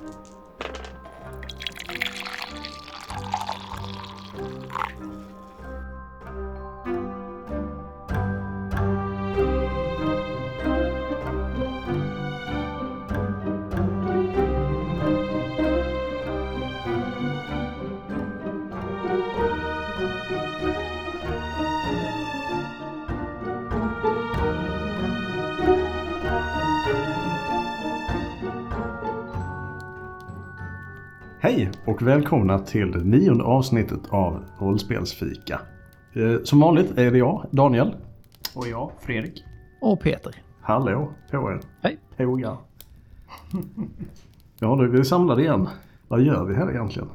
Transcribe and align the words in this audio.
Hej 0.00 0.39
och 31.90 32.02
välkomna 32.02 32.58
till 32.58 32.92
det 32.92 33.04
nionde 33.04 33.44
avsnittet 33.44 34.00
av 34.10 34.44
Rollspelsfika. 34.58 35.60
Eh, 36.14 36.42
Som 36.44 36.60
vanligt 36.60 36.98
är 36.98 37.10
det 37.10 37.18
jag, 37.18 37.46
Daniel. 37.50 37.94
Och 38.54 38.68
jag, 38.68 38.90
Fredrik. 39.00 39.44
Och 39.80 40.00
Peter. 40.00 40.34
Hallå 40.60 41.12
på 41.30 41.36
er. 41.50 41.60
Hej. 41.82 41.98
Hogar. 42.26 42.56
Ja, 44.62 44.76
då 44.76 44.82
är 44.82 44.86
vi 44.88 45.04
samlade 45.04 45.42
igen. 45.42 45.68
Vad 46.08 46.22
gör 46.22 46.44
vi 46.44 46.54
här 46.54 46.70
egentligen? 46.70 47.08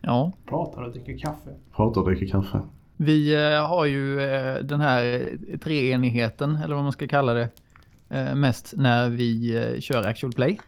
Ja, 0.00 0.32
Pratar 0.48 0.82
och 0.82 0.92
dricker 0.92 1.18
kaffe. 1.18 1.50
Pratar 1.76 2.00
och 2.00 2.06
dricker 2.10 2.26
kaffe. 2.26 2.60
vi 2.96 3.34
eh, 3.54 3.66
har 3.68 3.84
ju 3.86 4.20
eh, 4.20 4.54
den 4.62 4.80
här 4.80 5.28
treenigheten, 5.64 6.56
eller 6.56 6.74
vad 6.74 6.84
man 6.84 6.92
ska 6.92 7.06
kalla 7.08 7.34
det, 7.34 7.48
mest 8.34 8.74
när 8.76 9.10
vi 9.10 9.76
kör 9.80 10.06
actual 10.06 10.32
play. 10.32 10.60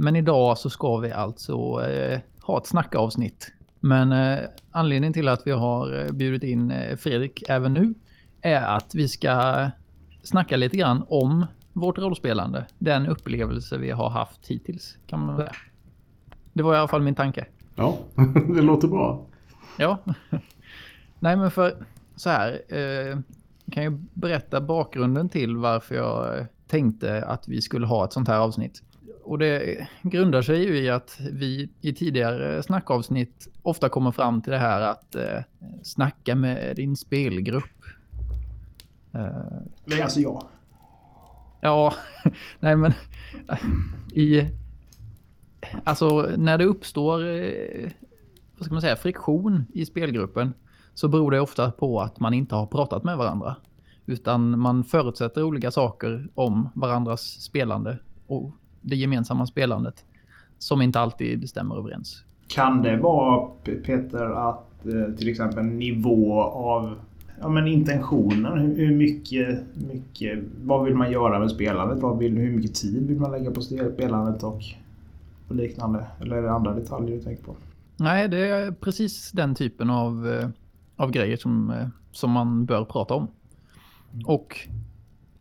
Men 0.00 0.16
idag 0.16 0.58
så 0.58 0.70
ska 0.70 0.96
vi 0.96 1.12
alltså 1.12 1.52
eh, 1.86 2.20
ha 2.42 2.58
ett 2.58 2.66
snackavsnitt. 2.66 3.52
Men 3.80 4.12
eh, 4.12 4.38
anledningen 4.70 5.12
till 5.12 5.28
att 5.28 5.46
vi 5.46 5.50
har 5.50 6.04
eh, 6.04 6.12
bjudit 6.12 6.42
in 6.42 6.70
eh, 6.70 6.96
Fredrik 6.96 7.42
även 7.48 7.74
nu 7.74 7.94
är 8.40 8.62
att 8.62 8.94
vi 8.94 9.08
ska 9.08 9.66
snacka 10.22 10.56
lite 10.56 10.76
grann 10.76 11.04
om 11.08 11.46
vårt 11.72 11.98
rollspelande. 11.98 12.66
Den 12.78 13.06
upplevelse 13.06 13.78
vi 13.78 13.90
har 13.90 14.10
haft 14.10 14.46
hittills 14.46 14.96
kan 15.06 15.20
man 15.20 15.36
säga. 15.36 15.52
Det 16.52 16.62
var 16.62 16.74
i 16.74 16.78
alla 16.78 16.88
fall 16.88 17.02
min 17.02 17.14
tanke. 17.14 17.46
Ja, 17.74 17.98
det 18.54 18.62
låter 18.62 18.88
bra. 18.88 19.26
Ja. 19.78 19.98
Nej 21.18 21.36
men 21.36 21.50
för 21.50 21.86
så 22.16 22.30
här. 22.30 22.62
Eh, 22.68 22.78
jag 23.64 23.74
kan 23.74 23.82
ju 23.82 23.90
berätta 24.14 24.60
bakgrunden 24.60 25.28
till 25.28 25.56
varför 25.56 25.94
jag 25.94 26.46
tänkte 26.66 27.24
att 27.24 27.48
vi 27.48 27.62
skulle 27.62 27.86
ha 27.86 28.04
ett 28.04 28.12
sånt 28.12 28.28
här 28.28 28.38
avsnitt. 28.38 28.82
Och 29.28 29.38
det 29.38 29.88
grundar 30.02 30.42
sig 30.42 30.64
ju 30.64 30.78
i 30.78 30.90
att 30.90 31.20
vi 31.32 31.68
i 31.80 31.92
tidigare 31.92 32.62
snackavsnitt 32.62 33.48
ofta 33.62 33.88
kommer 33.88 34.10
fram 34.10 34.42
till 34.42 34.52
det 34.52 34.58
här 34.58 34.80
att 34.80 35.14
eh, 35.14 35.40
snacka 35.82 36.34
med 36.34 36.76
din 36.76 36.96
spelgrupp. 36.96 37.84
Eh, 39.14 39.98
är 39.98 40.02
alltså 40.02 40.20
jag. 40.20 40.44
Ja, 41.60 41.94
nej 42.60 42.76
men 42.76 42.92
i... 44.12 44.50
Alltså 45.84 46.30
när 46.36 46.58
det 46.58 46.64
uppstår, 46.64 47.26
eh, 47.26 47.90
vad 48.56 48.64
ska 48.64 48.74
man 48.74 48.82
säga, 48.82 48.96
friktion 48.96 49.66
i 49.72 49.86
spelgruppen 49.86 50.54
så 50.94 51.08
beror 51.08 51.30
det 51.30 51.40
ofta 51.40 51.70
på 51.70 52.00
att 52.00 52.20
man 52.20 52.34
inte 52.34 52.54
har 52.54 52.66
pratat 52.66 53.04
med 53.04 53.16
varandra. 53.16 53.56
Utan 54.06 54.58
man 54.58 54.84
förutsätter 54.84 55.42
olika 55.42 55.70
saker 55.70 56.28
om 56.34 56.68
varandras 56.74 57.22
spelande 57.22 57.98
och 58.26 58.52
det 58.80 58.96
gemensamma 58.96 59.46
spelandet 59.46 60.04
som 60.58 60.82
inte 60.82 61.00
alltid 61.00 61.48
stämmer 61.48 61.76
överens. 61.76 62.24
Kan 62.48 62.82
det 62.82 62.96
vara, 62.96 63.48
Peter, 63.64 64.48
att 64.48 64.86
eh, 64.86 65.14
till 65.16 65.28
exempel 65.28 65.64
nivå 65.64 66.42
av 66.42 66.94
ja, 67.40 67.48
men 67.48 67.66
intentionen? 67.66 68.58
Hur, 68.58 68.76
hur 68.76 68.96
mycket, 68.96 69.58
mycket... 69.74 70.38
Vad 70.62 70.84
vill 70.84 70.94
man 70.94 71.12
göra 71.12 71.38
med 71.38 71.50
spelandet? 71.50 71.98
Vad 71.98 72.18
vill, 72.18 72.36
hur 72.36 72.56
mycket 72.56 72.74
tid 72.74 73.06
vill 73.06 73.20
man 73.20 73.30
lägga 73.30 73.50
på 73.50 73.60
spelandet 73.60 74.42
och, 74.42 74.62
och 75.48 75.54
liknande? 75.54 76.06
Eller 76.20 76.36
är 76.36 76.42
det 76.42 76.52
andra 76.52 76.74
detaljer 76.74 77.16
du 77.16 77.22
tänker 77.22 77.44
på? 77.44 77.56
Nej, 77.96 78.28
det 78.28 78.48
är 78.48 78.72
precis 78.72 79.30
den 79.32 79.54
typen 79.54 79.90
av, 79.90 80.28
eh, 80.28 80.48
av 80.96 81.10
grejer 81.10 81.36
som, 81.36 81.70
eh, 81.70 81.88
som 82.12 82.30
man 82.30 82.64
bör 82.64 82.84
prata 82.84 83.14
om. 83.14 83.28
Och 84.26 84.56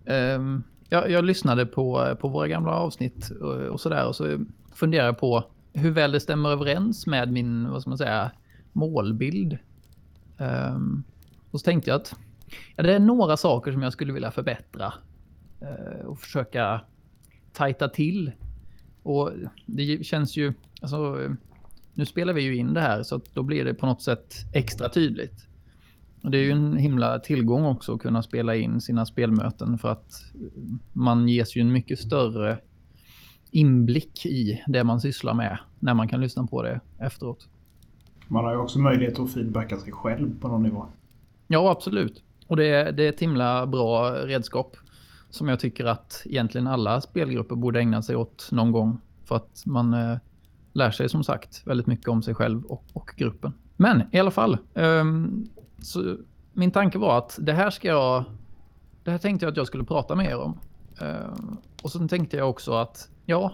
ehm, 0.06 0.64
jag, 0.90 1.12
jag 1.12 1.26
lyssnade 1.26 1.66
på, 1.66 2.16
på 2.20 2.28
våra 2.28 2.48
gamla 2.48 2.72
avsnitt 2.72 3.30
och, 3.30 3.54
och 3.54 3.82
sådär 3.82 4.08
och 4.08 4.16
så 4.16 4.46
funderade 4.74 5.08
jag 5.08 5.20
på 5.20 5.44
hur 5.74 5.92
väl 5.92 6.12
det 6.12 6.20
stämmer 6.20 6.50
överens 6.50 7.08
med 7.08 7.32
min, 7.32 7.70
vad 7.70 7.82
ska 7.82 7.90
man 7.90 7.98
säga, 7.98 8.32
målbild. 8.74 9.58
Um, 10.38 11.04
och 11.52 11.60
så 11.60 11.64
tänkte 11.64 11.90
jag 11.90 12.02
att 12.02 12.16
ja, 12.76 12.84
det 12.84 12.94
är 12.94 13.00
några 13.00 13.38
saker 13.38 13.72
som 13.72 13.82
jag 13.82 13.94
skulle 13.94 14.14
vilja 14.14 14.32
förbättra 14.32 14.94
uh, 15.62 16.06
och 16.06 16.20
försöka 16.20 16.82
tajta 17.54 17.90
till. 17.90 18.32
Och 19.04 19.32
det 19.66 20.06
känns 20.06 20.38
ju, 20.38 20.54
alltså 20.82 21.20
nu 21.94 22.06
spelar 22.06 22.34
vi 22.34 22.42
ju 22.42 22.56
in 22.56 22.74
det 22.74 22.82
här 22.82 23.04
så 23.04 23.16
att 23.16 23.34
då 23.34 23.44
blir 23.44 23.66
det 23.66 23.74
på 23.74 23.86
något 23.86 24.02
sätt 24.02 24.36
extra 24.54 24.90
tydligt. 24.90 25.48
Och 26.24 26.32
det 26.32 26.38
är 26.38 26.44
ju 26.44 26.52
en 26.52 26.78
himla 26.78 27.20
tillgång 27.20 27.66
också 27.66 27.94
att 27.94 28.02
kunna 28.02 28.24
spela 28.24 28.56
in 28.56 28.82
sina 28.82 29.06
spelmöten 29.06 29.78
för 29.78 29.90
att 29.90 30.24
man 30.94 31.30
ges 31.30 31.56
ju 31.56 31.62
en 31.62 31.72
mycket 31.72 32.00
större 32.00 32.58
inblick 33.52 34.26
i 34.26 34.64
det 34.68 34.84
man 34.84 35.02
sysslar 35.02 35.34
med 35.34 35.58
när 35.80 35.94
man 35.94 36.08
kan 36.08 36.22
lyssna 36.22 36.48
på 36.48 36.64
det 36.64 36.80
efteråt. 37.00 37.48
Man 38.28 38.46
har 38.46 38.52
ju 38.52 38.58
också 38.58 38.80
möjlighet 38.80 39.20
att 39.20 39.34
feedbacka 39.34 39.78
sig 39.78 39.92
själv 39.92 40.40
på 40.40 40.48
någon 40.48 40.64
nivå. 40.64 40.86
Ja, 41.48 41.72
absolut. 41.72 42.24
Och 42.48 42.58
det 42.58 42.66
är, 42.66 42.92
det 42.92 43.04
är 43.04 43.10
ett 43.10 43.20
himla 43.20 43.68
bra 43.68 44.12
redskap 44.12 44.78
som 45.30 45.48
jag 45.48 45.60
tycker 45.60 45.86
att 45.86 46.22
egentligen 46.26 46.68
alla 46.68 47.02
spelgrupper 47.02 47.56
borde 47.56 47.80
ägna 47.80 48.02
sig 48.02 48.16
åt 48.16 48.50
någon 48.52 48.72
gång. 48.72 49.02
För 49.26 49.36
att 49.36 49.64
man 49.66 49.94
eh, 49.94 50.18
lär 50.74 50.92
sig 50.92 51.10
som 51.10 51.24
sagt 51.24 51.68
väldigt 51.68 51.88
mycket 51.88 52.08
om 52.08 52.24
sig 52.24 52.36
själv 52.36 52.66
och, 52.66 52.84
och 52.94 53.14
gruppen. 53.18 53.54
Men 53.78 54.04
i 54.12 54.20
alla 54.20 54.32
fall. 54.32 54.58
ehm, 54.74 55.48
så 55.82 56.18
min 56.54 56.72
tanke 56.72 56.98
var 56.98 57.18
att 57.18 57.40
det 57.42 57.54
här 57.54 57.70
ska 57.70 57.88
jag... 57.88 58.24
Det 59.04 59.12
här 59.12 59.18
tänkte 59.18 59.46
jag 59.46 59.52
att 59.52 59.58
jag 59.58 59.68
skulle 59.68 59.84
prata 59.84 60.16
med 60.16 60.26
er 60.26 60.38
om. 60.38 60.60
Eh, 61.02 61.34
och 61.84 61.92
sen 61.92 62.08
tänkte 62.08 62.38
jag 62.38 62.50
också 62.50 62.74
att 62.74 63.10
ja, 63.26 63.54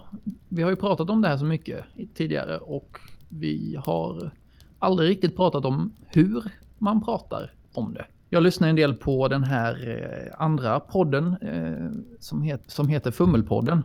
vi 0.50 0.64
har 0.64 0.70
ju 0.70 0.76
pratat 0.76 1.10
om 1.10 1.22
det 1.22 1.28
här 1.28 1.38
så 1.38 1.46
mycket 1.46 1.86
tidigare 2.16 2.58
och 2.58 3.00
vi 3.30 3.80
har 3.86 4.32
aldrig 4.80 5.10
riktigt 5.10 5.36
pratat 5.36 5.66
om 5.66 5.94
hur 6.06 6.44
man 6.78 7.04
pratar 7.04 7.54
om 7.74 7.94
det. 7.94 8.06
Jag 8.30 8.44
lyssnar 8.44 8.68
en 8.68 8.76
del 8.76 8.94
på 8.94 9.28
den 9.28 9.44
här 9.44 9.88
eh, 9.88 10.42
andra 10.42 10.80
podden 10.80 11.36
eh, 11.42 12.04
som, 12.20 12.42
het, 12.42 12.62
som 12.68 12.88
heter 12.88 13.12
Fummelpodden. 13.12 13.84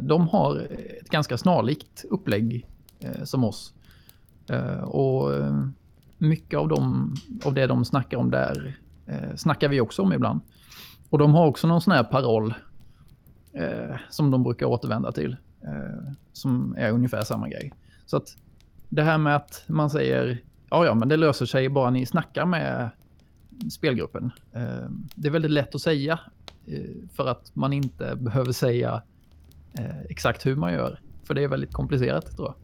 De 0.00 0.28
har 0.28 0.56
ett 1.00 1.08
ganska 1.08 1.38
snarlikt 1.38 2.04
upplägg 2.10 2.66
som 3.24 3.44
oss. 3.44 3.74
Och 4.82 5.30
mycket 6.18 6.58
av, 6.58 6.68
dem, 6.68 7.14
av 7.44 7.54
det 7.54 7.66
de 7.66 7.84
snackar 7.84 8.18
om 8.18 8.30
där 8.30 8.78
eh, 9.06 9.36
snackar 9.36 9.68
vi 9.68 9.80
också 9.80 10.02
om 10.02 10.12
ibland. 10.12 10.40
Och 11.10 11.18
de 11.18 11.34
har 11.34 11.46
också 11.46 11.66
någon 11.66 11.80
sån 11.80 11.92
här 11.92 12.04
paroll 12.04 12.54
eh, 13.52 13.96
som 14.10 14.30
de 14.30 14.42
brukar 14.42 14.66
återvända 14.66 15.12
till. 15.12 15.36
Eh, 15.62 16.12
som 16.32 16.74
är 16.78 16.90
ungefär 16.90 17.22
samma 17.22 17.48
grej. 17.48 17.72
Så 18.06 18.16
att 18.16 18.36
det 18.88 19.02
här 19.02 19.18
med 19.18 19.36
att 19.36 19.64
man 19.66 19.90
säger 19.90 20.42
ja, 20.70 20.86
ja, 20.86 20.94
men 20.94 21.08
det 21.08 21.16
löser 21.16 21.46
sig 21.46 21.68
bara 21.68 21.90
ni 21.90 22.06
snackar 22.06 22.46
med 22.46 22.90
spelgruppen. 23.70 24.30
Eh, 24.52 24.88
det 25.14 25.28
är 25.28 25.32
väldigt 25.32 25.50
lätt 25.50 25.74
att 25.74 25.80
säga 25.80 26.20
eh, 26.66 27.08
för 27.12 27.26
att 27.26 27.56
man 27.56 27.72
inte 27.72 28.16
behöver 28.16 28.52
säga 28.52 29.02
eh, 29.78 30.00
exakt 30.08 30.46
hur 30.46 30.56
man 30.56 30.72
gör. 30.72 31.00
För 31.24 31.34
det 31.34 31.42
är 31.42 31.48
väldigt 31.48 31.72
komplicerat 31.72 32.36
tror 32.36 32.54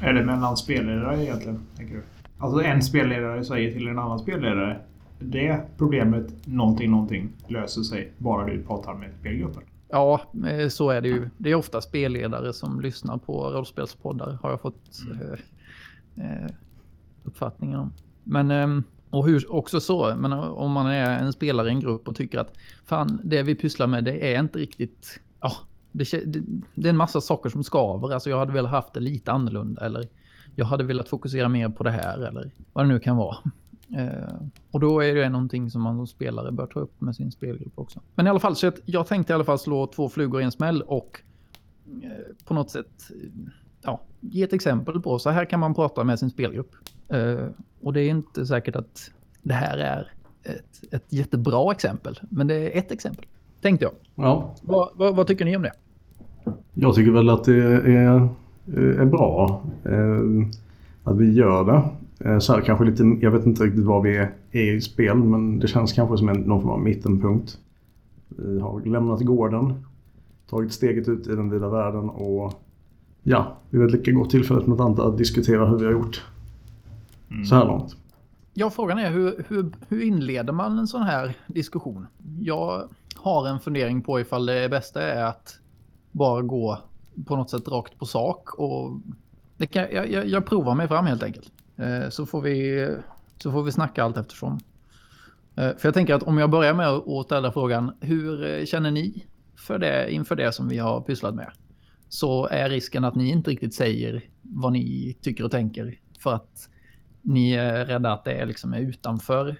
jag. 0.00 0.08
Är 0.08 0.12
det 0.12 0.24
mellan 0.24 0.56
spelare 0.56 1.22
egentligen, 1.22 1.60
tänker 1.76 1.94
du? 1.94 2.02
Alltså 2.38 2.62
en 2.62 2.82
spelledare 2.82 3.44
säger 3.44 3.72
till 3.72 3.88
en 3.88 3.98
annan 3.98 4.18
spelledare 4.18 4.80
det 5.18 5.60
problemet, 5.78 6.46
någonting, 6.46 6.90
någonting, 6.90 7.32
löser 7.48 7.82
sig 7.82 8.12
bara 8.18 8.46
du 8.46 8.62
pratar 8.62 8.94
med 8.94 9.10
spelgruppen. 9.20 9.62
Ja, 9.88 10.20
eh, 10.48 10.68
så 10.68 10.90
är 10.90 11.00
det 11.00 11.08
ju. 11.08 11.30
Det 11.38 11.50
är 11.50 11.54
ofta 11.54 11.80
spelledare 11.80 12.52
som 12.52 12.80
lyssnar 12.80 13.16
på 13.16 13.50
rollspelspoddar 13.50 14.38
har 14.42 14.50
jag 14.50 14.60
fått 14.60 15.02
eh, 15.12 16.24
eh, 16.24 16.50
uppfattningen 17.24 17.78
om. 17.78 17.92
Men 18.24 18.50
ehm, 18.50 18.84
och 19.10 19.26
hur, 19.26 19.52
också 19.52 19.80
så, 19.80 20.14
men 20.16 20.32
om 20.32 20.72
man 20.72 20.86
är 20.86 21.18
en 21.18 21.32
spelare 21.32 21.68
i 21.68 21.70
en 21.70 21.80
grupp 21.80 22.08
och 22.08 22.16
tycker 22.16 22.38
att 22.38 22.56
fan, 22.84 23.20
det 23.24 23.42
vi 23.42 23.54
pysslar 23.54 23.86
med 23.86 24.04
det 24.04 24.34
är 24.34 24.40
inte 24.40 24.58
riktigt, 24.58 25.20
ja, 25.40 25.52
det, 25.92 26.10
det, 26.26 26.42
det 26.74 26.88
är 26.88 26.90
en 26.90 26.96
massa 26.96 27.20
saker 27.20 27.50
som 27.50 27.64
skaver. 27.64 28.12
Alltså 28.12 28.30
jag 28.30 28.38
hade 28.38 28.52
velat 28.52 28.70
haft 28.70 28.94
det 28.94 29.00
lite 29.00 29.32
annorlunda 29.32 29.86
eller 29.86 30.08
jag 30.56 30.66
hade 30.66 30.84
velat 30.84 31.08
fokusera 31.08 31.48
mer 31.48 31.68
på 31.68 31.84
det 31.84 31.90
här 31.90 32.18
eller 32.18 32.50
vad 32.72 32.84
det 32.84 32.88
nu 32.88 33.00
kan 33.00 33.16
vara. 33.16 33.36
Eh, 33.96 34.34
och 34.70 34.80
då 34.80 35.00
är 35.00 35.14
det 35.14 35.28
någonting 35.28 35.70
som 35.70 35.82
man 35.82 35.96
som 35.96 36.06
spelare 36.06 36.52
bör 36.52 36.66
ta 36.66 36.80
upp 36.80 37.00
med 37.00 37.16
sin 37.16 37.32
spelgrupp 37.32 37.72
också. 37.78 38.00
Men 38.14 38.26
i 38.26 38.30
alla 38.30 38.40
fall, 38.40 38.56
så 38.56 38.66
jag, 38.66 38.74
jag 38.84 39.06
tänkte 39.06 39.32
i 39.32 39.34
alla 39.34 39.44
fall 39.44 39.58
slå 39.58 39.86
två 39.86 40.08
flugor 40.08 40.40
i 40.40 40.44
en 40.44 40.52
smäll 40.52 40.82
och 40.82 41.20
eh, 42.02 42.10
på 42.44 42.54
något 42.54 42.70
sätt 42.70 43.10
ja, 43.82 44.00
ge 44.20 44.42
ett 44.42 44.52
exempel 44.52 45.00
på 45.00 45.18
så 45.18 45.30
här 45.30 45.44
kan 45.44 45.60
man 45.60 45.74
prata 45.74 46.04
med 46.04 46.18
sin 46.18 46.30
spelgrupp. 46.30 46.70
Eh, 47.08 47.46
och 47.80 47.92
det 47.92 48.00
är 48.00 48.10
inte 48.10 48.46
säkert 48.46 48.76
att 48.76 49.10
det 49.42 49.54
här 49.54 49.78
är 49.78 50.12
ett, 50.42 50.94
ett 50.94 51.12
jättebra 51.12 51.72
exempel, 51.72 52.20
men 52.28 52.46
det 52.46 52.54
är 52.54 52.78
ett 52.78 52.92
exempel, 52.92 53.26
tänkte 53.60 53.84
jag. 53.84 53.94
Ja. 54.14 54.54
Vad, 54.62 54.88
vad, 54.94 55.16
vad 55.16 55.26
tycker 55.26 55.44
ni 55.44 55.56
om 55.56 55.62
det? 55.62 55.72
Jag 56.74 56.94
tycker 56.94 57.10
väl 57.10 57.28
att 57.28 57.44
det 57.44 57.62
är, 57.62 58.28
är 58.72 59.04
bra 59.04 59.62
eh, 59.84 60.48
att 61.04 61.16
vi 61.16 61.32
gör 61.32 61.64
det. 61.64 61.82
Eh, 62.30 62.38
så 62.38 62.52
här, 62.52 62.60
kanske 62.60 62.84
lite, 62.84 63.16
jag 63.20 63.30
vet 63.30 63.46
inte 63.46 63.64
riktigt 63.64 63.84
var 63.84 64.02
vi 64.02 64.16
är 64.50 64.74
i 64.74 64.80
spel 64.80 65.16
men 65.16 65.58
det 65.58 65.68
känns 65.68 65.92
kanske 65.92 66.18
som 66.18 66.28
en, 66.28 66.36
någon 66.40 66.62
form 66.62 66.70
av 66.70 66.80
mittenpunkt. 66.80 67.58
Vi 68.28 68.60
har 68.60 68.80
lämnat 68.80 69.20
gården, 69.20 69.74
tagit 70.50 70.72
steget 70.72 71.08
ut 71.08 71.26
i 71.26 71.30
den 71.30 71.50
vida 71.50 71.68
världen 71.68 72.08
och 72.10 72.62
ja, 73.22 73.56
vi 73.70 73.78
vet 73.78 73.92
lika 73.92 74.12
gott 74.12 74.30
tillfälle 74.30 74.60
som 74.60 74.70
något 74.70 74.80
annat 74.80 74.98
att 74.98 75.18
diskutera 75.18 75.66
hur 75.66 75.78
vi 75.78 75.84
har 75.84 75.92
gjort 75.92 76.22
Mm. 77.30 77.44
så 77.46 77.54
här 77.54 77.64
långt. 77.64 77.96
Ja, 78.54 78.70
frågan 78.70 78.98
är 78.98 79.10
hur, 79.10 79.44
hur, 79.48 79.72
hur 79.88 80.02
inleder 80.02 80.52
man 80.52 80.78
en 80.78 80.86
sån 80.86 81.02
här 81.02 81.36
diskussion? 81.46 82.06
Jag 82.40 82.88
har 83.16 83.48
en 83.48 83.60
fundering 83.60 84.02
på 84.02 84.20
ifall 84.20 84.46
det 84.46 84.68
bästa 84.68 85.02
är 85.02 85.24
att 85.24 85.58
bara 86.12 86.42
gå 86.42 86.78
på 87.26 87.36
något 87.36 87.50
sätt 87.50 87.68
rakt 87.68 87.98
på 87.98 88.06
sak 88.06 88.54
och 88.54 89.00
det 89.56 89.66
kan, 89.66 89.86
jag, 89.92 90.10
jag, 90.10 90.26
jag 90.26 90.46
provar 90.46 90.74
mig 90.74 90.88
fram 90.88 91.06
helt 91.06 91.22
enkelt. 91.22 91.52
Eh, 91.76 92.08
så, 92.08 92.26
får 92.26 92.40
vi, 92.40 92.88
så 93.38 93.52
får 93.52 93.62
vi 93.62 93.72
snacka 93.72 94.04
allt 94.04 94.16
eftersom. 94.16 94.58
Eh, 95.56 95.76
för 95.76 95.88
jag 95.88 95.94
tänker 95.94 96.14
att 96.14 96.22
om 96.22 96.38
jag 96.38 96.50
börjar 96.50 96.74
med 96.74 96.88
att 96.88 97.26
ställa 97.26 97.52
frågan 97.52 97.96
hur 98.00 98.44
eh, 98.46 98.64
känner 98.64 98.90
ni 98.90 99.26
för 99.56 99.78
det, 99.78 100.12
inför 100.12 100.36
det 100.36 100.52
som 100.52 100.68
vi 100.68 100.78
har 100.78 101.00
pysslat 101.00 101.34
med? 101.34 101.50
Så 102.08 102.46
är 102.46 102.68
risken 102.68 103.04
att 103.04 103.14
ni 103.14 103.28
inte 103.28 103.50
riktigt 103.50 103.74
säger 103.74 104.24
vad 104.42 104.72
ni 104.72 105.16
tycker 105.20 105.44
och 105.44 105.50
tänker 105.50 105.98
för 106.18 106.32
att 106.32 106.68
ni 107.22 107.52
är 107.52 107.86
rädda 107.86 108.12
att 108.12 108.24
det 108.24 108.32
är 108.32 108.46
liksom 108.46 108.72
är 108.72 108.80
utanför 108.80 109.56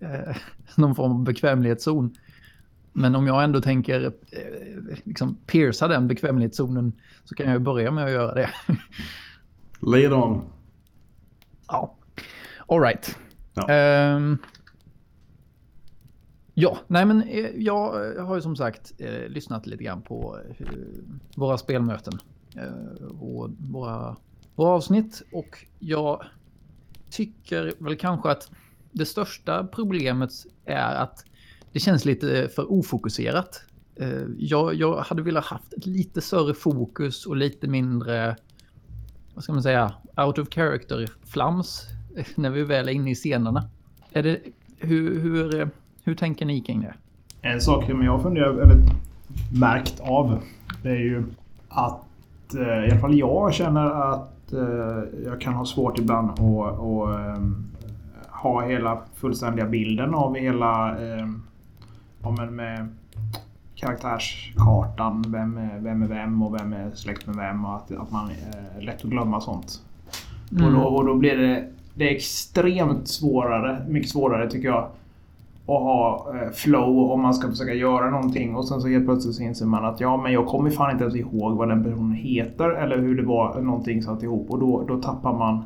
eh, 0.00 0.36
någon 0.76 0.94
form 0.94 1.12
av 1.12 1.24
bekvämlighetszon. 1.24 2.14
Men 2.92 3.14
om 3.14 3.26
jag 3.26 3.44
ändå 3.44 3.60
tänker 3.60 4.04
eh, 4.04 4.94
liksom 5.04 5.36
pierca 5.46 5.88
den 5.88 6.08
bekvämlighetszonen 6.08 6.92
så 7.24 7.34
kan 7.34 7.50
jag 7.50 7.62
börja 7.62 7.90
med 7.90 8.04
att 8.04 8.10
göra 8.10 8.34
det. 8.34 8.50
It 9.98 10.12
on. 10.12 10.42
ja, 11.68 11.96
alright. 12.66 13.18
Ja. 13.54 13.68
Ehm, 13.68 14.38
ja, 16.54 16.78
nej 16.86 17.04
men 17.04 17.22
eh, 17.22 17.50
jag 17.56 18.14
har 18.20 18.34
ju 18.34 18.42
som 18.42 18.56
sagt 18.56 18.92
eh, 18.98 19.28
lyssnat 19.28 19.66
lite 19.66 19.84
grann 19.84 20.02
på 20.02 20.38
eh, 20.58 20.66
våra 21.36 21.58
spelmöten 21.58 22.18
eh, 22.56 23.06
och 23.06 23.50
våra, 23.58 24.16
våra 24.54 24.70
avsnitt 24.70 25.22
och 25.32 25.66
jag 25.78 26.24
tycker 27.10 27.72
väl 27.78 27.96
kanske 27.96 28.30
att 28.30 28.50
det 28.92 29.06
största 29.06 29.64
problemet 29.66 30.30
är 30.64 30.94
att 30.94 31.24
det 31.72 31.80
känns 31.80 32.04
lite 32.04 32.42
eh, 32.42 32.48
för 32.48 32.72
ofokuserat. 32.72 33.62
Eh, 33.96 34.22
jag, 34.38 34.74
jag 34.74 34.96
hade 34.96 35.22
velat 35.22 35.44
haft 35.44 35.72
ett 35.72 35.86
lite 35.86 36.20
större 36.20 36.54
fokus 36.54 37.26
och 37.26 37.36
lite 37.36 37.68
mindre, 37.68 38.36
vad 39.34 39.44
ska 39.44 39.52
man 39.52 39.62
säga, 39.62 39.92
out 40.16 40.38
of 40.38 40.48
character 40.48 41.08
flams 41.24 41.86
eh, 42.16 42.26
när 42.34 42.50
vi 42.50 42.64
väl 42.64 42.88
är 42.88 42.92
inne 42.92 43.10
i 43.10 43.14
scenerna. 43.14 43.68
Är 44.12 44.22
det, 44.22 44.38
hur, 44.78 45.20
hur, 45.20 45.68
hur 46.04 46.14
tänker 46.14 46.46
ni 46.46 46.60
kring 46.60 46.80
det? 46.80 46.94
En 47.42 47.60
sak 47.60 47.86
som 47.86 48.02
jag 48.02 48.22
funderar, 48.22 48.58
eller 48.58 48.76
märkt 49.60 50.00
av, 50.00 50.38
det 50.82 50.88
är 50.88 51.00
ju 51.00 51.24
att 51.68 52.04
i 52.54 52.90
alla 52.90 53.00
fall 53.00 53.18
jag 53.18 53.54
känner 53.54 54.12
att 54.12 54.28
jag 55.24 55.40
kan 55.40 55.54
ha 55.54 55.64
svårt 55.64 55.98
ibland 55.98 56.30
att 56.30 56.40
att, 56.40 57.40
ha 58.28 58.66
hela 58.66 59.02
fullständiga 59.14 59.66
bilden 59.66 60.14
av 60.14 60.36
hela 60.36 60.96
ja, 62.22 62.30
men 62.30 62.56
med 62.56 62.88
karaktärskartan. 63.74 65.24
Vem 65.28 65.56
är, 65.56 65.78
vem 65.78 66.02
är 66.02 66.06
vem 66.06 66.42
och 66.42 66.54
vem 66.54 66.72
är 66.72 66.90
släkt 66.90 67.26
med 67.26 67.36
vem 67.36 67.64
och 67.64 67.76
att, 67.76 67.92
att 67.92 68.10
man 68.10 68.30
är 68.30 68.80
lätt 68.80 69.04
att 69.04 69.10
glömma 69.10 69.40
sånt. 69.40 69.82
Och, 70.50 70.72
då, 70.72 70.80
och 70.80 71.04
då 71.04 71.14
blir 71.14 71.36
det, 71.36 71.68
det 71.94 72.10
är 72.10 72.14
extremt 72.14 73.08
svårare, 73.08 73.86
mycket 73.88 74.10
svårare 74.10 74.50
tycker 74.50 74.68
jag, 74.68 74.88
att 75.66 75.82
ha 75.82 76.34
eh, 76.34 76.50
flow 76.50 77.10
om 77.10 77.20
man 77.20 77.34
ska 77.34 77.48
försöka 77.48 77.74
göra 77.74 78.10
någonting 78.10 78.56
och 78.56 78.68
sen 78.68 78.80
så 78.80 78.88
helt 78.88 79.04
plötsligt 79.04 79.34
så 79.34 79.42
inser 79.42 79.66
man 79.66 79.84
att 79.84 80.00
ja 80.00 80.16
men 80.16 80.32
jag 80.32 80.46
kommer 80.46 80.70
fan 80.70 80.90
inte 80.90 81.04
ens 81.04 81.16
ihåg 81.16 81.56
vad 81.56 81.68
den 81.68 81.84
personen 81.84 82.12
heter 82.12 82.70
eller 82.70 82.98
hur 82.98 83.16
det 83.16 83.22
var 83.22 83.60
någonting 83.60 84.02
satt 84.02 84.22
ihop 84.22 84.50
och 84.50 84.58
då, 84.58 84.84
då 84.88 85.00
tappar 85.00 85.32
man 85.32 85.64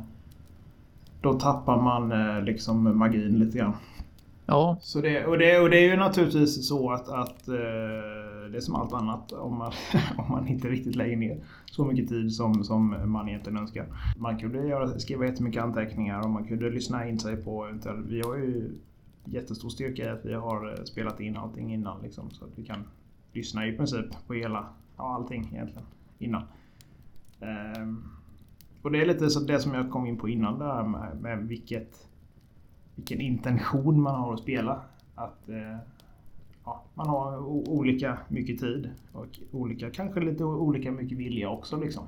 då 1.21 1.33
tappar 1.33 1.81
man 1.81 2.11
eh, 2.11 2.43
liksom 2.43 2.97
magin 2.97 3.39
lite 3.39 3.57
grann. 3.57 3.73
Ja, 4.49 4.77
Så 4.81 5.01
det, 5.01 5.25
och, 5.25 5.37
det, 5.37 5.59
och 5.59 5.69
det 5.69 5.77
är 5.77 5.89
ju 5.89 5.95
naturligtvis 5.95 6.67
så 6.67 6.91
att, 6.91 7.09
att 7.09 7.47
eh, 7.47 7.55
det 8.51 8.57
är 8.57 8.59
som 8.59 8.75
allt 8.75 8.93
annat 8.93 9.31
om 9.31 9.57
man, 9.57 9.71
om 10.17 10.31
man 10.31 10.47
inte 10.47 10.67
riktigt 10.67 10.95
lägger 10.95 11.17
ner 11.17 11.43
så 11.71 11.85
mycket 11.85 12.09
tid 12.09 12.33
som, 12.33 12.63
som 12.63 13.11
man 13.11 13.29
egentligen 13.29 13.57
önskar. 13.59 13.85
Man 14.17 14.39
kunde 14.39 14.67
göra, 14.67 14.99
skriva 14.99 15.25
jättemycket 15.25 15.63
anteckningar 15.63 16.21
och 16.21 16.29
man 16.29 16.47
kunde 16.47 16.69
lyssna 16.69 17.07
in 17.07 17.19
sig 17.19 17.37
på. 17.37 17.69
Vi 18.07 18.21
har 18.21 18.35
ju 18.35 18.71
jättestor 19.25 19.69
styrka 19.69 20.03
i 20.03 20.09
att 20.09 20.25
vi 20.25 20.33
har 20.33 20.69
eh, 20.69 20.83
spelat 20.83 21.19
in 21.19 21.37
allting 21.37 21.73
innan 21.73 22.01
liksom, 22.01 22.31
så 22.31 22.45
att 22.45 22.51
vi 22.55 22.65
kan 22.65 22.83
lyssna 23.33 23.67
i 23.67 23.77
princip 23.77 24.27
på 24.27 24.33
hela, 24.33 24.65
ja 24.97 25.15
allting 25.15 25.49
egentligen 25.53 25.87
innan. 26.19 26.43
Ehm, 27.39 28.03
och 28.81 28.91
det 28.91 29.01
är 29.01 29.05
lite 29.05 29.29
så 29.29 29.39
det 29.39 29.59
som 29.59 29.73
jag 29.73 29.91
kom 29.91 30.05
in 30.05 30.17
på 30.17 30.29
innan 30.29 30.59
där 30.59 30.83
med, 30.83 31.21
med 31.21 31.47
vilket 31.47 32.06
vilken 32.97 33.21
intention 33.21 34.01
man 34.01 34.15
har 34.15 34.33
att 34.33 34.39
spela. 34.39 34.81
Att 35.15 35.49
eh, 35.49 35.77
ja, 36.65 36.83
man 36.93 37.07
har 37.07 37.39
olika 37.69 38.17
mycket 38.27 38.59
tid 38.59 38.89
och 39.13 39.39
olika, 39.51 39.89
kanske 39.89 40.19
lite 40.19 40.43
olika 40.43 40.91
mycket 40.91 41.17
vilja 41.17 41.49
också 41.49 41.77
liksom. 41.77 42.03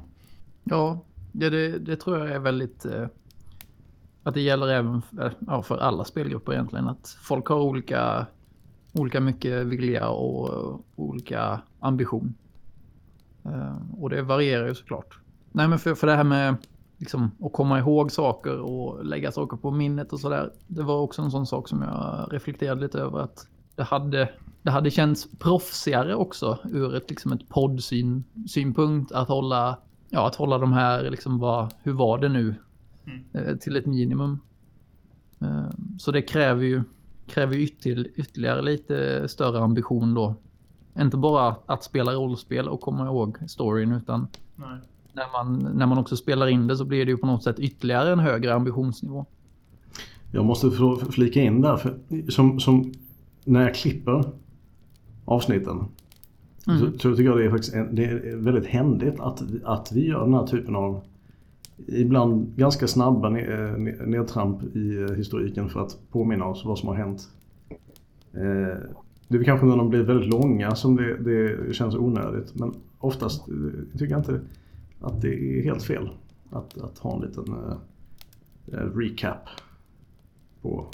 ja 0.64 1.00
det, 1.32 1.50
det, 1.50 1.80
det 1.80 1.96
tror 1.96 2.18
jag 2.18 2.32
är 2.32 2.40
väldigt... 2.40 2.86
Eh, 2.86 3.08
att 4.24 4.34
det 4.34 4.42
gäller 4.42 4.68
även 4.68 5.02
för, 5.02 5.26
eh, 5.26 5.32
ja, 5.48 5.62
för 5.62 5.78
alla 5.78 6.06
spelgrupper 6.06 6.54
egentligen. 6.54 6.88
Att 6.88 7.18
folk 7.22 7.48
har 7.48 7.60
olika, 7.60 8.26
olika 8.94 9.20
mycket 9.20 9.66
vilja 9.66 10.10
och 10.10 10.82
olika 10.96 11.62
ambition. 11.80 12.34
Eh, 13.46 13.76
och 14.00 14.10
det 14.10 14.22
varierar 14.22 14.68
ju 14.68 14.76
såklart. 14.76 15.20
Nej 15.52 15.68
men 15.68 15.80
för, 15.80 15.96
för 15.96 16.08
det 16.08 16.16
här 16.16 16.24
med 16.24 16.56
liksom, 17.00 17.32
att 17.42 17.54
komma 17.54 17.80
ihåg 17.80 18.12
saker 18.12 18.60
och 18.60 19.06
lägga 19.06 19.32
saker 19.32 19.58
på 19.58 19.72
minnet 19.72 20.14
och 20.14 20.20
sådär. 20.20 20.52
Det 20.68 20.84
var 20.84 20.98
också 21.00 21.22
en 21.22 21.32
sån 21.32 21.46
sak 21.48 21.68
som 21.70 21.82
jag 21.82 22.28
reflekterade 22.32 22.82
lite 22.82 23.00
över 23.00 23.20
att 23.20 23.48
det 23.76 23.84
hade, 23.84 24.30
det 24.62 24.72
hade 24.72 24.92
känts 24.92 25.28
proffsigare 25.40 26.16
också 26.16 26.58
ur 26.64 26.96
ett, 26.96 27.10
liksom 27.10 27.32
ett 27.32 27.50
poddsynpunkt 27.50 29.12
att 29.12 29.28
hålla, 29.28 29.78
ja, 30.10 30.28
att 30.28 30.36
hålla 30.36 30.58
de 30.58 30.74
här, 30.74 31.10
liksom 31.12 31.40
vad, 31.40 31.74
hur 31.84 31.94
var 31.94 32.18
det 32.18 32.30
nu, 32.30 32.56
Mm. 33.06 33.48
eh, 33.48 33.56
till 33.56 33.76
ett 33.76 33.86
minimum. 33.86 34.40
Eh, 35.42 35.70
Så 36.00 36.12
det 36.12 36.22
kräver 36.22 36.64
ju 36.64 36.84
kräver 37.28 37.56
ytterligare 37.56 38.62
lite 38.62 39.28
större 39.28 39.60
ambition 39.60 40.14
då. 40.14 40.36
Inte 41.00 41.18
bara 41.18 41.56
att 41.66 41.84
spela 41.84 42.12
rollspel 42.14 42.68
och 42.70 42.82
komma 42.82 43.06
ihåg 43.06 43.38
storyn 43.50 43.92
utan 43.92 44.28
Nej. 44.56 44.80
När 45.20 45.44
man, 45.44 45.78
när 45.78 45.86
man 45.86 45.98
också 45.98 46.16
spelar 46.18 46.48
in 46.48 46.68
det 46.68 46.78
så 46.78 46.86
blir 46.86 47.06
det 47.06 47.12
ju 47.12 47.18
på 47.18 47.26
något 47.28 47.44
sätt 47.44 47.60
ytterligare 47.60 48.12
en 48.14 48.20
högre 48.20 48.54
ambitionsnivå. 48.54 49.26
Jag 50.32 50.46
måste 50.46 50.72
flika 51.12 51.42
in 51.42 51.62
där. 51.62 51.78
För 51.78 51.94
som, 52.32 52.60
som 52.60 52.92
när 53.46 53.62
jag 53.62 53.76
klipper 53.76 54.24
avsnitten 55.26 55.78
Mm. 56.68 56.80
så, 56.80 56.86
så 57.00 57.10
tycker 57.16 57.24
jag 57.30 57.38
det 57.38 57.46
är, 57.46 57.50
faktiskt 57.50 57.74
en, 57.74 57.96
det 57.96 58.06
är 58.06 58.36
väldigt 58.36 58.66
händigt 58.66 59.20
att, 59.20 59.44
att 59.64 59.92
vi 59.92 60.08
gör 60.08 60.26
den 60.26 60.34
här 60.34 60.48
typen 60.48 60.76
av 60.76 61.02
ibland 61.88 62.48
ganska 62.56 62.88
snabba 62.88 63.30
ne- 63.30 63.76
ne- 63.78 64.06
nedtramp 64.06 64.76
i 64.76 64.98
eh, 65.10 65.16
historiken 65.16 65.70
för 65.70 65.80
att 65.82 65.98
påminna 66.12 66.46
oss 66.46 66.66
vad 66.66 66.80
som 66.80 66.88
har 66.90 66.96
hänt. 66.96 67.30
Eh, 68.34 68.78
Det 69.28 69.38
är 69.38 69.44
kanske 69.44 69.66
när 69.66 69.78
de 69.78 69.90
blir 69.90 70.04
väldigt 70.04 70.30
långa 70.30 70.76
som 70.76 70.96
det, 70.96 71.18
det 71.18 71.74
känns 71.76 71.96
onödigt 71.96 72.56
men 72.56 72.74
oftast 73.00 73.48
eh, 73.50 73.56
tycker 74.00 74.12
jag 74.14 74.20
inte 74.20 74.40
att 75.02 75.22
det 75.22 75.28
är 75.28 75.64
helt 75.64 75.84
fel 75.84 76.10
att, 76.52 76.78
att 76.78 76.98
ha 76.98 77.16
en 77.16 77.22
liten 77.22 77.46
eh, 77.54 77.78
eh, 78.74 78.98
recap 78.98 79.50
på 80.62 80.88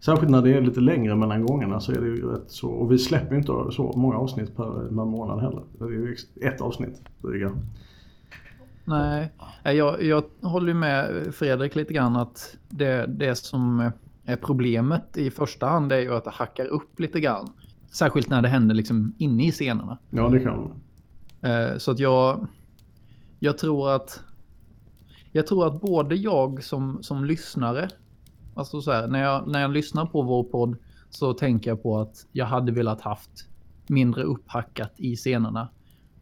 Särskilt 0.00 0.30
när 0.30 0.42
det 0.42 0.54
är 0.54 0.60
lite 0.60 0.80
längre 0.80 1.16
mellan 1.16 1.46
gångerna 1.46 1.80
så 1.80 1.92
är 1.92 2.00
det 2.00 2.06
ju 2.06 2.32
rätt 2.32 2.50
så. 2.50 2.70
Och 2.70 2.92
vi 2.92 2.98
släpper 2.98 3.30
ju 3.30 3.38
inte 3.38 3.52
så 3.72 3.92
många 3.96 4.16
avsnitt 4.16 4.56
per, 4.56 4.88
per 4.88 5.04
månad 5.04 5.40
heller. 5.40 5.62
Det 5.78 5.84
är 5.84 5.88
ju 5.88 6.16
ett 6.40 6.60
avsnitt 6.60 7.02
dryga. 7.22 7.52
Nej, 8.84 9.32
jag, 9.64 10.02
jag 10.02 10.24
håller 10.42 10.74
med 10.74 11.26
Fredrik 11.34 11.76
lite 11.76 11.94
grann 11.94 12.16
att 12.16 12.56
det, 12.68 13.06
det 13.06 13.34
som 13.34 13.90
är 14.24 14.36
problemet 14.36 15.16
i 15.16 15.30
första 15.30 15.66
hand 15.66 15.92
är 15.92 15.98
ju 15.98 16.14
att 16.14 16.24
det 16.24 16.30
hackar 16.30 16.66
upp 16.66 17.00
lite 17.00 17.20
grann. 17.20 17.48
Särskilt 17.92 18.28
när 18.28 18.42
det 18.42 18.48
händer 18.48 18.74
liksom 18.74 19.14
inne 19.18 19.46
i 19.46 19.52
scenerna. 19.52 19.98
Ja 20.10 20.28
det 20.28 20.40
kan 20.40 20.56
man. 20.56 20.72
Eh, 21.52 21.78
så 21.78 21.90
att 21.90 21.98
jag, 21.98 22.46
jag 23.40 23.58
tror 23.58 23.90
att 23.90 24.24
jag 25.32 25.46
tror 25.46 25.66
att 25.66 25.80
både 25.80 26.14
jag 26.14 26.64
som, 26.64 27.02
som 27.02 27.24
lyssnare, 27.24 27.88
alltså 28.54 28.80
så 28.80 28.92
här, 28.92 29.06
när 29.06 29.22
jag, 29.22 29.48
när 29.48 29.60
jag 29.60 29.70
lyssnar 29.70 30.06
på 30.06 30.22
vår 30.22 30.44
podd 30.44 30.76
så 31.10 31.32
tänker 31.32 31.70
jag 31.70 31.82
på 31.82 31.98
att 31.98 32.26
jag 32.32 32.46
hade 32.46 32.72
velat 32.72 33.00
haft 33.00 33.48
mindre 33.86 34.22
upphackat 34.22 34.92
i 34.96 35.16
scenerna. 35.16 35.68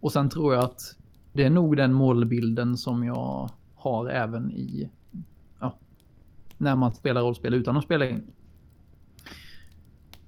Och 0.01 0.13
sen 0.13 0.29
tror 0.29 0.55
jag 0.55 0.65
att 0.65 0.97
det 1.33 1.45
är 1.45 1.51
nog 1.51 1.77
den 1.77 1.93
målbilden 1.93 2.77
som 2.77 3.05
jag 3.05 3.51
har 3.75 4.09
även 4.09 4.51
i 4.51 4.91
ja, 5.61 5.79
när 6.59 6.77
man 6.77 6.95
spelar 6.95 7.21
rollspel 7.21 7.55
utan 7.55 7.77
att 7.77 7.85
spela 7.85 8.09
in. 8.09 8.27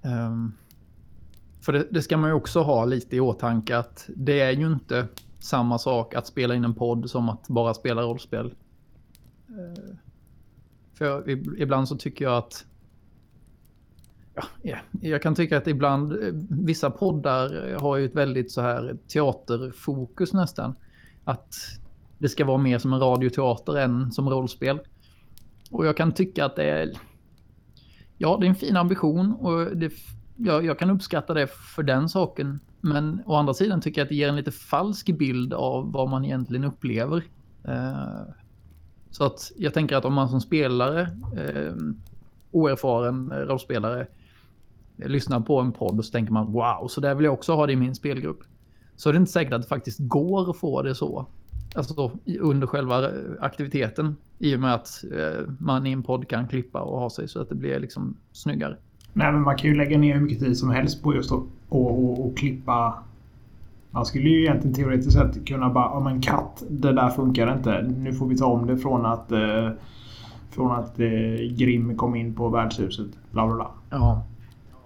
Um, 0.03 0.53
för 1.61 1.73
det, 1.73 1.87
det, 1.91 2.03
ska 2.03 2.17
man 2.17 2.31
ju 2.31 2.35
också 2.35 2.61
ha 2.61 2.85
lite 2.85 3.17
i 3.17 3.21
åtanke 3.21 3.79
att 3.79 4.11
det 4.17 4.41
är 4.41 4.53
ju 4.53 4.67
inte 4.67 5.09
samma 5.41 5.79
sak 5.79 6.15
att 6.15 6.27
spela 6.27 6.55
in 6.55 6.65
en 6.65 6.75
podd 6.75 7.11
som 7.11 7.29
att 7.29 7.49
bara 7.49 7.75
spela 7.75 8.03
rollspel. 8.03 8.55
Eh, 9.49 9.97
för 10.95 11.05
jag, 11.05 11.31
ibland 11.59 11.89
så 11.89 11.97
tycker 11.97 12.25
jag 12.25 12.37
att 12.37 12.67
Ja, 14.63 14.77
jag 15.01 15.23
kan 15.23 15.35
tycka 15.35 15.59
att 15.59 15.67
ibland 15.67 16.13
eh, 16.13 16.33
vissa 16.49 16.91
poddar 16.91 17.77
har 17.81 17.97
ju 17.97 18.05
ett 18.05 18.15
väldigt 18.15 18.53
så 18.53 18.61
här 18.61 18.97
teaterfokus 19.09 20.33
nästan. 20.33 20.75
Att 21.25 21.55
det 22.19 22.29
ska 22.29 22.45
vara 22.45 22.59
mer 22.59 22.79
som 22.79 22.93
en 22.93 23.01
radioteater 23.01 23.77
än 23.79 24.13
som 24.13 24.31
rollspel. 24.31 24.81
Och 25.71 25.87
jag 25.87 25.97
kan 25.97 26.13
tycka 26.13 26.45
att 26.45 26.57
det 26.57 26.65
är... 26.65 26.93
Ja, 28.19 28.37
det 28.41 28.47
är 28.47 28.49
en 28.49 28.55
fin 28.55 28.77
ambition 28.77 29.33
och 29.33 29.77
det, 29.77 29.93
jag, 30.37 30.65
jag 30.65 30.79
kan 30.79 30.91
uppskatta 30.91 31.35
det 31.35 31.47
för 31.47 31.83
den 31.83 32.09
saken. 32.09 32.61
Men 32.81 33.23
å 33.27 33.35
andra 33.35 33.55
sidan 33.55 33.81
tycker 33.81 34.01
jag 34.01 34.05
att 34.05 34.09
det 34.09 34.15
ger 34.15 34.29
en 34.29 34.37
lite 34.37 34.51
falsk 34.51 35.07
bild 35.07 35.55
av 35.55 35.93
vad 35.93 36.09
man 36.09 36.25
egentligen 36.25 36.65
upplever. 36.65 37.25
Eh, 37.65 38.23
så 39.11 39.25
att 39.25 39.53
jag 39.57 39.75
tänker 39.75 39.97
att 39.97 40.05
om 40.05 40.15
man 40.15 40.29
som 40.29 40.41
spelare, 40.41 41.01
eh, 41.37 41.75
oerfaren 42.51 43.31
rollspelare, 43.31 44.07
lyssnar 44.97 45.41
på 45.41 45.61
en 45.61 45.73
podd 45.73 45.99
och 45.99 46.05
så 46.05 46.13
tänker 46.13 46.33
man 46.33 46.53
wow, 46.53 46.89
så 46.89 47.01
där 47.01 47.15
vill 47.15 47.25
jag 47.25 47.35
också 47.35 47.53
ha 47.53 47.67
det 47.67 47.73
i 47.73 47.77
min 47.77 47.95
spelgrupp. 47.95 48.41
Så 48.97 49.09
är 49.09 49.13
det 49.13 49.17
inte 49.17 49.33
säkert 49.33 49.53
att 49.53 49.63
det 49.63 49.69
faktiskt 49.69 49.99
går 49.99 50.51
att 50.51 50.57
få 50.57 50.83
det 50.83 50.95
så. 50.95 51.27
Alltså 51.75 52.21
under 52.41 52.67
själva 52.67 53.09
eh, 53.09 53.15
aktiviteten. 53.41 54.17
I 54.39 54.57
och 54.57 54.61
med 54.61 54.75
att 54.75 55.05
man 55.59 55.87
i 55.87 55.93
en 55.93 56.03
podd 56.03 56.29
kan 56.29 56.49
klippa 56.49 56.81
och 56.81 57.01
ha 57.01 57.11
sig 57.11 57.29
så 57.29 57.41
att 57.41 57.49
det 57.49 57.55
blir 57.55 57.81
liksom 57.81 58.17
snyggare. 58.33 58.77
Nej, 59.13 59.33
men 59.33 59.43
man 59.43 59.57
kan 59.57 59.71
ju 59.71 59.77
lägga 59.77 59.99
ner 59.99 60.15
hur 60.15 60.21
mycket 60.21 60.41
tid 60.41 60.57
som 60.57 60.71
helst 60.71 61.03
på 61.03 61.15
just 61.15 61.33
att 61.33 61.43
och, 61.71 62.05
och, 62.05 62.27
och 62.27 62.37
klippa. 62.37 62.95
Man 63.91 64.07
skulle 64.07 64.29
ju 64.29 64.41
egentligen 64.41 64.75
teoretiskt 64.75 65.13
sett 65.13 65.47
kunna 65.47 65.71
bara, 65.71 65.85
ja 65.85 66.01
men 66.01 66.21
katt, 66.21 66.63
det 66.71 66.93
där 66.93 67.09
funkar 67.09 67.57
inte. 67.57 67.83
Nu 67.83 68.13
får 68.13 68.27
vi 68.27 68.37
ta 68.37 68.47
om 68.47 68.67
det 68.67 68.79
från 68.79 69.07
att 69.07 69.33
eh, 69.33 69.71
från 70.51 70.73
att 70.73 71.01
eh, 71.01 71.57
Grim 71.57 71.97
kom 71.97 72.17
in 72.17 72.35
på 72.35 72.49
värdshuset. 72.49 73.07
Bla 73.31 73.47
bla 73.47 73.55
bla. 73.55 73.71
Ja. 73.91 74.23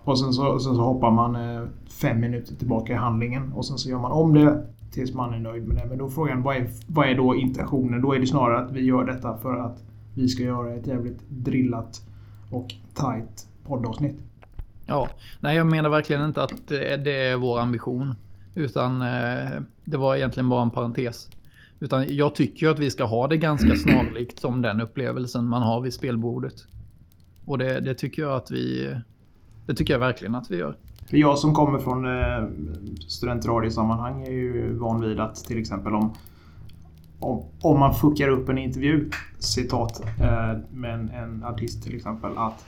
Och 0.05 0.19
sen 0.19 0.33
så, 0.33 0.59
sen 0.59 0.75
så 0.75 0.83
hoppar 0.83 1.11
man 1.11 1.37
eh, 1.37 1.63
fem 2.01 2.21
minuter 2.21 2.55
tillbaka 2.55 2.93
i 2.93 2.97
handlingen 2.97 3.53
och 3.53 3.67
sen 3.67 3.79
så 3.79 3.91
gör 3.91 3.99
man 3.99 4.13
om 4.13 4.35
det 4.35 4.67
tills 4.93 5.15
man 5.15 5.35
är 5.35 5.39
nöjd 5.39 5.69
med 5.69 5.77
det. 5.77 5.87
Men 5.89 5.99
då 5.99 6.07
är 6.07 6.11
frågan, 6.11 6.43
vad 6.43 6.57
är, 6.57 6.69
vad 6.87 7.09
är 7.09 7.15
då 7.15 7.35
intentionen? 7.35 8.03
Då 8.03 8.13
är 8.13 8.19
det 8.19 8.27
snarare 8.27 8.65
att 8.65 8.73
vi 8.73 8.81
gör 8.81 9.05
detta 9.05 9.37
för 9.37 9.57
att 9.57 9.85
vi 10.15 10.29
ska 10.29 10.43
göra 10.43 10.75
ett 10.75 10.87
jävligt 10.87 11.29
drillat 11.29 12.03
och 12.51 12.67
tight 12.95 13.49
poddavsnitt. 13.67 14.17
Ja, 14.87 15.09
nej 15.41 15.57
jag 15.57 15.67
menar 15.67 15.91
verkligen 15.91 16.25
inte 16.25 16.43
att 16.43 16.69
det 16.69 17.29
är 17.29 17.37
vår 17.37 17.61
ambition. 17.61 18.15
Utan 18.55 19.03
eh, 19.03 19.61
det 19.85 19.97
var 19.97 20.17
egentligen 20.17 20.49
bara 20.49 20.63
en 20.63 20.71
parentes. 20.71 21.29
Utan 21.81 22.17
jag 22.17 22.35
tycker 22.35 22.69
att 22.69 22.79
vi 22.79 22.91
ska 22.91 23.05
ha 23.05 23.29
det 23.29 23.37
ganska 23.37 23.77
snarlikt 23.77 24.39
som 24.39 24.63
den 24.63 24.81
upplevelsen 24.81 25.45
man 25.49 25.63
har 25.63 25.81
vid 25.81 25.95
spelbordet. 25.95 26.55
Och 27.45 27.59
det, 27.59 27.81
det 27.81 27.95
tycker 27.95 28.23
jag 28.23 28.33
att 28.33 28.51
vi... 28.51 28.95
Det 29.67 29.75
tycker 29.75 29.95
jag 29.95 30.01
verkligen 30.01 30.35
att 30.35 30.51
vi 30.51 30.57
gör. 30.57 30.77
För 31.07 31.17
jag 31.17 31.39
som 31.39 31.55
kommer 31.55 31.79
från 31.79 32.05
eh, 32.05 32.49
studentradiosammanhang 33.09 34.23
är 34.23 34.31
ju 34.31 34.79
van 34.79 35.01
vid 35.01 35.21
att 35.21 35.37
till 35.37 35.59
exempel 35.59 35.95
om, 35.95 36.15
om, 37.21 37.45
om 37.61 37.81
man 37.81 37.95
fuckar 37.95 38.29
upp 38.29 38.49
en 38.49 38.59
intervju, 38.59 39.11
citat, 39.39 40.03
eh, 40.21 40.59
med 40.71 40.95
en, 40.95 41.11
en 41.11 41.45
artist 41.45 41.83
till 41.83 41.97
exempel, 41.97 42.31
att 42.37 42.65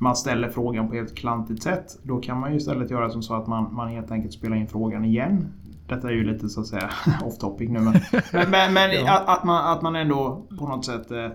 man 0.00 0.16
ställer 0.16 0.48
frågan 0.48 0.88
på 0.88 0.94
ett 0.94 1.16
klantigt 1.16 1.62
sätt. 1.62 1.98
Då 2.02 2.20
kan 2.20 2.40
man 2.40 2.50
ju 2.50 2.56
istället 2.56 2.90
göra 2.90 3.10
som 3.10 3.22
så 3.22 3.34
att 3.34 3.46
man, 3.46 3.74
man 3.74 3.88
helt 3.88 4.10
enkelt 4.10 4.32
spelar 4.32 4.56
in 4.56 4.68
frågan 4.68 5.04
igen. 5.04 5.52
Detta 5.88 6.08
är 6.08 6.12
ju 6.12 6.24
lite 6.24 6.48
så 6.48 6.60
att 6.60 6.66
säga 6.66 6.90
off 7.24 7.38
topic 7.38 7.70
nu 7.70 7.80
men, 7.80 7.94
men, 8.32 8.50
men 8.74 8.92
ja. 8.92 9.18
att, 9.18 9.38
att, 9.38 9.44
man, 9.44 9.72
att 9.72 9.82
man 9.82 9.96
ändå 9.96 10.46
på 10.58 10.68
något 10.68 10.84
sätt 10.84 11.10
eh, 11.10 11.28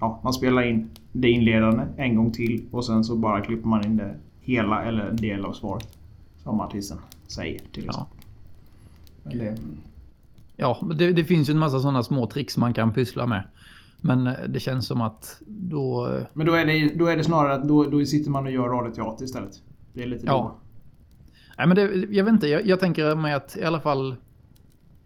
Ja, 0.00 0.20
man 0.24 0.32
spelar 0.32 0.62
in 0.62 0.90
det 1.12 1.30
inledande 1.30 1.84
en 1.96 2.16
gång 2.16 2.32
till 2.32 2.68
och 2.70 2.84
sen 2.84 3.04
så 3.04 3.16
bara 3.16 3.40
klipper 3.40 3.68
man 3.68 3.84
in 3.84 3.96
det 3.96 4.14
hela 4.40 4.84
eller 4.84 5.06
en 5.06 5.16
del 5.16 5.44
av 5.44 5.52
svaret. 5.52 5.98
Som 6.42 6.60
artisten 6.60 6.98
säger 7.26 7.60
till 7.72 7.84
exempel. 7.84 8.18
Ja, 9.22 9.30
det... 9.30 9.56
ja 10.56 10.86
det, 10.98 11.12
det, 11.12 11.24
finns 11.24 11.48
ju 11.48 11.52
en 11.52 11.58
massa 11.58 11.80
sådana 11.80 12.02
små 12.02 12.26
tricks 12.26 12.56
man 12.56 12.74
kan 12.74 12.92
pyssla 12.92 13.26
med. 13.26 13.42
Men 14.06 14.26
eh, 14.26 14.34
det 14.48 14.60
känns 14.60 14.86
som 14.86 15.00
att 15.00 15.42
då... 15.46 16.08
Eh, 16.08 16.22
Men 16.32 16.46
då 16.46 16.52
är 16.52 16.66
det, 16.66 16.98
då 16.98 17.06
är 17.06 17.16
det 17.16 17.24
snarare 17.24 17.54
att 17.54 17.68
då, 17.68 17.84
då 17.84 18.04
sitter 18.04 18.30
man 18.30 18.46
och 18.46 18.52
gör 18.52 18.68
radioteater 18.68 19.24
istället. 19.24 19.62
Det 19.92 20.02
är 20.02 20.06
lite 20.06 20.26
ja. 20.26 20.32
då. 20.32 20.60
Nej 21.58 21.66
men 21.66 21.76
det, 21.76 22.14
jag 22.16 22.24
vet 22.24 22.32
inte, 22.32 22.48
jag, 22.48 22.66
jag 22.66 22.80
tänker 22.80 23.14
mig 23.14 23.34
att 23.34 23.56
i 23.56 23.64
alla 23.64 23.80
fall... 23.80 24.16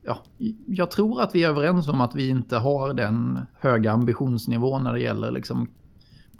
Ja, 0.02 0.18
jag 0.66 0.90
tror 0.90 1.22
att 1.22 1.34
vi 1.34 1.44
är 1.44 1.48
överens 1.48 1.88
om 1.88 2.00
att 2.00 2.14
vi 2.14 2.28
inte 2.28 2.56
har 2.56 2.94
den 2.94 3.38
höga 3.58 3.92
ambitionsnivån 3.92 4.84
när 4.84 4.92
det 4.92 5.00
gäller 5.00 5.30
liksom 5.30 5.68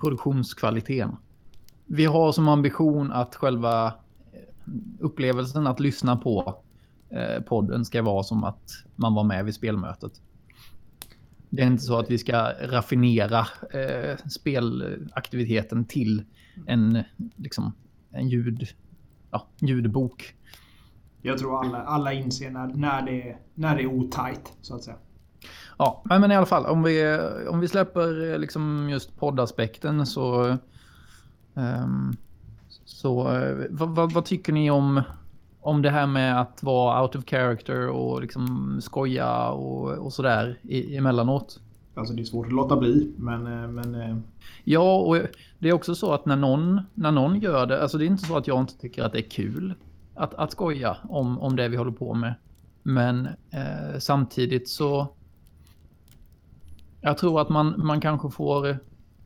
produktionskvaliteten 0.01 1.17
vi 1.93 2.05
har 2.05 2.33
som 2.33 2.49
ambition 2.49 3.13
att 3.13 3.35
själva 3.35 3.87
eh, 3.87 3.93
upplevelsen 5.01 5.67
att 5.67 5.81
lyssna 5.81 6.17
på 6.17 6.55
podden 7.47 7.85
ska 7.85 8.03
vara 8.03 8.23
som 8.23 8.45
att 8.45 8.71
man 8.97 9.15
var 9.15 9.25
med 9.25 9.45
vid 9.45 9.55
spelmötet. 9.55 10.13
Det 11.51 11.63
är 11.63 11.67
inte 11.67 11.83
så 11.83 11.99
att 11.99 12.11
vi 12.11 12.19
ska 12.19 12.53
raffinera 12.61 13.47
eh, 13.71 14.17
spelaktiviteten 14.29 15.85
till 15.85 16.25
en, 16.67 17.03
liksom, 17.37 17.73
en 18.11 18.29
ljud, 18.29 18.69
ja, 19.31 19.47
ljudbok. 19.61 20.35
Jag 21.23 21.39
tror 21.39 21.61
alla, 21.61 21.83
alla 21.83 22.13
inser 22.13 22.51
när, 22.51 22.67
när, 22.67 23.03
det, 23.03 23.37
när 23.55 23.77
det 23.77 23.83
är 23.83 23.87
otajt, 23.87 24.53
så 24.61 24.75
att 24.75 24.83
säga. 24.83 24.97
Ja, 25.79 26.03
men 26.05 26.33
i 26.33 26.37
alla 26.37 26.47
fall, 26.47 26.67
om 26.67 26.83
vi, 26.83 27.19
om 27.49 27.61
vi 27.61 27.69
släpper 27.69 28.39
liksom 28.39 28.89
just 28.91 29.17
poddaspekten 29.17 30.07
så 30.07 30.59
Um, 31.55 32.17
så 32.85 33.37
uh, 33.37 33.67
vad, 33.71 33.89
vad, 33.89 34.13
vad, 34.13 34.25
tycker 34.25 34.53
ni 34.53 34.71
om, 34.71 35.03
om 35.61 35.83
det 35.83 35.91
här 35.91 36.07
med 36.07 36.41
att 36.41 36.63
vara 36.63 37.03
out 37.03 37.17
of 37.17 37.25
character 37.25 37.89
och 37.89 38.21
liksom 38.21 38.79
skoja 38.83 39.49
och, 39.49 39.99
och 39.99 40.13
sådär 40.13 40.59
emellanåt? 40.69 41.61
Alltså 41.95 42.15
det 42.15 42.23
är 42.23 42.25
svårt 42.25 42.47
att 42.47 42.53
låta 42.53 42.77
bli, 42.77 43.13
men... 43.17 43.47
Eh, 43.47 43.69
men 43.69 43.95
eh, 43.95 44.17
ja, 44.65 44.99
och 44.99 45.19
det 45.59 45.69
är 45.69 45.73
också 45.73 45.95
så 45.95 46.13
att 46.13 46.27
när 46.27 46.37
någon, 46.37 46.81
när 46.95 47.13
någon 47.13 47.41
gör 47.41 47.67
det, 47.67 47.83
alltså 47.83 47.99
det 47.99 48.05
är 48.05 48.07
inte 48.07 48.25
så 48.25 48.37
att 48.37 48.47
jag 48.47 48.61
inte 48.61 48.79
tycker 48.79 49.03
att 49.03 49.13
det 49.13 49.19
är 49.19 49.31
kul 49.31 49.75
att, 50.15 50.35
att 50.35 50.53
skoja 50.53 50.97
om, 51.09 51.39
om 51.39 51.57
det 51.57 51.69
vi 51.69 51.77
håller 51.77 51.93
på 51.93 52.15
med. 52.15 52.35
Men 52.83 53.27
eh, 53.51 53.99
samtidigt 53.99 54.69
så... 54.69 55.09
Jag 57.01 57.19
tror 57.19 57.41
att 57.41 57.49
man, 57.49 57.75
man 57.87 58.01
kanske 58.01 58.31
får... 58.31 58.79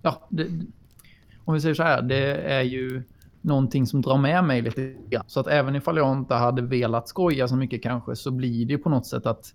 Ja, 0.02 0.26
det, 0.28 0.48
om 1.44 1.54
vi 1.54 1.60
säger 1.60 1.74
så 1.74 1.82
här, 1.82 2.02
det 2.02 2.34
är 2.34 2.62
ju 2.62 3.02
någonting 3.44 3.86
som 3.86 4.02
drar 4.02 4.18
med 4.18 4.44
mig 4.44 4.62
lite 4.62 4.94
grann. 5.10 5.24
Så 5.26 5.40
att 5.40 5.46
även 5.46 5.76
ifall 5.76 5.96
jag 5.96 6.18
inte 6.18 6.34
hade 6.34 6.62
velat 6.62 7.08
skoja 7.08 7.48
så 7.48 7.56
mycket 7.56 7.82
kanske 7.82 8.16
så 8.16 8.30
blir 8.30 8.66
det 8.66 8.78
på 8.78 8.88
något 8.88 9.06
sätt 9.06 9.26
att 9.26 9.54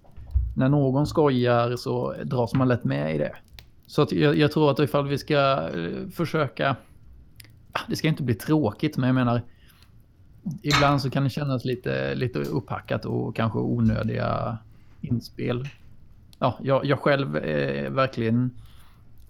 när 0.55 0.69
någon 0.69 1.08
skojar 1.08 1.75
så 1.75 2.15
dras 2.24 2.53
man 2.53 2.67
lätt 2.67 2.84
med 2.84 3.15
i 3.15 3.17
det. 3.17 3.36
Så 3.88 4.01
att 4.01 4.12
jag, 4.12 4.38
jag 4.38 4.51
tror 4.51 4.72
att 4.72 4.79
ifall 4.79 5.08
vi 5.08 5.17
ska 5.17 5.69
eh, 5.69 6.10
försöka... 6.13 6.75
Ah, 7.72 7.79
det 7.88 7.96
ska 7.96 8.08
inte 8.08 8.24
bli 8.24 8.36
tråkigt 8.36 8.98
men 8.98 9.08
jag 9.08 9.15
menar 9.15 9.41
ibland 10.62 11.01
så 11.01 11.10
kan 11.10 11.24
det 11.24 11.29
kännas 11.29 11.65
lite, 11.65 12.15
lite 12.15 12.39
upphackat 12.39 13.05
och 13.05 13.36
kanske 13.36 13.60
onödiga 13.60 14.58
inspel. 15.01 15.67
Ja, 16.39 16.58
jag, 16.62 16.86
jag 16.86 17.00
själv 17.00 17.36
är 17.36 17.89
verkligen 17.89 18.51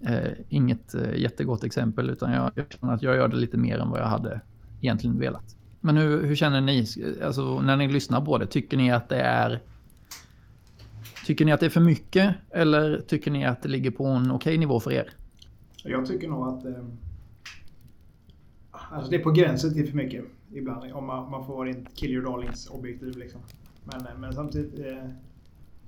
Eh, 0.01 0.32
inget 0.50 0.94
eh, 0.94 1.15
jättegott 1.15 1.63
exempel 1.63 2.10
utan 2.10 2.32
jag, 2.32 2.51
jag 2.56 2.65
känner 2.70 2.94
att 2.94 3.03
jag 3.03 3.15
gör 3.15 3.27
det 3.27 3.36
lite 3.36 3.58
mer 3.58 3.79
än 3.79 3.89
vad 3.89 4.00
jag 4.00 4.06
hade 4.06 4.41
egentligen 4.82 5.20
velat. 5.20 5.56
Men 5.82 5.98
hur, 5.98 6.24
hur 6.24 6.36
känner 6.36 6.62
ni 6.62 6.86
alltså, 7.24 7.62
när 7.62 7.77
ni 7.77 7.88
lyssnar 7.88 8.22
på 8.22 8.38
det? 8.38 8.48
Tycker 8.48 8.77
ni 8.77 8.91
att 8.91 9.10
det 9.10 9.22
är 9.22 9.62
Tycker 11.25 11.46
ni 11.46 11.51
att 11.51 11.60
det 11.60 11.65
är 11.65 11.70
för 11.70 11.82
mycket 11.82 12.36
eller 12.50 13.01
tycker 13.01 13.32
ni 13.32 13.46
att 13.46 13.62
det 13.62 13.70
ligger 13.70 13.91
på 13.91 14.06
en 14.06 14.32
okej 14.32 14.36
okay 14.36 14.58
nivå 14.58 14.79
för 14.79 14.91
er? 14.91 15.13
Jag 15.84 16.06
tycker 16.06 16.27
nog 16.27 16.48
att 16.48 16.65
eh, 16.65 16.86
alltså 18.72 19.12
det 19.12 19.18
är 19.18 19.24
på 19.24 19.32
gränsen 19.32 19.74
till 19.74 19.88
för 19.88 19.98
mycket 19.98 20.25
ibland. 20.53 20.94
Om 20.94 21.06
man, 21.06 21.32
man 21.32 21.46
får 21.46 21.53
vara 21.53 21.68
rent 21.68 21.96
kill 21.96 22.12
your 22.12 22.25
darlings 22.25 22.70
objektiv 22.70 23.18
liksom. 23.18 23.41
Men, 23.84 24.01
eh, 24.01 24.18
men 24.20 24.34
samtidigt 24.34 24.79
eh, 24.79 25.10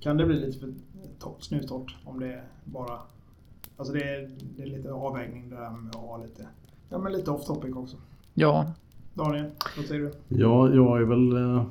kan 0.00 0.16
det 0.16 0.26
bli 0.26 0.36
lite 0.36 0.58
för 0.58 0.74
torrt, 1.18 1.42
snustorrt 1.42 1.96
om 2.04 2.20
det 2.20 2.42
bara... 2.64 2.98
Alltså 3.76 3.94
det 3.94 4.02
är, 4.02 4.30
det 4.56 4.62
är 4.62 4.66
lite 4.66 4.92
avvägning 4.92 5.50
där 5.50 5.70
med 5.70 5.90
att 5.90 6.00
ha 6.02 6.16
lite, 6.22 6.46
ja, 6.88 6.98
men 6.98 7.12
lite 7.12 7.30
off 7.30 7.44
topic 7.46 7.76
också. 7.76 7.96
Ja. 8.34 8.72
Daniel, 9.14 9.50
vad 9.76 9.86
säger 9.86 10.00
du? 10.00 10.12
Ja, 10.28 10.74
jag 10.74 11.00
är 11.00 11.04
väl... 11.04 11.32
eh, 11.36 11.64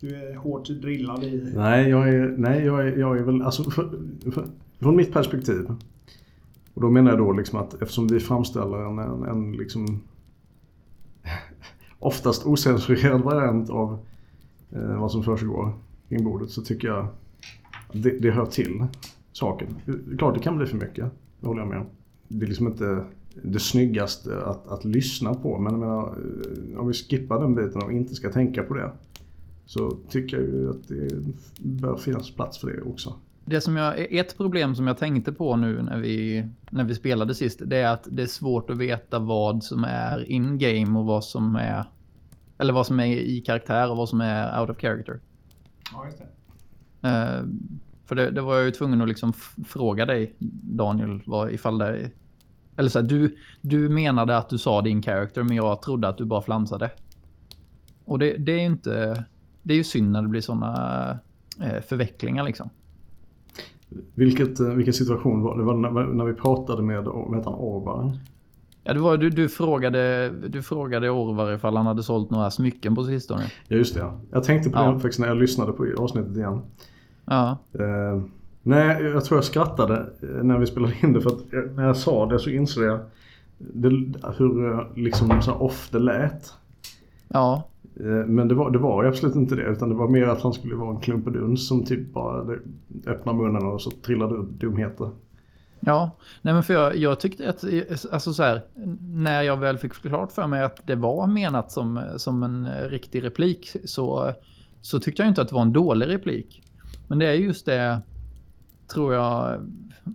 Du 0.00 0.14
är 0.16 0.34
hårt 0.36 0.66
drillad 0.68 1.24
i... 1.24 1.52
Nej, 1.54 1.88
jag 1.88 2.08
är, 2.08 2.34
nej, 2.38 2.64
jag 2.64 2.88
är, 2.88 2.96
jag 2.96 3.18
är 3.18 3.22
väl... 3.22 3.42
Alltså, 3.42 3.70
för, 3.70 3.90
för, 4.32 4.46
från 4.80 4.96
mitt 4.96 5.12
perspektiv. 5.12 5.66
Och 6.74 6.80
då 6.82 6.90
menar 6.90 7.10
jag 7.10 7.18
då 7.18 7.32
liksom 7.32 7.58
att 7.58 7.74
eftersom 7.82 8.06
vi 8.08 8.20
framställer 8.20 8.78
en, 8.78 8.98
en, 8.98 9.22
en 9.24 9.52
liksom 9.52 10.02
oftast 11.98 12.46
osensurerad 12.46 13.20
variant 13.20 13.70
av 13.70 13.98
eh, 14.72 15.00
vad 15.00 15.12
som 15.12 15.22
försiggår 15.22 15.72
kring 16.08 16.24
bordet 16.24 16.50
så 16.50 16.62
tycker 16.62 16.88
jag 16.88 17.06
det, 17.92 18.10
det 18.10 18.30
hör 18.30 18.46
till 18.46 18.86
saken. 19.36 19.68
Klart 20.18 20.34
det 20.34 20.40
kan 20.40 20.56
bli 20.56 20.66
för 20.66 20.76
mycket, 20.76 21.04
det 21.40 21.46
håller 21.46 21.60
jag 21.60 21.68
med 21.68 21.78
om. 21.78 21.86
Det 22.28 22.44
är 22.44 22.48
liksom 22.48 22.66
inte 22.66 23.04
det 23.42 23.58
snyggaste 23.58 24.44
att, 24.44 24.68
att 24.68 24.84
lyssna 24.84 25.34
på 25.34 25.58
men 25.58 25.72
jag 25.72 25.80
menar, 25.80 26.02
eh, 26.72 26.78
om 26.80 26.88
vi 26.88 26.94
skippar 26.94 27.40
den 27.40 27.54
biten 27.54 27.82
och 27.82 27.92
inte 27.92 28.14
ska 28.14 28.32
tänka 28.32 28.62
på 28.62 28.74
det 28.74 28.90
så 29.66 29.96
tycker 30.08 30.36
jag 30.36 30.46
ju 30.46 30.70
att 30.70 30.88
det 30.88 31.10
bör 31.58 31.96
finnas 31.96 32.30
plats 32.30 32.58
för 32.58 32.66
det 32.66 32.82
också. 32.82 33.14
Det 33.44 33.60
som 33.60 33.76
jag, 33.76 33.98
ett 33.98 34.36
problem 34.36 34.74
som 34.74 34.86
jag 34.86 34.98
tänkte 34.98 35.32
på 35.32 35.56
nu 35.56 35.82
när 35.82 35.98
vi, 35.98 36.48
när 36.70 36.84
vi 36.84 36.94
spelade 36.94 37.34
sist, 37.34 37.60
det 37.64 37.76
är 37.76 37.92
att 37.92 38.08
det 38.10 38.22
är 38.22 38.26
svårt 38.26 38.70
att 38.70 38.76
veta 38.76 39.18
vad 39.18 39.64
som 39.64 39.84
är 39.84 40.30
in-game 40.30 40.98
och 40.98 41.04
vad 41.04 41.24
som 41.24 41.56
är... 41.56 41.84
Eller 42.58 42.72
vad 42.72 42.86
som 42.86 43.00
är 43.00 43.06
i 43.06 43.40
karaktär 43.40 43.90
och 43.90 43.96
vad 43.96 44.08
som 44.08 44.20
är 44.20 44.60
out 44.60 44.70
of 44.70 44.76
character. 44.78 45.20
Ja, 45.92 46.04
just 46.04 46.18
det. 46.18 46.26
För 48.06 48.14
det, 48.14 48.30
det 48.30 48.40
var 48.40 48.56
jag 48.56 48.64
ju 48.64 48.70
tvungen 48.70 49.02
att 49.02 49.08
liksom 49.08 49.32
fråga 49.66 50.06
dig, 50.06 50.34
Daniel, 50.62 51.22
vad, 51.26 51.52
ifall 51.52 51.78
det... 51.78 52.10
Eller 52.76 52.88
så 52.88 53.00
här, 53.00 53.06
du, 53.06 53.36
du 53.60 53.88
menade 53.88 54.36
att 54.36 54.48
du 54.48 54.58
sa 54.58 54.82
din 54.82 55.02
character, 55.02 55.42
men 55.42 55.56
jag 55.56 55.82
trodde 55.82 56.08
att 56.08 56.18
du 56.18 56.24
bara 56.24 56.42
flamsade. 56.42 56.90
Och 58.04 58.18
det, 58.18 58.36
det 58.36 58.52
är 58.52 58.58
ju 58.58 58.66
inte... 58.66 59.24
Det 59.62 59.74
är 59.74 59.78
ju 59.78 59.84
synd 59.84 60.10
när 60.10 60.22
det 60.22 60.28
blir 60.28 60.40
sådana 60.40 61.18
eh, 61.60 61.82
förvecklingar 61.88 62.44
liksom. 62.44 62.70
Vilket, 64.14 64.60
eh, 64.60 64.66
vilken 64.66 64.94
situation 64.94 65.42
var 65.42 65.58
det? 65.58 65.64
var 65.64 65.74
när, 65.74 66.06
när 66.06 66.24
vi 66.24 66.34
pratade 66.34 66.82
med, 66.82 67.04
med 67.04 67.44
han 67.44 67.54
Orvar. 67.54 68.18
Ja, 68.84 68.94
det 68.94 69.00
var, 69.00 69.16
du, 69.16 69.30
du, 69.30 69.48
frågade, 69.48 70.30
du 70.48 70.62
frågade 70.62 71.10
Orvar 71.10 71.52
ifall 71.52 71.76
han 71.76 71.86
hade 71.86 72.02
sålt 72.02 72.30
några 72.30 72.50
smycken 72.50 72.94
på 72.94 73.04
sistone. 73.04 73.42
Ja 73.68 73.76
just 73.76 73.94
det. 73.94 74.12
Jag 74.30 74.44
tänkte 74.44 74.70
på 74.70 74.78
Ja. 74.78 74.90
det 74.90 75.00
faktiskt 75.00 75.20
när 75.20 75.28
jag 75.28 75.36
lyssnade 75.36 75.72
på 75.72 75.86
avsnittet 75.98 76.36
igen. 76.36 76.62
Ja, 77.26 77.58
Eh, 77.72 78.22
nej, 78.62 79.02
jag 79.02 79.24
tror 79.24 79.36
jag 79.38 79.44
skrattade 79.44 80.06
eh, 80.22 80.44
när 80.44 80.58
vi 80.58 80.66
spelade 80.66 80.94
in 81.02 81.12
det 81.12 81.20
för 81.20 81.30
att 81.30 81.52
eh, 81.52 81.60
när 81.74 81.86
jag 81.86 81.96
sa 81.96 82.26
det 82.26 82.38
så 82.38 82.50
insåg 82.50 82.84
jag 82.84 83.00
det, 83.58 83.88
hur 84.38 84.72
eh, 84.72 84.80
liksom 84.94 85.42
så 85.42 85.52
off 85.52 85.88
det 85.92 85.98
lät. 85.98 86.52
ja, 87.28 87.68
men 88.26 88.48
det 88.48 88.54
var, 88.54 88.70
det 88.70 88.78
var 88.78 89.02
ju 89.02 89.08
absolut 89.08 89.36
inte 89.36 89.54
det 89.54 89.62
utan 89.62 89.88
det 89.88 89.94
var 89.94 90.08
mer 90.08 90.26
att 90.26 90.42
han 90.42 90.52
skulle 90.52 90.74
vara 90.74 90.90
en 90.90 91.00
klumpeduns 91.00 91.68
som 91.68 91.84
typ 91.84 92.12
bara 92.12 92.56
öppnar 93.06 93.32
munnen 93.32 93.66
och 93.66 93.82
så 93.82 93.90
trillade 93.90 94.34
ut 94.34 94.48
dumheter. 94.50 95.10
ja. 95.80 96.10
Nej 96.42 96.54
men 96.54 96.62
för 96.62 96.74
jag, 96.74 96.96
jag 96.96 97.20
tyckte 97.20 97.48
att, 97.50 97.64
alltså 98.12 98.32
så 98.32 98.42
här, 98.42 98.62
när 99.00 99.42
jag 99.42 99.56
väl 99.56 99.78
fick 99.78 99.92
klart 99.92 100.32
för 100.32 100.46
mig 100.46 100.62
att 100.62 100.86
det 100.86 100.94
var 100.94 101.26
menat 101.26 101.72
som, 101.72 102.02
som 102.16 102.42
en 102.42 102.68
riktig 102.88 103.24
replik 103.24 103.76
så, 103.84 104.32
så 104.80 105.00
tyckte 105.00 105.22
jag 105.22 105.28
inte 105.28 105.42
att 105.42 105.48
det 105.48 105.54
var 105.54 105.62
en 105.62 105.72
dålig 105.72 106.08
replik. 106.08 106.65
Men 107.08 107.18
det 107.18 107.26
är 107.26 107.34
just 107.34 107.66
det, 107.66 108.02
tror 108.92 109.14
jag, 109.14 109.60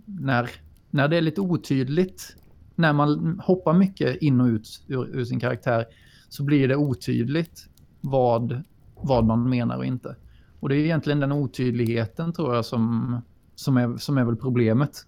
när, 0.04 0.50
när 0.90 1.08
det 1.08 1.16
är 1.16 1.20
lite 1.20 1.40
otydligt, 1.40 2.36
när 2.74 2.92
man 2.92 3.40
hoppar 3.44 3.72
mycket 3.72 4.22
in 4.22 4.40
och 4.40 4.46
ut 4.46 4.84
ur, 4.88 5.16
ur 5.16 5.24
sin 5.24 5.40
karaktär, 5.40 5.84
så 6.28 6.44
blir 6.44 6.68
det 6.68 6.76
otydligt 6.76 7.68
vad, 8.00 8.62
vad 8.94 9.24
man 9.24 9.50
menar 9.50 9.76
och 9.76 9.84
inte. 9.84 10.16
Och 10.60 10.68
det 10.68 10.76
är 10.76 10.78
egentligen 10.78 11.20
den 11.20 11.32
otydligheten 11.32 12.32
tror 12.32 12.54
jag 12.54 12.64
som, 12.64 13.16
som, 13.54 13.76
är, 13.76 13.96
som 13.96 14.18
är 14.18 14.24
väl 14.24 14.36
problemet. 14.36 15.06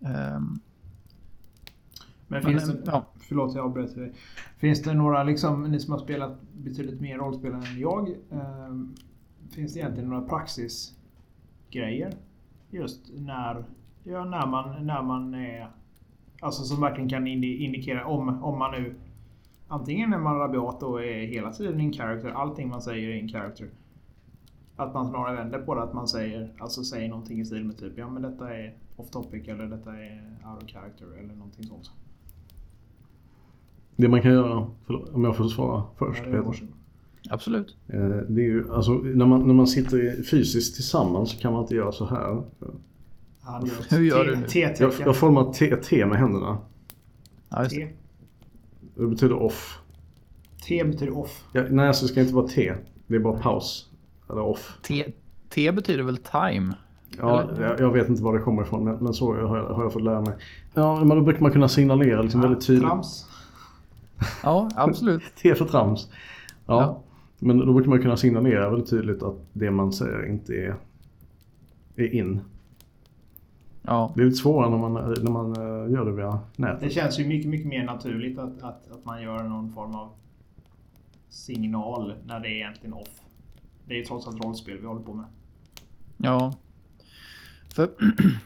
Ehm, 0.00 0.08
Men 0.08 0.60
men, 2.28 2.42
finns 2.42 2.68
det... 2.68 2.82
ja, 2.86 3.06
Förlåt, 3.28 3.54
jag 3.54 3.64
avbröt 3.64 3.94
dig. 3.94 4.12
Finns 4.58 4.82
det 4.82 4.94
några, 4.94 5.22
liksom, 5.22 5.62
ni 5.62 5.80
som 5.80 5.92
har 5.92 5.98
spelat 5.98 6.42
betydligt 6.52 7.00
mer 7.00 7.18
rollspel 7.18 7.52
än 7.52 7.78
jag. 7.78 8.08
Eh, 8.08 8.74
finns 9.54 9.74
det 9.74 9.80
egentligen 9.80 10.08
några 10.08 10.28
praxisgrejer? 10.28 12.14
Just 12.70 13.00
när, 13.14 13.64
ja, 14.04 14.24
när, 14.24 14.46
man, 14.46 14.86
när 14.86 15.02
man 15.02 15.34
är... 15.34 15.70
Alltså 16.40 16.62
som 16.64 16.80
verkligen 16.80 17.08
kan 17.08 17.26
indi- 17.26 17.58
indikera 17.58 18.06
om, 18.06 18.44
om 18.44 18.58
man 18.58 18.70
nu... 18.72 18.94
Antingen 19.68 20.12
är 20.12 20.18
man 20.18 20.38
rabiat 20.38 20.82
och 20.82 21.04
är 21.04 21.26
hela 21.26 21.52
tiden 21.52 21.80
in 21.80 21.92
character. 21.92 22.30
Allting 22.30 22.68
man 22.68 22.82
säger 22.82 23.08
är 23.08 23.14
in 23.14 23.28
character. 23.28 23.68
Att 24.76 24.94
man 24.94 25.08
snarare 25.08 25.36
vänder 25.36 25.58
på 25.58 25.74
det. 25.74 25.82
Att 25.82 25.94
man 25.94 26.08
säger, 26.08 26.52
alltså 26.58 26.84
säger 26.84 27.08
någonting 27.08 27.40
i 27.40 27.44
stil 27.44 27.64
med 27.64 27.78
typ 27.78 27.98
ja 27.98 28.10
men 28.10 28.22
detta 28.22 28.56
är 28.56 28.74
off 28.96 29.10
topic 29.10 29.48
eller 29.48 29.66
detta 29.66 29.96
är 29.96 30.36
out 30.52 30.62
of 30.62 30.70
character 30.70 31.06
eller 31.18 31.34
någonting 31.34 31.64
sånt. 31.64 31.90
Det 33.96 34.08
man 34.08 34.22
kan 34.22 34.32
göra, 34.32 34.66
om 35.12 35.24
jag 35.24 35.36
får 35.36 35.44
svara 35.44 35.84
först 35.98 36.22
Ja, 36.26 36.42
Peter. 36.42 36.68
Absolut. 37.30 37.76
Eh, 37.88 38.00
Det 38.08 38.40
är 38.42 38.46
ju, 38.46 38.72
alltså, 38.72 38.92
när, 38.92 39.26
man, 39.26 39.46
när 39.46 39.54
man 39.54 39.66
sitter 39.66 40.22
fysiskt 40.22 40.74
tillsammans 40.74 41.30
så 41.30 41.38
kan 41.38 41.52
man 41.52 41.62
inte 41.62 41.74
göra 41.74 41.92
så 41.92 42.06
här. 42.06 42.28
Gör 42.28 42.42
ett 43.80 43.92
Hur 43.92 44.00
gör 44.02 44.24
du 44.24 44.36
nu? 44.36 44.46
Jag, 44.78 44.92
jag 45.04 45.16
formar 45.16 45.52
T, 45.52 45.76
T 45.76 46.06
med 46.06 46.18
händerna. 46.18 46.58
Ja, 47.48 47.62
just 47.62 47.76
det. 47.76 47.86
T. 47.86 47.92
Det 48.94 49.06
betyder 49.06 49.42
off. 49.42 49.78
T 50.68 50.84
betyder 50.84 51.18
off. 51.18 51.44
Ja, 51.52 51.64
nej, 51.70 51.94
så 51.94 52.04
det 52.04 52.12
ska 52.12 52.20
inte 52.20 52.34
vara 52.34 52.48
T. 52.48 52.74
Det 53.06 53.14
är 53.14 53.20
bara 53.20 53.38
paus. 53.38 53.90
Eller 54.30 54.40
off. 54.42 54.78
T, 54.82 55.12
T 55.48 55.72
betyder 55.72 56.02
väl 56.02 56.16
time? 56.16 56.74
Ja, 57.18 57.50
jag, 57.60 57.80
jag 57.80 57.92
vet 57.92 58.08
inte 58.08 58.22
var 58.22 58.34
det 58.38 58.40
kommer 58.44 58.62
ifrån, 58.62 58.84
men, 58.84 58.96
men 58.96 59.14
så 59.14 59.32
har 59.32 59.38
jag, 59.38 59.46
har 59.74 59.82
jag 59.82 59.92
fått 59.92 60.02
lära 60.02 60.20
mig. 60.20 60.34
Ja, 60.74 61.04
men 61.04 61.16
då 61.16 61.20
brukar 61.22 61.40
man 61.40 61.52
kunna 61.52 61.68
signalera 61.68 62.22
liksom 62.22 62.40
väldigt 62.40 62.66
tydligt. 62.66 62.88
Trams. 62.88 63.26
Ja, 64.42 64.68
absolut. 64.74 65.22
T 65.42 65.54
för 65.54 65.64
trams. 65.64 66.08
Ja. 66.66 67.02
Men 67.42 67.58
då 67.58 67.72
brukar 67.72 67.90
man 67.90 68.02
kunna 68.02 68.16
signalera 68.16 68.70
väldigt 68.70 68.90
tydligt 68.90 69.22
att 69.22 69.36
det 69.52 69.70
man 69.70 69.92
säger 69.92 70.26
inte 70.26 70.54
är, 70.54 70.76
är 71.96 72.14
in. 72.14 72.40
Ja, 73.82 74.12
Det 74.14 74.22
är 74.22 74.24
lite 74.24 74.36
svårare 74.36 74.70
när 74.70 74.78
man, 74.78 74.92
när 75.22 75.30
man 75.30 75.56
eh, 75.56 75.92
gör 75.92 76.04
det 76.04 76.12
via 76.12 76.38
nätet. 76.56 76.80
Det 76.80 76.90
känns 76.90 77.18
ju 77.20 77.26
mycket, 77.26 77.50
mycket 77.50 77.66
mer 77.66 77.84
naturligt 77.84 78.38
att, 78.38 78.62
att, 78.62 78.90
att 78.90 79.04
man 79.04 79.22
gör 79.22 79.42
någon 79.42 79.72
form 79.72 79.94
av 79.94 80.08
signal 81.28 82.14
när 82.26 82.40
det 82.40 82.48
är 82.48 82.54
egentligen 82.54 82.94
off. 82.94 83.20
Det 83.84 83.94
är 83.94 83.98
ju 83.98 84.04
trots 84.04 84.26
allt 84.26 84.44
rollspel 84.44 84.78
vi 84.78 84.86
håller 84.86 85.02
på 85.02 85.14
med. 85.14 85.26
ja. 86.16 86.54
För 87.74 87.90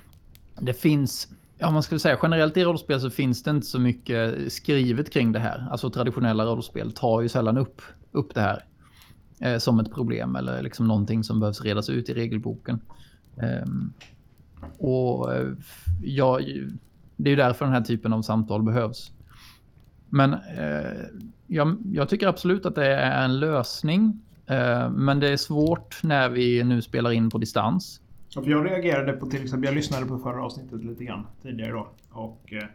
det 0.60 0.74
finns, 0.74 1.28
ja 1.58 1.70
man 1.70 1.82
skulle 1.82 1.98
säga 1.98 2.18
generellt 2.22 2.56
i 2.56 2.64
rollspel 2.64 3.00
så 3.00 3.10
finns 3.10 3.42
det 3.42 3.50
inte 3.50 3.66
så 3.66 3.78
mycket 3.78 4.52
skrivet 4.52 5.10
kring 5.12 5.32
det 5.32 5.38
här. 5.38 5.66
Alltså 5.70 5.90
traditionella 5.90 6.44
rollspel 6.44 6.92
tar 6.92 7.20
ju 7.20 7.28
sällan 7.28 7.58
upp, 7.58 7.82
upp 8.12 8.34
det 8.34 8.40
här 8.40 8.64
eh, 9.40 9.58
som 9.58 9.80
ett 9.80 9.92
problem 9.94 10.36
eller 10.36 10.62
liksom 10.62 10.88
någonting 10.88 11.24
som 11.24 11.40
behövs 11.40 11.60
redas 11.60 11.90
ut 11.90 12.08
i 12.08 12.14
regelboken. 12.14 12.80
Ehm, 13.36 13.92
eh, 14.60 14.68
och 14.78 15.30
ja, 16.02 16.40
det 17.16 17.28
är 17.28 17.30
ju 17.30 17.36
därför 17.36 17.64
den 17.64 17.74
här 17.74 17.80
typen 17.80 18.12
av 18.12 18.22
samtal 18.22 18.62
behövs. 18.62 19.12
Men 20.08 20.32
eh, 20.32 21.04
jag, 21.46 21.76
jag 21.92 22.08
tycker 22.08 22.26
absolut 22.26 22.66
att 22.66 22.74
det 22.74 22.86
är 22.86 23.24
en 23.24 23.40
lösning. 23.40 24.20
Eh, 24.46 24.90
men 24.90 25.20
det 25.20 25.28
är 25.28 25.36
svårt 25.36 26.02
när 26.02 26.28
vi 26.28 26.64
nu 26.64 26.82
spelar 26.82 27.12
in 27.12 27.30
på 27.30 27.38
distans. 27.38 28.00
Ja, 28.28 28.42
för 28.42 28.50
jag 28.50 28.66
reagerade 28.66 29.12
på 29.12 29.26
till 29.26 29.42
exempel, 29.42 29.66
jag 29.66 29.74
lyssnade 29.74 30.06
på 30.06 30.18
förra 30.18 30.44
avsnittet 30.44 30.84
lite 30.84 31.04
grann 31.04 31.26
tidigare 31.42 31.72
då. 31.72 31.88
Och 32.10 32.52
eh, 32.52 32.68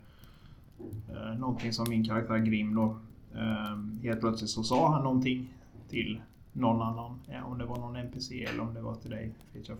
eh 1.34 1.40
någonting 1.40 1.74
som 1.74 1.90
min 1.90 2.06
karaktär 2.06 2.38
Grim 2.38 2.76
då. 2.76 3.00
Eh, 3.36 4.04
helt 4.04 4.20
plötsligt 4.20 4.50
så 4.50 4.64
sa 4.64 4.94
han 4.94 5.04
någonting 5.04 5.54
till 5.90 6.22
någon 6.54 6.82
annan. 6.82 7.20
Om 7.46 7.58
det 7.58 7.66
var 7.66 7.78
någon 7.78 7.96
NPC 7.96 8.44
eller 8.46 8.60
om 8.64 8.74
det 8.74 8.82
var 8.82 8.96
till 8.96 9.12
dig 9.12 9.34
Fritiof. 9.52 9.80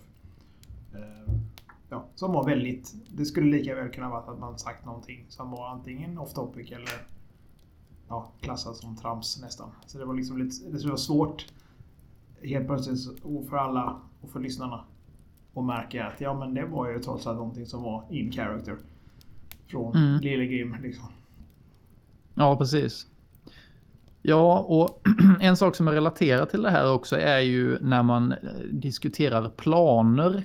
Eh, 0.94 1.34
ja, 1.90 2.06
som 2.16 2.32
var 2.32 2.46
väldigt... 2.46 2.94
Det 3.16 3.26
skulle 3.26 3.52
lika 3.58 3.76
väl 3.76 3.90
kunna 3.90 4.10
vara 4.10 4.20
att 4.32 4.40
man 4.40 4.60
sagt 4.60 4.86
någonting 4.86 5.26
som 5.30 5.52
var 5.52 5.68
antingen 5.70 6.18
off 6.18 6.34
topic 6.34 6.72
eller 6.72 6.90
ja, 8.08 8.32
klassat 8.42 8.76
som 8.76 8.96
trams 8.96 9.42
nästan. 9.42 9.70
Så 9.86 9.98
det 9.98 10.06
var 10.06 10.14
liksom 10.14 10.38
lite, 10.38 10.70
det 10.70 10.86
vara 10.88 10.98
svårt 10.98 11.46
helt 12.44 12.68
plötsligt 12.68 13.00
så- 13.00 13.44
för 13.50 13.58
alla 13.58 14.00
och 14.22 14.30
för 14.30 14.40
lyssnarna 14.40 14.84
och 15.54 15.64
märka 15.64 16.06
att 16.08 16.22
ja 16.22 16.34
men 16.40 16.54
det 16.54 16.66
var 16.66 16.90
ju 16.90 17.00
trots 17.00 17.28
allt 17.28 17.38
någonting 17.38 17.66
som 17.66 17.84
var 17.84 18.04
in 18.10 18.32
character. 18.32 18.78
Från 19.68 19.96
Mm. 19.96 20.20
Lille 20.22 20.46
Grim 20.46 20.76
liksom. 20.82 21.06
Ja, 22.34 22.58
precis. 22.58 23.08
Ja, 24.22 24.60
och 24.60 25.08
en 25.40 25.58
sak 25.58 25.76
som 25.76 25.88
är 25.88 25.92
relaterat 25.92 26.50
till 26.50 26.62
det 26.62 26.70
här 26.70 26.92
också 26.92 27.18
är 27.18 27.40
ju 27.40 27.78
när 27.82 28.04
man 28.04 28.32
eh, 28.32 28.38
diskuterar 28.72 29.50
planer. 29.50 30.44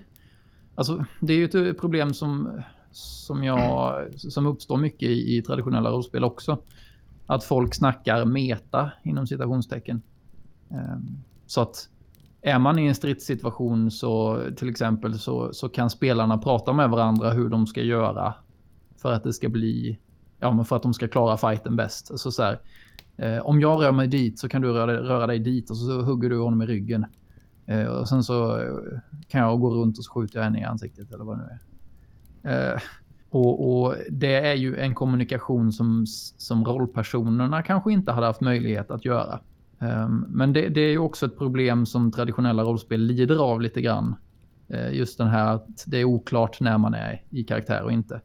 Alltså, 0.75 1.05
det 1.21 1.33
är 1.33 1.37
ju 1.37 1.45
ett 1.45 1.55
eh, 1.55 1.73
problem 1.73 2.15
som, 2.15 2.63
som, 2.93 3.45
jag, 3.45 4.05
som 4.17 4.47
uppstår 4.47 4.77
mycket 4.77 5.09
i, 5.09 5.37
i 5.37 5.43
traditionella 5.43 5.91
rollspel 5.91 6.25
också. 6.25 6.59
Att 7.27 7.45
folk 7.45 7.75
snackar 7.75 8.25
meta 8.25 8.91
inom 9.05 9.27
citationstecken. 9.27 10.03
Ehm, 10.71 11.19
så 11.47 11.61
att 11.61 11.89
är 12.43 12.59
man 12.59 12.79
i 12.79 12.87
en 12.87 12.95
stridssituation 12.95 13.91
så 13.91 14.43
till 14.57 14.69
exempel 14.69 15.19
så, 15.19 15.53
så 15.53 15.69
kan 15.69 15.91
spelarna 15.91 16.39
prata 16.39 16.73
med 16.73 16.91
varandra 16.91 17.31
hur 17.31 17.49
de 17.49 17.67
ska 17.67 17.83
göra 17.83 18.35
för 18.97 19.13
att 19.13 19.25
det 19.25 19.33
ska 19.33 19.49
bli, 19.49 19.99
ja 20.39 20.53
men 20.53 20.65
för 20.65 20.77
att 20.77 20.83
de 20.83 20.95
ska 20.95 21.09
klara 21.09 21.37
fighten 21.37 21.77
bäst. 21.77 22.11
Alltså 22.11 22.31
så 22.31 22.43
här, 22.43 22.61
eh, 23.17 23.39
om 23.39 23.61
jag 23.61 23.83
rör 23.83 23.93
mig 23.93 24.09
dit 24.09 24.39
så 24.39 24.49
kan 24.49 24.63
du 24.63 24.73
röra, 24.73 25.03
röra 25.03 25.27
dig 25.27 25.39
dit 25.39 25.71
och 25.71 25.77
så 25.77 26.03
hugger 26.03 26.31
du 26.31 26.39
honom 26.39 26.63
i 26.63 26.67
ryggen. 26.67 27.07
Eh, 27.67 27.87
och 27.87 28.09
sen 28.09 28.25
så 28.25 28.61
eh, 28.61 28.99
kan 29.29 29.41
jag 29.41 29.61
gå 29.61 29.71
runt 29.71 29.99
och 29.99 30.05
så 30.05 30.13
skjuter 30.13 30.39
jag 30.39 30.45
henne 30.45 30.61
i 30.61 30.65
ansiktet 30.65 31.13
eller 31.13 31.25
vad 31.25 31.39
det 31.39 31.43
nu 31.43 31.51
är. 32.51 32.75
Eh, 32.75 32.81
och, 33.31 33.83
och, 33.83 33.95
det 34.11 34.35
är 34.35 34.55
ju 34.55 34.77
en 34.77 34.95
kommunikation 34.95 35.73
som, 35.73 36.07
som 36.37 36.65
rollpersonerna 36.65 37.63
kanske 37.63 37.93
inte 37.93 38.13
hade 38.13 38.27
haft 38.27 38.41
möjlighet 38.41 38.91
att 38.91 39.05
göra. 39.05 39.41
Ehm, 39.79 40.27
men 40.29 40.53
det, 40.53 40.69
det, 40.69 40.81
är 40.81 40.91
ju 40.91 40.99
också 40.99 41.27
ett 41.27 41.39
problem 41.39 41.87
som 41.87 42.13
traditionella 42.13 42.63
rollspel 42.63 43.01
lider 43.01 43.37
av 43.37 43.61
lite 43.61 43.81
grann. 43.81 44.15
Eh, 44.69 44.93
just 44.93 45.19
den 45.19 45.29
här 45.29 45.55
att 45.55 45.85
det 45.87 45.99
är 45.99 46.05
oklart 46.05 46.61
när 46.61 46.79
man 46.79 46.95
är 46.95 47.23
i 47.31 47.45
karaktär 47.45 47.83
och 47.83 47.93
inte. 47.93 48.21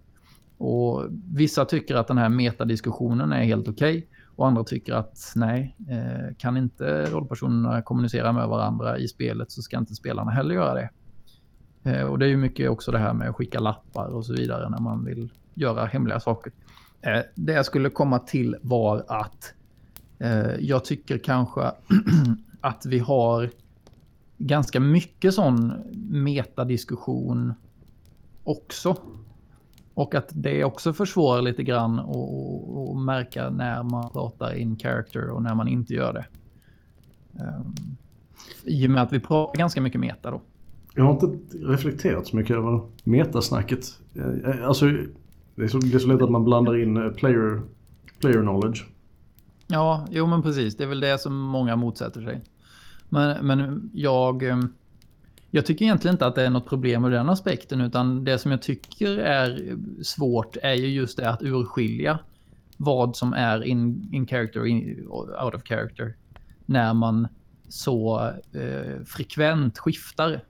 Och 0.57 1.05
vissa 1.33 1.65
tycker 1.65 1.95
att 1.95 2.07
den 2.07 2.17
här 2.17 2.29
metadiskussionen 2.29 3.31
är 3.31 3.43
helt 3.43 3.67
okej. 3.67 3.97
Okay, 3.97 4.07
och 4.39 4.47
andra 4.47 4.63
tycker 4.63 4.93
att 4.93 5.33
nej, 5.35 5.75
eh, 5.89 6.35
kan 6.37 6.57
inte 6.57 7.05
rollpersonerna 7.05 7.81
kommunicera 7.81 8.33
med 8.33 8.47
varandra 8.47 8.97
i 8.97 9.07
spelet 9.07 9.51
så 9.51 9.61
ska 9.61 9.77
inte 9.77 9.95
spelarna 9.95 10.31
heller 10.31 10.55
göra 10.55 10.73
det. 10.73 10.89
Eh, 11.83 12.03
och 12.03 12.19
det 12.19 12.25
är 12.25 12.29
ju 12.29 12.37
mycket 12.37 12.69
också 12.69 12.91
det 12.91 12.97
här 12.97 13.13
med 13.13 13.29
att 13.29 13.35
skicka 13.35 13.59
lappar 13.59 14.07
och 14.07 14.25
så 14.25 14.33
vidare 14.33 14.69
när 14.69 14.79
man 14.79 15.05
vill 15.05 15.33
göra 15.53 15.85
hemliga 15.85 16.19
saker. 16.19 16.53
Eh, 17.01 17.19
det 17.35 17.53
jag 17.53 17.65
skulle 17.65 17.89
komma 17.89 18.19
till 18.19 18.55
var 18.61 19.05
att 19.07 19.53
jag 20.59 20.85
tycker 20.85 21.17
kanske 21.17 21.61
att 22.61 22.85
vi 22.85 22.99
har 22.99 23.49
ganska 24.37 24.79
mycket 24.79 25.33
sån 25.33 25.73
metadiskussion 26.09 27.53
också. 28.43 28.95
Och 29.99 30.15
att 30.15 30.29
det 30.33 30.63
också 30.63 30.93
försvårar 30.93 31.41
lite 31.41 31.63
grann 31.63 31.99
att 31.99 32.97
märka 33.05 33.49
när 33.49 33.83
man 33.83 34.09
pratar 34.09 34.53
in 34.53 34.77
character 34.77 35.29
och 35.29 35.43
när 35.43 35.55
man 35.55 35.67
inte 35.67 35.93
gör 35.93 36.13
det. 36.13 36.25
Um, 37.43 37.75
I 38.63 38.87
och 38.87 38.91
med 38.91 39.03
att 39.03 39.13
vi 39.13 39.19
pratar 39.19 39.59
ganska 39.59 39.81
mycket 39.81 39.99
meta 39.99 40.31
då. 40.31 40.41
Jag 40.95 41.03
har 41.03 41.11
inte 41.11 41.27
reflekterat 41.53 42.27
så 42.27 42.35
mycket 42.35 42.55
över 42.55 42.81
metasnacket. 43.03 43.85
Eh, 44.15 44.67
alltså, 44.67 44.85
det 45.55 45.63
är 45.63 45.67
så, 45.67 45.77
det 45.77 45.95
är 45.95 45.99
så 45.99 46.07
lätt 46.07 46.21
att 46.21 46.31
man 46.31 46.45
blandar 46.45 46.83
in 46.83 46.97
eh, 46.97 47.09
player, 47.09 47.61
player 48.19 48.41
knowledge 48.41 48.85
Ja, 49.67 50.07
jo 50.11 50.27
men 50.27 50.41
precis. 50.41 50.77
Det 50.77 50.83
är 50.83 50.87
väl 50.87 50.99
det 50.99 51.21
som 51.21 51.37
många 51.39 51.75
motsätter 51.75 52.21
sig. 52.21 52.41
Men, 53.09 53.47
men 53.47 53.89
jag, 53.93 54.43
ehm, 54.43 54.73
jag 55.51 55.65
tycker 55.65 55.85
egentligen 55.85 56.15
inte 56.15 56.25
att 56.25 56.35
det 56.35 56.45
är 56.45 56.49
något 56.49 56.69
problem 56.69 57.05
ur 57.05 57.11
den 57.11 57.29
aspekten, 57.29 57.81
utan 57.81 58.23
det 58.23 58.39
som 58.39 58.51
jag 58.51 58.61
tycker 58.61 59.17
är 59.17 59.77
svårt 60.03 60.57
är 60.61 60.73
ju 60.73 60.87
just 60.87 61.17
det 61.17 61.29
att 61.29 61.41
urskilja 61.41 62.19
vad 62.77 63.15
som 63.15 63.33
är 63.33 63.63
in, 63.63 64.09
in 64.13 64.27
character 64.27 64.59
och 65.09 65.45
out 65.45 65.55
of 65.55 65.63
character 65.63 66.15
när 66.65 66.93
man 66.93 67.27
så 67.69 68.27
eh, 68.53 69.03
frekvent 69.05 69.77
skiftar. 69.77 70.43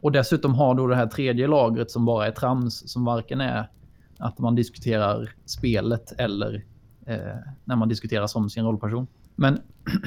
Och 0.00 0.12
dessutom 0.12 0.54
har 0.54 0.74
då 0.74 0.86
det 0.86 0.96
här 0.96 1.06
tredje 1.06 1.46
lagret 1.46 1.90
som 1.90 2.04
bara 2.04 2.26
är 2.26 2.30
trams, 2.30 2.92
som 2.92 3.04
varken 3.04 3.40
är 3.40 3.70
att 4.18 4.38
man 4.38 4.54
diskuterar 4.54 5.30
spelet 5.44 6.12
eller 6.18 6.64
eh, 7.06 7.36
när 7.64 7.76
man 7.76 7.88
diskuterar 7.88 8.26
som 8.26 8.50
sin 8.50 8.64
rollperson. 8.64 9.06
Men 9.34 9.60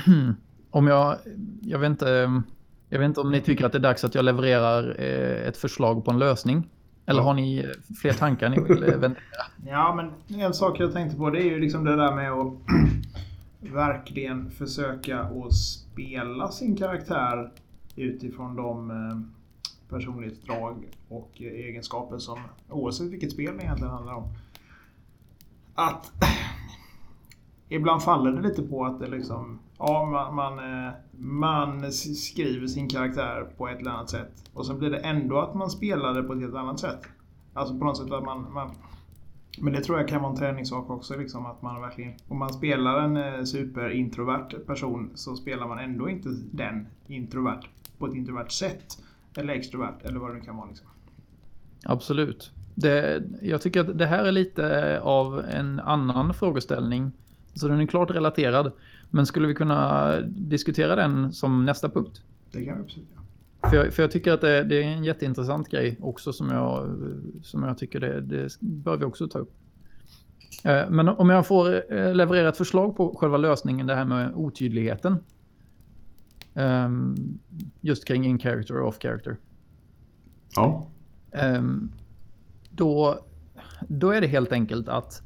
om 0.70 0.88
jag, 0.88 1.18
jag 1.62 1.80
vet 1.80 1.90
inte, 1.90 2.12
ehm, 2.12 2.44
jag 2.90 3.00
vet 3.00 3.06
inte 3.06 3.22
om 3.22 3.32
ni 3.32 3.42
tycker 3.42 3.66
att 3.66 3.72
det 3.72 3.78
är 3.78 3.80
dags 3.80 4.04
att 4.04 4.16
jag 4.16 4.26
levererar 4.26 4.96
eh, 5.00 5.48
ett 5.48 5.58
förslag 5.58 6.06
på 6.06 6.12
en 6.12 6.20
lösning. 6.20 6.70
Eller 7.06 7.22
har 7.22 7.34
ni 7.34 7.66
fler 8.02 8.14
tankar 8.14 8.50
ni 8.50 8.60
vill 8.60 8.84
ventilera? 8.84 9.16
Ja, 9.68 9.96
men 9.96 10.40
en 10.42 10.54
sak 10.54 10.80
jag 10.80 10.94
tänkte 10.94 11.18
på 11.18 11.30
det 11.30 11.42
är 11.42 11.52
ju 11.52 11.60
liksom 11.60 11.84
det 11.84 11.96
där 11.96 12.16
med 12.16 12.32
att 12.32 12.54
verkligen 13.74 14.52
försöka 14.52 15.20
att 15.20 15.54
spela 15.56 16.52
sin 16.52 16.76
karaktär 16.76 17.52
utifrån 17.96 18.56
de 18.56 18.92
eh, 18.92 19.20
personlighetsdrag 19.90 20.86
och 21.10 21.32
egenskaper 21.42 22.18
som 22.18 22.40
oavsett 22.70 23.12
vilket 23.12 23.32
spel 23.32 23.58
det 23.58 23.64
egentligen 23.64 23.94
handlar 23.94 24.14
om. 24.14 24.34
Att 25.76 26.12
ibland 27.70 28.04
faller 28.04 28.32
det 28.32 28.42
lite 28.42 28.62
på 28.62 28.86
att 28.86 29.00
det 29.00 29.08
liksom... 29.08 29.60
Ja, 29.80 30.06
man, 30.06 30.36
man, 30.36 30.60
eh, 30.60 30.92
man, 31.18 31.92
skriver 31.92 32.68
sin 32.68 32.90
karaktär 32.90 33.48
på 33.58 33.68
ett 33.68 33.80
eller 33.80 33.92
annat 33.92 34.10
sätt. 34.10 34.50
Och 34.54 34.66
sen 34.66 34.80
blir 34.80 34.90
det 34.90 34.98
ändå 34.98 35.40
att 35.40 35.56
man 35.56 35.70
spelar 35.70 36.14
det 36.14 36.24
på 36.24 36.34
ett 36.34 36.40
helt 36.40 36.56
annat 36.56 36.80
sätt. 36.80 37.02
Alltså 37.54 37.78
på 37.78 37.86
något 37.86 37.98
sätt 37.98 38.12
att 38.12 38.24
man... 38.24 38.54
man 38.54 38.72
men 39.62 39.74
det 39.74 39.82
tror 39.82 40.00
jag 40.00 40.08
kan 40.08 40.22
vara 40.22 40.32
en 40.32 40.38
träningssak 40.38 40.90
också. 40.90 41.18
Liksom, 41.18 41.46
att 41.46 41.62
man 41.62 41.82
verkligen, 41.82 42.14
om 42.28 42.38
man 42.38 42.54
spelar 42.54 43.02
en 43.02 43.18
eh, 43.18 43.44
superintrovert 43.44 44.66
person 44.66 45.12
så 45.16 45.36
spelar 45.36 45.68
man 45.68 45.80
ändå 45.80 46.10
inte 46.10 46.30
den 46.52 46.88
introvert 47.08 47.62
på 47.98 48.08
ett 48.08 48.16
introvert 48.16 48.50
sätt. 48.50 48.98
Eller 49.38 49.54
extrovert 49.54 49.96
eller 50.04 50.20
vad 50.20 50.30
det 50.30 50.34
nu 50.34 50.42
kan 50.42 50.58
vara. 50.58 50.68
Liksom. 50.68 50.88
Absolut. 51.84 52.52
Det, 52.76 53.24
jag 53.42 53.62
tycker 53.62 53.80
att 53.80 53.98
det 53.98 54.06
här 54.06 54.26
är 54.26 54.32
lite 54.32 55.00
av 55.02 55.40
en 55.40 55.80
annan 55.80 56.34
frågeställning 56.34 57.12
så 57.54 57.68
den 57.68 57.82
är 57.82 57.86
klart 57.86 58.12
relaterad. 58.12 58.72
Men 59.10 59.26
skulle 59.26 59.48
vi 59.48 59.54
kunna 59.54 60.16
diskutera 60.22 60.96
den 60.96 61.34
som 61.34 61.66
nästa 61.66 61.90
punkt? 61.90 62.22
Det 62.52 62.66
kan 62.66 62.76
vi 62.76 62.84
absolut 62.84 63.10
göra. 63.12 63.20
För 63.70 63.78
jag, 63.78 63.94
för 63.94 64.04
jag 64.04 64.12
tycker 64.12 64.32
att 64.32 64.42
det, 64.42 64.64
det, 64.64 64.84
är 64.84 64.88
en 64.88 65.04
jätteintressant 65.04 65.70
grej 65.70 65.98
också 66.02 66.34
som 66.34 66.50
jag, 66.50 66.98
som 67.44 67.64
jag 67.64 67.78
tycker 67.78 68.00
det, 68.00 68.22
det 68.22 68.58
bör 68.60 68.98
vi 68.98 69.06
också 69.06 69.28
ta 69.28 69.40
upp. 69.40 69.54
Eh, 70.64 70.90
men 70.90 71.10
om 71.10 71.30
jag 71.30 71.48
får 71.48 71.94
eh, 71.94 72.16
leverera 72.16 72.50
ett 72.50 72.58
förslag 72.58 72.98
på 72.98 73.16
själva 73.16 73.38
lösningen, 73.38 73.88
det 73.88 73.96
här 73.96 74.06
med 74.06 74.34
otydligheten. 74.36 75.16
Ehm, 76.54 77.16
just 77.82 78.06
kring 78.06 78.26
in 78.26 78.40
character 78.40 78.78
och 78.78 78.88
off 78.88 78.98
character. 79.02 79.38
Ja. 80.56 80.88
Ehm, 81.32 81.92
då, 82.70 83.20
då 83.88 84.12
är 84.12 84.22
det 84.22 84.28
helt 84.28 84.52
enkelt 84.52 84.90
att 84.90 85.22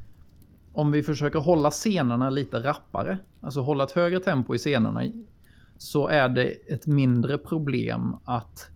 om 0.74 0.92
vi 0.92 1.04
försöker 1.04 1.40
hålla 1.40 1.72
scenerna 1.72 2.30
lite 2.30 2.64
rappare, 2.64 3.18
alltså 3.42 3.62
hålla 3.62 3.84
ett 3.84 3.92
högre 3.92 4.20
tempo 4.20 4.56
i 4.56 4.58
scenerna, 4.58 5.02
så 5.78 6.08
är 6.08 6.30
det 6.30 6.46
ett 6.46 6.88
mindre 6.88 7.38
problem 7.38 8.16
att, 8.26 8.70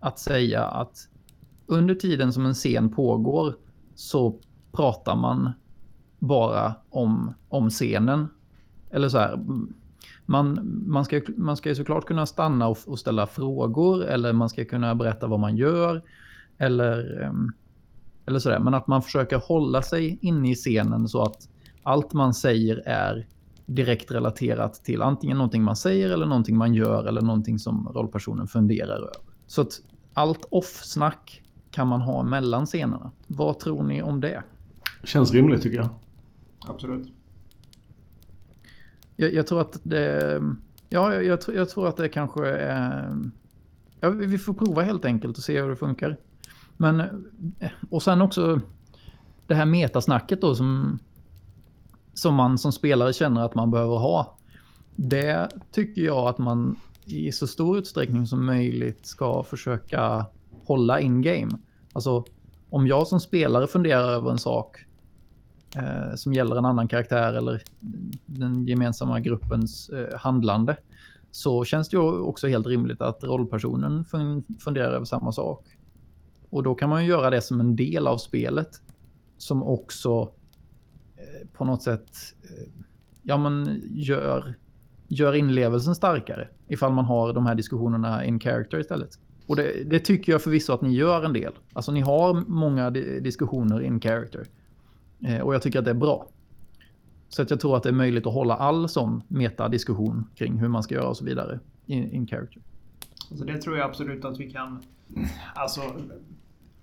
att 0.00 0.18
säga 0.18 0.64
att 0.64 1.08
under 1.66 1.94
tiden 1.94 2.32
som 2.32 2.46
en 2.46 2.54
scen 2.54 2.88
pågår 2.88 3.54
så 3.94 4.38
pratar 4.72 5.16
man 5.16 5.52
bara 6.18 6.74
om, 6.90 7.34
om 7.48 7.70
scenen. 7.70 8.28
Eller 8.90 9.08
så 9.08 9.18
här, 9.18 9.40
man, 10.26 10.72
man, 10.86 11.04
ska, 11.04 11.20
man 11.36 11.56
ska 11.56 11.68
ju 11.68 11.74
såklart 11.74 12.06
kunna 12.06 12.26
stanna 12.26 12.68
och, 12.68 12.78
och 12.86 12.98
ställa 12.98 13.26
frågor 13.26 14.04
eller 14.04 14.32
man 14.32 14.48
ska 14.48 14.64
kunna 14.64 14.94
berätta 14.94 15.26
vad 15.26 15.40
man 15.40 15.56
gör. 15.56 16.02
Eller 16.58 17.22
um, 17.28 17.52
eller 18.30 18.40
sådär. 18.40 18.58
Men 18.58 18.74
att 18.74 18.86
man 18.86 19.02
försöker 19.02 19.36
hålla 19.36 19.82
sig 19.82 20.18
inne 20.20 20.50
i 20.50 20.54
scenen 20.54 21.08
så 21.08 21.22
att 21.22 21.48
allt 21.82 22.12
man 22.12 22.34
säger 22.34 22.82
är 22.86 23.26
direkt 23.66 24.10
relaterat 24.10 24.74
till 24.74 25.02
antingen 25.02 25.36
någonting 25.36 25.62
man 25.62 25.76
säger 25.76 26.10
eller 26.10 26.26
någonting 26.26 26.56
man 26.56 26.74
gör 26.74 27.04
eller 27.04 27.20
någonting 27.20 27.58
som 27.58 27.88
rollpersonen 27.94 28.46
funderar 28.46 28.96
över. 28.96 29.12
Så 29.46 29.60
att 29.60 29.80
allt 30.14 30.44
off-snack 30.50 31.42
kan 31.70 31.88
man 31.88 32.00
ha 32.00 32.22
mellan 32.22 32.66
scenerna. 32.66 33.10
Vad 33.26 33.58
tror 33.58 33.82
ni 33.82 34.02
om 34.02 34.20
det? 34.20 34.42
Känns 35.04 35.32
rimligt 35.32 35.62
tycker 35.62 35.76
jag. 35.76 35.88
Absolut. 36.68 37.12
Jag, 39.16 39.34
jag 39.34 39.46
tror 39.46 39.60
att 39.60 39.80
det... 39.82 40.42
Ja, 40.88 41.14
jag, 41.14 41.24
jag, 41.24 41.38
jag, 41.54 41.68
tror 41.68 41.88
att 41.88 41.96
det 41.96 42.08
kanske 42.08 42.48
är... 42.48 43.16
Ja, 44.00 44.10
vi 44.10 44.38
får 44.38 44.54
prova 44.54 44.82
helt 44.82 45.04
enkelt 45.04 45.38
och 45.38 45.44
se 45.44 45.60
hur 45.60 45.68
det 45.68 45.76
funkar. 45.76 46.16
Men, 46.80 47.24
och 47.90 48.02
sen 48.02 48.22
också 48.22 48.60
det 49.46 49.54
här 49.54 49.66
metasnacket 49.66 50.40
då 50.40 50.54
som, 50.54 50.98
som 52.14 52.34
man 52.34 52.58
som 52.58 52.72
spelare 52.72 53.12
känner 53.12 53.44
att 53.44 53.54
man 53.54 53.70
behöver 53.70 53.96
ha. 53.96 54.38
Det 54.96 55.48
tycker 55.72 56.02
jag 56.02 56.28
att 56.28 56.38
man 56.38 56.76
i 57.04 57.32
så 57.32 57.46
stor 57.46 57.78
utsträckning 57.78 58.26
som 58.26 58.46
möjligt 58.46 59.06
ska 59.06 59.42
försöka 59.42 60.26
hålla 60.64 61.00
in 61.00 61.22
game. 61.22 61.58
Alltså 61.92 62.24
om 62.70 62.86
jag 62.86 63.06
som 63.06 63.20
spelare 63.20 63.66
funderar 63.66 64.08
över 64.10 64.30
en 64.30 64.38
sak 64.38 64.76
eh, 65.76 66.14
som 66.16 66.32
gäller 66.32 66.56
en 66.56 66.64
annan 66.64 66.88
karaktär 66.88 67.32
eller 67.32 67.62
den 68.26 68.66
gemensamma 68.66 69.20
gruppens 69.20 69.88
eh, 69.88 70.18
handlande 70.18 70.76
så 71.30 71.64
känns 71.64 71.88
det 71.88 71.96
ju 71.96 72.20
också 72.20 72.48
helt 72.48 72.66
rimligt 72.66 73.00
att 73.00 73.24
rollpersonen 73.24 74.04
funderar 74.60 74.92
över 74.92 75.04
samma 75.04 75.32
sak. 75.32 75.64
Och 76.50 76.62
då 76.62 76.74
kan 76.74 76.88
man 76.88 77.04
ju 77.04 77.10
göra 77.10 77.30
det 77.30 77.40
som 77.40 77.60
en 77.60 77.76
del 77.76 78.06
av 78.06 78.18
spelet 78.18 78.68
som 79.38 79.62
också 79.62 80.32
eh, 81.16 81.48
på 81.52 81.64
något 81.64 81.82
sätt 81.82 82.10
eh, 82.42 82.68
ja, 83.22 83.36
men 83.36 83.82
gör, 83.90 84.54
gör 85.08 85.34
inlevelsen 85.34 85.94
starkare 85.94 86.48
ifall 86.68 86.92
man 86.92 87.04
har 87.04 87.32
de 87.32 87.46
här 87.46 87.54
diskussionerna 87.54 88.24
in 88.24 88.40
character 88.40 88.80
istället. 88.80 89.18
Och 89.46 89.56
det, 89.56 89.90
det, 89.90 89.98
tycker 89.98 90.32
jag 90.32 90.42
förvisso 90.42 90.72
att 90.72 90.82
ni 90.82 90.94
gör 90.94 91.24
en 91.24 91.32
del. 91.32 91.52
Alltså 91.72 91.92
ni 91.92 92.00
har 92.00 92.44
många 92.46 92.90
diskussioner 92.90 93.80
in 93.80 94.00
character. 94.00 94.46
Eh, 95.26 95.40
och 95.40 95.54
jag 95.54 95.62
tycker 95.62 95.78
att 95.78 95.84
det 95.84 95.90
är 95.90 95.94
bra. 95.94 96.28
Så 97.28 97.42
att 97.42 97.50
jag 97.50 97.60
tror 97.60 97.76
att 97.76 97.82
det 97.82 97.88
är 97.88 97.92
möjligt 97.92 98.26
att 98.26 98.32
hålla 98.32 98.56
all 98.56 98.88
sån 98.88 99.22
metadiskussion 99.28 100.26
kring 100.34 100.58
hur 100.58 100.68
man 100.68 100.82
ska 100.82 100.94
göra 100.94 101.08
och 101.08 101.16
så 101.16 101.24
vidare 101.24 101.60
in, 101.86 102.10
in 102.10 102.26
character. 102.26 102.62
Alltså 103.30 103.44
det 103.44 103.58
tror 103.58 103.76
jag 103.76 103.90
absolut 103.90 104.24
att 104.24 104.40
vi 104.40 104.50
kan... 104.50 104.82
Alltså, 105.54 105.80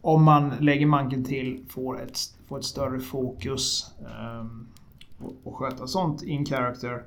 om 0.02 0.24
man 0.24 0.50
lägger 0.60 0.86
manken 0.86 1.24
till 1.24 1.66
får 1.70 2.02
ett, 2.02 2.20
får 2.48 2.58
ett 2.58 2.66
större 2.66 3.00
fokus 3.00 3.92
um, 4.42 4.68
och, 5.20 5.34
och 5.44 5.56
sköta 5.56 5.88
sånt 5.88 6.24
in 6.24 6.46
character. 6.46 7.04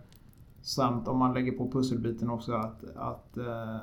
Samt 0.63 1.09
om 1.09 1.19
man 1.19 1.35
lägger 1.35 1.53
på 1.53 1.71
pusselbiten 1.71 2.31
också 2.31 2.53
att, 2.53 2.85
att 2.97 3.37
uh, 3.37 3.77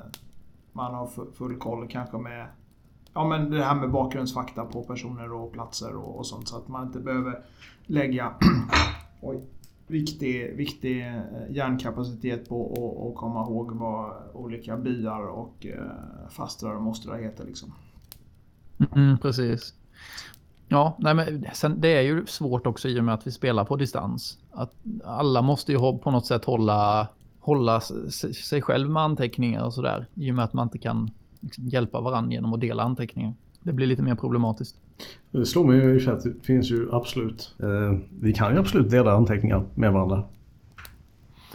man 0.72 0.94
har 0.94 1.10
full 1.34 1.56
koll 1.56 1.88
kanske 1.88 2.18
med 2.18 2.46
ja, 3.14 3.28
men 3.28 3.50
det 3.50 3.64
här 3.64 3.74
med 3.74 3.90
bakgrundsfakta 3.90 4.64
på 4.64 4.82
personer 4.82 5.32
och 5.32 5.52
platser 5.52 5.96
och, 5.96 6.18
och 6.18 6.26
sånt. 6.26 6.48
Så 6.48 6.56
att 6.56 6.68
man 6.68 6.86
inte 6.86 7.00
behöver 7.00 7.44
lägga 7.86 8.32
oj, 9.20 9.40
viktig, 9.86 10.56
viktig 10.56 11.06
eh, 11.06 11.20
hjärnkapacitet 11.50 12.48
på 12.48 13.08
att 13.08 13.20
komma 13.20 13.42
ihåg 13.42 13.72
vad 13.72 14.12
olika 14.34 14.76
byar 14.76 15.28
och 15.28 15.66
eh, 15.66 16.28
fastrar 16.30 16.74
och 16.74 16.82
mostrar 16.82 17.18
heter. 17.18 17.44
Liksom. 17.44 17.72
Mm, 18.96 19.18
precis. 19.18 19.74
Ja, 20.68 20.96
nej 20.98 21.14
men 21.14 21.44
sen, 21.52 21.80
det 21.80 21.88
är 21.88 22.02
ju 22.02 22.26
svårt 22.26 22.66
också 22.66 22.88
i 22.88 23.00
och 23.00 23.04
med 23.04 23.14
att 23.14 23.26
vi 23.26 23.30
spelar 23.30 23.64
på 23.64 23.76
distans. 23.76 24.38
Att 24.50 24.74
alla 25.04 25.42
måste 25.42 25.72
ju 25.72 25.78
på 25.78 26.10
något 26.10 26.26
sätt 26.26 26.44
hålla, 26.44 27.08
hålla 27.40 27.80
sig 27.80 28.62
själv 28.62 28.90
med 28.90 29.02
anteckningar 29.02 29.64
och 29.64 29.74
sådär. 29.74 30.06
I 30.14 30.30
och 30.30 30.34
med 30.34 30.44
att 30.44 30.52
man 30.52 30.66
inte 30.66 30.78
kan 30.78 31.10
liksom 31.40 31.68
hjälpa 31.68 32.00
varandra 32.00 32.32
genom 32.32 32.54
att 32.54 32.60
dela 32.60 32.82
anteckningar. 32.82 33.34
Det 33.62 33.72
blir 33.72 33.86
lite 33.86 34.02
mer 34.02 34.14
problematiskt. 34.14 34.76
Det 35.30 35.46
slår 35.46 35.64
mig 35.64 35.76
ju 35.76 36.10
att 36.10 36.22
det 36.22 36.32
finns 36.42 36.70
ju 36.70 36.88
absolut, 36.92 37.54
eh, 37.58 37.98
vi 38.20 38.32
kan 38.32 38.52
ju 38.52 38.60
absolut 38.60 38.90
dela 38.90 39.12
anteckningar 39.12 39.64
med 39.74 39.92
varandra. 39.92 40.24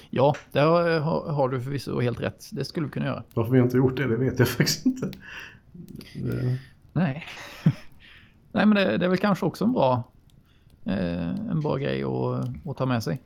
Ja, 0.10 0.36
det 0.52 0.60
har, 0.60 1.00
har 1.32 1.50
du 1.50 1.62
förvisso 1.62 2.00
helt 2.00 2.22
rätt. 2.22 2.50
Det 2.52 2.66
skulle 2.66 2.86
vi 2.86 2.92
kunna 2.92 3.06
göra. 3.06 3.24
Varför 3.34 3.52
vi 3.52 3.60
inte 3.60 3.78
gjort 3.78 3.98
det, 3.98 4.08
det 4.08 4.18
vet 4.18 4.40
jag 4.40 4.48
faktiskt 4.48 4.86
inte. 4.86 5.12
Det... 6.16 6.58
Nej. 6.94 7.26
Nej, 8.52 8.66
men 8.66 8.76
det, 8.76 8.98
det, 8.98 9.06
är 9.06 9.10
väl 9.10 9.18
kanske 9.18 9.46
också 9.46 9.66
en 9.66 9.74
bra, 9.74 10.04
eh, 10.86 11.30
en 11.30 11.60
bra 11.60 11.78
grej 11.78 12.04
att, 12.04 12.70
att 12.70 12.78
ta 12.78 12.86
med 12.86 13.04
sig. 13.04 13.22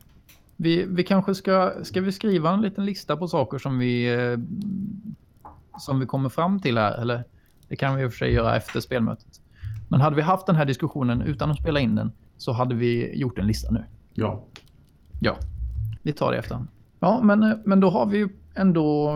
Vi, 0.55 0.85
vi 0.85 1.03
kanske 1.03 1.35
ska, 1.35 1.73
ska 1.83 2.01
vi 2.01 2.11
skriva 2.11 2.51
en 2.51 2.61
liten 2.61 2.85
lista 2.85 3.17
på 3.17 3.27
saker 3.27 3.57
som 3.57 3.79
vi, 3.79 4.13
eh, 4.13 4.37
som 5.79 5.99
vi 5.99 6.05
kommer 6.05 6.29
fram 6.29 6.59
till 6.59 6.77
här, 6.77 7.01
eller? 7.01 7.23
Det 7.67 7.75
kan 7.75 7.95
vi 7.95 8.03
i 8.03 8.05
och 8.05 8.11
för 8.11 8.17
sig 8.17 8.33
göra 8.33 8.55
efter 8.55 8.79
spelmötet. 8.79 9.41
Men 9.87 10.01
hade 10.01 10.15
vi 10.15 10.21
haft 10.21 10.45
den 10.45 10.55
här 10.55 10.65
diskussionen 10.65 11.21
utan 11.21 11.51
att 11.51 11.57
spela 11.57 11.79
in 11.79 11.95
den 11.95 12.11
så 12.37 12.51
hade 12.51 12.75
vi 12.75 13.19
gjort 13.19 13.39
en 13.39 13.47
lista 13.47 13.71
nu. 13.71 13.83
Ja. 14.13 14.43
Ja, 15.19 15.37
vi 16.01 16.13
tar 16.13 16.31
det 16.31 16.37
efter. 16.37 16.65
Ja, 16.99 17.21
men, 17.23 17.61
men 17.65 17.79
då 17.79 17.89
har 17.89 18.05
vi 18.05 18.17
ju 18.17 18.29
ändå 18.55 19.15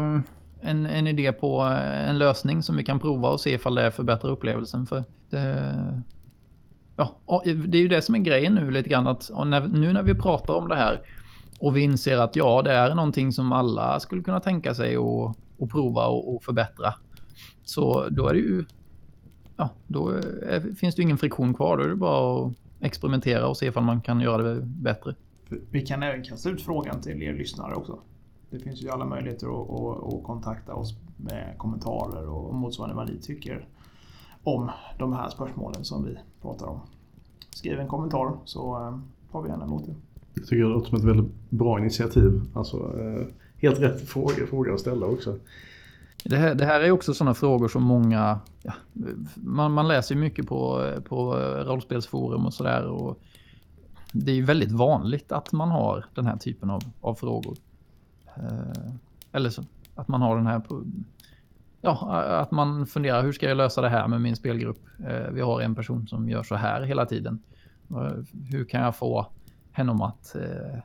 en, 0.62 0.86
en 0.86 1.08
idé 1.08 1.32
på 1.32 1.62
eh, 1.62 2.10
en 2.10 2.18
lösning 2.18 2.64
som 2.64 2.78
vi 2.78 2.84
kan 2.84 3.00
prova 3.00 3.30
och 3.30 3.42
se 3.42 3.54
ifall 3.54 3.76
det 3.76 3.92
förbättrar 3.92 4.32
upplevelsen. 4.32 4.86
För 4.86 5.04
det, 5.30 6.04
ja, 6.96 7.42
det 7.46 7.78
är 7.78 7.82
ju 7.82 7.88
det 7.88 8.02
som 8.02 8.16
är 8.16 8.20
grejen 8.20 8.56
nu 8.56 8.72
lite 8.72 8.90
grann. 8.90 9.08
Att 9.08 9.32
när, 9.46 9.68
nu 9.68 9.94
när 9.94 10.04
vi 10.04 10.16
pratar 10.16 10.54
om 10.54 10.68
det 10.68 10.76
här 10.76 11.02
och 11.60 11.78
vi 11.78 11.82
inser 11.82 12.18
att 12.18 12.36
ja, 12.36 12.62
det 12.62 12.72
är 12.72 12.96
någonting 12.96 13.32
som 13.32 13.52
alla 13.52 14.00
skulle 14.00 14.24
kunna 14.24 14.40
tänka 14.40 14.74
sig 14.74 14.98
och, 14.98 15.36
och 15.58 15.72
prova 15.72 16.08
och, 16.08 16.36
och 16.36 16.44
förbättra. 16.44 16.94
Så 17.64 18.08
då 18.10 18.28
är 18.28 18.34
det 18.34 18.40
ju... 18.40 18.66
Ja, 19.58 19.70
då 19.88 20.10
är, 20.10 20.76
finns 20.76 20.96
det 20.96 21.00
ju 21.00 21.04
ingen 21.04 21.18
friktion 21.18 21.54
kvar. 21.54 21.78
Då 21.78 21.84
är 21.84 21.88
det 21.88 21.96
bara 21.96 22.46
att 22.46 22.54
experimentera 22.80 23.48
och 23.48 23.58
se 23.58 23.66
ifall 23.66 23.84
man 23.84 24.02
kan 24.02 24.22
göra 24.22 24.44
det 24.44 24.62
bättre. 24.62 25.16
Vi 25.70 25.82
kan 25.82 26.04
även 26.04 26.24
kasta 26.24 26.50
ut 26.50 26.62
frågan 26.62 27.02
till 27.02 27.24
er 27.24 27.34
lyssnare 27.34 27.76
också. 27.76 28.00
Det 28.52 28.60
finns 28.60 28.82
ju 28.82 28.90
alla 28.90 29.06
möjligheter 29.06 29.48
att, 29.48 29.70
att, 29.70 30.14
att 30.14 30.24
kontakta 30.24 30.74
oss 30.74 30.96
med 31.18 31.56
kommentarer 31.58 32.30
och 32.30 32.56
motsvarande 32.56 32.96
vad 32.96 33.10
ni 33.10 33.18
tycker 33.18 33.68
om 34.44 34.72
de 35.00 35.14
här 35.14 35.30
spörsmålen 35.30 35.86
som 35.86 36.06
vi 36.06 36.18
pratar 36.42 36.68
om. 36.68 36.80
Skriv 37.50 37.80
en 37.80 37.88
kommentar 37.88 38.38
så 38.46 38.76
eh, 38.76 38.98
tar 39.32 39.42
vi 39.42 39.50
gärna 39.50 39.66
emot 39.66 39.86
det. 39.86 39.96
Jag 40.34 40.44
tycker 40.44 40.64
det 40.64 40.70
låter 40.70 40.90
som 40.90 40.98
ett 40.98 41.04
väldigt 41.04 41.50
bra 41.50 41.80
initiativ. 41.80 42.42
Alltså, 42.54 42.78
eh, 42.78 43.28
helt 43.58 43.80
rätt 43.80 44.02
fråga, 44.02 44.48
fråga 44.50 44.74
att 44.74 44.80
ställa 44.80 45.06
också. 45.06 45.38
Det 46.24 46.36
här, 46.36 46.56
det 46.56 46.66
här 46.66 46.82
är 46.82 46.92
också 46.92 47.14
sådana 47.14 47.34
frågor 47.34 47.68
som 47.68 47.84
många... 47.84 48.40
Ja, 48.62 48.74
man, 49.36 49.72
man 49.72 49.88
läser 49.88 50.16
ju 50.16 50.22
mycket 50.22 50.48
på, 50.48 50.92
på 51.10 51.34
rollspelsforum 51.66 52.46
och 52.46 52.54
sådär. 52.54 53.16
Det 54.12 54.32
är 54.32 54.36
ju 54.36 54.44
väldigt 54.44 54.72
vanligt 54.72 55.32
att 55.32 55.52
man 55.52 55.72
har 55.72 56.06
den 56.16 56.26
här 56.26 56.38
typen 56.38 56.70
av, 56.70 56.82
av 57.02 57.16
frågor. 57.16 57.58
Eh, 58.38 58.92
eller 59.32 59.50
så, 59.50 59.64
att 59.96 60.08
man 60.08 60.22
har 60.22 60.38
den 60.38 60.48
här... 60.48 60.62
Ja, 61.82 62.12
att 62.42 62.52
man 62.52 62.88
funderar 62.88 63.24
hur 63.24 63.32
ska 63.32 63.48
jag 63.48 63.58
lösa 63.58 63.82
det 63.82 63.90
här 63.90 64.08
med 64.08 64.22
min 64.22 64.36
spelgrupp? 64.36 64.80
Eh, 65.08 65.32
vi 65.32 65.42
har 65.42 65.62
en 65.62 65.76
person 65.76 66.08
som 66.08 66.30
gör 66.30 66.44
så 66.44 66.56
här 66.56 66.82
hela 66.82 67.06
tiden. 67.06 67.40
Hur 68.50 68.66
kan 68.66 68.82
jag 68.82 68.96
få 68.96 69.28
henne 69.72 70.06
att 70.06 70.36
eh, 70.36 70.80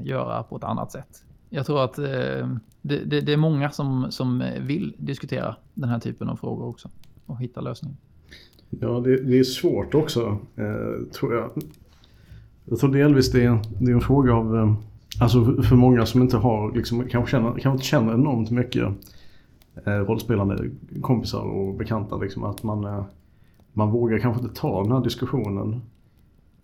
göra 0.00 0.42
på 0.42 0.56
ett 0.56 0.64
annat 0.64 0.92
sätt? 0.92 1.24
Jag 1.50 1.66
tror 1.66 1.84
att 1.84 1.94
det, 1.94 2.58
det, 2.82 3.20
det, 3.20 3.32
är 3.32 3.36
många 3.36 3.70
som, 3.70 4.06
som 4.10 4.44
vill 4.60 4.94
diskutera 4.98 5.56
den 5.74 5.88
här 5.88 5.98
typen 5.98 6.28
av 6.28 6.36
frågor 6.36 6.68
också 6.68 6.88
och 7.26 7.40
hitta 7.40 7.60
lösningar. 7.60 7.96
Ja, 8.70 9.00
det, 9.04 9.22
det, 9.22 9.38
är 9.38 9.44
svårt 9.44 9.94
också, 9.94 10.38
eh, 10.56 11.12
tror 11.12 11.34
jag. 11.34 11.50
Jag 12.64 12.78
tror 12.78 12.92
delvis 12.92 13.32
det 13.32 13.44
är, 13.44 13.58
det 13.80 13.90
är 13.90 13.94
en 13.94 14.00
fråga 14.00 14.34
av, 14.34 14.76
alltså 15.20 15.62
för, 15.62 15.76
många 15.76 16.06
som 16.06 16.22
inte 16.22 16.36
har, 16.36 16.72
liksom, 16.72 17.08
kanske, 17.08 17.30
känner, 17.30 17.50
kanske 17.50 17.70
inte 17.70 17.84
känner 17.84 18.14
enormt 18.14 18.50
mycket 18.50 18.88
eh, 19.86 19.92
rollspelande 19.92 20.70
kompisar 21.02 21.42
och 21.42 21.74
bekanta, 21.74 22.16
liksom, 22.16 22.44
att 22.44 22.62
man, 22.62 22.84
eh, 22.84 23.04
man 23.72 23.90
vågar 23.90 24.18
kanske 24.18 24.42
inte 24.42 24.60
ta 24.60 24.82
den 24.82 24.92
här 24.92 25.00
diskussionen 25.00 25.82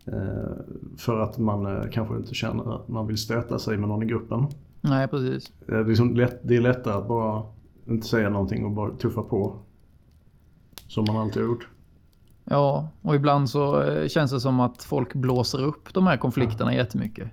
eh, 0.06 0.56
för 0.96 1.20
att 1.20 1.38
man 1.38 1.66
eh, 1.76 1.90
kanske 1.92 2.16
inte 2.16 2.34
känner 2.34 2.74
att 2.74 2.88
man 2.88 3.06
vill 3.06 3.18
stöta 3.18 3.58
sig 3.58 3.76
med 3.76 3.88
någon 3.88 4.02
i 4.02 4.06
gruppen. 4.06 4.46
Nej, 4.80 5.08
precis. 5.08 5.52
Det 5.66 5.74
är, 5.76 5.84
liksom 5.84 6.16
lätt, 6.16 6.40
det 6.42 6.56
är 6.56 6.60
lättare 6.60 6.94
att 6.94 7.08
bara 7.08 7.42
inte 7.88 8.06
säga 8.06 8.30
någonting 8.30 8.64
och 8.64 8.70
bara 8.70 8.90
tuffa 8.90 9.22
på. 9.22 9.56
Som 10.88 11.04
man 11.08 11.16
alltid 11.16 11.42
har 11.42 11.48
gjort. 11.48 11.68
Ja, 12.44 12.88
och 13.02 13.14
ibland 13.14 13.50
så 13.50 13.82
eh, 13.82 14.08
känns 14.08 14.30
det 14.30 14.40
som 14.40 14.60
att 14.60 14.82
folk 14.82 15.14
blåser 15.14 15.62
upp 15.62 15.94
de 15.94 16.06
här 16.06 16.16
konflikterna 16.16 16.72
ja. 16.72 16.78
jättemycket. 16.78 17.28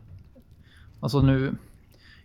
Alltså 1.02 1.22
nu, 1.22 1.56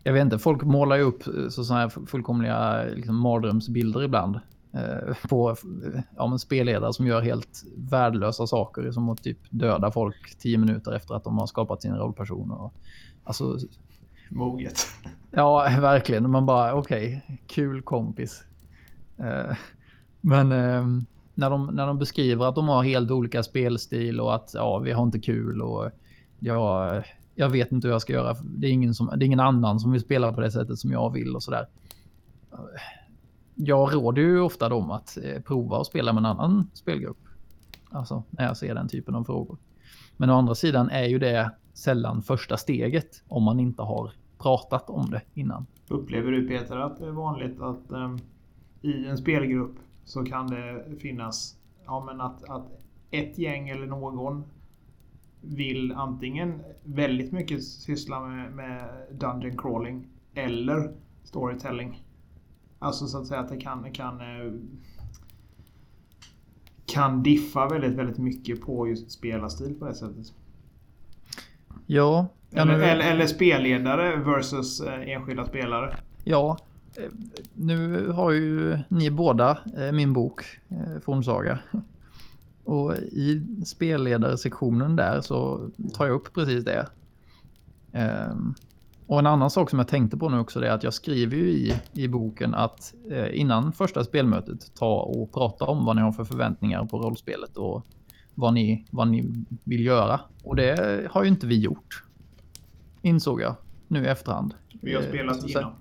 jag 0.03 0.13
vet 0.13 0.23
inte, 0.23 0.39
folk 0.39 0.63
målar 0.63 0.97
ju 0.97 1.03
upp 1.03 1.27
eh, 1.27 1.49
så 1.49 1.75
här 1.75 1.89
fullkomliga 1.89 2.83
liksom, 2.83 3.17
mardrömsbilder 3.17 4.03
ibland. 4.03 4.41
Eh, 4.73 5.29
på 5.29 5.57
ja, 6.17 6.27
men 6.27 6.39
spelledare 6.39 6.93
som 6.93 7.07
gör 7.07 7.21
helt 7.21 7.65
värdelösa 7.77 8.47
saker 8.47 8.91
som 8.91 9.09
att 9.09 9.23
typ 9.23 9.39
döda 9.51 9.91
folk 9.91 10.39
tio 10.39 10.59
minuter 10.59 10.93
efter 10.93 11.15
att 11.15 11.25
de 11.25 11.39
har 11.39 11.47
skapat 11.47 11.83
sina 11.83 11.99
rollpersoner. 11.99 12.71
Alltså 13.25 13.59
moget. 14.29 14.87
Ja, 15.31 15.69
verkligen. 15.81 16.31
Man 16.31 16.47
bara, 16.47 16.75
okej, 16.75 17.23
okay, 17.25 17.37
kul 17.47 17.83
kompis. 17.83 18.45
Uh, 19.21 19.57
men 20.21 20.53
uh, 20.53 21.03
när, 21.35 21.51
de, 21.51 21.67
när 21.67 21.87
de 21.87 21.99
beskriver 21.99 22.47
att 22.47 22.55
de 22.55 22.69
har 22.69 22.83
helt 22.83 23.11
olika 23.11 23.43
spelstil 23.43 24.21
och 24.21 24.35
att 24.35 24.51
ja, 24.55 24.79
vi 24.79 24.93
har 24.93 25.03
inte 25.03 25.19
kul 25.19 25.63
och 25.63 25.91
ja, 26.39 27.03
jag 27.39 27.49
vet 27.49 27.73
inte 27.73 27.89
hur 27.89 27.93
jag 27.93 28.03
ska 28.03 28.13
göra. 28.13 28.37
Det 28.45 28.67
är, 28.67 28.71
ingen 28.71 28.95
som, 28.95 29.07
det 29.07 29.25
är 29.25 29.27
ingen 29.27 29.41
annan 29.41 29.81
som 29.81 29.93
vill 29.93 30.01
spela 30.01 30.33
på 30.33 30.41
det 30.41 30.51
sättet 30.51 30.79
som 30.79 30.91
jag 30.91 31.13
vill 31.13 31.37
och 31.37 31.43
sådär. 31.43 31.67
Jag 33.55 33.95
råder 33.95 34.23
ju 34.23 34.41
ofta 34.41 34.69
dem 34.69 34.91
att 34.91 35.19
eh, 35.23 35.43
prova 35.43 35.81
att 35.81 35.87
spela 35.87 36.13
med 36.13 36.21
en 36.21 36.27
annan 36.27 36.71
spelgrupp. 36.75 37.19
Alltså 37.91 38.23
när 38.31 38.45
jag 38.45 38.57
ser 38.57 38.75
den 38.75 38.89
typen 38.89 39.15
av 39.15 39.25
frågor. 39.25 39.59
Men 40.17 40.31
å 40.31 40.35
andra 40.35 40.55
sidan 40.55 40.91
är 40.91 41.05
ju 41.05 41.19
det 41.19 41.51
sällan 41.75 42.23
första 42.23 42.57
steget 42.57 43.23
om 43.29 43.43
man 43.43 43.61
inte 43.61 43.83
har 43.83 44.13
pratat 44.39 44.91
om 44.91 45.11
det 45.11 45.23
innan. 45.35 45.67
Upplever 45.89 46.31
du 46.33 46.49
Peter 46.49 46.77
att 46.77 46.99
det 46.99 47.07
är 47.07 47.11
vanligt 47.11 47.61
att 47.61 47.91
um, 47.91 48.19
i 48.83 49.07
en 49.07 49.19
spelgrupp 49.19 49.75
så 50.05 50.25
kan 50.25 50.47
det 50.47 50.85
finnas 51.01 51.57
ja, 51.87 52.05
men 52.07 52.21
att, 52.21 52.45
att 52.49 52.67
ett 53.11 53.39
gäng 53.39 53.69
eller 53.69 53.87
någon 53.87 54.45
vill 55.49 55.93
antingen 55.93 56.63
väldigt 56.85 57.33
mycket 57.33 57.65
syssla 57.65 58.21
med, 58.21 58.53
med 58.53 58.89
dungeon 59.13 59.59
crawling 59.59 60.09
eller 60.35 60.93
storytelling. 61.25 62.03
Alltså 62.79 63.07
så 63.07 63.19
att 63.19 63.27
säga 63.27 63.41
att 63.41 63.49
det 63.49 63.57
kan, 63.57 63.93
kan, 63.93 64.21
eh, 64.21 64.53
kan 66.87 67.23
diffa 67.23 67.69
väldigt, 67.69 67.93
väldigt 67.93 68.19
mycket 68.19 68.61
på 68.61 68.89
just 68.89 69.11
spelarstil 69.11 69.75
på 69.79 69.85
det 69.85 69.95
sättet. 69.95 70.33
Ja. 71.87 72.27
Eller, 72.53 72.75
eller, 72.75 73.13
eller 73.13 73.27
spelledare 73.27 74.17
versus 74.17 74.81
eh, 74.81 75.09
enskilda 75.09 75.45
spelare. 75.45 75.97
Ja. 76.25 76.59
Eh, 76.97 77.11
nu 77.55 78.09
har 78.09 78.31
ju 78.31 78.79
ni 78.89 79.11
båda 79.11 79.59
min 79.93 80.13
bok 80.13 80.45
Fornsaga. 81.03 81.59
Och 82.67 82.97
i 82.97 83.43
spelledarsektionen 83.65 84.97
där 84.97 85.21
så 85.21 85.71
tar 85.95 86.07
jag 86.07 86.15
upp 86.15 86.35
precis 86.35 86.65
det. 86.65 86.87
Um, 87.93 88.55
och 89.07 89.19
en 89.19 89.27
annan 89.27 89.51
sak 89.51 89.71
som 89.71 89.79
jag 89.79 89.89
tänkte 89.89 90.17
på 90.17 90.29
nu 90.29 90.39
också 90.39 90.61
är 90.61 90.71
att 90.71 90.83
jag 90.83 90.95
skriver 90.95 91.37
ju 91.37 91.49
i, 91.49 91.75
i 91.93 92.09
boken 92.09 92.55
att 92.55 92.95
eh, 93.11 93.41
innan 93.41 93.73
första 93.73 94.05
spelmötet 94.05 94.75
ta 94.75 95.01
och 95.01 95.33
prata 95.33 95.65
om 95.65 95.85
vad 95.85 95.97
ni 95.97 96.03
har 96.03 96.13
för 96.13 96.25
förväntningar 96.25 96.85
på 96.85 96.99
rollspelet 96.99 97.57
och 97.57 97.87
vad 98.35 98.55
ni, 98.55 98.87
vad 98.91 99.09
ni 99.09 99.47
vill 99.65 99.85
göra. 99.85 100.21
Och 100.43 100.57
det 100.57 101.07
har 101.11 101.23
ju 101.23 101.29
inte 101.29 101.47
vi 101.47 101.59
gjort. 101.59 102.05
Insåg 103.03 103.41
jag 103.41 103.55
nu 103.89 104.05
i 104.05 104.07
efterhand. 104.07 104.55
Vi 104.81 104.95
har 104.95 105.03
spelat 105.03 105.45
eh, 105.45 105.51
innan. 105.51 105.73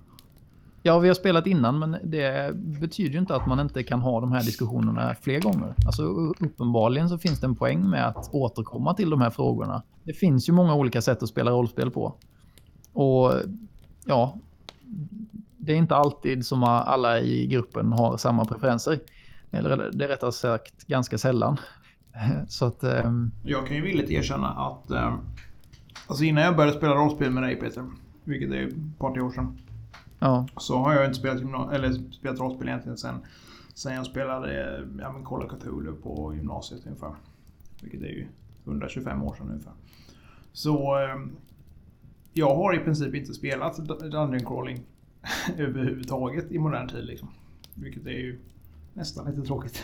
Ja, 0.86 0.98
vi 0.98 1.08
har 1.08 1.14
spelat 1.14 1.46
innan, 1.46 1.78
men 1.78 1.96
det 2.04 2.54
betyder 2.54 3.12
ju 3.12 3.18
inte 3.18 3.36
att 3.36 3.46
man 3.46 3.60
inte 3.60 3.82
kan 3.82 4.00
ha 4.00 4.20
de 4.20 4.32
här 4.32 4.42
diskussionerna 4.42 5.14
fler 5.20 5.40
gånger. 5.40 5.74
Alltså 5.86 6.02
uppenbarligen 6.02 7.08
så 7.08 7.18
finns 7.18 7.40
det 7.40 7.46
en 7.46 7.56
poäng 7.56 7.90
med 7.90 8.06
att 8.06 8.30
återkomma 8.32 8.94
till 8.94 9.10
de 9.10 9.20
här 9.20 9.30
frågorna. 9.30 9.82
Det 10.04 10.12
finns 10.12 10.48
ju 10.48 10.52
många 10.52 10.74
olika 10.74 11.02
sätt 11.02 11.22
att 11.22 11.28
spela 11.28 11.50
rollspel 11.50 11.90
på. 11.90 12.14
Och 12.92 13.32
ja, 14.04 14.38
det 15.56 15.72
är 15.72 15.76
inte 15.76 15.96
alltid 15.96 16.46
som 16.46 16.64
alla 16.64 17.20
i 17.20 17.46
gruppen 17.46 17.92
har 17.92 18.16
samma 18.16 18.44
preferenser. 18.44 18.98
Eller 19.50 19.90
det 19.92 20.04
är 20.04 20.08
rättare 20.08 20.32
sagt 20.32 20.86
ganska 20.86 21.18
sällan. 21.18 21.56
Så 22.48 22.66
att... 22.66 22.84
Um... 22.84 23.30
Jag 23.42 23.66
kan 23.66 23.76
ju 23.76 23.82
villigt 23.82 24.10
erkänna 24.10 24.48
att... 24.48 24.90
Um, 24.90 25.18
alltså 26.06 26.24
innan 26.24 26.44
jag 26.44 26.56
började 26.56 26.76
spela 26.76 26.94
rollspel 26.94 27.30
med 27.30 27.42
dig 27.42 27.56
Peter, 27.56 27.84
vilket 28.24 28.50
är 28.50 28.66
ett 28.66 28.98
par, 28.98 29.12
tre 29.12 29.22
år 29.22 29.30
sedan. 29.30 29.58
Ja. 30.18 30.46
Så 30.56 30.78
har 30.78 30.94
jag 30.94 31.04
inte 31.04 31.18
spelat, 31.18 31.72
eller 31.72 32.12
spelat 32.12 32.38
rollspel 32.40 32.68
egentligen 32.68 32.98
sen, 32.98 33.14
sen 33.74 33.94
jag 33.94 34.06
spelade 34.06 34.78
ja, 34.98 35.12
men 35.12 35.24
Call 35.24 35.42
of 35.42 35.50
Cthulhu 35.50 35.92
på 35.92 36.34
gymnasiet 36.34 36.86
ungefär. 36.86 37.14
Vilket 37.82 38.02
är 38.02 38.06
ju 38.06 38.26
125 38.64 39.22
år 39.22 39.34
sedan 39.34 39.48
ungefär. 39.48 39.72
Så 40.52 40.98
um, 40.98 41.36
jag 42.32 42.56
har 42.56 42.74
i 42.74 42.78
princip 42.78 43.14
inte 43.14 43.34
spelat 43.34 43.76
Dungeon 43.86 44.44
Crawling 44.44 44.80
överhuvudtaget 45.56 46.52
i 46.52 46.58
modern 46.58 46.88
tid. 46.88 47.04
Liksom. 47.04 47.28
Vilket 47.74 48.06
är 48.06 48.10
ju 48.10 48.40
nästan 48.94 49.30
lite 49.30 49.42
tråkigt. 49.42 49.82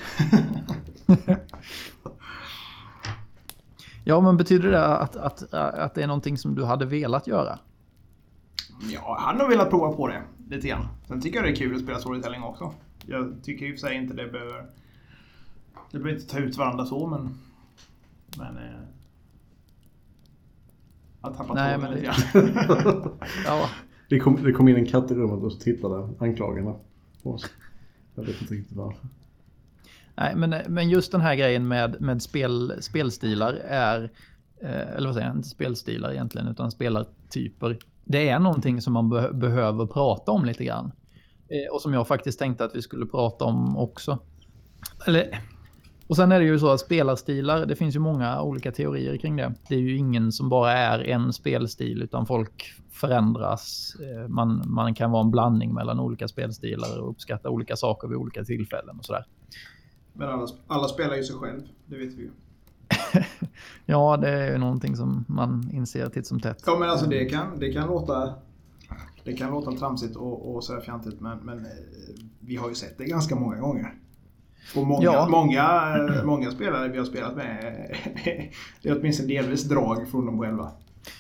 ja, 4.04 4.20
men 4.20 4.36
betyder 4.36 4.70
det 4.70 4.86
att, 4.86 5.16
att, 5.16 5.54
att 5.54 5.94
det 5.94 6.02
är 6.02 6.06
någonting 6.06 6.38
som 6.38 6.54
du 6.54 6.64
hade 6.64 6.86
velat 6.86 7.26
göra? 7.26 7.58
Ja, 8.90 9.16
hade 9.20 9.38
nog 9.38 9.48
velat 9.48 9.70
prova 9.70 9.96
på 9.96 10.08
det 10.08 10.22
lite 10.48 10.68
grann. 10.68 10.88
Sen 11.08 11.20
tycker 11.20 11.36
jag 11.36 11.46
det 11.46 11.50
är 11.50 11.56
kul 11.56 11.74
att 11.74 11.82
spela 11.82 11.98
storytelling 11.98 12.42
också. 12.42 12.74
Jag 13.06 13.34
tycker 13.42 13.66
i 13.66 13.70
och 13.70 13.80
för 13.80 13.88
sig 13.88 13.96
inte 13.96 14.14
det 14.14 14.28
behöver... 14.28 14.66
Det 15.90 15.98
behöver 15.98 16.20
inte 16.20 16.32
ta 16.32 16.38
ut 16.38 16.56
varandra 16.56 16.84
så, 16.84 17.06
men... 17.06 17.38
Men... 18.38 18.56
Eh, 18.56 18.80
jag 21.22 21.36
tappade 21.36 21.60
Nej, 21.60 21.78
men 21.78 21.90
lite 21.90 22.04
grann. 22.04 23.18
ja. 23.46 23.70
det, 24.08 24.18
kom, 24.18 24.42
det 24.42 24.52
kom 24.52 24.68
in 24.68 24.76
en 24.76 24.86
katt 24.86 25.10
i 25.10 25.14
rummet 25.14 25.44
och 25.44 25.52
så 25.52 25.58
tittade 25.58 26.08
anklagarna 26.18 26.74
på 27.22 27.32
oss. 27.32 27.50
Jag 28.14 28.24
vet 28.24 28.40
inte 28.40 28.54
riktigt 28.54 28.76
varför. 28.76 29.08
Nej, 30.14 30.36
men, 30.36 30.54
men 30.68 30.88
just 30.88 31.12
den 31.12 31.20
här 31.20 31.34
grejen 31.34 31.68
med, 31.68 32.00
med 32.00 32.22
spel, 32.22 32.72
spelstilar 32.80 33.52
är, 33.64 34.10
eh, 34.60 34.96
eller 34.96 35.06
vad 35.06 35.14
säger 35.14 35.28
jag, 35.28 35.36
inte 35.36 35.48
spelstilar 35.48 36.12
egentligen, 36.12 36.48
utan 36.48 36.70
spelartyper. 36.70 37.78
Det 38.04 38.28
är 38.28 38.38
någonting 38.38 38.80
som 38.80 38.92
man 38.92 39.08
be 39.08 39.32
behöver 39.32 39.86
prata 39.86 40.32
om 40.32 40.44
lite 40.44 40.64
grann. 40.64 40.92
Eh, 41.48 41.74
och 41.74 41.82
som 41.82 41.94
jag 41.94 42.08
faktiskt 42.08 42.38
tänkte 42.38 42.64
att 42.64 42.74
vi 42.74 42.82
skulle 42.82 43.06
prata 43.06 43.44
om 43.44 43.76
också. 43.76 44.18
Eller 45.06 45.40
och 46.06 46.16
sen 46.16 46.32
är 46.32 46.40
det 46.40 46.46
ju 46.46 46.58
så 46.58 46.70
att 46.70 46.80
spelarstilar, 46.80 47.66
det 47.66 47.76
finns 47.76 47.96
ju 47.96 47.98
många 47.98 48.42
olika 48.42 48.72
teorier 48.72 49.16
kring 49.16 49.36
det. 49.36 49.54
Det 49.68 49.74
är 49.74 49.78
ju 49.78 49.96
ingen 49.96 50.32
som 50.32 50.48
bara 50.48 50.72
är 50.72 50.98
en 50.98 51.32
spelstil 51.32 52.02
utan 52.02 52.26
folk 52.26 52.74
förändras. 52.90 53.96
Eh, 54.00 54.28
man, 54.28 54.62
man 54.66 54.94
kan 54.94 55.10
vara 55.10 55.24
en 55.24 55.30
blandning 55.30 55.74
mellan 55.74 56.00
olika 56.00 56.28
spelstilar 56.28 57.00
och 57.00 57.10
uppskatta 57.10 57.50
olika 57.50 57.76
saker 57.76 58.08
vid 58.08 58.16
olika 58.16 58.44
tillfällen 58.44 58.98
och 58.98 59.04
sådär. 59.04 59.24
Men 60.12 60.28
alla, 60.28 60.46
alla 60.66 60.88
spelar 60.88 61.16
ju 61.16 61.24
sig 61.24 61.36
själv, 61.36 61.60
det 61.86 61.96
vet 61.96 62.14
vi 62.14 62.22
ju. 62.22 62.30
ja, 63.86 64.16
det 64.16 64.28
är 64.28 64.52
ju 64.52 64.58
någonting 64.58 64.96
som 64.96 65.24
man 65.28 65.70
inser 65.72 66.08
titt 66.08 66.26
som 66.26 66.40
tätt. 66.40 66.62
Ja, 66.66 66.76
men 66.78 66.90
alltså 66.90 67.06
det 67.06 67.24
kan, 67.24 67.58
det 67.58 67.72
kan 67.72 67.86
låta 67.86 68.34
det 69.24 69.32
kan 69.32 69.50
låta 69.50 69.72
tramsigt 69.72 70.16
och, 70.16 70.54
och 70.54 70.64
så 70.64 70.80
fjantigt 70.80 71.20
men, 71.20 71.38
men 71.38 71.58
eh, 71.58 71.70
vi 72.40 72.56
har 72.56 72.68
ju 72.68 72.74
sett 72.74 72.98
det 72.98 73.04
ganska 73.04 73.34
många 73.34 73.56
gånger. 73.56 73.94
Och 74.76 74.86
många, 74.86 75.04
ja. 75.04 75.28
många, 75.28 76.22
många 76.24 76.50
spelare 76.50 76.88
vi 76.88 76.98
har 76.98 77.04
spelat 77.04 77.36
med, 77.36 77.96
det 78.82 78.88
är 78.88 78.98
åtminstone 79.00 79.28
delvis 79.28 79.64
drag 79.64 80.08
från 80.08 80.26
dem 80.26 80.38
själva. 80.38 80.70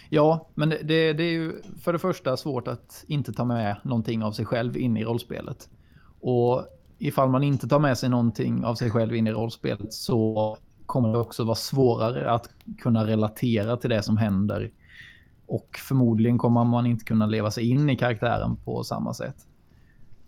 Ja, 0.08 0.48
men 0.54 0.68
det, 0.68 1.12
det, 1.12 1.22
är 1.22 1.32
ju 1.32 1.62
för 1.82 1.92
det 1.92 1.98
första 1.98 2.36
svårt 2.36 2.68
att 2.68 3.04
inte 3.06 3.32
ta 3.32 3.44
med 3.44 3.76
någonting 3.84 4.22
av 4.22 4.32
sig 4.32 4.44
själv 4.44 4.76
in 4.76 4.96
i 4.96 5.04
rollspelet. 5.04 5.68
Och 6.20 6.64
ifall 6.98 7.28
man 7.28 7.42
inte 7.42 7.68
tar 7.68 7.78
med 7.78 7.98
sig 7.98 8.08
någonting 8.08 8.64
av 8.64 8.74
sig 8.74 8.90
själv 8.90 9.14
in 9.14 9.26
i 9.26 9.32
rollspelet 9.32 9.92
så 9.92 10.56
kommer 10.86 11.12
det 11.12 11.18
också 11.18 11.44
vara 11.44 11.54
svårare 11.54 12.30
att 12.30 12.48
kunna 12.78 13.06
relatera 13.06 13.76
till 13.76 13.90
det 13.90 14.02
som 14.02 14.16
händer. 14.16 14.70
Och 15.46 15.80
förmodligen 15.88 16.38
kommer 16.38 16.64
man 16.64 16.86
inte 16.86 17.04
kunna 17.04 17.26
leva 17.26 17.50
sig 17.50 17.70
in 17.70 17.90
i 17.90 17.96
karaktären 17.96 18.56
på 18.56 18.84
samma 18.84 19.14
sätt. 19.14 19.46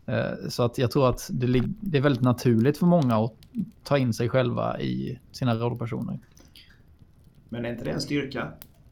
Eh, 0.06 0.48
så 0.48 0.62
att 0.62 0.78
jag 0.78 0.90
tror 0.90 1.08
att 1.08 1.28
det, 1.32 1.62
det 1.80 1.98
är 1.98 2.02
väldigt 2.02 2.22
naturligt 2.22 2.78
för 2.78 2.86
många 2.86 3.16
att 3.16 3.32
ta 3.82 3.98
in 3.98 4.14
sig 4.14 4.28
själva 4.28 4.80
i 4.80 5.18
sina 5.32 5.54
rollpersoner. 5.54 6.18
Men 7.48 7.64
är 7.64 7.70
inte 7.70 7.84
det 7.84 7.90
en 7.90 8.00
styrka? 8.00 8.48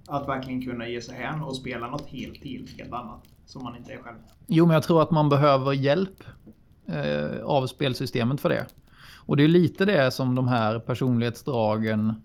Att 0.06 0.28
verkligen 0.28 0.62
kunna 0.62 0.88
ge 0.88 1.00
sig 1.00 1.14
hän 1.14 1.42
och 1.42 1.56
spela 1.56 1.90
något 1.90 2.06
helt, 2.06 2.44
helt, 2.44 2.78
helt 2.78 2.92
annat 2.92 3.22
som 3.46 3.62
man 3.62 3.76
inte 3.76 3.92
är 3.92 3.98
själv. 3.98 4.16
Jo, 4.46 4.66
men 4.66 4.74
jag 4.74 4.82
tror 4.82 5.02
att 5.02 5.10
man 5.10 5.28
behöver 5.28 5.72
hjälp 5.72 6.24
eh, 6.86 7.44
av 7.44 7.66
spelsystemet 7.66 8.40
för 8.40 8.48
det. 8.48 8.66
Och 9.26 9.36
det 9.36 9.44
är 9.44 9.48
lite 9.48 9.84
det 9.84 10.10
som 10.10 10.34
de 10.34 10.48
här 10.48 10.78
personlighetsdragen 10.78 12.22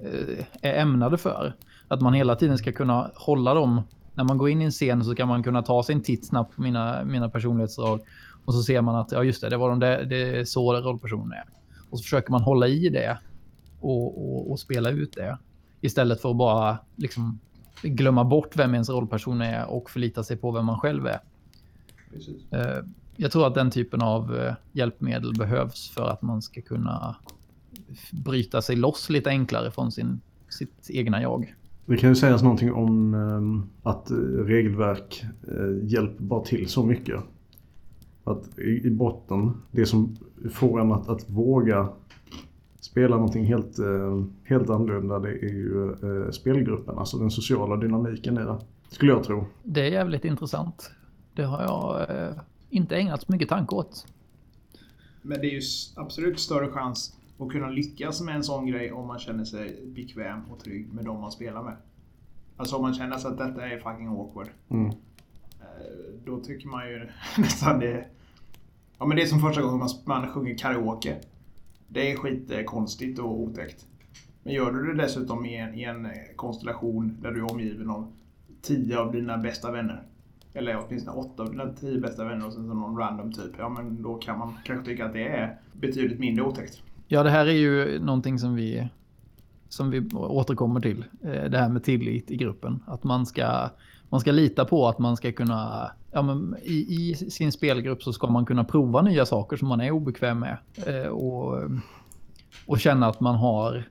eh, 0.00 0.44
är 0.62 0.74
ämnade 0.74 1.18
för. 1.18 1.54
Att 1.88 2.00
man 2.00 2.14
hela 2.14 2.36
tiden 2.36 2.58
ska 2.58 2.72
kunna 2.72 3.10
hålla 3.14 3.54
dem 3.54 3.82
när 4.14 4.24
man 4.24 4.38
går 4.38 4.50
in 4.50 4.62
i 4.62 4.64
en 4.64 4.70
scen 4.70 5.04
så 5.04 5.14
kan 5.14 5.28
man 5.28 5.42
kunna 5.42 5.62
ta 5.62 5.82
sig 5.82 5.94
en 5.94 6.02
titt 6.02 6.26
snabbt 6.26 6.56
på 6.56 6.62
mina, 6.62 7.04
mina 7.04 7.28
personlighetsdrag. 7.28 8.00
Och 8.44 8.54
så 8.54 8.62
ser 8.62 8.80
man 8.80 8.94
att 8.94 9.12
ja, 9.12 9.24
just 9.24 9.40
det, 9.40 9.48
det 9.48 9.56
var 9.56 9.70
de 9.70 9.80
där, 9.80 10.04
det 10.04 10.38
är 10.38 10.44
så 10.44 10.74
rollpersonen 10.74 11.32
är. 11.32 11.44
Och 11.90 11.98
så 11.98 12.02
försöker 12.02 12.30
man 12.30 12.42
hålla 12.42 12.68
i 12.68 12.88
det 12.88 13.18
och, 13.80 14.32
och, 14.32 14.50
och, 14.50 14.60
spela 14.60 14.90
ut 14.90 15.12
det. 15.12 15.38
Istället 15.80 16.20
för 16.20 16.30
att 16.30 16.36
bara 16.36 16.78
liksom 16.96 17.38
glömma 17.82 18.24
bort 18.24 18.56
vem 18.56 18.74
ens 18.74 18.90
rollperson 18.90 19.40
är 19.40 19.66
och 19.66 19.90
förlita 19.90 20.22
sig 20.22 20.36
på 20.36 20.50
vem 20.50 20.66
man 20.66 20.80
själv 20.80 21.06
är. 21.06 21.20
Precis. 22.12 22.42
Eh, 23.20 23.22
jag 23.22 23.32
tror 23.32 23.46
att 23.46 23.54
den 23.54 23.70
typen 23.70 24.02
av 24.02 24.36
eh, 24.36 24.54
hjälpmedel 24.72 25.34
behövs 25.38 25.90
för 25.90 26.08
att 26.08 26.22
man 26.22 26.42
ska 26.42 26.60
kunna 26.60 27.16
bryta 28.12 28.62
sig 28.62 28.76
loss 28.76 29.10
lite 29.10 29.30
enklare 29.30 29.70
från 29.70 29.92
sin, 29.92 30.20
sitt 30.48 30.90
egna 30.90 31.22
jag. 31.22 31.54
Det 31.86 31.96
kan 31.96 32.08
ju 32.08 32.14
sägas 32.14 32.42
någonting 32.42 32.72
om 32.72 33.14
ehm, 33.14 33.62
att 33.82 34.10
regelverk 34.46 35.24
eh, 35.48 35.88
hjälper 35.88 36.24
bara 36.24 36.44
till 36.44 36.68
så 36.68 36.84
mycket. 36.84 37.20
Att 38.24 38.58
i 38.58 38.90
botten, 38.90 39.52
det 39.70 39.86
som 39.86 40.16
får 40.52 40.80
en 40.80 40.92
att, 40.92 41.08
att 41.08 41.30
våga 41.30 41.88
spela 42.80 43.16
någonting 43.16 43.44
helt, 43.44 43.78
eh, 43.78 44.24
helt 44.44 44.70
annorlunda 44.70 45.18
det 45.18 45.30
är 45.30 45.52
ju 45.52 45.92
eh, 45.92 46.30
spelgruppen, 46.30 46.98
alltså 46.98 47.18
den 47.18 47.30
sociala 47.30 47.76
dynamiken 47.76 48.34
i 48.38 48.40
det. 48.40 48.58
Skulle 48.90 49.12
jag 49.12 49.24
tro. 49.24 49.46
Det 49.62 49.80
är 49.80 49.90
jävligt 49.90 50.24
intressant. 50.24 50.90
Det 51.34 51.42
har 51.42 51.62
jag 51.62 52.06
inte 52.70 52.96
ägnat 52.96 53.22
så 53.22 53.32
mycket 53.32 53.48
tanke 53.48 53.74
åt. 53.74 54.06
Men 55.22 55.40
det 55.40 55.46
är 55.46 55.52
ju 55.52 55.62
absolut 55.96 56.40
större 56.40 56.68
chans 56.68 57.16
och 57.36 57.52
kunna 57.52 57.70
lyckas 57.70 58.20
med 58.20 58.36
en 58.36 58.44
sån 58.44 58.66
grej 58.66 58.92
om 58.92 59.06
man 59.06 59.18
känner 59.18 59.44
sig 59.44 59.86
bekväm 59.86 60.40
och 60.50 60.58
trygg 60.58 60.92
med 60.92 61.04
de 61.04 61.20
man 61.20 61.32
spelar 61.32 61.62
med. 61.62 61.76
Alltså 62.56 62.76
om 62.76 62.82
man 62.82 62.94
känner 62.94 63.18
sig 63.18 63.30
att 63.30 63.38
detta 63.38 63.66
är 63.66 63.78
fucking 63.78 64.06
awkward. 64.06 64.48
Mm. 64.68 64.86
Eh, 64.86 64.94
då 66.24 66.40
tycker 66.40 66.68
man 66.68 66.88
ju 66.88 67.08
nästan 67.38 67.78
det... 67.78 68.06
Ja 68.98 69.06
men 69.06 69.16
det 69.16 69.22
är 69.22 69.26
som 69.26 69.40
första 69.40 69.62
gången 69.62 69.78
man, 69.78 69.88
man 70.04 70.28
sjunger 70.28 70.58
karaoke. 70.58 71.20
Det 71.88 72.12
är 72.12 72.16
skitkonstigt 72.16 73.18
och 73.18 73.40
otäckt. 73.40 73.86
Men 74.42 74.54
gör 74.54 74.72
du 74.72 74.92
det 74.92 75.02
dessutom 75.02 75.46
i 75.46 75.56
en, 75.56 75.74
i 75.74 75.82
en 75.82 76.08
konstellation 76.36 77.16
där 77.22 77.30
du 77.30 77.40
är 77.40 77.52
omgiven 77.52 77.90
av 77.90 78.12
tio 78.62 78.98
av 78.98 79.12
dina 79.12 79.38
bästa 79.38 79.70
vänner. 79.70 80.02
Eller 80.54 80.84
åtminstone 80.86 81.16
åtta 81.16 81.42
av 81.42 81.50
dina 81.50 81.72
tio 81.72 82.00
bästa 82.00 82.24
vänner 82.24 82.46
och 82.46 82.52
sen 82.52 82.66
så 82.66 82.74
någon 82.74 82.96
random 82.96 83.32
typ. 83.32 83.52
Ja 83.58 83.68
men 83.68 84.02
då 84.02 84.14
kan 84.14 84.38
man 84.38 84.54
kanske 84.64 84.90
tycka 84.90 85.06
att 85.06 85.12
det 85.12 85.28
är 85.28 85.58
betydligt 85.72 86.18
mindre 86.18 86.44
otäckt. 86.44 86.82
Ja, 87.08 87.22
det 87.22 87.30
här 87.30 87.46
är 87.46 87.52
ju 87.52 88.00
någonting 88.00 88.38
som 88.38 88.54
vi, 88.54 88.88
som 89.68 89.90
vi 89.90 90.08
återkommer 90.14 90.80
till. 90.80 91.04
Eh, 91.22 91.44
det 91.44 91.58
här 91.58 91.68
med 91.68 91.84
tillit 91.84 92.30
i 92.30 92.36
gruppen. 92.36 92.82
Att 92.86 93.04
man 93.04 93.26
ska, 93.26 93.68
man 94.08 94.20
ska 94.20 94.32
lita 94.32 94.64
på 94.64 94.88
att 94.88 94.98
man 94.98 95.16
ska 95.16 95.32
kunna... 95.32 95.90
Ja, 96.12 96.22
men 96.22 96.56
i, 96.62 96.72
I 96.72 97.14
sin 97.14 97.52
spelgrupp 97.52 98.02
så 98.02 98.12
ska 98.12 98.26
man 98.26 98.46
kunna 98.46 98.64
prova 98.64 99.02
nya 99.02 99.26
saker 99.26 99.56
som 99.56 99.68
man 99.68 99.80
är 99.80 99.90
obekväm 99.90 100.38
med. 100.38 100.56
Eh, 100.86 101.08
och, 101.08 101.58
och 102.66 102.80
känna 102.80 103.06
att 103.06 103.20
man 103.20 103.34
har... 103.34 103.84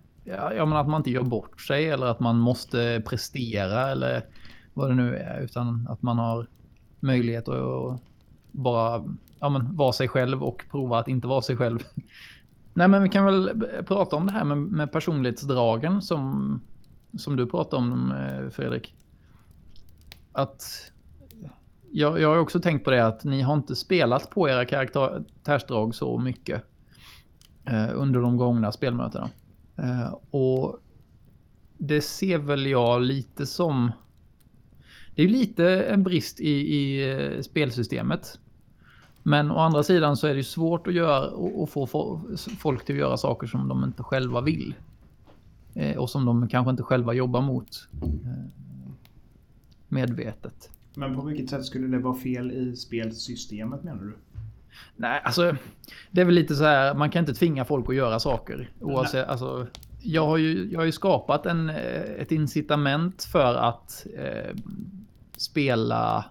Ja, 0.58 0.66
men 0.66 0.78
att 0.78 0.88
man 0.88 1.00
inte 1.00 1.12
gör 1.12 1.24
bort 1.24 1.62
sig 1.62 1.90
eller 1.90 2.06
att 2.06 2.20
man 2.20 2.40
måste 2.40 3.02
prestera 3.06 3.92
eller 3.92 4.26
vad 4.80 4.90
det 4.90 4.96
nu 4.96 5.16
är. 5.16 5.42
Utan 5.42 5.88
att 5.90 6.02
man 6.02 6.18
har 6.18 6.48
möjlighet 7.00 7.48
att 7.48 8.02
bara 8.52 9.04
ja, 9.40 9.50
men, 9.50 9.76
vara 9.76 9.94
sig 9.94 10.08
själv 10.08 10.44
och 10.44 10.66
prova 10.72 11.00
att 11.00 11.08
inte 11.08 11.28
vara 11.28 11.42
sig 11.42 11.58
själv. 11.58 11.80
Nej, 12.74 12.88
men 12.88 13.04
vi 13.04 13.10
kan 13.10 13.26
väl 13.26 13.64
prata 13.88 14.16
om 14.16 14.26
det 14.26 14.32
här 14.32 14.44
med, 14.44 14.58
med 14.58 14.92
personlighetsdragen 14.92 16.02
som, 16.02 16.62
som 17.18 17.36
du 17.36 17.48
pratade 17.48 17.82
om, 17.82 18.12
eh, 18.12 18.50
Fredrik. 18.50 18.96
Att 20.32 20.92
jag, 21.92 22.22
jag 22.22 22.30
har 22.30 22.38
också 22.38 22.60
tänkt 22.60 22.84
på 22.84 22.92
det 22.92 23.06
att 23.06 23.24
ni 23.24 23.42
har 23.42 23.54
inte 23.54 23.76
spelat 23.76 24.30
på 24.30 24.50
era 24.50 24.66
karaktärsdrag 24.66 25.96
så 25.96 26.18
mycket 26.18 26.64
eh, 27.66 27.90
under 27.94 28.22
de 28.22 28.38
gångna 28.38 28.72
spelmötena. 28.72 29.30
Eh, 29.78 30.16
och 30.32 30.80
det 31.78 32.02
ser 32.02 32.38
väl 32.38 32.66
jag 32.66 33.02
lite 33.02 33.46
som... 33.46 33.92
Det 35.20 35.24
är 35.24 35.28
lite 35.28 35.84
en 35.84 36.04
brist 36.04 36.40
i, 36.40 36.50
i 36.50 37.12
eh, 37.12 37.42
spelsystemet. 37.42 38.40
Men 39.24 39.52
å 39.52 39.58
andra 39.58 39.84
sidan 39.84 40.18
så 40.18 40.28
är 40.28 40.36
det 40.36 40.44
svårt 40.44 40.88
att 40.88 40.94
göra 40.94 41.30
och 41.30 41.70
få 41.70 41.88
folk 42.60 42.86
till 42.86 42.96
att 42.96 43.00
göra 43.00 43.18
saker 43.18 43.48
som 43.48 43.68
de 43.68 43.84
inte 43.84 44.04
själva 44.04 44.42
vill. 44.42 44.76
Eh, 45.74 45.98
och 45.98 46.10
som 46.10 46.26
de 46.26 46.48
kanske 46.48 46.72
inte 46.72 46.84
själva 46.84 47.14
jobbar 47.14 47.42
mot. 47.42 47.88
Eh, 48.02 48.52
medvetet. 49.88 50.70
Men 50.96 51.16
på 51.16 51.22
vilket 51.22 51.50
sätt 51.50 51.66
skulle 51.66 51.88
det 51.88 52.00
vara 52.00 52.16
fel 52.16 52.52
i 52.52 52.76
spelsystemet 52.76 53.84
menar 53.84 54.04
du? 54.04 54.18
Nej, 54.96 55.22
alltså 55.24 55.56
det 56.12 56.22
är 56.22 56.26
väl 56.26 56.36
lite 56.36 56.56
så 56.56 56.64
här. 56.64 56.94
Man 56.94 57.10
kan 57.10 57.20
inte 57.20 57.34
tvinga 57.34 57.66
folk 57.66 57.90
att 57.90 57.96
göra 57.96 58.20
saker. 58.20 58.72
Oavsett, 58.80 59.28
alltså, 59.28 59.68
jag, 60.02 60.26
har 60.26 60.38
ju, 60.38 60.70
jag 60.72 60.80
har 60.80 60.86
ju 60.86 60.92
skapat 60.92 61.46
en, 61.46 61.70
ett 61.70 62.32
incitament 62.32 63.24
för 63.24 63.56
att 63.56 64.08
eh, 64.18 64.56
spela 65.42 66.26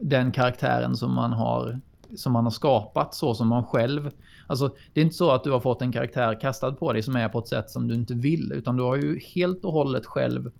den 0.00 0.32
karaktären 0.32 0.96
som 0.96 1.14
man 1.14 1.32
har 1.32 1.80
som 2.16 2.32
man 2.32 2.44
har 2.44 2.50
skapat 2.50 3.14
så 3.14 3.34
som 3.34 3.48
man 3.48 3.64
själv. 3.64 4.10
Alltså, 4.46 4.74
det 4.92 5.00
är 5.00 5.04
inte 5.04 5.16
så 5.16 5.30
att 5.30 5.44
du 5.44 5.50
har 5.50 5.60
fått 5.60 5.82
en 5.82 5.92
karaktär 5.92 6.40
kastad 6.40 6.72
på 6.72 6.92
dig 6.92 7.02
som 7.02 7.16
är 7.16 7.28
på 7.28 7.38
ett 7.38 7.48
sätt 7.48 7.70
som 7.70 7.88
du 7.88 7.94
inte 7.94 8.14
vill, 8.14 8.52
utan 8.52 8.76
du 8.76 8.82
har 8.82 8.96
ju 8.96 9.20
helt 9.34 9.64
och 9.64 9.72
hållet 9.72 10.06
själv 10.06 10.50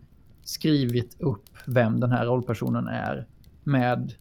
skrivit 0.43 1.21
upp 1.21 1.49
vem 1.67 2.01
den 2.01 2.13
här 2.13 2.27
rollpersonen 2.27 2.89
är 2.89 3.27
med, 3.65 4.15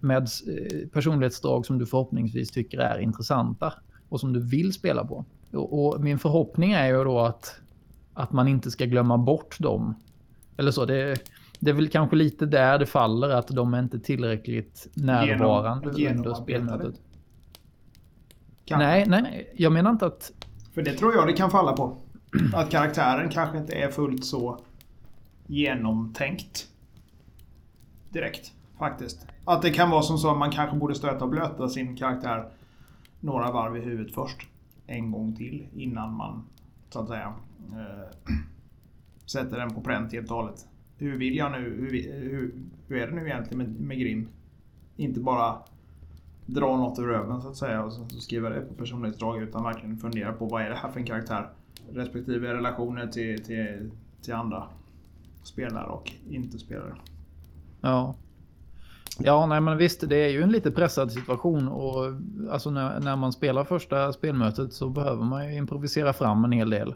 med 0.00 0.22
eh, 0.22 0.88
personlighetsdrag 0.88 1.66
som 1.66 1.78
du 1.78 1.86
förhoppningsvis 1.86 2.50
tycker 2.50 2.78
är 2.78 2.98
intressanta 2.98 3.72
och 4.08 4.20
som 4.20 4.32
du 4.32 4.40
vill 4.40 4.72
spela 4.72 5.04
på. 5.04 5.24
Och, 5.52 5.86
och 5.86 6.00
min 6.00 6.18
förhoppning 6.18 6.72
är 6.72 6.86
ju 6.86 7.04
då 7.04 7.20
att, 7.20 7.60
att 8.14 8.32
man 8.32 8.48
inte 8.48 8.70
ska 8.70 8.84
glömma 8.84 9.18
bort 9.18 9.60
dem. 9.60 9.94
Eller 10.56 10.70
så, 10.70 10.84
det, 10.84 11.18
det 11.64 11.70
är 11.70 11.74
väl 11.74 11.88
kanske 11.88 12.16
lite 12.16 12.46
där 12.46 12.78
det 12.78 12.86
faller 12.86 13.30
att 13.30 13.48
de 13.48 13.74
är 13.74 13.78
inte 13.78 14.00
tillräckligt 14.00 14.88
närvarande 14.94 15.92
genom, 16.00 16.18
under 16.18 16.34
spelmötet. 16.34 17.00
Nej, 18.70 19.04
nej, 19.08 19.52
jag 19.56 19.72
menar 19.72 19.90
inte 19.90 20.06
att... 20.06 20.32
För 20.74 20.82
det 20.82 20.92
tror 20.92 21.14
jag 21.14 21.26
det 21.26 21.32
kan 21.32 21.50
falla 21.50 21.72
på. 21.72 21.96
Att 22.54 22.70
karaktären 22.70 23.28
kanske 23.28 23.58
inte 23.58 23.72
är 23.72 23.90
fullt 23.90 24.24
så 24.24 24.58
genomtänkt. 25.46 26.68
Direkt, 28.10 28.52
faktiskt. 28.78 29.26
Att 29.44 29.62
det 29.62 29.70
kan 29.70 29.90
vara 29.90 30.02
som 30.02 30.18
så 30.18 30.30
att 30.30 30.38
man 30.38 30.50
kanske 30.50 30.76
borde 30.76 30.94
stöta 30.94 31.24
och 31.24 31.30
blöta 31.30 31.68
sin 31.68 31.96
karaktär 31.96 32.48
några 33.20 33.52
varv 33.52 33.76
i 33.76 33.80
huvudet 33.80 34.14
först. 34.14 34.48
En 34.86 35.10
gång 35.10 35.36
till 35.36 35.66
innan 35.74 36.14
man, 36.16 36.44
så 36.90 37.00
att 37.00 37.08
säga, 37.08 37.34
äh, 37.72 38.34
sätter 39.26 39.58
den 39.58 39.74
på 39.74 39.80
pränt 39.80 40.12
helt 40.12 40.30
och 40.30 40.36
hållet 40.36 40.66
hur 41.04 41.18
vill 41.18 41.36
jag 41.36 41.52
nu? 41.52 41.58
Hur, 41.58 42.12
hur, 42.30 42.54
hur 42.88 42.96
är 42.96 43.06
det 43.06 43.14
nu 43.14 43.26
egentligen 43.26 43.58
med, 43.58 43.80
med 43.80 43.98
Grim? 43.98 44.28
Inte 44.96 45.20
bara 45.20 45.58
dra 46.46 46.76
något 46.76 46.98
ur 46.98 47.06
röven 47.06 47.42
så 47.42 47.48
att 47.48 47.56
säga 47.56 47.84
och 47.84 47.92
så, 47.92 48.08
skriva 48.08 48.48
det 48.48 48.60
på 48.60 48.74
personlighetsdrag 48.74 49.42
utan 49.42 49.64
verkligen 49.64 49.98
fundera 49.98 50.32
på 50.32 50.46
vad 50.46 50.62
är 50.62 50.70
det 50.70 50.76
här 50.76 50.90
för 50.90 51.00
en 51.00 51.06
karaktär? 51.06 51.48
Respektive 51.92 52.54
relationer 52.54 53.06
till, 53.06 53.44
till, 53.44 53.90
till 54.22 54.34
andra 54.34 54.68
spelare 55.42 55.86
och 55.86 56.12
inte 56.30 56.58
spelare. 56.58 56.94
Ja. 57.80 58.14
Ja, 59.18 59.46
nej 59.46 59.60
men 59.60 59.78
visst, 59.78 60.08
det 60.08 60.16
är 60.16 60.28
ju 60.28 60.42
en 60.42 60.52
lite 60.52 60.70
pressad 60.70 61.12
situation 61.12 61.68
och 61.68 62.12
alltså 62.50 62.70
när, 62.70 63.00
när 63.00 63.16
man 63.16 63.32
spelar 63.32 63.64
första 63.64 64.12
spelmötet 64.12 64.72
så 64.72 64.88
behöver 64.88 65.24
man 65.24 65.48
ju 65.48 65.56
improvisera 65.56 66.12
fram 66.12 66.44
en 66.44 66.52
hel 66.52 66.70
del. 66.70 66.94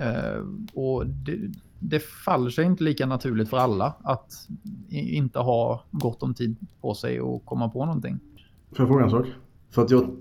Uh, 0.00 0.46
och 0.74 1.06
det, 1.06 1.38
det 1.88 2.00
faller 2.00 2.50
sig 2.50 2.64
inte 2.64 2.84
lika 2.84 3.06
naturligt 3.06 3.48
för 3.48 3.56
alla 3.56 3.94
att 4.02 4.48
inte 4.88 5.38
ha 5.38 5.84
gott 5.90 6.22
om 6.22 6.34
tid 6.34 6.56
på 6.80 6.94
sig 6.94 7.20
och 7.20 7.44
komma 7.44 7.68
på 7.68 7.84
någonting. 7.84 8.20
Får 8.70 8.80
jag 8.80 8.88
fråga 8.88 9.04
en 9.04 9.10
sak? 9.10 9.26
För 9.70 9.82
att 9.82 9.90
jag, 9.90 10.16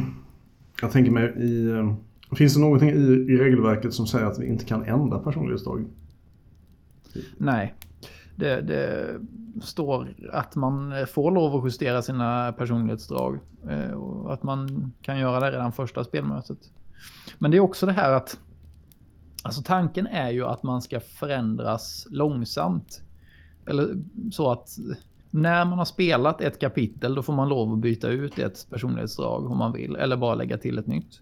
jag 0.80 0.92
tänker 0.92 1.10
mig 1.10 1.34
i... 1.36 1.70
Eh, 1.70 1.94
finns 2.36 2.54
det 2.54 2.60
någonting 2.60 2.88
i, 2.88 2.92
i 2.92 3.36
regelverket 3.36 3.94
som 3.94 4.06
säger 4.06 4.26
att 4.26 4.38
vi 4.38 4.46
inte 4.46 4.64
kan 4.64 4.84
ändra 4.84 5.18
personlighetsdrag? 5.18 5.84
Nej. 7.36 7.74
Det, 8.36 8.60
det, 8.60 9.14
står 9.62 10.14
att 10.32 10.56
man 10.56 10.92
får 11.06 11.30
lov 11.30 11.56
att 11.56 11.64
justera 11.64 12.02
sina 12.02 12.52
personlighetsdrag. 12.52 13.38
Eh, 13.68 13.90
och 13.90 14.32
att 14.32 14.42
man 14.42 14.92
kan 15.02 15.18
göra 15.18 15.40
det 15.40 15.50
redan 15.50 15.72
första 15.72 16.04
spelmötet. 16.04 16.58
Men 17.38 17.50
det 17.50 17.56
är 17.56 17.60
också 17.60 17.86
det 17.86 17.92
här 17.92 18.12
att 18.12 18.38
Alltså 19.44 19.62
tanken 19.62 20.06
är 20.06 20.30
ju 20.30 20.44
att 20.44 20.62
man 20.62 20.82
ska 20.82 21.00
förändras 21.00 22.06
långsamt. 22.10 23.02
Eller 23.66 23.96
så 24.32 24.50
att 24.50 24.68
när 25.30 25.64
man 25.64 25.78
har 25.78 25.84
spelat 25.84 26.40
ett 26.40 26.60
kapitel 26.60 27.14
då 27.14 27.22
får 27.22 27.32
man 27.32 27.48
lov 27.48 27.72
att 27.72 27.78
byta 27.78 28.08
ut 28.08 28.38
ett 28.38 28.66
personlighetsdrag 28.70 29.50
om 29.50 29.58
man 29.58 29.72
vill. 29.72 29.96
Eller 29.96 30.16
bara 30.16 30.34
lägga 30.34 30.58
till 30.58 30.78
ett 30.78 30.86
nytt. 30.86 31.20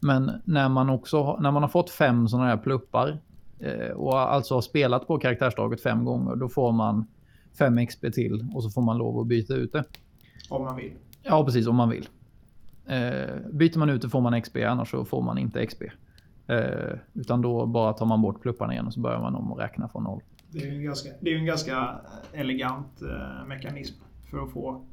Men 0.00 0.30
när 0.44 0.68
man 0.68 0.90
också 0.90 1.36
när 1.36 1.50
man 1.50 1.62
har 1.62 1.68
fått 1.68 1.90
fem 1.90 2.28
sådana 2.28 2.48
här 2.48 2.56
pluppar 2.56 3.18
eh, 3.58 3.90
och 3.90 4.18
alltså 4.18 4.54
har 4.54 4.62
spelat 4.62 5.06
på 5.06 5.18
karaktärsdraget 5.18 5.82
fem 5.82 6.04
gånger 6.04 6.36
då 6.36 6.48
får 6.48 6.72
man 6.72 7.06
fem 7.58 7.86
XP 7.86 8.04
till 8.12 8.46
och 8.54 8.62
så 8.62 8.70
får 8.70 8.82
man 8.82 8.98
lov 8.98 9.20
att 9.20 9.26
byta 9.26 9.54
ut 9.54 9.72
det. 9.72 9.84
Om 10.50 10.64
man 10.64 10.76
vill. 10.76 10.92
Ja, 11.22 11.44
precis 11.44 11.66
om 11.66 11.76
man 11.76 11.88
vill. 11.88 12.08
Eh, 12.86 13.36
byter 13.52 13.78
man 13.78 13.90
ut 13.90 14.02
det 14.02 14.08
får 14.08 14.20
man 14.20 14.42
XP, 14.42 14.56
annars 14.56 14.90
så 14.90 15.04
får 15.04 15.22
man 15.22 15.38
inte 15.38 15.66
XP. 15.66 15.82
Eh, 16.46 16.98
utan 17.14 17.42
då 17.42 17.66
bara 17.66 17.92
tar 17.92 18.06
man 18.06 18.22
bort 18.22 18.42
plupparna 18.42 18.72
igen 18.72 18.86
och 18.86 18.92
så 18.92 19.00
börjar 19.00 19.20
man 19.20 19.34
om 19.34 19.52
och 19.52 19.58
räkna 19.58 19.88
från 19.88 20.04
noll. 20.04 20.20
Det 20.50 20.58
är 20.58 20.66
ju 20.66 20.76
en 20.76 20.84
ganska, 20.84 21.08
det 21.20 21.30
är 21.30 21.38
en 21.38 21.46
ganska 21.46 22.00
elegant 22.32 23.02
eh, 23.02 23.46
mekanism 23.46 23.94
för 24.30 24.44
att 24.44 24.52
få 24.52 24.84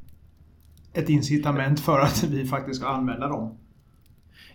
ett 0.94 1.10
incitament 1.10 1.80
för 1.80 2.00
att 2.00 2.24
vi 2.24 2.46
faktiskt 2.46 2.80
ska 2.80 2.90
använda 2.90 3.28
dem. 3.28 3.58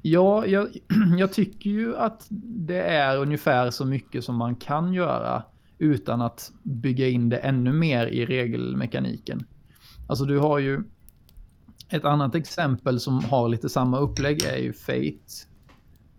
Ja, 0.03 0.47
jag, 0.47 0.69
jag, 1.19 1.33
tycker 1.33 1.71
ju 1.71 1.97
att 1.97 2.27
det 2.31 2.83
är 2.83 3.19
ungefär 3.19 3.71
så 3.71 3.85
mycket 3.85 4.25
som 4.25 4.37
man 4.37 4.57
kan 4.57 4.93
göra 4.93 5.43
utan 5.79 6.21
att 6.21 6.53
bygga 6.63 7.09
in 7.09 7.29
det 7.29 7.37
ännu 7.37 7.73
mer 7.73 8.07
i 8.07 8.27
regelmekaniken. 8.27 9.47
Alltså 10.09 10.25
du 10.25 10.39
har 10.39 10.59
ju 10.59 10.83
ett 11.89 12.05
annat 12.05 12.35
exempel 12.35 13.01
som 13.01 13.25
har 13.25 13.49
lite 13.49 13.69
samma 13.69 13.99
upplägg 13.99 14.45
är 14.45 14.57
ju 14.57 14.73
Fate 14.73 15.47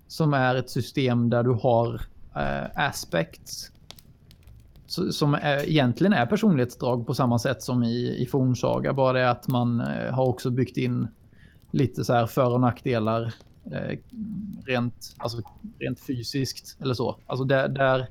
som 0.08 0.34
är 0.34 0.56
ett 0.56 0.70
system 0.70 1.30
där 1.30 1.44
du 1.44 1.52
har 1.52 2.02
eh, 2.36 2.88
aspects. 2.88 3.72
Som 5.12 5.34
är, 5.34 5.70
egentligen 5.70 6.14
är 6.14 6.26
personlighetsdrag 6.26 7.08
på 7.08 7.14
samma 7.14 7.40
sätt 7.40 7.64
som 7.64 7.84
i, 7.84 8.22
i 8.22 8.26
fornsaga. 8.26 8.94
Bara 8.94 9.14
det 9.14 9.30
att 9.30 9.48
man 9.48 9.82
eh, 9.82 10.14
har 10.14 10.26
också 10.26 10.50
byggt 10.50 10.78
in 10.78 11.08
lite 11.72 12.04
så 12.06 12.14
här 12.14 12.26
för 12.26 12.54
och 12.54 12.62
nackdelar. 12.62 13.34
Eh, 13.72 13.98
rent, 14.66 15.16
alltså, 15.18 15.42
rent 15.80 16.00
fysiskt 16.00 16.78
eller 16.82 16.94
så. 16.94 17.18
Alltså 17.26 17.44
där, 17.44 17.68
där, 17.68 18.08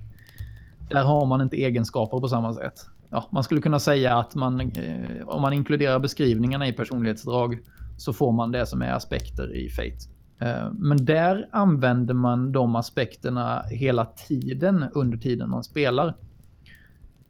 där 0.91 1.05
har 1.05 1.27
man 1.27 1.41
inte 1.41 1.57
egenskaper 1.57 2.21
på 2.21 2.29
samma 2.29 2.55
sätt. 2.55 2.87
Ja, 3.11 3.29
man 3.31 3.45
skulle 3.45 3.61
kunna 3.61 3.79
säga 3.79 4.19
att 4.19 4.35
man, 4.35 4.61
eh, 4.61 5.29
om 5.29 5.43
man 5.43 5.53
inkluderar 5.53 5.99
beskrivningarna 5.99 6.69
i 6.69 6.73
personlighetsdrag 6.73 7.59
så 7.97 8.13
får 8.13 8.33
man 8.33 8.53
det 8.53 8.67
som 8.67 8.83
är 8.83 8.93
aspekter 8.93 9.57
i 9.57 9.71
Fate. 9.71 10.16
Eh, 10.39 10.71
men 10.73 11.05
där 11.05 11.49
använder 11.53 12.15
man 12.15 12.53
de 12.53 12.77
aspekterna 12.77 13.63
hela 13.71 14.05
tiden 14.05 14.85
under 14.93 15.19
tiden 15.19 15.51
man 15.51 15.65
spelar. 15.65 16.15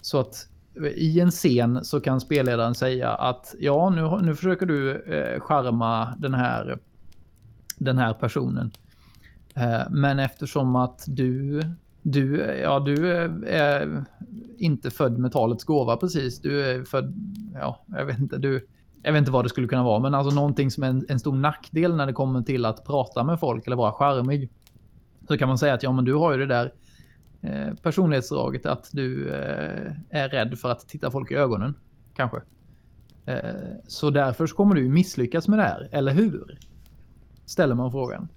Så 0.02 0.20
att 0.20 0.48
eh, 0.74 0.86
i 0.86 1.20
en 1.20 1.30
scen 1.30 1.84
så 1.84 2.00
kan 2.00 2.20
spelledaren 2.20 2.74
säga 2.74 3.11
att 3.11 3.54
ja, 3.59 3.90
nu, 3.90 4.26
nu 4.26 4.34
försöker 4.34 4.66
du 4.66 5.02
eh, 5.02 5.40
charma 5.40 6.14
den 6.18 6.34
här, 6.34 6.78
den 7.78 7.98
här 7.98 8.12
personen. 8.12 8.70
Eh, 9.54 9.82
men 9.90 10.18
eftersom 10.18 10.76
att 10.76 11.04
du, 11.07 11.62
du, 12.02 12.36
ja, 12.62 12.80
du 12.80 13.12
eh, 13.12 13.30
är 13.46 14.04
inte 14.59 14.90
född 14.90 15.18
med 15.18 15.32
talets 15.32 15.64
gåva 15.64 15.96
precis. 15.96 16.40
Du 16.40 16.64
är 16.64 16.84
född, 16.84 17.14
ja, 17.54 17.84
jag 17.86 18.04
vet 18.04 18.18
inte, 18.18 18.38
du, 18.38 18.66
jag 19.07 19.12
vet 19.12 19.20
inte 19.20 19.30
vad 19.30 19.44
det 19.44 19.48
skulle 19.48 19.68
kunna 19.68 19.82
vara, 19.82 20.00
men 20.00 20.14
alltså 20.14 20.34
någonting 20.34 20.70
som 20.70 20.82
är 20.82 20.88
en, 20.88 21.07
en 21.09 21.18
stor 21.18 21.36
nackdel 21.36 21.96
när 21.96 22.07
det 22.07 22.12
kommer 22.12 22.42
till 22.42 22.64
att 22.64 22.84
prata 22.84 23.24
med 23.24 23.40
folk 23.40 23.66
eller 23.66 23.76
vara 23.76 23.92
charmig. 23.92 24.50
Så 25.28 25.38
kan 25.38 25.48
man 25.48 25.59
säga 25.59 25.74
att 25.74 25.82
ja, 25.82 25.92
men 25.92 26.04
du 26.04 26.14
har 26.14 26.32
ju 26.32 26.38
det 26.38 26.46
där 26.46 26.72
eh, 27.42 27.74
personlighetsdraget 27.74 28.66
att 28.66 28.90
du 28.92 29.28
eh, 29.28 29.92
är 30.11 30.28
rädd 30.28 30.59
för 30.59 30.70
att 30.70 30.88
titta 30.88 31.11
folk 31.11 31.30
i 31.30 31.34
ögonen. 31.34 31.74
Kanske. 32.16 32.40
Eh, 33.26 33.38
så 33.86 34.11
därför 34.11 34.46
så 34.46 34.57
kommer 34.57 34.74
du 34.74 34.88
misslyckas 34.88 35.48
med 35.48 35.59
det 35.59 35.62
här, 35.62 35.88
eller 35.92 36.12
hur? 36.12 36.59
Ställer 37.44 37.74
man 37.74 37.90
frågan. 37.90 38.28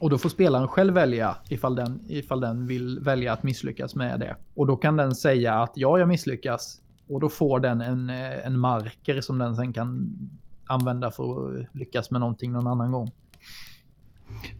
Och 0.00 0.10
då 0.10 0.18
får 0.18 0.28
spelaren 0.28 0.68
själv 0.68 0.94
välja 0.94 1.36
ifall 1.48 1.74
den, 1.74 2.00
ifall 2.08 2.40
den 2.40 2.66
vill 2.66 3.00
välja 3.00 3.32
att 3.32 3.42
misslyckas 3.42 3.94
med 3.94 4.20
det. 4.20 4.36
Och 4.54 4.66
då 4.66 4.76
kan 4.76 4.96
den 4.96 5.14
säga 5.14 5.54
att 5.54 5.72
ja, 5.74 5.98
jag 5.98 6.08
misslyckas. 6.08 6.79
Och 7.10 7.20
då 7.20 7.28
får 7.28 7.60
den 7.60 7.80
en, 7.80 8.10
eh, 8.10 8.46
en 8.46 8.58
marker 8.58 9.20
som 9.20 9.38
den 9.38 9.56
sen 9.56 9.72
kan 9.72 10.18
använda 10.64 11.10
för 11.10 11.24
att 11.60 11.66
lyckas 11.72 12.10
med 12.10 12.20
någonting 12.20 12.52
någon 12.52 12.66
annan 12.66 12.92
gång. 12.92 13.10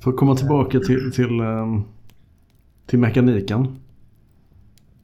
För 0.01 0.11
att 0.11 0.17
komma 0.17 0.37
tillbaka 0.37 0.81
till, 0.81 1.13
till, 1.13 1.41
ehm, 1.41 1.83
till 2.87 2.99
mekaniken 2.99 3.67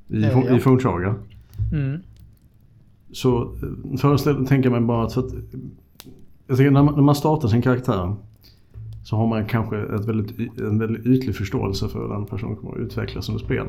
i, 0.09 0.23
Ja, 0.23 0.43
ja. 0.49 0.57
i 0.57 0.61
Fornsaga. 0.61 1.15
Mm. 1.73 2.01
Så 3.13 3.43
eh, 3.43 3.97
föreställ, 3.99 4.47
tänker 4.47 4.71
mig 4.71 4.81
bara 4.81 5.07
att, 5.07 5.13
för 5.13 5.21
att 5.27 5.33
jag 6.47 6.57
tänker 6.57 6.71
när 6.71 6.83
man, 6.83 6.95
när 6.95 7.03
man 7.03 7.15
startar 7.15 7.49
sin 7.49 7.63
karaktär 7.63 8.17
så 9.05 9.17
har 9.17 9.27
man 9.27 9.47
kanske 9.47 9.79
ett 9.79 10.05
väldigt, 10.05 10.59
en 10.59 10.79
väldigt 10.79 11.07
ytlig 11.07 11.37
förståelse 11.37 11.89
för 11.89 12.03
hur 12.03 12.09
den 12.09 12.27
personen 12.27 12.57
kommer 12.57 12.73
att 12.73 12.79
utvecklas 12.79 13.29
under 13.29 13.45
spel. 13.45 13.67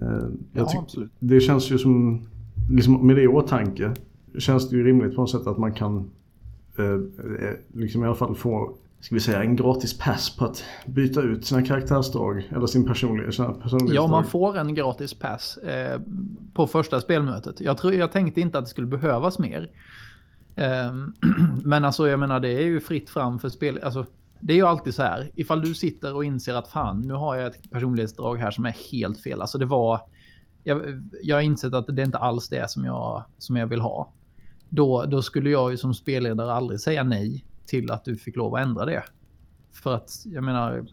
Eh, 0.00 0.08
Jag 0.52 0.66
Ja, 0.72 0.78
absolut. 0.82 1.10
det 1.18 1.40
känns 1.40 1.70
ju 1.70 1.78
som, 1.78 2.22
liksom 2.68 3.06
med 3.06 3.16
det 3.16 3.22
i 3.22 3.28
åtanke, 3.28 3.94
känns 4.38 4.70
det 4.70 4.76
ju 4.76 4.84
rimligt 4.84 5.14
på 5.14 5.20
något 5.20 5.30
sätt 5.30 5.46
att 5.46 5.58
man 5.58 5.72
kan 5.72 6.10
eh, 6.78 6.84
eh, 7.48 7.54
liksom 7.74 8.02
i 8.02 8.06
alla 8.06 8.14
fall 8.14 8.34
få, 8.34 8.74
ska 9.00 9.14
vi 9.14 9.20
säga, 9.20 9.42
en 9.42 9.56
gratis 9.56 9.98
pass 9.98 10.36
på 10.36 10.44
att 10.44 10.64
byta 10.86 11.22
ut 11.22 11.44
sina 11.44 11.62
karaktärsdrag 11.62 12.48
eller 12.56 12.66
sin 12.66 12.86
personlighet. 12.86 13.34
sina. 13.34 13.54
Ja, 13.92 14.06
man 14.06 14.24
får 14.24 14.58
en 14.58 14.74
gratis 14.74 15.14
pass 15.14 15.56
eh, 15.56 16.00
på 16.54 16.66
första 16.66 17.00
spelmötet. 17.00 17.60
Jag, 17.60 17.78
tror, 17.78 17.94
jag 17.94 18.12
tänkte 18.12 18.40
inte 18.40 18.58
att 18.58 18.64
det 18.64 18.70
skulle 18.70 18.86
behövas 18.86 19.38
mer. 19.38 19.70
Eh, 20.56 20.92
men 21.64 21.84
alltså, 21.84 22.08
jag 22.08 22.20
menar, 22.20 22.40
det 22.40 22.48
är 22.48 22.64
ju 22.64 22.80
fritt 22.80 23.10
fram 23.10 23.38
för 23.38 23.48
spel. 23.48 23.80
Alltså, 23.82 24.06
det 24.40 24.52
är 24.52 24.56
ju 24.56 24.66
alltid 24.66 24.94
så 24.94 25.02
här. 25.02 25.30
Ifall 25.34 25.62
du 25.62 25.74
sitter 25.74 26.14
och 26.14 26.24
inser 26.24 26.54
att 26.54 26.68
fan, 26.68 27.00
nu 27.00 27.14
har 27.14 27.36
jag 27.36 27.46
ett 27.46 27.70
personlighetsdrag 27.70 28.36
här 28.36 28.50
som 28.50 28.64
är 28.64 28.76
helt 28.92 29.20
fel. 29.20 29.40
Alltså 29.40 29.58
det 29.58 29.66
var... 29.66 30.00
Jag, 30.64 31.02
jag 31.22 31.36
har 31.36 31.42
insett 31.42 31.74
att 31.74 31.96
det 31.96 32.02
inte 32.02 32.18
alls 32.18 32.48
det 32.48 32.70
som 32.70 32.84
jag, 32.84 33.24
som 33.38 33.56
jag 33.56 33.66
vill 33.66 33.80
ha. 33.80 34.12
Då, 34.68 35.04
då 35.04 35.22
skulle 35.22 35.50
jag 35.50 35.70
ju 35.70 35.76
som 35.76 35.94
spelledare 35.94 36.52
aldrig 36.52 36.80
säga 36.80 37.02
nej 37.02 37.44
till 37.66 37.90
att 37.90 38.04
du 38.04 38.16
fick 38.16 38.36
lov 38.36 38.54
att 38.54 38.62
ändra 38.62 38.84
det. 38.84 39.02
För 39.72 39.94
att, 39.94 40.10
jag 40.24 40.44
menar, 40.44 40.86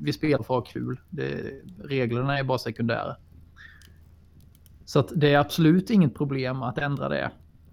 vi 0.00 0.12
spelar 0.12 0.36
för 0.36 0.58
att 0.58 0.66
ha 0.66 0.72
kul. 0.72 1.00
Det, 1.10 1.50
reglerna 1.84 2.38
är 2.38 2.44
bara 2.44 2.58
sekundära. 2.58 3.16
Så 4.84 4.98
att 4.98 5.12
det 5.16 5.34
är 5.34 5.38
absolut 5.38 5.90
inget 5.90 6.14
problem 6.14 6.62
att 6.62 6.78
ändra 6.78 7.08
det 7.08 7.30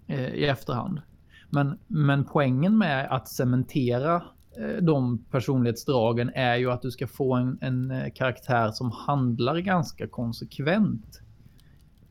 eh, 0.07 0.33
i 0.33 0.45
efterhand. 0.45 1.01
Men, 1.49 1.79
men 1.87 2.25
poängen 2.25 2.77
med 2.77 3.11
att 3.11 3.27
cementera 3.27 4.23
eh, 4.57 4.81
de 4.81 5.25
personlighetsdragen 5.31 6.31
är 6.35 6.55
ju 6.55 6.71
att 6.71 6.81
du 6.81 6.91
ska 6.91 7.07
få 7.07 7.35
en, 7.35 7.57
en 7.61 7.91
eh, 7.91 8.11
karaktär 8.15 8.71
som 8.71 8.91
handlar 8.91 9.57
ganska 9.57 10.07
konsekvent. 10.07 11.21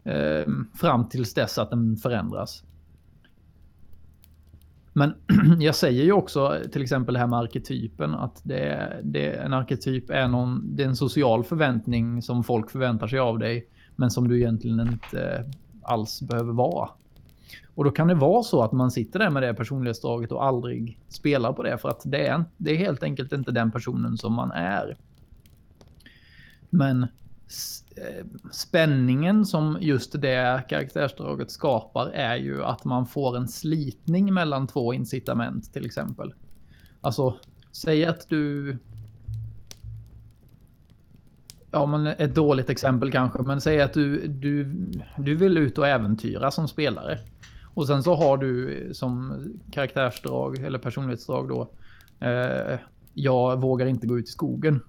Eh, 0.04 0.46
fram 0.74 1.08
tills 1.08 1.34
dess 1.34 1.58
att 1.58 1.70
den 1.70 1.96
förändras. 1.96 2.64
Men 4.92 5.14
jag 5.58 5.74
säger 5.74 6.04
ju 6.04 6.12
också 6.12 6.56
till 6.72 6.82
exempel 6.82 7.14
det 7.14 7.20
här 7.20 7.26
med 7.26 7.38
arketypen 7.38 8.14
att 8.14 8.40
det, 8.42 9.00
det, 9.02 9.32
en 9.32 9.52
arketyp 9.52 10.10
är, 10.10 10.28
någon, 10.28 10.76
det 10.76 10.82
är 10.82 10.88
en 10.88 10.96
social 10.96 11.44
förväntning 11.44 12.22
som 12.22 12.44
folk 12.44 12.70
förväntar 12.70 13.06
sig 13.06 13.18
av 13.18 13.38
dig 13.38 13.68
men 13.96 14.10
som 14.10 14.28
du 14.28 14.36
egentligen 14.36 14.80
inte 14.80 15.50
alls 15.82 16.22
behöver 16.22 16.52
vara. 16.52 16.90
Och 17.74 17.84
då 17.84 17.90
kan 17.90 18.08
det 18.08 18.14
vara 18.14 18.42
så 18.42 18.62
att 18.62 18.72
man 18.72 18.90
sitter 18.90 19.18
där 19.18 19.30
med 19.30 19.42
det 19.42 19.54
personlighetsdraget 19.54 20.32
och 20.32 20.44
aldrig 20.44 21.00
spelar 21.08 21.52
på 21.52 21.62
det 21.62 21.78
för 21.78 21.88
att 21.88 22.02
det 22.04 22.26
är, 22.26 22.44
det 22.56 22.70
är 22.70 22.76
helt 22.76 23.02
enkelt 23.02 23.32
inte 23.32 23.52
den 23.52 23.70
personen 23.70 24.18
som 24.18 24.32
man 24.32 24.50
är. 24.52 24.96
Men 26.70 27.06
Eh, 27.96 28.26
spänningen 28.52 29.46
som 29.46 29.78
just 29.80 30.20
det 30.20 30.62
karaktärsdraget 30.68 31.50
skapar 31.50 32.06
är 32.06 32.36
ju 32.36 32.64
att 32.64 32.84
man 32.84 33.06
får 33.06 33.36
en 33.36 33.48
slitning 33.48 34.34
mellan 34.34 34.66
två 34.66 34.94
incitament 34.94 35.72
till 35.72 35.86
exempel. 35.86 36.34
Alltså, 37.00 37.36
säg 37.72 38.04
att 38.04 38.28
du... 38.28 38.76
Ja, 41.70 41.86
men 41.86 42.06
ett 42.06 42.34
dåligt 42.34 42.70
exempel 42.70 43.12
kanske, 43.12 43.42
men 43.42 43.60
säg 43.60 43.80
att 43.80 43.92
du, 43.92 44.26
du, 44.26 44.64
du 45.18 45.36
vill 45.36 45.58
ut 45.58 45.78
och 45.78 45.88
äventyra 45.88 46.50
som 46.50 46.68
spelare. 46.68 47.18
Och 47.74 47.86
sen 47.86 48.02
så 48.02 48.14
har 48.14 48.36
du 48.36 48.90
som 48.94 49.44
karaktärsdrag 49.72 50.58
eller 50.58 50.78
personlighetsdrag 50.78 51.48
då. 51.48 51.70
Eh, 52.26 52.78
jag 53.14 53.60
vågar 53.60 53.86
inte 53.86 54.06
gå 54.06 54.18
ut 54.18 54.28
i 54.28 54.32
skogen. 54.32 54.80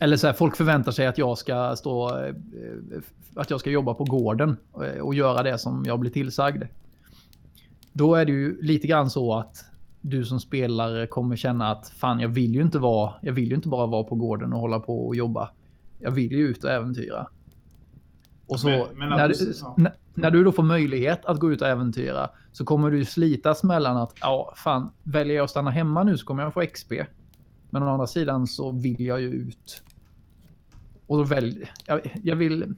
Eller 0.00 0.16
så 0.16 0.26
här, 0.26 0.34
folk 0.34 0.56
förväntar 0.56 0.92
sig 0.92 1.06
att 1.06 1.18
jag 1.18 1.38
ska 1.38 1.76
stå, 1.76 2.18
eh, 2.18 2.34
att 3.34 3.50
jag 3.50 3.60
ska 3.60 3.70
jobba 3.70 3.94
på 3.94 4.04
gården 4.04 4.56
eh, 4.84 5.00
och 5.00 5.14
göra 5.14 5.42
det 5.42 5.58
som 5.58 5.84
jag 5.86 6.00
blir 6.00 6.10
tillsagd. 6.10 6.62
Då 7.92 8.14
är 8.14 8.24
det 8.24 8.32
ju 8.32 8.62
lite 8.62 8.86
grann 8.86 9.10
så 9.10 9.34
att 9.34 9.64
du 10.00 10.24
som 10.24 10.40
spelare 10.40 11.06
kommer 11.06 11.36
känna 11.36 11.70
att 11.70 11.88
fan, 11.88 12.20
jag 12.20 12.28
vill 12.28 12.54
ju 12.54 12.62
inte 12.62 12.78
vara, 12.78 13.12
jag 13.22 13.32
vill 13.32 13.48
ju 13.48 13.54
inte 13.54 13.68
bara 13.68 13.86
vara 13.86 14.04
på 14.04 14.14
gården 14.14 14.52
och 14.52 14.60
hålla 14.60 14.80
på 14.80 15.06
och 15.06 15.16
jobba. 15.16 15.50
Jag 15.98 16.10
vill 16.10 16.32
ju 16.32 16.48
ut 16.48 16.64
och 16.64 16.70
äventyra. 16.70 17.26
Och 18.46 18.60
så 18.60 18.68
Men- 18.68 18.86
men 18.98 19.08
när, 19.08 19.28
du- 19.28 19.54
när, 19.76 19.92
när 20.14 20.30
du 20.30 20.44
då 20.44 20.52
får 20.52 20.62
möjlighet 20.62 21.24
att 21.24 21.38
gå 21.40 21.52
ut 21.52 21.62
och 21.62 21.68
äventyra 21.68 22.30
så 22.52 22.64
kommer 22.64 22.90
du 22.90 23.04
slitas 23.04 23.62
mellan 23.62 23.96
att 23.96 24.12
ja, 24.20 24.52
fan, 24.56 24.90
väljer 25.02 25.36
jag 25.36 25.44
att 25.44 25.50
stanna 25.50 25.70
hemma 25.70 26.02
nu 26.04 26.18
så 26.18 26.26
kommer 26.26 26.42
jag 26.42 26.54
få 26.54 26.60
XP. 26.66 26.92
Men 27.76 27.88
å 27.88 27.92
andra 27.92 28.06
sidan 28.06 28.46
så 28.46 28.70
vill 28.70 29.06
jag 29.06 29.20
ju 29.20 29.28
ut. 29.28 29.82
Och 31.06 31.16
då 31.16 31.24
välj, 31.24 31.70
jag, 31.86 32.20
jag 32.22 32.36
vill, 32.36 32.74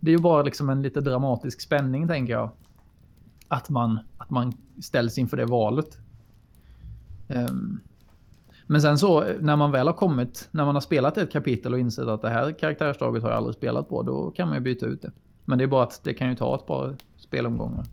det 0.00 0.10
är 0.10 0.12
ju 0.12 0.22
bara 0.22 0.42
liksom 0.42 0.70
en 0.70 0.82
lite 0.82 1.00
dramatisk 1.00 1.60
spänning 1.60 2.08
tänker 2.08 2.32
jag. 2.32 2.50
Att 3.48 3.68
man, 3.68 3.98
att 4.18 4.30
man 4.30 4.52
ställs 4.82 5.18
inför 5.18 5.36
det 5.36 5.44
valet. 5.44 5.98
Um, 7.28 7.80
men 8.66 8.82
sen 8.82 8.98
så 8.98 9.24
när 9.40 9.56
man 9.56 9.70
väl 9.70 9.86
har 9.86 9.94
kommit, 9.94 10.48
när 10.50 10.64
man 10.64 10.74
har 10.74 10.80
spelat 10.80 11.18
ett 11.18 11.32
kapitel 11.32 11.72
och 11.72 11.80
insett 11.80 12.06
att 12.06 12.22
det 12.22 12.30
här 12.30 12.52
karaktärsdraget 12.52 13.22
har 13.22 13.30
jag 13.30 13.36
aldrig 13.36 13.56
spelat 13.56 13.88
på, 13.88 14.02
då 14.02 14.30
kan 14.30 14.48
man 14.48 14.56
ju 14.56 14.62
byta 14.62 14.86
ut 14.86 15.02
det. 15.02 15.12
Men 15.44 15.58
det 15.58 15.64
är 15.64 15.68
bara 15.68 15.82
att 15.82 16.00
det 16.04 16.14
kan 16.14 16.28
ju 16.28 16.36
ta 16.36 16.54
ett 16.54 16.66
par 16.66 16.96
spelomgångar. 17.16 17.84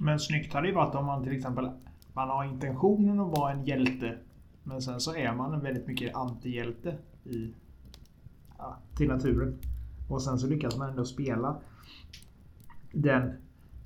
Men 0.00 0.20
snyggt 0.20 0.52
hade 0.52 0.68
ju 0.68 0.74
varit 0.74 0.94
om 0.94 1.06
man 1.06 1.24
till 1.24 1.36
exempel 1.36 1.68
man 2.12 2.28
har 2.28 2.44
intentionen 2.44 3.20
att 3.20 3.38
vara 3.38 3.52
en 3.52 3.64
hjälte. 3.64 4.18
Men 4.64 4.82
sen 4.82 5.00
så 5.00 5.14
är 5.16 5.34
man 5.34 5.54
en 5.54 5.60
väldigt 5.60 5.86
mycket 5.86 6.14
antihjälte 6.14 6.96
i, 7.24 7.54
ja, 8.58 8.78
till 8.96 9.08
naturen. 9.08 9.58
Och 10.08 10.22
sen 10.22 10.38
så 10.38 10.46
lyckas 10.46 10.76
man 10.76 10.90
ändå 10.90 11.04
spela 11.04 11.56
den, 12.92 13.32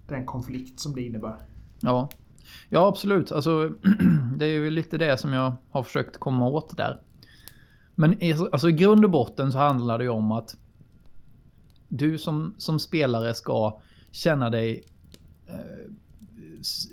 den 0.09 0.27
konflikt 0.27 0.81
som 0.81 0.95
det 0.95 1.03
innebär. 1.03 1.37
Ja, 1.81 2.09
ja 2.69 2.87
absolut. 2.89 3.33
Alltså, 3.33 3.69
det 4.37 4.45
är 4.47 4.51
ju 4.51 4.71
lite 4.71 4.99
det 4.99 5.19
som 5.19 5.33
jag 5.33 5.53
har 5.71 5.83
försökt 5.83 6.19
komma 6.19 6.49
åt 6.49 6.77
där. 6.77 7.01
Men 7.95 8.23
i- 8.23 8.33
alltså, 8.53 8.69
i 8.69 8.73
grund 8.73 9.05
och 9.05 9.11
botten 9.11 9.53
så 9.53 9.59
handlar 9.59 9.99
det 9.99 10.05
ju 10.05 10.11
om 10.11 10.33
att 10.33 10.57
du 11.89 12.19
som, 12.19 12.55
som 12.59 12.79
spelare 12.79 13.35
ska 13.35 13.81
känna 14.11 14.51
dig 14.51 14.85
eh, 15.47 15.55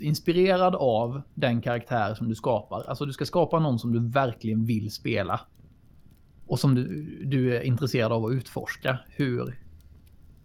inspirerad 0.00 0.74
av 0.74 1.22
den 1.34 1.60
karaktär 1.60 2.14
som 2.14 2.28
du 2.28 2.34
skapar. 2.34 2.84
Alltså 2.88 3.06
du 3.06 3.12
ska 3.12 3.24
skapa 3.24 3.58
någon 3.58 3.78
som 3.78 3.92
du 3.92 4.08
verkligen 4.08 4.64
vill 4.64 4.90
spela. 4.90 5.40
Och 6.46 6.58
som 6.58 6.74
du, 6.74 7.04
du 7.24 7.56
är 7.56 7.60
intresserad 7.60 8.12
av 8.12 8.24
att 8.24 8.32
utforska 8.32 8.98
hur, 9.08 9.58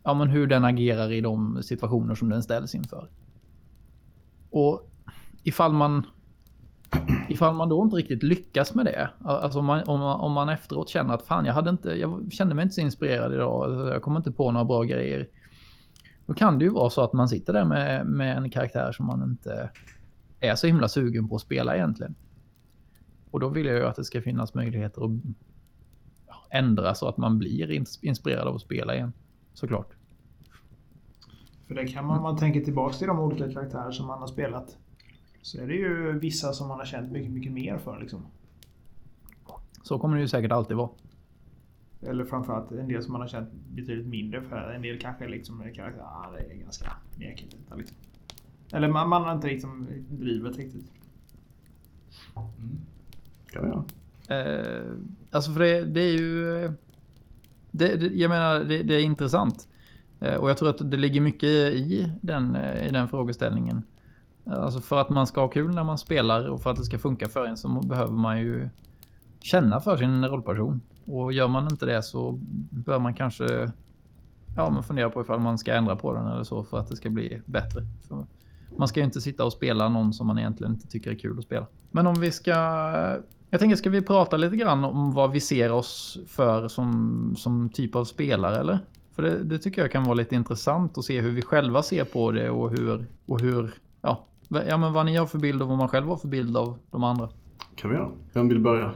ja, 0.03 0.13
men 0.13 0.29
hur 0.29 0.47
den 0.47 0.65
agerar 0.65 1.11
i 1.11 1.21
de 1.21 1.63
situationer 1.63 2.15
som 2.15 2.29
den 2.29 2.43
ställs 2.43 2.75
inför. 2.75 3.09
Och 4.49 4.89
ifall 5.43 5.73
man... 5.73 6.05
ifall 7.29 7.55
man 7.55 7.69
då 7.69 7.83
inte 7.83 7.95
riktigt 7.95 8.23
lyckas 8.23 8.75
med 8.75 8.85
det, 8.85 9.09
alltså 9.23 9.59
om 9.59 9.65
man, 9.65 9.83
om 9.83 9.99
man, 9.99 10.19
om 10.19 10.31
man 10.31 10.49
efteråt 10.49 10.89
känner 10.89 11.13
att 11.13 11.21
fan 11.21 11.45
jag, 11.45 11.53
hade 11.53 11.69
inte, 11.69 11.89
jag 11.89 12.33
kände 12.33 12.55
mig 12.55 12.63
inte 12.63 12.75
så 12.75 12.81
inspirerad 12.81 13.33
idag, 13.33 13.63
alltså, 13.63 13.93
jag 13.93 14.01
kommer 14.01 14.17
inte 14.17 14.31
på 14.31 14.51
några 14.51 14.65
bra 14.65 14.83
grejer. 14.83 15.27
Då 16.31 16.35
kan 16.35 16.59
det 16.59 16.65
ju 16.65 16.71
vara 16.71 16.89
så 16.89 17.01
att 17.01 17.13
man 17.13 17.29
sitter 17.29 17.53
där 17.53 17.65
med, 17.65 18.05
med 18.05 18.37
en 18.37 18.49
karaktär 18.49 18.91
som 18.91 19.05
man 19.05 19.23
inte 19.23 19.69
är 20.39 20.55
så 20.55 20.67
himla 20.67 20.87
sugen 20.87 21.29
på 21.29 21.35
att 21.35 21.41
spela 21.41 21.75
egentligen. 21.75 22.15
Och 23.31 23.39
då 23.39 23.49
vill 23.49 23.65
jag 23.65 23.75
ju 23.75 23.85
att 23.85 23.95
det 23.95 24.03
ska 24.03 24.21
finnas 24.21 24.53
möjligheter 24.53 25.05
att 25.05 25.11
ändra 26.49 26.95
så 26.95 27.07
att 27.07 27.17
man 27.17 27.37
blir 27.37 27.71
inspirerad 28.05 28.47
av 28.47 28.55
att 28.55 28.61
spela 28.61 28.95
igen. 28.95 29.13
Såklart. 29.53 29.89
För 31.67 31.75
det 31.75 31.87
kan 31.87 32.05
man, 32.05 32.17
om 32.17 32.23
man 32.23 32.37
tänker 32.37 32.61
tillbaka 32.61 32.93
till 32.93 33.07
de 33.07 33.19
olika 33.19 33.51
karaktärer 33.51 33.91
som 33.91 34.07
man 34.07 34.19
har 34.19 34.27
spelat. 34.27 34.77
Så 35.41 35.61
är 35.61 35.67
det 35.67 35.75
ju 35.75 36.19
vissa 36.19 36.53
som 36.53 36.67
man 36.67 36.77
har 36.77 36.85
känt 36.85 37.11
mycket, 37.11 37.31
mycket 37.31 37.51
mer 37.51 37.77
för 37.77 37.99
liksom. 37.99 38.25
Så 39.83 39.99
kommer 39.99 40.15
det 40.15 40.21
ju 40.21 40.27
säkert 40.27 40.51
alltid 40.51 40.77
vara. 40.77 40.89
Eller 42.01 42.25
framförallt 42.25 42.71
en 42.71 42.87
del 42.87 43.03
som 43.03 43.11
man 43.11 43.21
har 43.21 43.27
känt 43.27 43.49
betydligt 43.53 44.07
mindre 44.07 44.41
för. 44.41 44.73
En 44.75 44.81
del 44.81 44.99
kanske 44.99 45.27
liksom 45.27 45.61
är 45.61 45.73
karaktär, 45.73 46.01
ah, 46.01 46.31
det 46.31 46.53
är 46.53 46.57
ganska 46.57 46.91
mjäkigt. 47.17 47.57
Liksom. 47.77 47.97
Eller 48.73 48.87
man, 48.87 49.09
man 49.09 49.23
har 49.23 49.35
inte 49.35 49.47
liksom 49.47 49.87
drivet 50.09 50.57
riktigt. 50.57 50.91
Mm. 52.35 52.77
Kan 53.51 53.85
vi 54.27 54.35
eh, 54.35 54.91
Alltså 55.31 55.51
för 55.51 55.59
det, 55.59 55.85
det 55.85 56.01
är 56.01 56.17
ju... 56.17 56.71
Det, 57.71 57.95
det, 57.95 58.05
jag 58.05 58.29
menar, 58.29 58.59
det, 58.59 58.83
det 58.83 58.95
är 58.95 58.99
intressant. 58.99 59.67
Eh, 60.19 60.35
och 60.35 60.49
jag 60.49 60.57
tror 60.57 60.69
att 60.69 60.91
det 60.91 60.97
ligger 60.97 61.21
mycket 61.21 61.49
i 61.49 62.11
den, 62.21 62.55
eh, 62.55 62.87
i 62.87 62.89
den 62.89 63.07
frågeställningen. 63.07 63.83
Alltså 64.45 64.79
för 64.79 65.01
att 65.01 65.09
man 65.09 65.27
ska 65.27 65.41
ha 65.41 65.47
kul 65.47 65.75
när 65.75 65.83
man 65.83 65.97
spelar 65.97 66.47
och 66.49 66.61
för 66.61 66.69
att 66.69 66.77
det 66.77 66.83
ska 66.83 66.99
funka 66.99 67.29
för 67.29 67.45
en 67.45 67.57
så 67.57 67.67
behöver 67.67 68.13
man 68.13 68.39
ju 68.39 68.69
känna 69.39 69.81
för 69.81 69.97
sin 69.97 70.25
rollperson. 70.25 70.81
Och 71.05 71.33
gör 71.33 71.47
man 71.47 71.67
inte 71.71 71.85
det 71.85 72.03
så 72.03 72.39
bör 72.69 72.99
man 72.99 73.13
kanske 73.13 73.71
ja, 74.55 74.69
men 74.69 74.83
fundera 74.83 75.09
på 75.09 75.21
ifall 75.21 75.39
man 75.39 75.57
ska 75.57 75.73
ändra 75.73 75.95
på 75.95 76.13
den 76.13 76.27
eller 76.27 76.43
så 76.43 76.63
för 76.63 76.79
att 76.79 76.87
det 76.87 76.95
ska 76.95 77.09
bli 77.09 77.41
bättre. 77.45 77.81
För 78.07 78.25
man 78.77 78.87
ska 78.87 78.99
ju 78.99 79.05
inte 79.05 79.21
sitta 79.21 79.45
och 79.45 79.53
spela 79.53 79.89
någon 79.89 80.13
som 80.13 80.27
man 80.27 80.39
egentligen 80.39 80.73
inte 80.73 80.87
tycker 80.87 81.11
är 81.11 81.15
kul 81.15 81.39
att 81.39 81.45
spela. 81.45 81.67
Men 81.91 82.07
om 82.07 82.15
vi 82.19 82.31
ska... 82.31 82.51
Jag 83.49 83.59
tänker, 83.59 83.75
ska 83.75 83.89
vi 83.89 84.01
prata 84.01 84.37
lite 84.37 84.55
grann 84.55 84.83
om 84.83 85.13
vad 85.13 85.31
vi 85.31 85.39
ser 85.39 85.71
oss 85.71 86.17
för 86.27 86.67
som, 86.67 87.35
som 87.37 87.69
typ 87.69 87.95
av 87.95 88.05
spelare 88.05 88.57
eller? 88.57 88.79
För 89.15 89.23
det, 89.23 89.43
det 89.43 89.59
tycker 89.59 89.81
jag 89.81 89.91
kan 89.91 90.03
vara 90.03 90.13
lite 90.13 90.35
intressant 90.35 90.97
att 90.97 91.05
se 91.05 91.21
hur 91.21 91.31
vi 91.31 91.41
själva 91.41 91.83
ser 91.83 92.03
på 92.03 92.31
det 92.31 92.49
och 92.49 92.69
hur, 92.69 93.05
och 93.25 93.41
hur 93.41 93.73
ja, 94.01 94.25
ja, 94.67 94.77
men 94.77 94.93
vad 94.93 95.05
ni 95.05 95.15
har 95.15 95.25
för 95.25 95.39
bild 95.39 95.61
och 95.61 95.67
vad 95.67 95.77
man 95.77 95.87
själv 95.87 96.07
har 96.07 96.17
för 96.17 96.27
bild 96.27 96.57
av 96.57 96.77
de 96.91 97.03
andra. 97.03 97.29
Kan 97.75 97.89
vi 97.89 97.95
göra. 97.95 98.09
Vem 98.33 98.47
vill 98.47 98.59
börja? 98.59 98.91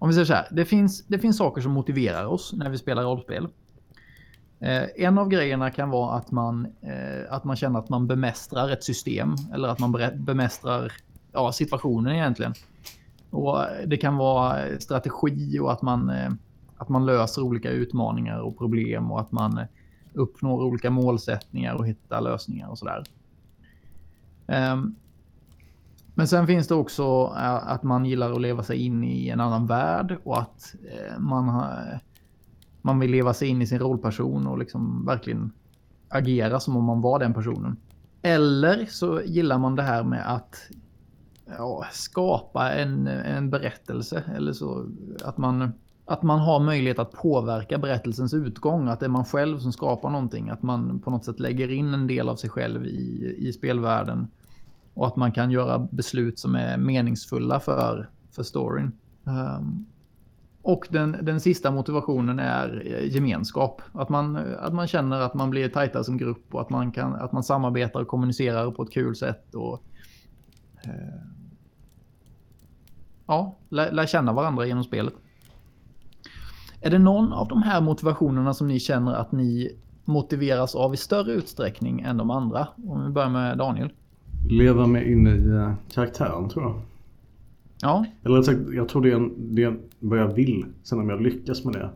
Om 0.00 0.08
vi 0.08 0.14
säger 0.14 0.24
så 0.24 0.34
här. 0.34 0.48
Det 0.50 0.64
finns, 0.64 1.06
det 1.06 1.18
finns 1.18 1.36
saker 1.36 1.60
som 1.60 1.72
motiverar 1.72 2.26
oss 2.26 2.52
när 2.52 2.70
vi 2.70 2.78
spelar 2.78 3.02
rollspel. 3.02 3.48
Eh, 4.60 4.82
en 4.96 5.18
av 5.18 5.28
grejerna 5.28 5.70
kan 5.70 5.90
vara 5.90 6.16
att 6.16 6.30
man, 6.30 6.66
eh, 6.80 7.32
att 7.34 7.44
man 7.44 7.56
känner 7.56 7.78
att 7.78 7.88
man 7.88 8.06
bemästrar 8.06 8.70
ett 8.70 8.84
system 8.84 9.34
eller 9.54 9.68
att 9.68 9.78
man 9.78 9.96
bemästrar 10.14 10.92
ja, 11.32 11.52
situationen 11.52 12.14
egentligen. 12.14 12.54
Och 13.30 13.58
det 13.86 13.96
kan 13.96 14.16
vara 14.16 14.78
strategi 14.78 15.58
och 15.58 15.72
att 15.72 15.82
man, 15.82 16.10
eh, 16.10 16.30
att 16.76 16.88
man 16.88 17.06
löser 17.06 17.42
olika 17.42 17.70
utmaningar 17.70 18.40
och 18.40 18.58
problem 18.58 19.10
och 19.10 19.20
att 19.20 19.32
man 19.32 19.58
eh, 19.58 19.66
uppnår 20.14 20.62
olika 20.62 20.90
målsättningar 20.90 21.74
och 21.74 21.86
hittar 21.86 22.20
lösningar 22.20 22.68
och 22.68 22.78
sådär. 22.78 23.04
Ehm, 24.46 24.94
men 26.20 26.28
sen 26.28 26.46
finns 26.46 26.68
det 26.68 26.74
också 26.74 27.02
eh, 27.36 27.70
att 27.72 27.82
man 27.82 28.04
gillar 28.04 28.32
att 28.32 28.40
leva 28.40 28.62
sig 28.62 28.76
in 28.86 29.04
i 29.04 29.28
en 29.28 29.40
annan 29.40 29.66
värld 29.66 30.16
och 30.24 30.40
att 30.40 30.74
eh, 30.84 31.18
man 31.18 31.48
har 31.48 31.62
eh, 31.62 31.98
man 32.82 32.98
vill 32.98 33.10
leva 33.10 33.34
sig 33.34 33.48
in 33.48 33.62
i 33.62 33.66
sin 33.66 33.78
rollperson 33.78 34.46
och 34.46 34.58
liksom 34.58 35.06
verkligen 35.06 35.52
agera 36.08 36.60
som 36.60 36.76
om 36.76 36.84
man 36.84 37.00
var 37.00 37.18
den 37.18 37.34
personen. 37.34 37.76
Eller 38.22 38.86
så 38.86 39.20
gillar 39.24 39.58
man 39.58 39.76
det 39.76 39.82
här 39.82 40.04
med 40.04 40.34
att 40.34 40.56
ja, 41.58 41.84
skapa 41.92 42.72
en, 42.72 43.06
en 43.06 43.50
berättelse 43.50 44.24
eller 44.36 44.52
så 44.52 44.86
att 45.24 45.38
man 45.38 45.72
att 46.04 46.22
man 46.22 46.38
har 46.38 46.60
möjlighet 46.60 46.98
att 46.98 47.12
påverka 47.12 47.78
berättelsens 47.78 48.34
utgång, 48.34 48.88
att 48.88 49.00
det 49.00 49.06
är 49.06 49.10
man 49.10 49.24
själv 49.24 49.58
som 49.58 49.72
skapar 49.72 50.10
någonting, 50.10 50.48
att 50.50 50.62
man 50.62 51.00
på 51.00 51.10
något 51.10 51.24
sätt 51.24 51.40
lägger 51.40 51.70
in 51.70 51.94
en 51.94 52.06
del 52.06 52.28
av 52.28 52.36
sig 52.36 52.50
själv 52.50 52.86
i, 52.86 53.36
i 53.38 53.52
spelvärlden 53.52 54.28
och 54.94 55.06
att 55.06 55.16
man 55.16 55.32
kan 55.32 55.50
göra 55.50 55.88
beslut 55.90 56.38
som 56.38 56.54
är 56.54 56.76
meningsfulla 56.76 57.60
för, 57.60 58.08
för 58.30 58.42
storyn. 58.42 58.92
Um, 59.24 59.86
och 60.62 60.86
den, 60.90 61.16
den 61.22 61.40
sista 61.40 61.70
motivationen 61.70 62.38
är 62.38 62.82
eh, 62.86 63.14
gemenskap. 63.14 63.82
Att 63.92 64.08
man, 64.08 64.36
eh, 64.36 64.42
att 64.64 64.74
man 64.74 64.86
känner 64.86 65.20
att 65.20 65.34
man 65.34 65.50
blir 65.50 65.68
tajtare 65.68 66.04
som 66.04 66.16
grupp 66.16 66.54
och 66.54 66.60
att 66.60 66.70
man, 66.70 66.92
kan, 66.92 67.14
att 67.14 67.32
man 67.32 67.42
samarbetar 67.42 68.00
och 68.00 68.08
kommunicerar 68.08 68.70
på 68.70 68.82
ett 68.82 68.92
kul 68.92 69.16
sätt. 69.16 69.54
Och, 69.54 69.82
eh, 70.84 71.20
ja, 73.26 73.56
lär, 73.68 73.92
lär 73.92 74.06
känna 74.06 74.32
varandra 74.32 74.66
genom 74.66 74.84
spelet. 74.84 75.14
Är 76.80 76.90
det 76.90 76.98
någon 76.98 77.32
av 77.32 77.48
de 77.48 77.62
här 77.62 77.80
motivationerna 77.80 78.54
som 78.54 78.68
ni 78.68 78.80
känner 78.80 79.14
att 79.14 79.32
ni 79.32 79.78
motiveras 80.04 80.74
av 80.74 80.94
i 80.94 80.96
större 80.96 81.32
utsträckning 81.32 82.00
än 82.00 82.16
de 82.16 82.30
andra? 82.30 82.68
Om 82.86 83.04
vi 83.04 83.10
börjar 83.10 83.30
med 83.30 83.58
Daniel. 83.58 83.92
Leva 84.48 84.86
mig 84.86 85.12
in 85.12 85.26
i 85.26 85.48
eh, 85.48 85.74
karaktären 85.94 86.48
tror 86.48 86.64
jag. 86.64 86.80
Ja. 87.82 88.04
Eller 88.24 88.36
rätt 88.36 88.44
sagt, 88.44 88.58
jag 88.72 88.88
tror 88.88 89.02
det 89.02 89.10
är, 89.10 89.16
en, 89.16 89.54
det 89.54 89.62
är 89.62 89.76
vad 89.98 90.18
jag 90.18 90.34
vill. 90.34 90.66
Sen 90.82 91.00
om 91.00 91.10
jag 91.10 91.22
lyckas 91.22 91.64
med 91.64 91.74
det 91.74 91.90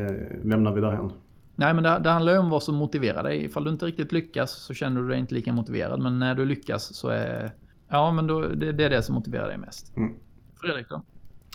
eh, 0.00 0.44
lämnar 0.44 0.72
vi 0.72 0.80
därhen. 0.80 1.12
Nej, 1.54 1.74
men 1.74 1.82
det, 1.84 1.98
det 1.98 2.10
handlar 2.10 2.32
ju 2.32 2.38
om 2.38 2.50
vad 2.50 2.62
som 2.62 2.74
motiverar 2.74 3.22
dig. 3.22 3.44
Ifall 3.44 3.64
du 3.64 3.70
inte 3.70 3.86
riktigt 3.86 4.12
lyckas 4.12 4.50
så 4.50 4.74
känner 4.74 5.02
du 5.02 5.08
dig 5.08 5.18
inte 5.18 5.34
lika 5.34 5.52
motiverad. 5.52 6.00
Men 6.00 6.18
när 6.18 6.34
du 6.34 6.44
lyckas 6.44 6.94
så 6.94 7.08
är... 7.08 7.50
Ja, 7.88 8.12
men 8.12 8.26
då, 8.26 8.40
det, 8.40 8.72
det 8.72 8.84
är 8.84 8.90
det 8.90 9.02
som 9.02 9.14
motiverar 9.14 9.48
dig 9.48 9.58
mest. 9.58 9.96
Mm. 9.96 10.14
Fredrik 10.60 10.88
då? 10.88 11.02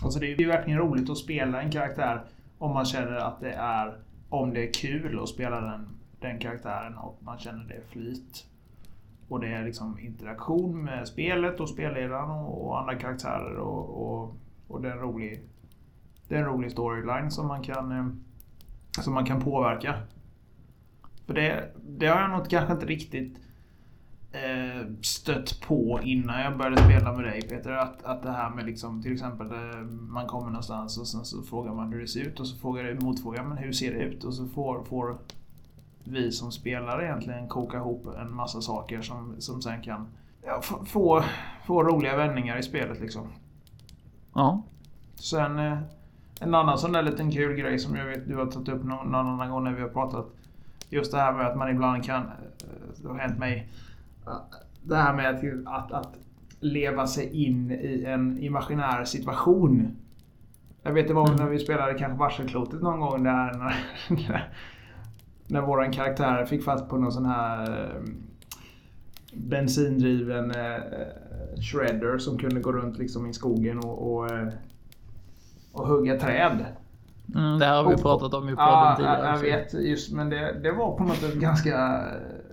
Alltså 0.03 0.19
det 0.19 0.33
är 0.33 0.39
ju 0.39 0.47
verkligen 0.47 0.79
roligt 0.79 1.09
att 1.09 1.17
spela 1.17 1.61
en 1.61 1.71
karaktär 1.71 2.23
om 2.57 2.73
man 2.73 2.85
känner 2.85 3.15
att 3.15 3.39
det 3.39 3.51
är... 3.51 3.97
Om 4.29 4.53
det 4.53 4.67
är 4.67 4.73
kul 4.73 5.19
att 5.19 5.29
spela 5.29 5.61
den, 5.61 5.87
den 6.19 6.39
karaktären 6.39 6.97
och 6.97 7.19
man 7.23 7.37
känner 7.37 7.63
det 7.63 7.81
flyt. 7.89 8.45
Och 9.27 9.39
det 9.39 9.47
är 9.47 9.65
liksom 9.65 9.99
interaktion 9.99 10.83
med 10.83 11.07
spelet 11.07 11.59
och 11.59 11.69
spelledaren 11.69 12.29
och, 12.29 12.67
och 12.67 12.79
andra 12.79 12.95
karaktärer 12.95 13.55
och, 13.55 14.01
och, 14.01 14.37
och 14.67 14.81
det 14.81 14.87
är 14.87 14.91
en 14.91 14.99
rolig, 14.99 15.41
det 16.27 16.35
är 16.35 16.39
en 16.39 16.45
rolig 16.45 16.71
storyline 16.71 17.31
som 17.31 17.47
man 17.47 17.63
kan, 17.63 17.91
eh, 17.91 18.05
som 19.01 19.13
man 19.13 19.25
kan 19.25 19.41
påverka. 19.41 19.95
För 21.25 21.33
det, 21.33 21.71
det 21.83 22.07
har 22.07 22.21
jag 22.21 22.29
nog 22.29 22.49
kanske 22.49 22.73
inte 22.73 22.85
riktigt 22.85 23.39
eh, 24.31 24.87
stött 25.01 25.61
på 25.67 25.99
innan 26.03 26.41
jag 26.41 26.57
började 26.57 26.83
spela 26.83 27.13
med 27.13 27.23
dig 27.23 27.41
Peter. 27.41 27.71
Att, 27.71 28.03
att 28.03 28.23
det 28.23 28.31
här 28.31 28.49
med 28.49 28.65
liksom, 28.65 29.01
till 29.01 29.13
exempel 29.13 29.47
eh, 29.51 29.81
man 29.89 30.27
kommer 30.27 30.47
någonstans 30.47 30.97
och 30.97 31.07
sen 31.07 31.25
så 31.25 31.43
frågar 31.43 31.73
man 31.73 31.93
hur 31.93 32.01
det 32.01 32.07
ser 32.07 32.27
ut 32.27 32.39
och 32.39 32.47
så 32.47 32.57
frågar 32.57 33.01
motfrågan 33.01 33.49
men 33.49 33.57
hur 33.57 33.71
ser 33.71 33.93
det 33.93 33.99
ut? 33.99 34.23
Och 34.23 34.33
så 34.33 34.47
får, 34.47 34.83
får 34.83 35.17
vi 36.07 36.31
som 36.31 36.51
spelare 36.51 37.05
egentligen 37.05 37.47
koka 37.47 37.77
ihop 37.77 38.07
en 38.21 38.35
massa 38.35 38.61
saker 38.61 39.01
som, 39.01 39.35
som 39.39 39.61
sen 39.61 39.81
kan 39.81 40.07
ja, 40.45 40.61
få, 40.85 41.23
få 41.65 41.83
roliga 41.83 42.17
vändningar 42.17 42.57
i 42.57 42.63
spelet 42.63 42.99
liksom. 42.99 43.27
Ja. 44.33 44.63
Sen 45.15 45.59
eh, 45.59 45.77
en 46.41 46.55
annan 46.55 46.77
sån 46.77 46.91
där 46.91 47.01
liten 47.01 47.31
kul 47.31 47.55
grej 47.55 47.79
som 47.79 47.95
jag 47.95 48.05
vet 48.05 48.27
du 48.27 48.35
har 48.35 48.45
tagit 48.45 48.69
upp 48.69 48.83
någon, 48.83 49.07
någon 49.07 49.27
annan 49.27 49.49
gång 49.49 49.63
när 49.63 49.71
vi 49.71 49.81
har 49.81 49.89
pratat. 49.89 50.25
Just 50.89 51.11
det 51.11 51.17
här 51.17 51.33
med 51.33 51.47
att 51.47 51.57
man 51.57 51.69
ibland 51.69 52.05
kan, 52.05 52.21
eh, 52.21 52.31
det 53.01 53.07
har 53.07 53.17
hänt 53.17 53.39
mig, 53.39 53.69
det 54.83 54.95
här 54.95 55.13
med 55.13 55.29
att, 55.29 55.43
att, 55.65 55.91
att 55.91 56.15
leva 56.59 57.07
sig 57.07 57.45
in 57.45 57.71
i 57.71 58.03
en 58.07 58.39
imaginär 58.39 59.05
situation. 59.05 59.95
Jag 60.83 60.93
vet 60.93 61.07
det 61.07 61.13
var 61.13 61.27
mm. 61.27 61.35
när 61.37 61.49
vi 61.49 61.59
spelade 61.59 61.93
kanske 61.93 62.19
Varselklotet 62.19 62.81
någon 62.81 62.99
gång 62.99 63.23
där 63.23 63.53
när, 64.09 64.53
när 65.47 65.61
våran 65.61 65.91
karaktär 65.91 66.45
fick 66.45 66.63
fatt 66.63 66.89
på 66.89 66.97
någon 66.97 67.11
sån 67.11 67.25
här 67.25 67.69
eh, 67.69 68.01
bensindriven 69.33 70.51
eh, 70.51 70.81
shredder 71.71 72.17
som 72.17 72.37
kunde 72.37 72.59
gå 72.59 72.71
runt 72.71 72.97
liksom 72.97 73.27
i 73.27 73.33
skogen 73.33 73.79
och, 73.79 74.15
och, 74.15 74.31
eh, 74.31 74.47
och 75.71 75.87
hugga 75.87 76.19
träd. 76.19 76.65
Mm, 77.35 77.59
det 77.59 77.65
här 77.65 77.83
har 77.83 77.89
vi 77.89 78.01
pratat 78.01 78.33
om 78.33 78.49
i 78.49 78.51
podden 78.51 78.67
ja, 78.67 78.93
tidigare. 78.97 79.25
Jag 79.27 79.39
vet, 79.39 79.73
just, 79.73 80.11
men 80.13 80.29
det, 80.29 80.59
det 80.63 80.71
var 80.71 80.97
på 80.97 81.03
något 81.03 81.17
sätt 81.17 81.33
ganska, 81.33 82.03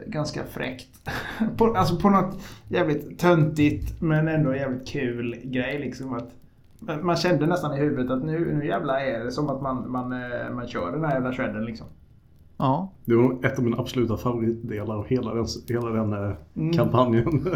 ganska 0.07 0.45
fräckt. 0.45 1.11
på, 1.57 1.75
alltså 1.77 1.97
på 1.97 2.11
något 2.11 2.41
jävligt 2.69 3.19
töntigt 3.19 4.01
men 4.01 4.29
ändå 4.29 4.55
jävligt 4.55 4.89
kul 4.89 5.37
grej 5.45 5.79
liksom. 5.79 6.15
Att, 6.15 6.31
man 7.03 7.17
kände 7.17 7.47
nästan 7.47 7.75
i 7.75 7.81
huvudet 7.81 8.11
att 8.11 8.25
nu, 8.25 8.55
nu 8.55 8.67
jävlar 8.67 9.01
är 9.01 9.25
det 9.25 9.33
som 9.33 9.51
att 9.51 9.63
man, 9.63 9.91
man, 9.91 10.09
man 10.55 10.69
kör 10.69 10.93
den 10.93 11.05
här 11.05 11.15
jävla 11.15 11.33
shredden 11.33 11.65
liksom. 11.65 11.87
Ja. 12.63 12.93
Det 13.05 13.17
var 13.17 13.45
ett 13.47 13.59
av 13.59 13.65
mina 13.65 13.77
absoluta 13.77 14.17
favoritdelar 14.17 14.95
av 14.95 15.07
hela 15.07 15.35
den, 15.35 15.47
hela 15.69 15.91
den 15.91 16.13
eh, 16.13 16.77
kampanjen. 16.77 17.25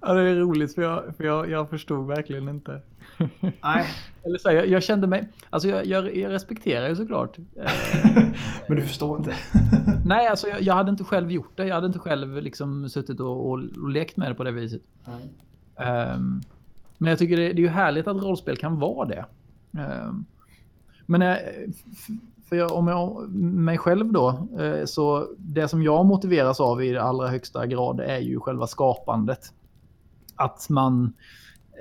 ja, 0.00 0.12
det 0.14 0.20
är 0.20 0.34
roligt 0.34 0.74
för 0.74 0.82
jag, 0.82 1.16
för 1.16 1.24
jag, 1.24 1.50
jag 1.50 1.70
förstod 1.70 2.06
verkligen 2.06 2.48
inte. 2.48 2.80
Nej, 3.40 3.86
Eller 4.24 4.38
så 4.38 4.48
här, 4.48 4.56
jag, 4.56 4.66
jag 4.66 4.82
kände 4.82 5.06
mig, 5.06 5.28
alltså 5.50 5.68
jag, 5.68 5.86
jag, 5.86 6.16
jag 6.16 6.32
respekterar 6.32 6.88
ju 6.88 6.96
såklart. 6.96 7.38
Eh, 7.38 7.72
men 8.68 8.76
du 8.76 8.82
förstår 8.82 9.18
inte. 9.18 9.34
nej, 10.04 10.26
alltså 10.26 10.48
jag, 10.48 10.62
jag 10.62 10.74
hade 10.74 10.90
inte 10.90 11.04
själv 11.04 11.30
gjort 11.30 11.56
det. 11.56 11.66
Jag 11.66 11.74
hade 11.74 11.86
inte 11.86 11.98
själv 11.98 12.42
liksom 12.42 12.88
suttit 12.88 13.20
och, 13.20 13.46
och, 13.46 13.60
och 13.82 13.90
lekt 13.90 14.16
med 14.16 14.30
det 14.30 14.34
på 14.34 14.44
det 14.44 14.52
viset. 14.52 14.82
Ehm, 15.76 16.40
men 16.98 17.10
jag 17.10 17.18
tycker 17.18 17.36
det, 17.36 17.42
det 17.42 17.62
är 17.62 17.64
ju 17.64 17.68
härligt 17.68 18.06
att 18.06 18.22
rollspel 18.22 18.56
kan 18.56 18.78
vara 18.78 19.08
det. 19.08 19.24
Ehm, 19.78 20.24
men 21.06 21.22
eh, 21.22 21.36
för 22.52 22.56
jag, 22.56 22.72
om 22.72 22.88
jag 22.88 23.28
mig 23.34 23.78
själv 23.78 24.12
då, 24.12 24.48
eh, 24.58 24.84
så 24.84 25.28
det 25.38 25.68
som 25.68 25.82
jag 25.82 26.06
motiveras 26.06 26.60
av 26.60 26.84
i 26.84 26.98
allra 26.98 27.28
högsta 27.28 27.66
grad 27.66 28.00
är 28.00 28.18
ju 28.18 28.40
själva 28.40 28.66
skapandet. 28.66 29.52
Att 30.36 30.68
man 30.68 31.12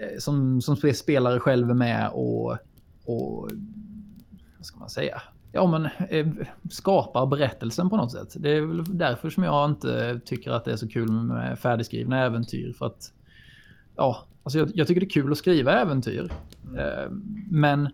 eh, 0.02 0.20
som, 0.20 0.62
som 0.62 0.76
spelare 0.94 1.40
själv 1.40 1.70
är 1.70 1.74
med 1.74 2.10
och, 2.14 2.52
och 3.06 3.50
vad 4.58 4.66
ska 4.66 4.80
man 4.80 4.90
säga? 4.90 5.22
Ja, 5.52 5.68
men 5.68 5.86
eh, 6.10 6.28
skapar 6.70 7.26
berättelsen 7.26 7.90
på 7.90 7.98
något 7.98 8.12
sätt. 8.12 8.36
Det 8.36 8.50
är 8.50 8.62
väl 8.62 8.98
därför 8.98 9.30
som 9.30 9.44
jag 9.44 9.70
inte 9.70 10.20
tycker 10.26 10.52
att 10.52 10.66
det 10.66 10.72
är 10.72 10.78
så 10.78 10.88
kul 10.88 11.12
med 11.12 11.60
färdigskrivna 11.60 12.24
äventyr. 12.24 12.74
För 12.74 12.86
att, 12.86 13.14
ja, 13.96 14.26
alltså 14.44 14.60
jag, 14.60 14.72
jag 14.74 14.88
tycker 14.88 15.02
det 15.02 15.08
är 15.08 15.10
kul 15.10 15.32
att 15.32 15.38
skriva 15.38 15.82
äventyr. 15.82 16.32
Eh, 16.78 17.12
men 17.50 17.90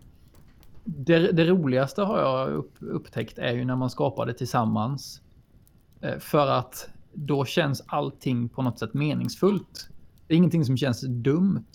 det, 0.96 1.32
det 1.32 1.44
roligaste 1.44 2.02
har 2.02 2.18
jag 2.18 2.48
upp, 2.48 2.74
upptäckt 2.80 3.38
är 3.38 3.52
ju 3.52 3.64
när 3.64 3.76
man 3.76 3.90
skapar 3.90 4.26
det 4.26 4.32
tillsammans. 4.32 5.22
Eh, 6.00 6.18
för 6.18 6.46
att 6.46 6.88
då 7.12 7.44
känns 7.44 7.84
allting 7.86 8.48
på 8.48 8.62
något 8.62 8.78
sätt 8.78 8.94
meningsfullt. 8.94 9.88
Det 10.26 10.34
är 10.34 10.38
ingenting 10.38 10.64
som 10.64 10.76
känns 10.76 11.00
dumt. 11.00 11.66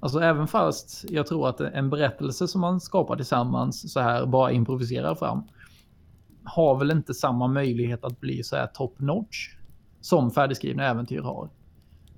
Alltså 0.00 0.20
även 0.20 0.46
fast 0.46 1.04
jag 1.08 1.26
tror 1.26 1.48
att 1.48 1.60
en 1.60 1.90
berättelse 1.90 2.48
som 2.48 2.60
man 2.60 2.80
skapar 2.80 3.16
tillsammans 3.16 3.92
så 3.92 4.00
här 4.00 4.26
bara 4.26 4.52
improviserar 4.52 5.14
fram 5.14 5.42
har 6.44 6.78
väl 6.78 6.90
inte 6.90 7.14
samma 7.14 7.48
möjlighet 7.48 8.04
att 8.04 8.20
bli 8.20 8.42
så 8.42 8.56
här 8.56 8.66
top 8.66 9.00
notch 9.00 9.56
som 10.00 10.30
färdigskrivna 10.30 10.84
äventyr 10.84 11.20
har. 11.20 11.50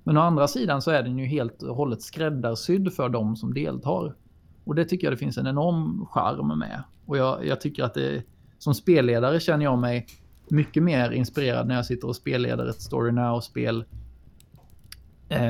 Men 0.03 0.17
å 0.17 0.21
andra 0.21 0.47
sidan 0.47 0.81
så 0.81 0.91
är 0.91 1.03
den 1.03 1.19
ju 1.19 1.25
helt 1.25 1.63
och 1.63 1.75
hållet 1.75 2.01
skräddarsydd 2.01 2.93
för 2.93 3.09
de 3.09 3.35
som 3.35 3.53
deltar. 3.53 4.15
Och 4.63 4.75
det 4.75 4.85
tycker 4.85 5.07
jag 5.07 5.13
det 5.13 5.17
finns 5.17 5.37
en 5.37 5.47
enorm 5.47 6.05
charm 6.05 6.59
med. 6.59 6.83
Och 7.05 7.17
jag, 7.17 7.45
jag 7.45 7.61
tycker 7.61 7.83
att 7.83 7.93
det, 7.93 8.23
som 8.57 8.73
spelledare 8.73 9.39
känner 9.39 9.65
jag 9.65 9.79
mig 9.79 10.07
mycket 10.49 10.83
mer 10.83 11.11
inspirerad 11.11 11.67
när 11.67 11.75
jag 11.75 11.85
sitter 11.85 12.07
och 12.07 12.15
spelleder 12.15 12.65
ett 12.65 12.81
Story 12.81 13.11
Now-spel. 13.11 13.85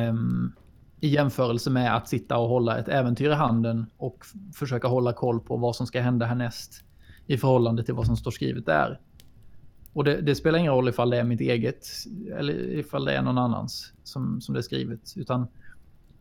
um, 0.10 0.54
I 1.00 1.08
jämförelse 1.08 1.70
med 1.70 1.96
att 1.96 2.08
sitta 2.08 2.38
och 2.38 2.50
hålla 2.50 2.78
ett 2.78 2.88
äventyr 2.88 3.30
i 3.30 3.34
handen 3.34 3.86
och 3.98 4.26
försöka 4.54 4.88
hålla 4.88 5.14
koll 5.14 5.40
på 5.40 5.58
vad 5.58 5.76
som 5.76 5.88
ska 5.88 6.02
hända 6.02 6.26
härnäst 6.26 6.84
i 7.28 7.38
förhållande 7.38 7.84
till 7.84 7.94
vad 7.94 8.06
som 8.06 8.18
står 8.18 8.32
skrivet 8.32 8.66
där. 8.66 9.00
Och 9.94 10.04
det, 10.04 10.22
det 10.22 10.36
spelar 10.36 10.60
ingen 10.60 10.74
roll 10.74 10.90
ifall 10.90 11.10
det 11.10 11.18
är 11.18 11.24
mitt 11.24 11.42
eget 11.42 11.88
eller 12.38 12.54
ifall 12.54 13.06
det 13.06 13.14
är 13.14 13.22
någon 13.22 13.38
annans 13.38 13.94
som, 14.04 14.42
som 14.42 14.54
det 14.54 14.60
är 14.60 14.62
skrivet. 14.62 15.14
Utan 15.16 15.48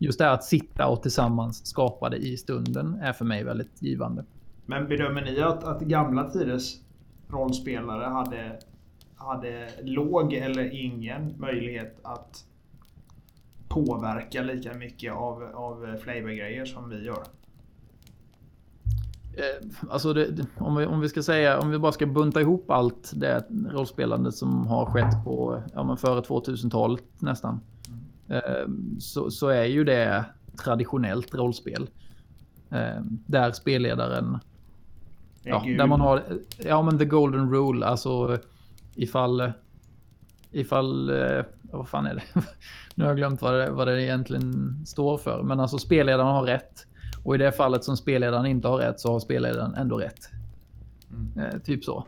just 0.02 0.18
det 0.18 0.24
här 0.24 0.34
att 0.34 0.44
sitta 0.44 0.86
och 0.88 1.02
tillsammans 1.02 1.66
skapa 1.66 2.08
det 2.08 2.16
i 2.16 2.36
stunden 2.36 2.94
är 3.02 3.12
för 3.12 3.24
mig 3.24 3.44
väldigt 3.44 3.82
givande. 3.82 4.24
Men 4.66 4.88
bedömer 4.88 5.22
ni 5.22 5.40
att, 5.40 5.64
att 5.64 5.80
gamla 5.80 6.30
tiders 6.30 6.74
rollspelare 7.28 8.04
hade, 8.04 8.58
hade 9.16 9.68
låg 9.82 10.32
eller 10.32 10.84
ingen 10.84 11.34
möjlighet 11.38 11.98
att 12.02 12.44
påverka 13.68 14.42
lika 14.42 14.74
mycket 14.74 15.12
av, 15.12 15.42
av 15.54 15.96
flavorgrejer 15.96 16.64
som 16.64 16.88
vi 16.90 17.04
gör? 17.04 17.22
Eh, 19.36 19.68
Alltså 19.90 20.12
det, 20.12 20.26
det- 20.30 20.46
om, 20.58 20.76
vi, 20.76 20.86
om 20.86 21.00
vi 21.00 21.08
ska 21.08 21.22
säga, 21.22 21.58
om 21.60 21.70
vi 21.70 21.78
bara 21.78 21.92
ska 21.92 22.06
bunta 22.06 22.40
ihop 22.40 22.70
allt 22.70 23.12
det 23.14 23.44
rollspelandet 23.70 24.34
som 24.34 24.66
har 24.66 24.86
skett 24.86 25.24
på, 25.24 25.62
ja 25.74 25.84
men 25.84 25.96
före 25.96 26.20
2000-talet 26.20 27.04
nästan. 27.18 27.60
Eh, 28.32 28.66
Så, 28.98 29.30
så 29.30 29.48
är 29.48 29.64
ju 29.64 29.84
det 29.84 30.24
traditionellt 30.64 31.34
rollspel. 31.34 31.90
Eh, 32.70 33.00
Där 33.26 33.52
spelledaren, 33.52 34.38
ja, 35.42 35.64
där 35.78 35.86
man 35.86 36.00
har, 36.00 36.22
ja 36.58 36.82
men 36.82 36.98
the 36.98 37.04
golden 37.04 37.50
rule, 37.50 37.86
alltså 37.86 38.38
ifall, 38.94 39.52
ifall, 40.50 41.10
eh, 41.10 41.44
vad 41.62 41.88
fan 41.88 42.06
är 42.06 42.14
det? 42.14 42.22
nu 42.94 43.04
har 43.04 43.10
jag 43.10 43.16
glömt 43.16 43.42
vad 43.42 43.54
det, 43.54 43.70
vad 43.70 43.88
det 43.88 44.02
egentligen 44.02 44.76
står 44.86 45.18
för. 45.18 45.42
Men 45.42 45.60
alltså 45.60 45.78
spelledaren 45.78 46.26
har 46.34 46.42
rätt. 46.42 46.86
Och 47.24 47.34
i 47.34 47.38
det 47.38 47.52
fallet 47.52 47.84
som 47.84 47.96
spelledaren 47.96 48.46
inte 48.46 48.68
har 48.68 48.78
rätt 48.78 49.00
så 49.00 49.12
har 49.12 49.20
spelledaren 49.20 49.74
ändå 49.74 49.98
rätt. 49.98 50.30
Eh, 51.36 51.58
typ 51.58 51.84
så. 51.84 52.06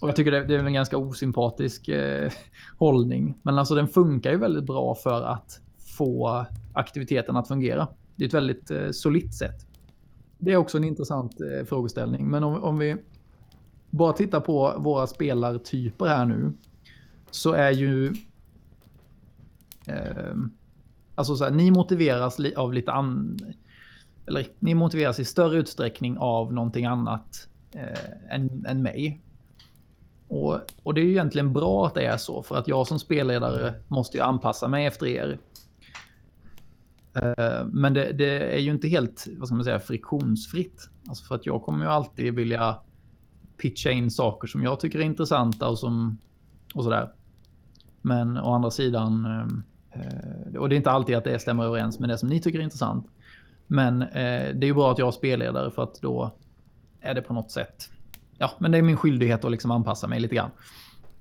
Och 0.00 0.08
jag 0.08 0.16
tycker 0.16 0.30
det, 0.30 0.44
det 0.44 0.54
är 0.54 0.58
en 0.58 0.72
ganska 0.72 0.96
osympatisk 0.96 1.88
eh, 1.88 2.30
hållning. 2.78 3.38
Men 3.42 3.58
alltså 3.58 3.74
den 3.74 3.88
funkar 3.88 4.30
ju 4.30 4.38
väldigt 4.38 4.64
bra 4.64 4.94
för 4.94 5.22
att 5.22 5.60
få 5.98 6.46
aktiviteten 6.72 7.36
att 7.36 7.48
fungera. 7.48 7.88
Det 8.16 8.24
är 8.24 8.28
ett 8.28 8.34
väldigt 8.34 8.70
eh, 8.70 8.90
solitt 8.90 9.34
sätt. 9.34 9.66
Det 10.38 10.52
är 10.52 10.56
också 10.56 10.78
en 10.78 10.84
intressant 10.84 11.40
eh, 11.40 11.64
frågeställning. 11.66 12.28
Men 12.30 12.44
om, 12.44 12.62
om 12.62 12.78
vi 12.78 12.96
bara 13.90 14.12
tittar 14.12 14.40
på 14.40 14.74
våra 14.78 15.06
spelartyper 15.06 16.06
här 16.06 16.24
nu. 16.26 16.52
Så 17.30 17.52
är 17.52 17.70
ju... 17.70 18.14
Eh, 19.86 20.34
alltså 21.14 21.36
så 21.36 21.44
här, 21.44 21.50
ni 21.50 21.70
motiveras 21.70 22.38
li- 22.38 22.54
av 22.54 22.72
lite 22.72 22.92
an... 22.92 23.38
Eller 24.26 24.46
ni 24.58 24.74
motiveras 24.74 25.20
i 25.20 25.24
större 25.24 25.58
utsträckning 25.58 26.18
av 26.18 26.52
någonting 26.52 26.84
annat 26.84 27.48
eh, 27.72 28.34
än, 28.34 28.66
än 28.68 28.82
mig. 28.82 29.22
Och, 30.28 30.60
och 30.82 30.94
det 30.94 31.00
är 31.00 31.04
ju 31.04 31.10
egentligen 31.10 31.52
bra 31.52 31.86
att 31.86 31.94
det 31.94 32.06
är 32.06 32.16
så. 32.16 32.42
För 32.42 32.56
att 32.56 32.68
jag 32.68 32.86
som 32.86 32.98
spelledare 32.98 33.74
måste 33.88 34.16
ju 34.16 34.22
anpassa 34.22 34.68
mig 34.68 34.86
efter 34.86 35.06
er. 35.06 35.38
Eh, 37.14 37.66
men 37.66 37.94
det, 37.94 38.12
det 38.12 38.54
är 38.54 38.58
ju 38.58 38.70
inte 38.70 38.88
helt, 38.88 39.26
vad 39.38 39.48
ska 39.48 39.54
man 39.54 39.64
säga, 39.64 39.80
friktionsfritt. 39.80 40.90
Alltså 41.08 41.24
för 41.24 41.34
att 41.34 41.46
jag 41.46 41.62
kommer 41.62 41.84
ju 41.84 41.90
alltid 41.90 42.34
vilja 42.34 42.76
pitcha 43.56 43.90
in 43.90 44.10
saker 44.10 44.48
som 44.48 44.62
jag 44.62 44.80
tycker 44.80 44.98
är 44.98 45.02
intressanta 45.02 45.68
och 45.68 45.78
som 45.78 46.18
och 46.74 46.84
sådär. 46.84 47.12
Men 48.02 48.38
å 48.38 48.52
andra 48.54 48.70
sidan, 48.70 49.24
eh, 49.24 50.00
eh, 50.00 50.54
och 50.60 50.68
det 50.68 50.74
är 50.74 50.76
inte 50.76 50.90
alltid 50.90 51.16
att 51.16 51.24
det 51.24 51.38
stämmer 51.38 51.64
överens 51.64 51.98
med 51.98 52.08
det 52.08 52.18
som 52.18 52.28
ni 52.28 52.40
tycker 52.40 52.58
är 52.58 52.62
intressant. 52.62 53.06
Men 53.66 53.98
det 53.98 54.14
är 54.14 54.64
ju 54.64 54.74
bra 54.74 54.92
att 54.92 54.98
jag 54.98 55.08
är 55.08 55.12
spelledare 55.12 55.70
för 55.70 55.82
att 55.82 56.00
då 56.00 56.34
är 57.00 57.14
det 57.14 57.22
på 57.22 57.32
något 57.32 57.50
sätt, 57.50 57.90
ja, 58.38 58.50
men 58.58 58.70
det 58.70 58.78
är 58.78 58.82
min 58.82 58.96
skyldighet 58.96 59.44
att 59.44 59.50
liksom 59.50 59.70
anpassa 59.70 60.08
mig 60.08 60.20
lite 60.20 60.34
grann. 60.34 60.50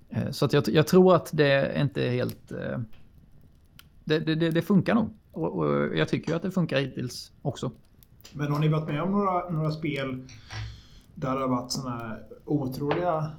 Eh, 0.09 0.31
Så 0.31 0.45
att 0.45 0.53
jag, 0.53 0.67
jag 0.67 0.87
tror 0.87 1.15
att 1.15 1.29
det 1.33 1.51
är 1.51 1.81
inte 1.81 2.01
helt, 2.01 2.51
eh, 2.51 2.79
det, 4.03 4.19
det, 4.19 4.35
det, 4.35 4.61
funkar 4.61 4.95
nog. 4.95 5.09
Och, 5.31 5.57
och 5.57 5.97
jag 5.97 6.09
tycker 6.09 6.31
ju 6.31 6.35
att 6.35 6.41
det 6.41 6.51
funkar 6.51 6.79
hittills 6.79 7.31
också. 7.41 7.71
Men 8.33 8.51
har 8.51 8.59
ni 8.59 8.67
varit 8.67 8.87
med 8.87 9.01
om 9.01 9.11
några, 9.11 9.49
några 9.49 9.71
spel 9.71 10.27
där 11.15 11.35
det 11.35 11.41
har 11.41 11.47
varit 11.47 11.83
här 11.85 12.23
otroliga 12.45 13.31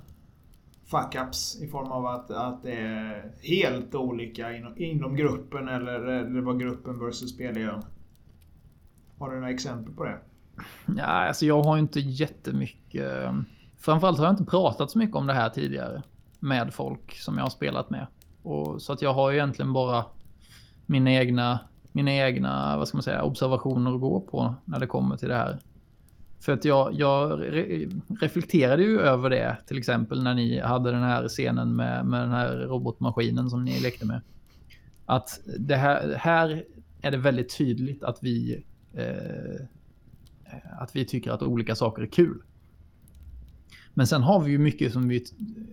fuck-ups 0.91 1.63
i 1.63 1.69
form 1.69 1.93
av 1.93 2.07
att, 2.07 2.31
att 2.31 2.63
det 2.63 2.73
är 2.73 3.33
helt 3.43 3.95
olika 3.95 4.57
inom, 4.57 4.79
inom 4.79 5.17
gruppen 5.17 5.69
eller 5.69 6.25
det 6.25 6.41
var 6.41 6.55
gruppen 6.55 6.99
versus 6.99 7.35
spelledaren? 7.35 7.83
Har 9.19 9.31
du 9.31 9.37
några 9.37 9.51
exempel 9.51 9.95
på 9.95 10.05
det? 10.05 10.19
Ja, 10.97 11.05
alltså 11.05 11.47
jag 11.47 11.63
har 11.63 11.79
inte 11.79 12.01
jättemycket. 12.01 13.13
Framförallt 13.79 14.19
har 14.19 14.25
jag 14.25 14.33
inte 14.33 14.45
pratat 14.45 14.91
så 14.91 14.99
mycket 14.99 15.17
om 15.17 15.27
det 15.27 15.33
här 15.33 15.49
tidigare 15.49 16.03
med 16.41 16.75
folk 16.75 17.15
som 17.15 17.37
jag 17.37 17.45
har 17.45 17.51
spelat 17.51 17.91
med. 17.91 18.07
Och, 18.43 18.83
så 18.83 18.93
att 18.93 19.03
jag 19.03 19.15
har 19.15 19.31
ju 19.31 19.37
egentligen 19.37 19.73
bara 19.73 20.05
mina 20.87 21.13
egna, 21.13 21.61
mina 21.93 22.13
egna 22.13 22.77
vad 22.77 22.89
ska 22.89 22.97
man 22.97 23.03
säga, 23.03 23.23
observationer 23.23 23.95
att 23.95 24.01
gå 24.01 24.21
på 24.21 24.55
när 24.65 24.81
det 24.81 24.87
kommer 24.87 25.17
till 25.17 25.29
det 25.29 25.35
här. 25.35 25.59
För 26.41 26.53
att 26.53 26.65
jag, 26.65 26.95
jag 26.95 27.41
re, 27.41 27.89
reflekterade 28.21 28.83
ju 28.83 29.01
över 29.01 29.31
det 29.31 29.57
till 29.67 29.79
exempel 29.79 30.23
när 30.23 30.35
ni 30.35 30.61
hade 30.61 30.91
den 30.91 31.03
här 31.03 31.29
scenen 31.29 31.77
med, 31.77 32.07
med 32.07 32.21
den 32.21 32.31
här 32.31 32.57
robotmaskinen 32.57 33.51
som 33.51 33.65
ni 33.65 33.81
lekte 33.81 34.07
med. 34.07 34.21
Att 35.07 35.41
det 35.59 35.77
här, 35.77 36.15
här 36.19 36.65
är 37.01 37.11
det 37.11 37.17
väldigt 37.17 37.57
tydligt 37.59 38.03
att 38.03 38.19
vi 38.23 38.65
eh, 38.95 39.67
att 40.79 40.97
vi 40.97 41.05
tycker 41.05 41.31
att 41.31 41.43
olika 41.43 41.75
saker 41.75 42.03
är 42.03 42.07
kul. 42.07 42.43
Men 43.99 44.07
sen 44.07 44.23
har 44.23 44.41
vi 44.41 44.51
ju 44.51 44.59
mycket 44.59 44.93
som 44.93 45.09
vi, 45.09 45.25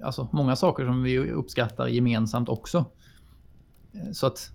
alltså 0.03 0.27
många 0.31 0.55
saker 0.55 0.85
som 0.85 1.03
vi 1.03 1.17
uppskattar 1.31 1.87
gemensamt 1.87 2.49
också. 2.49 2.85
Eh, 3.93 4.11
Så 4.11 4.27
att 4.27 4.51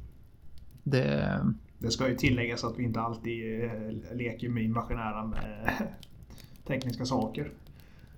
det, 0.83 1.41
Det 1.79 1.91
ska 1.91 2.09
ju 2.09 2.17
tilläggas 2.17 2.65
att 2.65 2.79
vi 2.79 2.83
inte 2.85 3.01
alltid 3.01 3.65
eh, 3.65 3.71
leker 4.17 4.49
med 4.49 4.63
imaginära 4.65 5.33
eh, 5.67 5.73
tekniska 6.67 7.05
saker. 7.05 7.51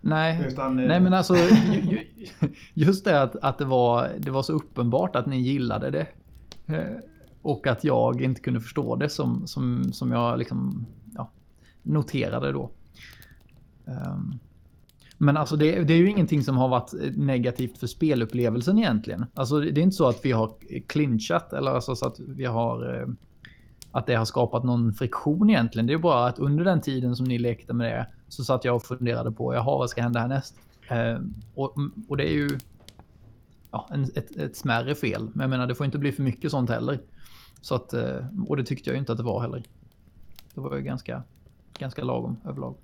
Nej, 0.01 0.45
Utan, 0.49 0.77
Nej 0.77 1.01
men 1.01 1.13
alltså 1.15 1.37
ju- 1.37 1.81
ju- 1.81 2.07
just 2.75 3.05
det 3.05 3.23
att, 3.23 3.37
att 3.37 3.59
det, 3.59 3.65
var, 3.65 4.11
det 4.19 4.31
var 4.31 4.43
så 4.43 4.53
uppenbart 4.53 5.17
att 5.17 5.27
ni 5.27 5.41
gillade 5.41 5.91
det. 5.91 6.07
Och 7.43 7.67
att 7.67 7.85
jag 7.85 8.23
inte 8.23 8.41
kunde 8.41 8.61
förstå 8.61 8.97
det 8.97 9.09
som, 9.09 9.47
som, 9.47 9.93
som 9.93 10.11
jag 10.13 10.39
liksom 10.39 10.87
ja, 11.15 11.31
noterade 11.83 12.53
då. 12.53 12.71
Ehm, 13.87 14.39
men 15.23 15.37
alltså 15.37 15.57
det, 15.57 15.85
det 15.85 15.93
är 15.95 15.99
ju 15.99 16.11
ingenting 16.11 16.43
som 16.43 16.57
har 16.57 16.69
varit 16.69 16.95
eh, 16.95 17.11
negativt 17.17 17.79
för 17.79 17.87
spelupplevelsen 17.87 18.79
egentligen. 18.79 19.27
Alltså 19.35 19.61
det 19.61 19.81
är 19.81 19.83
inte 19.83 19.97
så 19.97 20.09
att 20.09 20.25
vi 20.25 20.33
har 20.33 20.53
clinchat 20.87 21.53
eller 21.53 21.71
alltså 21.71 21.97
så 21.97 22.07
att 22.07 22.21
vi 22.21 22.45
har 22.45 23.01
eh, 23.01 23.07
att 23.93 24.07
det 24.07 24.15
har 24.15 24.25
skapat 24.25 24.65
någon 24.65 24.95
friktion 24.95 25.51
egentligen. 25.51 25.87
Det 25.87 25.93
är 25.93 25.99
bara 25.99 26.27
att 26.27 26.39
under 26.39 26.65
den 26.65 26.81
tiden 26.81 27.17
som 27.17 27.27
ni 27.27 27.39
lekte 27.39 27.73
med 27.73 27.87
det 27.87 28.07
så 28.29 28.45
satt 28.45 28.65
jag 28.65 28.77
och 28.77 28.83
funderade 28.83 29.33
på, 29.33 29.55
jaha, 29.55 29.79
vad 29.79 29.91
ska 29.91 30.03
hända 30.03 30.21
härnäst? 30.21 30.55
Eh, 30.89 31.19
och, 31.55 31.77
mm, 31.77 31.93
och 32.09 32.17
det 32.17 32.29
är 32.29 32.35
ju 32.35 32.59
ja, 33.71 33.89
en, 33.91 34.03
ett, 34.03 34.37
ett 34.37 34.57
smärre 34.57 34.95
fel. 34.95 35.29
Men 35.33 35.41
jag 35.41 35.51
menar, 35.51 35.67
det 35.67 35.75
får 35.75 35.87
inte 35.87 35.99
bli 35.99 36.13
för 36.13 36.23
mycket 36.23 36.51
sånt 36.51 36.71
heller. 36.71 37.01
Så 37.61 37.75
att, 37.75 37.93
eh, 37.93 38.27
och 38.49 38.57
det 38.57 38.65
tyckte 38.65 38.91
jag 38.91 38.95
ju 38.95 39.01
inte 39.01 39.13
att 39.13 39.19
det 39.19 39.25
var 39.25 39.41
heller. 39.41 39.63
Det 40.55 40.61
var 40.61 40.77
ju 40.77 40.83
ganska, 40.83 41.23
ganska 41.79 42.05
lagom 42.05 42.37
överlag. 42.45 42.75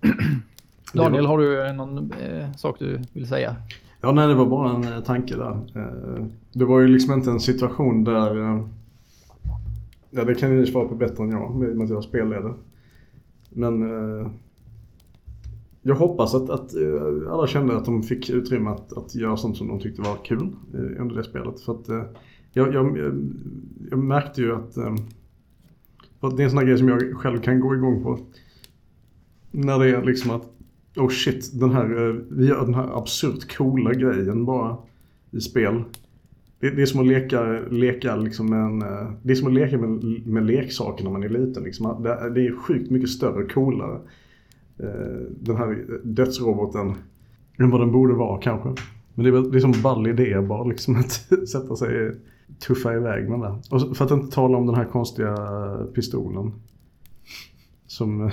Daniel, 0.92 1.26
har 1.26 1.38
du 1.38 1.72
någon 1.72 2.12
eh, 2.12 2.52
sak 2.52 2.78
du 2.78 3.00
vill 3.12 3.28
säga? 3.28 3.56
Ja, 4.00 4.12
nej, 4.12 4.28
det 4.28 4.34
var 4.34 4.46
bara 4.46 4.70
en 4.70 4.92
eh, 4.92 5.00
tanke 5.00 5.36
där. 5.36 5.58
Eh, 5.74 6.26
Det 6.52 6.64
var 6.64 6.80
ju 6.80 6.88
liksom 6.88 7.12
inte 7.14 7.30
en 7.30 7.40
situation 7.40 8.04
där... 8.04 8.36
eh, 8.42 8.64
Ja, 10.10 10.24
det 10.24 10.34
kan 10.34 10.56
ni 10.56 10.66
svara 10.66 10.88
på 10.88 10.94
bättre 10.94 11.24
än 11.24 11.30
jag, 11.30 11.54
med 11.56 11.84
att 11.84 11.90
jag 11.90 12.04
spelledare. 12.04 12.54
Men... 13.50 13.82
eh, 14.20 14.30
Jag 15.82 15.94
hoppas 15.96 16.34
att, 16.34 16.50
att 16.50 16.74
eh, 16.74 17.32
alla 17.32 17.46
kände 17.46 17.76
att 17.76 17.84
de 17.84 18.02
fick 18.02 18.30
utrymme 18.30 18.70
att, 18.70 18.92
att 18.98 19.14
göra 19.14 19.36
sånt 19.36 19.56
som 19.56 19.68
de 19.68 19.80
tyckte 19.80 20.02
var 20.02 20.16
kul 20.24 20.56
eh, 20.74 21.02
under 21.02 21.14
det 21.16 21.24
spelet. 21.24 21.60
För 21.60 21.72
att 21.72 21.88
eh, 21.88 22.02
jag, 22.52 22.74
jag, 22.74 22.98
jag 23.90 23.98
märkte 23.98 24.40
ju 24.42 24.54
att... 24.54 24.76
eh, 24.76 24.94
att 26.20 26.36
det 26.36 26.42
är 26.42 26.44
en 26.44 26.50
sån 26.50 26.58
här 26.58 26.66
grej 26.66 26.78
som 26.78 26.88
jag 26.88 27.14
själv 27.16 27.40
kan 27.40 27.60
gå 27.60 27.74
igång 27.74 28.02
på. 28.02 28.18
När 29.50 29.78
det 29.78 29.90
är 29.90 30.02
liksom 30.04 30.30
att 30.30 30.52
Oh 30.96 31.08
shit, 31.08 31.60
den 31.60 31.70
här, 31.70 32.08
eh, 32.08 32.14
vi 32.28 32.46
gör 32.46 32.64
den 32.64 32.74
här 32.74 32.98
absurt 32.98 33.56
coola 33.56 33.92
grejen 33.92 34.44
bara 34.44 34.76
i 35.30 35.40
spel. 35.40 35.82
Det, 36.60 36.70
det 36.70 36.82
är 36.82 36.86
som 36.86 37.00
att 37.00 37.06
leka, 37.06 37.60
leka 37.70 38.16
liksom 38.16 38.52
en, 38.52 38.82
eh, 38.82 39.10
det 39.22 39.32
är 39.32 39.34
som 39.34 39.48
att 39.48 39.54
leka 39.54 39.78
med, 39.78 40.04
med 40.26 40.46
leksaker 40.46 41.04
när 41.04 41.10
man 41.10 41.22
är 41.22 41.28
liten. 41.28 41.62
Liksom. 41.62 42.02
Det, 42.02 42.30
det 42.34 42.46
är 42.46 42.56
sjukt 42.56 42.90
mycket 42.90 43.10
större 43.10 43.44
och 43.44 43.50
coolare. 43.50 44.00
eh, 44.78 45.20
Den 45.40 45.56
här 45.56 45.84
dödsroboten 46.04 46.94
än 47.58 47.70
vad 47.70 47.80
den 47.80 47.92
borde 47.92 48.14
vara 48.14 48.40
kanske. 48.40 48.82
Men 49.14 49.24
det 49.24 49.38
är, 49.38 49.50
det 49.52 49.58
är 49.58 49.60
som 49.60 49.82
ball 49.82 50.06
idé 50.06 50.40
bara 50.40 50.64
liksom 50.64 50.96
att 50.96 51.12
sätta 51.48 51.76
sig 51.76 52.12
tuffa 52.66 52.94
iväg 52.94 53.28
med 53.28 53.40
det. 53.40 53.54
Och 53.70 53.96
för 53.96 54.04
att 54.04 54.10
inte 54.10 54.34
tala 54.34 54.58
om 54.58 54.66
den 54.66 54.74
här 54.74 54.84
konstiga 54.84 55.36
pistolen. 55.94 56.52
Som... 57.86 58.26
eh, 58.26 58.32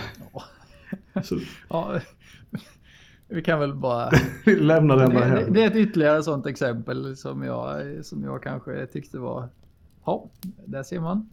så, 1.24 1.39
Ja, 1.70 1.99
vi 3.34 3.41
kan 3.41 3.59
väl 3.59 3.73
bara... 3.75 4.09
vi 4.45 4.55
lämnar 4.55 4.97
den 4.97 5.09
Det, 5.09 5.19
där 5.19 5.36
det, 5.36 5.51
det 5.51 5.63
är 5.63 5.67
ett 5.67 5.75
ytterligare 5.75 6.23
sånt 6.23 6.45
exempel 6.45 7.17
som 7.17 7.43
jag, 7.43 7.81
som 8.05 8.23
jag 8.23 8.43
kanske 8.43 8.86
tyckte 8.86 9.19
var... 9.19 9.49
Ja, 10.05 10.29
där 10.65 10.84
ser 10.84 10.99
man. 10.99 11.29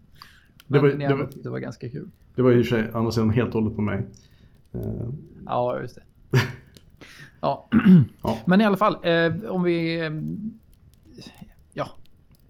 Det 0.66 0.80
Men 0.80 0.80
var- 0.82 0.88
ni 0.98 1.06
det 1.08 1.14
var- 1.14 1.28
det 1.42 1.48
var 1.50 1.58
ganska 1.58 1.88
kul. 1.88 2.10
Det 2.34 2.42
var 2.42 2.52
i 2.52 2.62
och 2.62 2.66
för 2.66 2.76
sig 2.76 2.90
andra 2.94 3.10
sidan 3.12 3.30
helt 3.30 3.54
och 3.54 3.60
hållet 3.62 3.76
på 3.76 3.82
mig. 3.82 4.06
Eh, 4.72 4.80
Ja, 5.46 5.80
just 5.80 5.94
det. 5.94 6.02
Ja, 7.40 7.68
Ja. 8.22 8.38
men 8.46 8.60
i 8.60 8.64
alla 8.64 8.76
fall, 8.76 8.96
eh, 9.02 9.32
om 9.50 9.62
vi... 9.62 10.00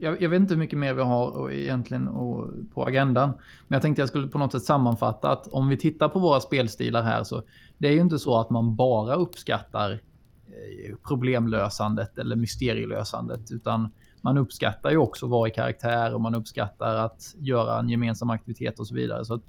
Jag, 0.01 0.23
jag 0.23 0.31
vet 0.31 0.41
inte 0.41 0.55
hur 0.55 0.59
mycket 0.59 0.79
mer 0.79 0.95
vi 0.95 1.03
har 1.03 1.31
och 1.31 1.53
egentligen 1.53 2.09
och, 2.09 2.51
på 2.75 2.85
agendan. 2.85 3.29
Men 3.69 3.77
jag 3.77 3.83
tänkte 3.83 4.03
jag 4.03 4.09
skulle 4.09 4.29
på 4.29 4.39
något 4.39 4.53
sätt 4.53 4.63
sammanfatta 4.63 5.31
att 5.31 5.47
om 5.47 5.69
vi 5.69 5.77
tittar 5.77 6.09
på 6.09 6.19
våra 6.19 6.41
spelstilar 6.41 7.03
här 7.03 7.25
så 7.25 7.43
det 7.79 7.89
är 7.89 7.93
ju 7.93 8.01
inte 8.01 8.19
så 8.19 8.41
att 8.41 8.51
man 8.51 8.77
bara 8.77 9.15
uppskattar 9.15 9.91
eh, 9.91 10.97
problemlösandet 11.09 12.19
eller 12.19 12.37
mysterielösandet 12.37 13.51
utan 13.51 13.89
man 14.23 14.39
uppskattar 14.39 14.91
ju 14.91 14.97
också 14.97 15.27
att 15.27 15.31
vara 15.31 15.49
i 15.49 15.51
karaktär 15.51 16.15
och 16.15 16.21
man 16.21 16.35
uppskattar 16.35 16.95
att 16.97 17.35
göra 17.39 17.79
en 17.79 17.89
gemensam 17.89 18.31
aktivitet 18.31 18.81
och 18.81 18.87
så 18.87 18.95
vidare. 18.95 19.25
Så 19.25 19.35
att, 19.35 19.43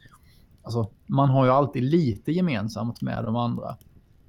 alltså, 0.63 0.91
man 1.05 1.29
har 1.29 1.45
ju 1.45 1.51
alltid 1.51 1.83
lite 1.83 2.31
gemensamt 2.31 3.01
med 3.01 3.23
de 3.23 3.35
andra. 3.35 3.77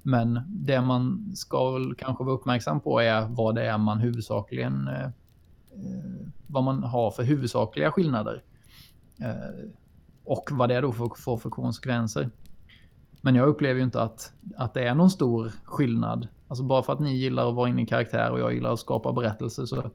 Men 0.01 0.39
det 0.47 0.81
man 0.81 1.31
ska 1.35 1.71
väl 1.71 1.95
kanske 1.95 2.23
vara 2.23 2.35
uppmärksam 2.35 2.79
på 2.79 2.99
är 2.99 3.27
vad 3.27 3.55
det 3.55 3.65
är 3.65 3.77
man 3.77 3.99
huvudsakligen 3.99 4.87
eh, 4.87 5.09
Eh, 5.75 6.27
vad 6.47 6.63
man 6.63 6.83
har 6.83 7.11
för 7.11 7.23
huvudsakliga 7.23 7.91
skillnader. 7.91 8.43
Eh, 9.19 9.69
och 10.23 10.49
vad 10.51 10.69
det 10.69 10.81
då 10.81 10.91
får, 10.91 11.13
får 11.17 11.37
för 11.37 11.49
konsekvenser. 11.49 12.29
Men 13.21 13.35
jag 13.35 13.47
upplever 13.47 13.79
ju 13.79 13.85
inte 13.85 14.01
att, 14.01 14.33
att 14.57 14.73
det 14.73 14.87
är 14.87 14.95
någon 14.95 15.09
stor 15.09 15.51
skillnad. 15.63 16.27
Alltså 16.47 16.63
bara 16.63 16.83
för 16.83 16.93
att 16.93 16.99
ni 16.99 17.15
gillar 17.15 17.49
att 17.49 17.55
vara 17.55 17.69
inne 17.69 17.81
i 17.81 17.85
karaktär 17.85 18.31
och 18.31 18.39
jag 18.39 18.53
gillar 18.53 18.73
att 18.73 18.79
skapa 18.79 19.13
berättelser 19.13 19.65
så 19.65 19.91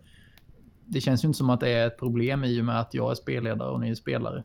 det 0.85 1.01
känns 1.01 1.25
ju 1.25 1.29
inte 1.29 1.39
som 1.39 1.51
att 1.51 1.61
det 1.61 1.69
är 1.69 1.87
ett 1.87 1.99
problem 1.99 2.45
i 2.45 2.61
och 2.61 2.65
med 2.65 2.81
att 2.81 2.95
jag 2.95 3.11
är 3.11 3.15
spelledare 3.15 3.71
och 3.71 3.81
ni 3.81 3.91
är 3.91 3.95
spelare. 3.95 4.45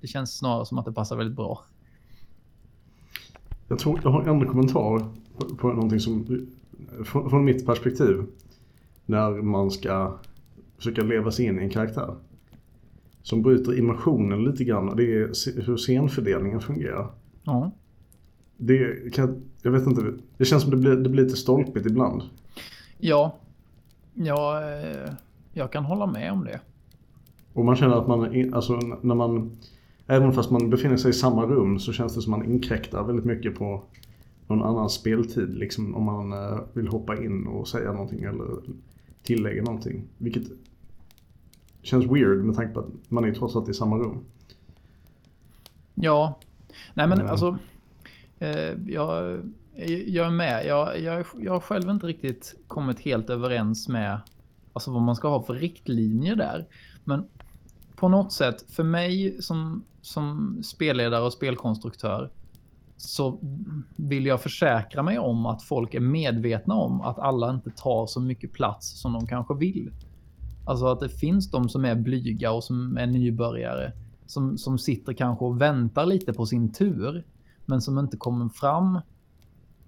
Det 0.00 0.06
känns 0.06 0.38
snarare 0.38 0.66
som 0.66 0.78
att 0.78 0.84
det 0.84 0.92
passar 0.92 1.16
väldigt 1.16 1.36
bra. 1.36 1.64
Jag 3.68 3.78
tror 3.78 4.00
jag 4.04 4.10
har 4.10 4.28
en 4.28 4.46
kommentar 4.46 5.06
på, 5.38 5.56
på 5.56 5.68
någonting 5.68 6.00
som, 6.00 6.46
från, 7.04 7.30
från 7.30 7.44
mitt 7.44 7.66
perspektiv, 7.66 8.26
när 9.06 9.30
man 9.30 9.70
ska 9.70 10.18
försöka 10.76 11.02
leva 11.02 11.30
sig 11.30 11.46
in 11.46 11.58
i 11.58 11.62
en 11.62 11.70
karaktär. 11.70 12.14
Som 13.22 13.42
bryter 13.42 13.78
immersionen 13.78 14.44
lite 14.44 14.64
grann. 14.64 14.96
Det 14.96 15.02
är 15.02 15.62
hur 15.66 15.76
scenfördelningen 15.76 16.60
fungerar. 16.60 17.10
Ja. 17.44 17.70
Det 18.56 19.12
kan, 19.14 19.42
jag 19.62 19.70
vet 19.70 19.86
inte, 19.86 20.12
det 20.36 20.44
känns 20.44 20.62
som 20.62 20.70
det 20.70 20.76
blir, 20.76 20.96
det 20.96 21.08
blir 21.08 21.24
lite 21.24 21.36
stolpigt 21.36 21.86
ibland. 21.86 22.22
Ja, 22.98 23.38
ja 24.14 24.62
eh, 24.62 25.12
jag 25.52 25.72
kan 25.72 25.84
hålla 25.84 26.06
med 26.06 26.32
om 26.32 26.44
det. 26.44 26.60
Och 27.52 27.64
man 27.64 27.76
känner 27.76 27.96
att 27.96 28.08
man, 28.08 28.54
alltså 28.54 28.76
när 29.02 29.14
man, 29.14 29.56
även 30.06 30.32
fast 30.32 30.50
man 30.50 30.70
befinner 30.70 30.96
sig 30.96 31.10
i 31.10 31.14
samma 31.14 31.46
rum 31.46 31.78
så 31.78 31.92
känns 31.92 32.14
det 32.14 32.22
som 32.22 32.30
man 32.30 32.44
inkräktar 32.44 33.04
väldigt 33.04 33.24
mycket 33.24 33.54
på 33.58 33.82
någon 34.46 34.62
annans 34.62 34.92
speltid. 34.92 35.54
Liksom 35.54 35.94
om 35.94 36.04
man 36.04 36.32
eh, 36.32 36.58
vill 36.72 36.88
hoppa 36.88 37.22
in 37.24 37.46
och 37.46 37.68
säga 37.68 37.92
någonting 37.92 38.24
eller 38.24 38.46
tillägga 39.22 39.62
någonting. 39.62 40.04
Vilket 40.18 40.42
känns 41.82 42.04
weird 42.06 42.38
med 42.44 42.56
tanke 42.56 42.74
på 42.74 42.80
att 42.80 43.10
man 43.10 43.24
är 43.24 43.32
trots 43.34 43.56
allt 43.56 43.68
i 43.68 43.74
samma 43.74 43.96
rum. 43.96 44.24
Ja, 45.94 46.38
nej 46.94 47.06
men 47.06 47.18
Mm. 47.20 47.30
alltså. 47.30 47.58
Eh, 48.38 48.72
jag, 48.86 49.40
jag 50.06 50.26
är 50.26 50.30
med. 50.30 50.66
Jag, 50.66 51.00
jag, 51.00 51.24
jag 51.40 51.52
har 51.52 51.60
själv 51.60 51.90
inte 51.90 52.06
riktigt 52.06 52.54
kommit 52.66 53.00
helt 53.00 53.30
överens 53.30 53.88
med 53.88 54.20
alltså 54.72 54.90
vad 54.90 55.02
man 55.02 55.16
ska 55.16 55.28
ha 55.28 55.42
för 55.42 55.54
riktlinjer 55.54 56.36
där. 56.36 56.66
Men 57.04 57.24
på 57.96 58.08
något 58.08 58.32
sätt 58.32 58.64
för 58.68 58.84
mig 58.84 59.42
som, 59.42 59.84
som 60.00 60.58
spelledare 60.62 61.22
och 61.24 61.32
spelkonstruktör 61.32 62.30
så 63.04 63.38
vill 63.96 64.26
jag 64.26 64.40
försäkra 64.40 65.02
mig 65.02 65.18
om 65.18 65.46
att 65.46 65.62
folk 65.62 65.94
är 65.94 66.00
medvetna 66.00 66.74
om 66.74 67.00
att 67.00 67.18
alla 67.18 67.50
inte 67.50 67.70
tar 67.70 68.06
så 68.06 68.20
mycket 68.20 68.52
plats 68.52 69.00
som 69.00 69.12
de 69.12 69.26
kanske 69.26 69.54
vill. 69.54 69.90
Alltså 70.66 70.86
att 70.86 71.00
det 71.00 71.08
finns 71.08 71.50
de 71.50 71.68
som 71.68 71.84
är 71.84 71.94
blyga 71.94 72.52
och 72.52 72.64
som 72.64 72.96
är 72.96 73.06
nybörjare 73.06 73.92
som, 74.26 74.58
som 74.58 74.78
sitter 74.78 75.12
kanske 75.12 75.44
och 75.44 75.60
väntar 75.60 76.06
lite 76.06 76.32
på 76.32 76.46
sin 76.46 76.72
tur 76.72 77.24
men 77.66 77.80
som 77.80 77.98
inte 77.98 78.16
kommer 78.16 78.48
fram 78.48 78.96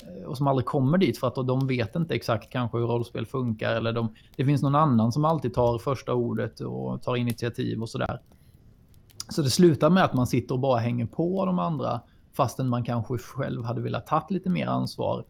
eh, 0.03 0.25
och 0.27 0.37
som 0.37 0.47
aldrig 0.47 0.67
kommer 0.67 0.99
dit 0.99 1.19
för 1.19 1.27
att 1.27 1.47
de 1.47 1.67
vet 1.67 1.97
inte 1.97 2.15
exakt 2.15 2.53
kanske 2.53 2.79
hur 2.79 2.87
rollspel 2.87 3.27
funkar 3.27 3.73
eller 3.73 3.93
de, 3.93 4.15
det 4.37 4.45
finns 4.45 4.63
någon 4.63 4.75
annan 4.75 5.13
som 5.13 5.25
alltid 5.25 5.55
tar 5.55 5.79
första 5.79 6.15
ordet 6.15 6.61
och 6.61 7.03
tar 7.03 7.17
initiativ 7.17 7.83
och 7.83 7.89
sådär. 7.89 8.21
Så 9.29 9.43
det 9.43 9.51
slutar 9.51 9.91
med 9.91 10.05
att 10.05 10.15
man 10.15 10.27
sitter 10.27 10.55
och 10.55 10.61
bara 10.61 10.81
hänger 10.81 11.07
på 11.07 11.47
de 11.47 11.59
andra 11.59 12.01
fastän 12.37 12.69
man 12.69 12.85
kanske 12.85 13.19
själv 13.19 13.65
hade 13.65 13.81
velat 13.81 14.07
ta 14.07 14.27
lite 14.31 14.51
mer 14.51 14.67
ansvar 14.67 15.25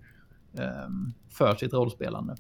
eh, 0.59 0.89
för 1.31 1.55
sitt 1.55 1.73
rollspelande. 1.73 2.37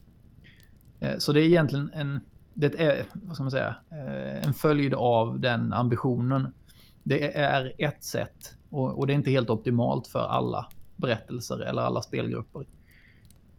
Eh, 1.00 1.18
så 1.18 1.32
det 1.32 1.40
är 1.40 1.44
egentligen 1.44 1.90
en, 1.94 2.20
det 2.54 2.80
är, 2.80 3.06
vad 3.12 3.34
ska 3.34 3.44
man 3.44 3.50
säga, 3.50 3.76
eh, 3.90 4.46
en 4.46 4.54
följd 4.54 4.94
av 4.94 5.40
den 5.40 5.72
ambitionen. 5.72 6.54
Det 7.02 7.36
är 7.36 7.72
ett 7.78 8.04
sätt 8.04 8.56
och, 8.70 8.98
och 8.98 9.06
det 9.06 9.12
är 9.12 9.14
inte 9.14 9.30
helt 9.30 9.50
optimalt 9.50 10.06
för 10.06 10.26
alla 10.26 10.68
berättelser 10.96 11.60
eller 11.60 11.82
alla 11.82 12.02
spelgrupper. 12.02 12.66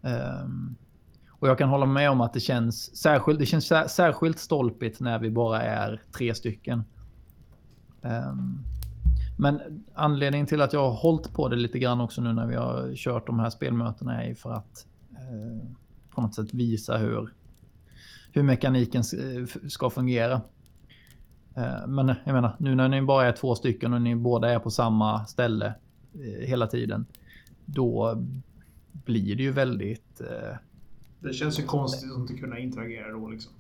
Ehm, 0.01 0.76
och 1.30 1.47
jag 1.47 1.58
kan 1.58 1.70
hålla 1.70 1.86
med 1.86 2.10
om 2.10 2.22
att 2.22 2.34
det 2.34 2.39
känns 2.39 2.97
särskilt, 2.97 3.39
det 3.39 3.45
känns 3.45 3.68
sär, 3.68 3.88
särskilt 3.88 4.39
stolpigt 4.39 4.99
när 4.99 5.20
vi 5.20 5.32
bara 5.32 5.62
är 5.62 6.01
tre 6.18 6.36
stycken. 6.36 6.84
Ehm, 8.01 8.60
men 9.38 9.84
anledningen 9.94 10.48
till 10.48 10.62
att 10.62 10.74
jag 10.74 10.80
har 10.80 10.96
hållit 10.96 11.34
på 11.34 11.50
det 11.50 11.56
lite 11.56 11.80
grann 11.80 12.02
också 12.02 12.22
nu 12.22 12.34
när 12.34 12.48
vi 12.48 12.56
har 12.56 12.96
kört 12.96 13.28
de 13.28 13.40
här 13.40 13.50
spelmötena 13.50 14.24
är 14.24 14.36
för 14.36 14.54
att 14.54 14.86
eh, 15.12 15.70
på 16.16 16.22
något 16.22 16.36
sätt 16.36 16.54
visa 16.54 16.98
hur, 16.98 17.34
hur 18.32 18.44
mekaniken 18.44 19.04
ska 19.70 19.90
fungera. 19.90 20.42
Eh, 21.56 21.88
men 21.88 22.08
jag 22.08 22.34
menar, 22.34 22.56
nu 22.60 22.76
när 22.76 22.90
ni 22.90 23.02
bara 23.02 23.26
är 23.26 23.32
två 23.32 23.56
stycken 23.56 23.94
och 23.94 24.02
ni 24.02 24.16
båda 24.16 24.50
är 24.50 24.60
på 24.60 24.72
samma 24.72 25.26
ställe 25.26 25.74
eh, 26.14 26.48
hela 26.48 26.68
tiden, 26.68 27.06
då 27.66 28.24
blir 28.92 29.36
det 29.36 29.44
ju 29.44 29.52
väldigt... 29.52 30.22
Eh, 30.22 30.58
det 31.20 31.34
känns 31.34 31.60
ju 31.60 31.64
konstigt 31.64 32.12
att 32.12 32.18
inte 32.18 32.34
kunna 32.34 32.60
interagera 32.60 33.12
då 33.12 33.30
liksom. 33.30 33.52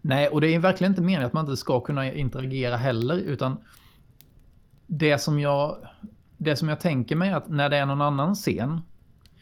Nej, 0.00 0.28
och 0.28 0.40
det 0.40 0.54
är 0.54 0.58
verkligen 0.58 0.92
inte 0.92 1.02
meningen 1.02 1.26
att 1.26 1.32
man 1.32 1.44
inte 1.44 1.56
ska 1.56 1.80
kunna 1.80 2.12
interagera 2.12 2.76
heller, 2.76 3.16
utan 3.16 3.56
det 4.88 5.18
som 5.18 5.40
jag, 5.40 5.76
det 6.36 6.56
som 6.56 6.68
jag 6.68 6.80
tänker 6.80 7.16
mig 7.16 7.32
att 7.32 7.48
när 7.48 7.68
det 7.68 7.76
är 7.76 7.86
någon 7.86 8.00
annan 8.00 8.34
scen, 8.34 8.80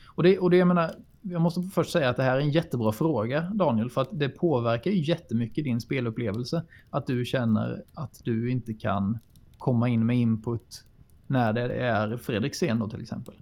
och 0.07 0.23
det, 0.23 0.39
och 0.39 0.51
det 0.51 0.57
jag 0.57 0.69
menar, 0.69 0.91
jag 1.23 1.43
måste 1.43 1.63
först 1.63 1.93
säga 1.93 2.09
att 2.09 2.17
det 2.17 2.23
här 2.23 2.37
är 2.37 2.41
en 2.41 2.51
jättebra 2.51 2.93
fråga 2.93 3.41
Daniel, 3.41 3.91
för 3.91 4.01
att 4.01 4.09
det 4.13 4.29
påverkar 4.29 4.91
ju 4.91 5.03
jättemycket 5.03 5.65
din 5.65 5.81
spelupplevelse. 5.81 6.63
Att 6.91 7.07
du 7.07 7.25
känner 7.25 7.83
att 7.95 8.21
du 8.25 8.51
inte 8.51 8.75
kan 8.75 9.19
komma 9.59 9.89
in 9.89 10.07
med 10.07 10.17
input 10.17 10.85
när 11.27 11.53
det 11.53 11.75
är 11.75 12.17
Fredriks 12.17 12.59
scen 12.59 12.79
då 12.79 12.89
till 12.89 13.03
exempel. 13.03 13.35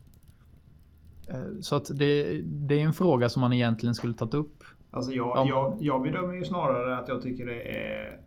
Eh, 1.28 1.60
så 1.60 1.76
att 1.76 1.98
det, 1.98 2.40
det 2.42 2.74
är 2.74 2.84
en 2.84 2.92
fråga 2.92 3.28
som 3.28 3.40
man 3.40 3.52
egentligen 3.52 3.94
skulle 3.94 4.14
tagit 4.14 4.34
upp. 4.34 4.64
Alltså 4.90 5.12
jag, 5.12 5.48
jag, 5.48 5.76
jag 5.80 6.02
bedömer 6.02 6.34
ju 6.34 6.44
snarare 6.44 6.98
att 6.98 7.08
jag 7.08 7.22
tycker 7.22 7.46
det 7.46 7.62
är 7.62 8.20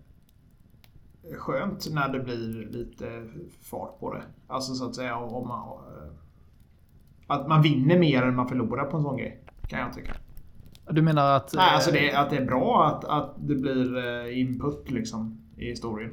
skönt 1.36 1.94
när 1.94 2.10
det 2.10 2.20
blir 2.20 2.68
lite 2.72 3.28
fart 3.62 4.00
på 4.00 4.14
det. 4.14 4.22
Alltså 4.48 4.74
så 4.74 4.86
att 4.86 4.96
säga 4.96 5.16
om 5.16 5.48
man... 5.48 5.60
Eh, 5.60 6.12
att 7.28 7.48
man 7.48 7.62
vinner 7.62 8.00
mer 8.00 8.24
än 8.24 8.36
man 8.36 8.48
förlorar 8.48 8.86
på 8.86 8.98
en 8.98 9.04
sån 9.04 9.18
grej. 9.18 9.42
Kan 9.68 9.80
jag 9.80 9.94
tycka. 9.94 10.14
Du 10.90 11.02
menar 11.02 11.36
att... 11.36 11.54
Nej, 11.56 11.74
alltså 11.74 11.92
det, 11.92 12.14
att 12.14 12.30
det 12.30 12.38
är 12.38 12.46
bra 12.46 12.86
att, 12.86 13.06
att 13.06 13.36
det 13.38 13.56
blir 13.56 13.98
eh, 13.98 14.40
input 14.40 14.92
liksom 14.92 15.42
i 15.58 15.66
historien. 15.66 16.12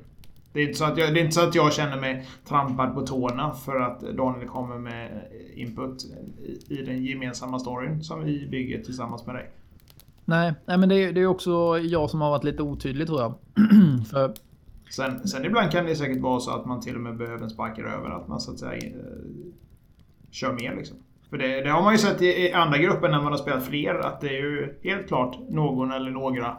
Det 0.52 0.60
är, 0.60 0.66
inte 0.66 0.78
så 0.78 0.84
att 0.84 0.98
jag, 0.98 1.14
det 1.14 1.20
är 1.20 1.24
inte 1.24 1.34
så 1.34 1.48
att 1.48 1.54
jag 1.54 1.72
känner 1.72 2.00
mig 2.00 2.26
trampad 2.48 2.94
på 2.94 3.06
tårna 3.06 3.52
för 3.52 3.80
att 3.80 4.00
Daniel 4.00 4.48
kommer 4.48 4.78
med 4.78 5.22
input 5.54 6.04
i, 6.38 6.74
i 6.74 6.82
den 6.82 7.04
gemensamma 7.04 7.58
storyn 7.58 8.02
som 8.02 8.24
vi 8.24 8.48
bygger 8.48 8.82
tillsammans 8.82 9.26
med 9.26 9.34
dig. 9.34 9.50
Nej, 10.24 10.54
nej 10.66 10.78
men 10.78 10.88
det 10.88 10.94
är, 10.94 11.12
det 11.12 11.20
är 11.20 11.26
också 11.26 11.78
jag 11.78 12.10
som 12.10 12.20
har 12.20 12.30
varit 12.30 12.44
lite 12.44 12.62
otydlig 12.62 13.06
tror 13.06 13.20
jag. 13.20 13.34
för 14.10 14.34
Sen, 14.90 15.28
sen 15.28 15.44
ibland 15.44 15.70
kan 15.70 15.86
det 15.86 15.96
säkert 15.96 16.22
vara 16.22 16.40
så 16.40 16.50
att 16.50 16.66
man 16.66 16.80
till 16.80 16.94
och 16.94 17.00
med 17.00 17.16
behöver 17.16 17.42
en 17.42 17.50
spark 17.50 17.78
över. 17.78 18.10
Att 18.10 18.28
man 18.28 18.40
så 18.40 18.52
att 18.52 18.58
säga 18.58 18.86
eh, 18.86 18.92
kör 20.30 20.52
mer 20.52 20.76
liksom. 20.76 20.96
För 21.30 21.38
det, 21.38 21.60
det, 21.60 21.70
har 21.70 21.82
man 21.82 21.92
ju 21.92 21.98
sett 21.98 22.22
i, 22.22 22.52
andra 22.52 22.78
grupper 22.78 23.08
när 23.08 23.22
man 23.22 23.32
har 23.32 23.38
spelat 23.38 23.66
fler. 23.66 23.94
Att 23.94 24.20
det 24.20 24.28
är 24.28 24.42
ju 24.42 24.78
helt 24.82 25.08
klart 25.08 25.38
någon 25.48 25.92
eller 25.92 26.10
några 26.10 26.56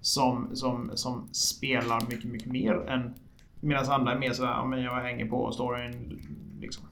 som, 0.00 0.48
som, 0.52 0.90
som 0.94 1.28
spelar 1.32 2.00
mycket, 2.10 2.30
mycket 2.30 2.52
mer 2.52 2.74
än 2.74 3.14
Medan 3.60 3.92
andra 3.92 4.12
är 4.12 4.18
mer 4.18 4.32
såhär, 4.32 4.52
ja 4.52 4.64
men 4.64 4.82
jag 4.82 5.00
hänger 5.00 5.26
på 5.26 5.52
storyn 5.52 6.20
liksom. 6.60 6.84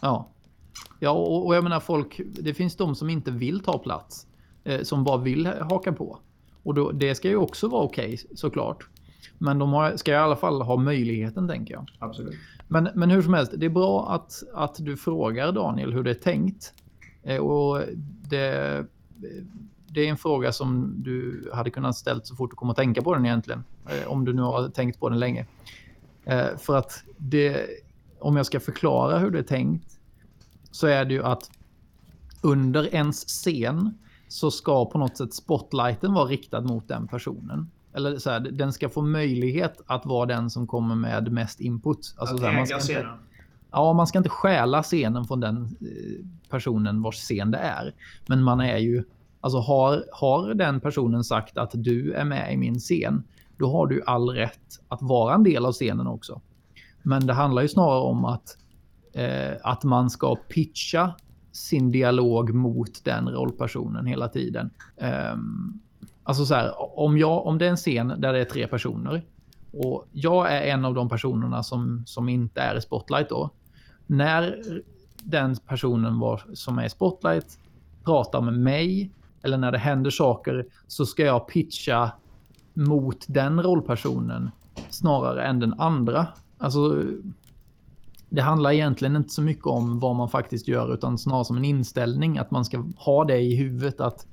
Ja. 0.00 0.28
Ja 1.00 1.10
och, 1.10 1.46
och 1.46 1.56
jag 1.56 1.64
menar 1.64 1.80
folk, 1.80 2.20
det 2.26 2.54
finns 2.54 2.76
de 2.76 2.94
som 2.94 3.10
inte 3.10 3.30
vill 3.30 3.60
ta 3.60 3.78
plats. 3.78 4.26
Eh, 4.64 4.82
som 4.82 5.04
bara 5.04 5.16
vill 5.16 5.46
haka 5.46 5.92
på. 5.92 6.18
Och 6.62 6.74
då, 6.74 6.90
det 6.90 7.14
ska 7.14 7.28
ju 7.28 7.36
också 7.36 7.68
vara 7.68 7.82
okej 7.82 8.04
okay, 8.04 8.36
såklart. 8.36 8.88
Men 9.38 9.58
de 9.58 9.72
har, 9.72 9.96
ska 9.96 10.12
i 10.12 10.16
alla 10.16 10.36
fall 10.36 10.62
ha 10.62 10.76
möjligheten 10.76 11.48
tänker 11.48 11.74
jag. 11.74 11.90
Absolut. 11.98 12.34
Men, 12.68 12.88
men 12.94 13.10
hur 13.10 13.22
som 13.22 13.34
helst, 13.34 13.52
det 13.56 13.66
är 13.66 13.70
bra 13.70 14.08
att, 14.12 14.42
att 14.54 14.76
du 14.78 14.96
frågar 14.96 15.52
Daniel 15.52 15.92
hur 15.92 16.02
det 16.02 16.10
är 16.10 16.14
tänkt. 16.14 16.72
Eh, 17.22 17.38
och 17.38 17.82
det, 18.28 18.86
det 19.86 20.06
är 20.06 20.10
en 20.10 20.16
fråga 20.16 20.52
som 20.52 20.94
du 21.02 21.50
hade 21.52 21.70
kunnat 21.70 21.96
ställt 21.96 22.26
så 22.26 22.36
fort 22.36 22.50
du 22.50 22.56
kom 22.56 22.70
att 22.70 22.76
tänka 22.76 23.02
på 23.02 23.14
den 23.14 23.26
egentligen. 23.26 23.64
Eh, 23.86 24.10
om 24.10 24.24
du 24.24 24.32
nu 24.32 24.42
har 24.42 24.68
tänkt 24.68 25.00
på 25.00 25.08
den 25.08 25.18
länge. 25.18 25.46
Eh, 26.24 26.56
för 26.58 26.76
att 26.76 27.04
det, 27.16 27.66
om 28.18 28.36
jag 28.36 28.46
ska 28.46 28.60
förklara 28.60 29.18
hur 29.18 29.30
det 29.30 29.38
är 29.38 29.42
tänkt 29.42 29.98
så 30.70 30.86
är 30.86 31.04
det 31.04 31.14
ju 31.14 31.22
att 31.22 31.50
under 32.42 32.94
ens 32.94 33.24
scen 33.24 33.98
så 34.28 34.50
ska 34.50 34.84
på 34.90 34.98
något 34.98 35.16
sätt 35.16 35.34
spotlighten 35.34 36.14
vara 36.14 36.28
riktad 36.28 36.60
mot 36.60 36.88
den 36.88 37.08
personen 37.08 37.70
eller 37.94 38.18
så 38.18 38.30
här, 38.30 38.40
den 38.40 38.72
ska 38.72 38.88
få 38.88 39.02
möjlighet 39.02 39.80
att 39.86 40.06
vara 40.06 40.26
den 40.26 40.50
som 40.50 40.66
kommer 40.66 40.94
med 40.94 41.32
mest 41.32 41.60
input. 41.60 42.14
Alltså, 42.16 42.34
att 42.34 42.40
så 42.40 42.46
här, 42.46 42.56
man 42.56 42.66
ska 42.66 42.78
scenen? 42.78 43.02
Inte, 43.02 43.18
ja, 43.70 43.92
man 43.92 44.06
ska 44.06 44.18
inte 44.18 44.30
stjäla 44.30 44.82
scenen 44.82 45.24
från 45.24 45.40
den 45.40 45.62
eh, 45.62 46.26
personen 46.50 47.02
vars 47.02 47.14
scen 47.14 47.50
det 47.50 47.58
är. 47.58 47.94
Men 48.26 48.42
man 48.42 48.60
är 48.60 48.78
ju, 48.78 49.04
alltså 49.40 49.58
har, 49.58 50.04
har 50.12 50.54
den 50.54 50.80
personen 50.80 51.24
sagt 51.24 51.58
att 51.58 51.70
du 51.74 52.12
är 52.12 52.24
med 52.24 52.54
i 52.54 52.56
min 52.56 52.78
scen, 52.78 53.22
då 53.56 53.72
har 53.72 53.86
du 53.86 54.02
all 54.06 54.30
rätt 54.30 54.80
att 54.88 55.02
vara 55.02 55.34
en 55.34 55.42
del 55.42 55.66
av 55.66 55.72
scenen 55.72 56.06
också. 56.06 56.40
Men 57.02 57.26
det 57.26 57.32
handlar 57.32 57.62
ju 57.62 57.68
snarare 57.68 58.00
om 58.00 58.24
att, 58.24 58.58
eh, 59.12 59.52
att 59.62 59.84
man 59.84 60.10
ska 60.10 60.36
pitcha 60.36 61.14
sin 61.52 61.90
dialog 61.92 62.54
mot 62.54 63.04
den 63.04 63.28
rollpersonen 63.28 64.06
hela 64.06 64.28
tiden. 64.28 64.70
Um, 65.32 65.80
Alltså 66.24 66.46
så 66.46 66.54
här, 66.54 66.98
om, 66.98 67.18
jag, 67.18 67.46
om 67.46 67.58
det 67.58 67.66
är 67.66 67.70
en 67.70 67.76
scen 67.76 68.08
där 68.18 68.32
det 68.32 68.40
är 68.40 68.44
tre 68.44 68.66
personer 68.66 69.22
och 69.72 70.06
jag 70.12 70.52
är 70.52 70.60
en 70.60 70.84
av 70.84 70.94
de 70.94 71.08
personerna 71.08 71.62
som, 71.62 72.02
som 72.06 72.28
inte 72.28 72.60
är 72.60 72.76
i 72.76 72.80
Spotlight 72.80 73.28
då. 73.28 73.50
När 74.06 74.62
den 75.22 75.56
personen 75.56 76.18
var, 76.18 76.42
som 76.54 76.78
är 76.78 76.86
i 76.86 76.90
Spotlight 76.90 77.58
pratar 78.04 78.40
med 78.40 78.54
mig 78.54 79.10
eller 79.42 79.58
när 79.58 79.72
det 79.72 79.78
händer 79.78 80.10
saker 80.10 80.66
så 80.86 81.06
ska 81.06 81.22
jag 81.22 81.48
pitcha 81.48 82.12
mot 82.74 83.24
den 83.28 83.62
rollpersonen 83.62 84.50
snarare 84.90 85.44
än 85.44 85.60
den 85.60 85.80
andra. 85.80 86.26
Alltså, 86.58 87.02
det 88.28 88.42
handlar 88.42 88.72
egentligen 88.72 89.16
inte 89.16 89.30
så 89.30 89.42
mycket 89.42 89.66
om 89.66 90.00
vad 90.00 90.16
man 90.16 90.28
faktiskt 90.28 90.68
gör 90.68 90.94
utan 90.94 91.18
snarare 91.18 91.44
som 91.44 91.56
en 91.56 91.64
inställning 91.64 92.38
att 92.38 92.50
man 92.50 92.64
ska 92.64 92.84
ha 92.96 93.24
det 93.24 93.38
i 93.38 93.56
huvudet 93.56 94.00
att 94.00 94.26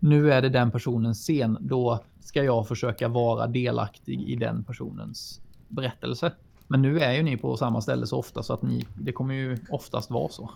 nu 0.00 0.32
är 0.32 0.42
det 0.42 0.48
den 0.48 0.70
personens 0.70 1.18
scen. 1.18 1.58
Då 1.60 1.98
ska 2.20 2.44
jag 2.44 2.68
försöka 2.68 3.08
vara 3.08 3.46
delaktig 3.46 4.22
i 4.28 4.36
den 4.36 4.64
personens 4.64 5.40
berättelse. 5.68 6.32
Men 6.66 6.82
nu 6.82 7.00
är 7.00 7.12
ju 7.12 7.22
ni 7.22 7.36
på 7.36 7.56
samma 7.56 7.80
ställe 7.80 8.06
så 8.06 8.18
ofta 8.18 8.42
så 8.42 8.52
att 8.52 8.62
ni, 8.62 8.86
det 8.94 9.12
kommer 9.12 9.34
ju 9.34 9.58
oftast 9.70 10.10
vara 10.10 10.28
så. 10.28 10.50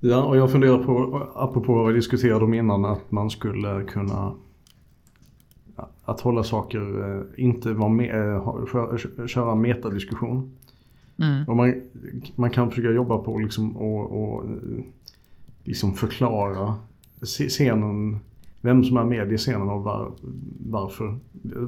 Ja, 0.00 0.24
och 0.24 0.36
jag 0.36 0.52
funderar 0.52 0.78
på, 0.78 1.22
apropå 1.34 1.74
vad 1.74 1.86
vi 1.86 1.92
diskuterade 1.92 2.44
om 2.44 2.54
innan, 2.54 2.84
att 2.84 3.10
man 3.10 3.30
skulle 3.30 3.84
kunna 3.84 4.32
att 6.04 6.20
hålla 6.20 6.42
saker, 6.42 7.10
eh, 7.10 7.44
inte 7.44 7.72
vara 7.72 7.88
med, 7.88 8.34
eh, 8.34 9.26
köra 9.26 9.54
metadiskussion. 9.54 10.56
Mm. 11.18 11.48
Och 11.48 11.56
man, 11.56 11.82
man 12.34 12.50
kan 12.50 12.70
försöka 12.70 12.90
jobba 12.90 13.18
på 13.18 13.38
liksom 13.38 13.76
och, 13.76 14.22
och 14.22 14.44
liksom 15.64 15.94
förklara 15.94 16.74
scenen 17.22 18.18
vem 18.66 18.84
som 18.84 18.96
är 18.96 19.04
med 19.04 19.32
i 19.32 19.36
scenen 19.36 19.68
och 19.68 19.82
var, 19.82 20.12
varför. 20.66 21.18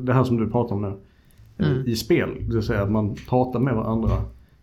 Det 0.01 0.13
här 0.13 0.25
som 0.25 0.37
du 0.37 0.51
pratar 0.51 0.75
om 0.75 0.83
nu. 0.83 0.93
Eh, 1.59 1.73
mm. 1.73 1.87
I 1.87 1.97
spel, 1.97 2.37
det 2.49 2.55
vill 2.55 2.63
säga 2.63 2.83
att 2.83 2.91
man 2.91 3.15
pratar 3.29 3.61
med 3.61 3.75
varandra 3.75 4.11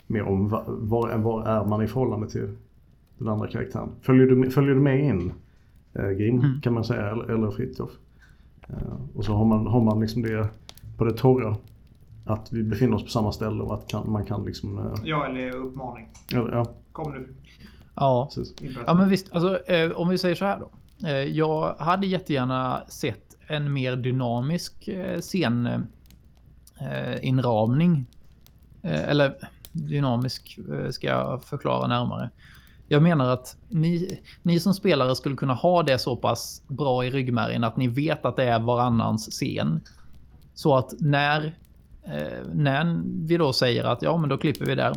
mer 0.07 0.23
om 0.23 0.49
var, 0.49 0.63
var, 0.67 1.17
var 1.17 1.45
är 1.45 1.65
man 1.65 1.81
i 1.81 1.87
förhållande 1.87 2.29
till 2.29 2.57
den 3.17 3.27
andra 3.27 3.47
karaktären. 3.47 3.89
Följer 4.01 4.27
du, 4.27 4.49
följer 4.49 4.75
du 4.75 4.81
med 4.81 5.05
in 5.05 5.33
eh, 5.93 6.09
Grim 6.09 6.39
mm. 6.39 6.61
kan 6.61 6.73
man 6.73 6.83
säga, 6.83 7.11
eller, 7.11 7.23
eller 7.23 7.51
Fritiof. 7.51 7.91
Eh, 8.67 8.75
och 9.15 9.25
så 9.25 9.33
har 9.33 9.45
man, 9.45 9.67
har 9.67 9.81
man 9.81 9.99
liksom 9.99 10.21
det 10.21 10.47
på 10.97 11.05
det 11.05 11.13
torra. 11.13 11.55
Att 12.25 12.53
vi 12.53 12.63
befinner 12.63 12.95
oss 12.95 13.03
på 13.03 13.09
samma 13.09 13.31
ställe 13.31 13.63
och 13.63 13.73
att 13.73 13.87
kan, 13.87 14.11
man 14.11 14.25
kan 14.25 14.45
liksom... 14.45 14.77
Eh, 14.77 14.93
ja, 15.03 15.25
eller 15.25 15.55
uppmaning. 15.55 16.07
Eller, 16.33 16.51
ja. 16.51 16.65
Kom 16.91 17.11
nu. 17.11 17.27
Ja. 17.95 18.29
ja, 18.85 18.93
men 18.93 19.09
visst. 19.09 19.31
Alltså, 19.31 19.71
eh, 19.71 19.91
om 19.91 20.09
vi 20.09 20.17
säger 20.17 20.35
så 20.35 20.45
här 20.45 20.59
då. 20.59 20.69
Eh, 21.03 21.11
jag 21.11 21.75
hade 21.79 22.07
jättegärna 22.07 22.83
sett 22.87 23.37
en 23.47 23.73
mer 23.73 23.95
dynamisk 23.95 24.87
eh, 24.87 25.19
sceninramning. 25.19 28.05
Eh, 28.81 29.09
eller 29.09 29.35
dynamisk 29.71 30.59
ska 30.91 31.07
jag 31.07 31.43
förklara 31.43 31.87
närmare. 31.87 32.29
Jag 32.87 33.03
menar 33.03 33.29
att 33.29 33.57
ni, 33.69 34.19
ni 34.41 34.59
som 34.59 34.73
spelare 34.73 35.15
skulle 35.15 35.35
kunna 35.35 35.53
ha 35.53 35.83
det 35.83 35.99
så 35.99 36.15
pass 36.15 36.61
bra 36.67 37.05
i 37.05 37.11
ryggmärgen 37.11 37.63
att 37.63 37.77
ni 37.77 37.87
vet 37.87 38.25
att 38.25 38.35
det 38.35 38.43
är 38.43 38.59
varannans 38.59 39.29
scen. 39.31 39.81
Så 40.53 40.75
att 40.75 40.93
när, 40.99 41.57
när 42.53 43.01
vi 43.27 43.37
då 43.37 43.53
säger 43.53 43.83
att 43.83 44.01
ja, 44.01 44.17
men 44.17 44.29
då 44.29 44.37
klipper 44.37 44.65
vi 44.65 44.75
där. 44.75 44.93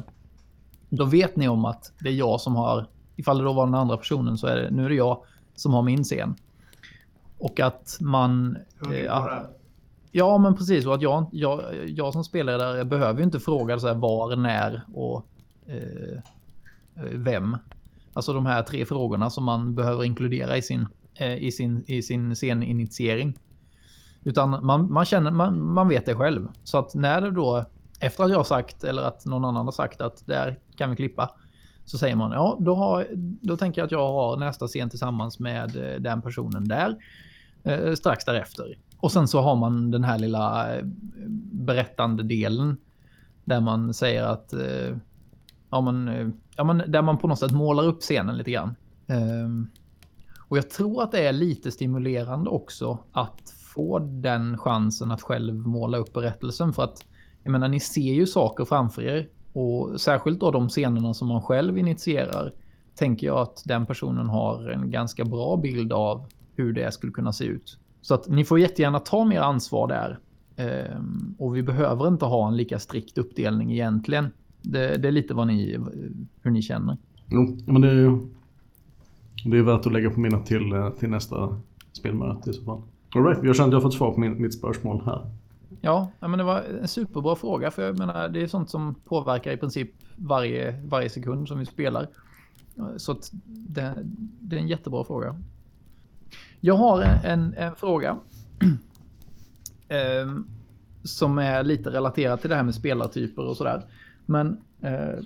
Då 0.89 1.05
vet 1.05 1.37
ni 1.37 1.49
om 1.49 1.65
att 1.65 1.93
det 2.01 2.09
är 2.09 2.13
jag 2.13 2.41
som 2.41 2.57
har, 2.57 2.87
ifall 3.17 3.39
det 3.39 3.45
då 3.45 3.53
var 3.53 3.67
den 3.67 3.75
andra 3.75 3.97
personen 3.97 4.39
så 4.39 4.47
är 4.47 4.57
det, 4.57 4.71
nu 4.71 4.85
är 4.85 4.89
det 4.89 4.95
jag 4.95 5.23
som 5.59 5.75
har 5.75 5.83
min 5.83 6.05
scen. 6.05 6.37
Och 7.39 7.61
att 7.61 7.99
man... 8.01 8.57
Eh, 8.93 9.43
ja, 10.13 10.39
men 10.39 10.57
precis. 10.57 10.87
Och 10.87 10.95
att 10.95 11.03
jag, 11.03 11.27
jag, 11.33 11.63
jag 11.87 12.13
som 12.13 12.25
spelare 12.25 12.57
där 12.57 12.85
behöver 12.85 13.19
ju 13.19 13.25
inte 13.25 13.41
fråga 13.41 13.79
så 13.79 13.87
här 13.87 13.95
var, 13.95 14.37
när 14.37 14.83
och 14.95 15.27
eh, 15.67 16.21
vem. 17.13 17.57
Alltså 18.13 18.33
de 18.33 18.47
här 18.47 18.63
tre 18.63 18.85
frågorna 18.85 19.31
som 19.31 19.45
man 19.45 19.75
behöver 19.75 20.05
inkludera 20.05 20.57
i 20.57 20.63
sin, 20.63 20.87
eh, 21.15 21.37
i 21.37 21.53
sin, 21.53 21.85
i 21.87 22.03
sin 22.03 22.37
sceninitiering. 22.37 23.39
Utan 24.25 24.67
man, 24.67 24.93
man 24.93 25.05
känner, 25.05 25.31
man, 25.31 25.63
man 25.63 25.89
vet 25.89 26.07
det 26.07 26.15
själv. 26.15 26.49
Så 26.65 26.79
att 26.79 26.95
när 26.95 27.21
det 27.21 27.31
då, 27.31 27.65
efter 28.01 28.25
att 28.25 28.31
jag 28.31 28.37
har 28.37 28.45
sagt 28.45 28.85
eller 28.85 29.03
att 29.03 29.27
någon 29.27 29.45
annan 29.45 29.65
har 29.65 29.73
sagt 29.73 30.01
att 30.01 30.27
där 30.27 30.59
kan 30.77 30.91
vi 30.91 30.97
klippa. 30.97 31.31
Så 31.89 31.99
säger 31.99 32.17
man, 32.17 32.33
ja 32.33 32.57
då, 32.61 32.75
har, 32.75 33.07
då 33.17 33.57
tänker 33.57 33.81
jag 33.81 33.87
att 33.87 33.93
jag 33.93 34.13
har 34.13 34.37
nästa 34.37 34.67
scen 34.67 34.91
tillsammans 34.91 35.39
med 35.39 35.77
eh, 35.77 36.01
den 36.01 36.23
personen 36.23 36.69
där. 36.69 36.97
Eh, 37.63 37.95
strax 37.95 38.25
därefter. 38.25 38.79
Och 38.97 39.13
sen 39.13 39.29
så 39.29 39.41
har 39.41 39.57
man 39.57 39.91
den 39.91 40.05
här 40.05 40.19
lilla 40.19 40.77
eh, 40.77 40.85
berättande 41.53 42.23
delen. 42.23 42.77
Där 43.45 43.61
man 43.61 43.95
säger 43.95 44.23
att, 44.23 44.53
eh, 44.53 44.97
ja 45.71 45.81
men, 45.81 46.09
eh, 46.09 46.29
ja 46.57 46.65
men 46.65 46.83
där 46.87 47.03
man 47.03 47.19
på 47.19 47.29
något 47.29 47.39
sätt 47.39 47.53
målar 47.53 47.85
upp 47.85 48.01
scenen 48.01 48.37
lite 48.37 48.51
grann. 48.51 48.75
Eh, 49.07 49.49
och 50.49 50.59
jag 50.59 50.71
tror 50.71 51.03
att 51.03 51.13
det 51.13 51.27
är 51.27 51.33
lite 51.33 51.71
stimulerande 51.71 52.51
också 52.51 52.99
att 53.13 53.55
få 53.75 53.99
den 53.99 54.59
chansen 54.59 55.11
att 55.11 55.23
själv 55.23 55.55
måla 55.55 55.99
upp 55.99 56.13
berättelsen. 56.13 56.73
För 56.73 56.85
att, 56.85 57.05
jag 57.43 57.51
menar, 57.51 57.69
ni 57.69 57.81
ser 57.81 58.13
ju 58.13 58.27
saker 58.27 58.65
framför 58.65 59.03
er. 59.03 59.29
Och 59.59 60.01
särskilt 60.01 60.41
då 60.41 60.51
de 60.51 60.69
scenerna 60.69 61.15
som 61.15 61.29
man 61.29 61.43
själv 61.43 61.79
initierar 61.79 62.53
tänker 62.95 63.27
jag 63.27 63.39
att 63.39 63.63
den 63.67 63.87
personen 63.87 64.29
har 64.29 64.71
en 64.71 64.91
ganska 64.91 65.25
bra 65.25 65.57
bild 65.57 65.93
av 65.93 66.27
hur 66.57 66.73
det 66.73 66.93
skulle 66.93 67.13
kunna 67.13 67.33
se 67.33 67.45
ut. 67.45 67.79
Så 68.01 68.15
att 68.15 68.29
ni 68.29 68.45
får 68.45 68.59
jättegärna 68.61 69.01
ta 69.01 69.25
mer 69.25 69.41
ansvar 69.41 69.89
där. 69.89 70.19
Ehm, 70.57 71.35
och 71.39 71.57
vi 71.57 71.63
behöver 71.63 72.09
inte 72.09 72.25
ha 72.25 72.49
en 72.49 72.57
lika 72.57 72.79
strikt 72.79 73.19
uppdelning 73.19 73.73
egentligen. 73.73 74.31
Det, 74.63 74.97
det 74.97 75.09
är 75.09 75.13
lite 75.13 75.35
vad 75.35 75.47
ni, 75.47 75.79
hur 76.43 76.51
ni 76.51 76.63
känner. 76.63 76.97
Jo, 77.27 77.59
men 77.67 77.83
det 77.83 77.91
är, 77.91 78.19
det 79.45 79.59
är 79.59 79.63
värt 79.63 79.87
att 79.87 79.93
lägga 79.93 80.11
på 80.11 80.21
minnet 80.21 80.47
till, 80.47 80.73
eh, 80.73 80.91
till 80.91 81.11
nästa 81.11 81.61
spelmöte 81.93 82.51
i 82.51 82.53
så 82.53 82.65
fall. 82.65 82.83
Alright, 83.15 83.39
jag 83.45 83.57
känner 83.57 83.69
att 83.69 83.73
jag 83.73 83.81
har 83.81 83.83
fått 83.83 83.95
svar 83.95 84.13
på 84.13 84.21
min, 84.21 84.43
mitt 84.43 84.55
spörsmål 84.55 85.03
här. 85.07 85.31
Ja, 85.81 86.11
men 86.21 86.39
det 86.39 86.45
var 86.45 86.63
en 86.63 86.89
superbra 86.89 87.37
fråga 87.37 87.71
för 87.71 87.87
jag 87.87 87.99
menar 87.99 88.29
det 88.29 88.43
är 88.43 88.47
sånt 88.47 88.71
som 88.71 88.95
påverkar 88.95 89.53
i 89.53 89.57
princip 89.57 89.91
varje, 90.17 90.81
varje 90.85 91.11
sekund 91.11 91.49
som 91.49 91.59
vi 91.59 91.67
spelar. 91.67 92.09
Så 92.97 93.13
att 93.13 93.31
det, 93.45 93.95
det 94.41 94.57
är 94.57 94.61
en 94.61 94.69
jättebra 94.69 95.05
fråga. 95.05 95.37
Jag 96.61 96.75
har 96.75 97.03
en, 97.03 97.25
en, 97.25 97.55
en 97.55 97.75
fråga. 97.75 98.17
eh, 99.89 100.33
som 101.03 101.39
är 101.39 101.63
lite 101.63 101.91
relaterad 101.91 102.41
till 102.41 102.51
det 102.51 102.57
här 102.57 102.63
med 102.63 102.75
spelartyper 102.75 103.43
och 103.43 103.57
sådär. 103.57 103.83
Men 104.27 104.61
eh, 104.81 105.19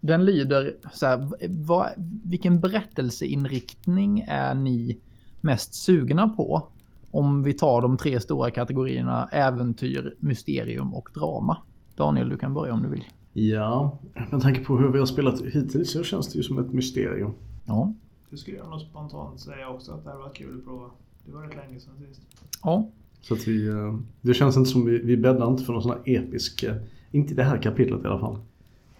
den 0.00 0.24
lyder 0.24 0.76
så 0.92 1.06
här. 1.06 1.30
Vad, 1.48 1.88
vilken 2.24 2.60
berättelseinriktning 2.60 4.24
är 4.28 4.54
ni 4.54 4.98
mest 5.40 5.74
sugna 5.74 6.28
på? 6.28 6.68
Om 7.16 7.42
vi 7.42 7.54
tar 7.54 7.82
de 7.82 7.96
tre 7.96 8.20
stora 8.20 8.50
kategorierna 8.50 9.28
äventyr, 9.32 10.14
mysterium 10.18 10.94
och 10.94 11.08
drama. 11.14 11.58
Daniel, 11.96 12.28
du 12.28 12.36
kan 12.36 12.54
börja 12.54 12.74
om 12.74 12.82
du 12.82 12.88
vill. 12.88 13.04
Ja, 13.32 13.98
med 14.30 14.42
tanke 14.42 14.64
på 14.64 14.78
hur 14.78 14.88
vi 14.88 14.98
har 14.98 15.06
spelat 15.06 15.40
hittills 15.40 15.90
så 15.90 16.02
känns 16.02 16.32
det 16.32 16.36
ju 16.36 16.42
som 16.42 16.58
ett 16.58 16.72
mysterium. 16.72 17.32
Ja. 17.64 17.92
Det 18.30 18.36
skulle 18.36 18.56
jag 18.56 18.70
nog 18.70 18.80
spontant 18.80 19.40
säga 19.40 19.68
också 19.68 19.92
att 19.92 20.04
det 20.04 20.10
hade 20.10 20.22
varit 20.22 20.36
kul 20.36 20.58
att 20.58 20.64
prova. 20.64 20.90
Det 21.26 21.32
var 21.32 21.42
rätt 21.42 21.56
länge 21.56 21.80
sedan 21.80 21.94
sist. 22.08 22.22
Ja. 22.62 22.88
Så 23.20 23.34
att 23.34 23.48
vi, 23.48 23.68
eh, 23.68 23.98
det 24.20 24.34
känns 24.34 24.56
inte 24.56 24.70
som 24.70 24.84
vi, 24.84 24.98
vi 24.98 25.16
bäddar 25.16 25.48
inte 25.48 25.64
för 25.64 25.72
någon 25.72 25.82
sån 25.82 25.92
här 25.92 26.02
episk, 26.04 26.62
eh, 26.62 26.76
inte 27.10 27.32
i 27.32 27.36
det 27.36 27.44
här 27.44 27.62
kapitlet 27.62 28.04
i 28.04 28.06
alla 28.06 28.20
fall. 28.20 28.38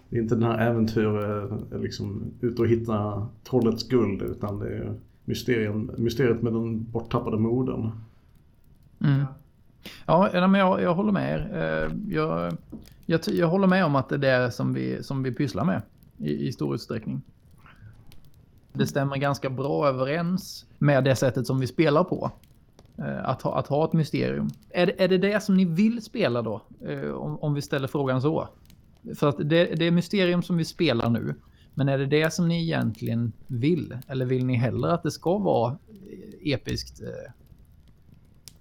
Det 0.09 0.17
är 0.17 0.21
inte 0.21 0.35
den 0.35 0.43
här 0.43 0.69
äventyr, 0.69 1.05
eh, 1.05 1.79
liksom 1.81 2.23
ut 2.41 2.59
och 2.59 2.67
hitta 2.67 3.27
trollets 3.49 3.87
guld 3.87 4.21
utan 4.21 4.59
det 4.59 4.67
är 4.67 4.93
mysterien, 5.27 5.91
mysteriet 5.97 6.41
med 6.41 6.53
den 6.53 6.91
borttappade 6.91 7.37
modern. 7.37 7.91
Mm. 9.03 9.25
Ja, 10.05 10.29
men 10.33 10.53
jag, 10.53 10.81
jag 10.81 10.93
håller 10.95 11.11
med 11.11 11.33
er. 11.33 11.49
Eh, 11.53 12.13
jag, 12.15 12.57
jag, 13.05 13.19
jag 13.27 13.47
håller 13.47 13.67
med 13.67 13.85
om 13.85 13.95
att 13.95 14.09
det 14.09 14.15
är 14.15 14.41
det 14.41 14.51
som 14.51 14.73
vi, 14.73 15.03
som 15.03 15.23
vi 15.23 15.31
pysslar 15.31 15.65
med 15.65 15.81
i, 16.17 16.47
i 16.47 16.51
stor 16.51 16.75
utsträckning. 16.75 17.21
Det 18.73 18.87
stämmer 18.87 19.17
ganska 19.17 19.49
bra 19.49 19.87
överens 19.87 20.65
med 20.77 21.03
det 21.03 21.15
sättet 21.15 21.47
som 21.47 21.59
vi 21.59 21.67
spelar 21.67 22.03
på. 22.03 22.31
Eh, 22.97 23.29
att 23.29 23.41
ha, 23.41 23.59
att 23.59 23.67
ha 23.67 23.85
ett 23.85 23.93
mysterium. 23.93 24.49
Är, 24.69 25.01
är 25.01 25.07
det 25.07 25.17
det 25.17 25.43
som 25.43 25.57
ni 25.57 25.65
vill 25.65 26.01
spela 26.01 26.41
då? 26.41 26.61
Eh, 26.85 27.09
om, 27.09 27.39
om 27.39 27.53
vi 27.53 27.61
ställer 27.61 27.87
frågan 27.87 28.21
så. 28.21 28.47
För 29.15 29.29
att 29.29 29.37
det, 29.37 29.75
det 29.75 29.85
är 29.85 29.91
mysterium 29.91 30.43
som 30.43 30.57
vi 30.57 30.65
spelar 30.65 31.09
nu. 31.09 31.35
Men 31.77 31.89
är 31.89 31.97
det 31.97 32.05
det 32.05 32.33
som 32.33 32.47
ni 32.47 32.63
egentligen 32.63 33.31
vill? 33.47 33.97
Eller 34.07 34.25
vill 34.25 34.45
ni 34.45 34.55
hellre 34.55 34.93
att 34.93 35.03
det 35.03 35.11
ska 35.11 35.37
vara 35.37 35.77
episkt? 36.41 37.01
Eh, 37.01 37.31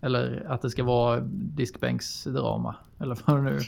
eller 0.01 0.47
att 0.49 0.63
det 0.63 0.71
ska 0.71 0.85
vara 0.85 1.21
diskbänksdrama? 1.31 2.77
Eller 3.01 3.19
vad 3.27 3.45
nu 3.45 3.59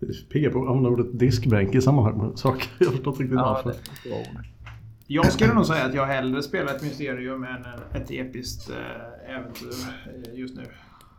Pigga 0.32 0.50
på 0.50 0.62
att 0.62 0.68
använda 0.68 0.88
ordet 0.88 1.18
diskbänk 1.18 1.74
i 1.74 1.80
sammanhang 1.80 2.18
med 2.28 2.38
saker. 2.38 2.68
Jag 2.78 2.92
förstår 2.92 3.12
inte 3.12 3.22
riktigt 3.22 3.38
varför. 3.38 3.74
Ja, 4.04 4.24
Jag 5.06 5.32
skulle 5.32 5.54
nog 5.54 5.66
säga 5.66 5.84
att 5.84 5.94
jag 5.94 6.06
hellre 6.06 6.42
spelar 6.42 6.74
ett 6.74 6.82
mysterium 6.82 7.44
än 7.44 7.64
ett 7.94 8.10
episkt 8.10 8.70
äh, 8.70 9.34
äventyr 9.36 9.68
just 10.34 10.56
nu. 10.56 10.64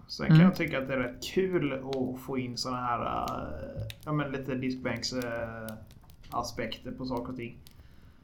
Sen 0.07 0.27
kan 0.27 0.35
Mm. 0.35 0.47
jag 0.47 0.55
tycka 0.55 0.77
att 0.81 0.87
det 0.87 0.93
är 0.93 0.97
rätt 0.99 1.23
kul 1.33 1.73
att 1.73 2.19
få 2.25 2.37
in 2.37 2.57
såna 2.57 2.77
här 2.77 3.25
ja, 4.05 4.11
men 4.11 4.31
lite 4.31 4.55
diskbänks 4.55 5.13
aspekter 6.29 6.91
på 6.91 7.05
saker 7.05 7.31
och 7.31 7.37
ting. 7.37 7.57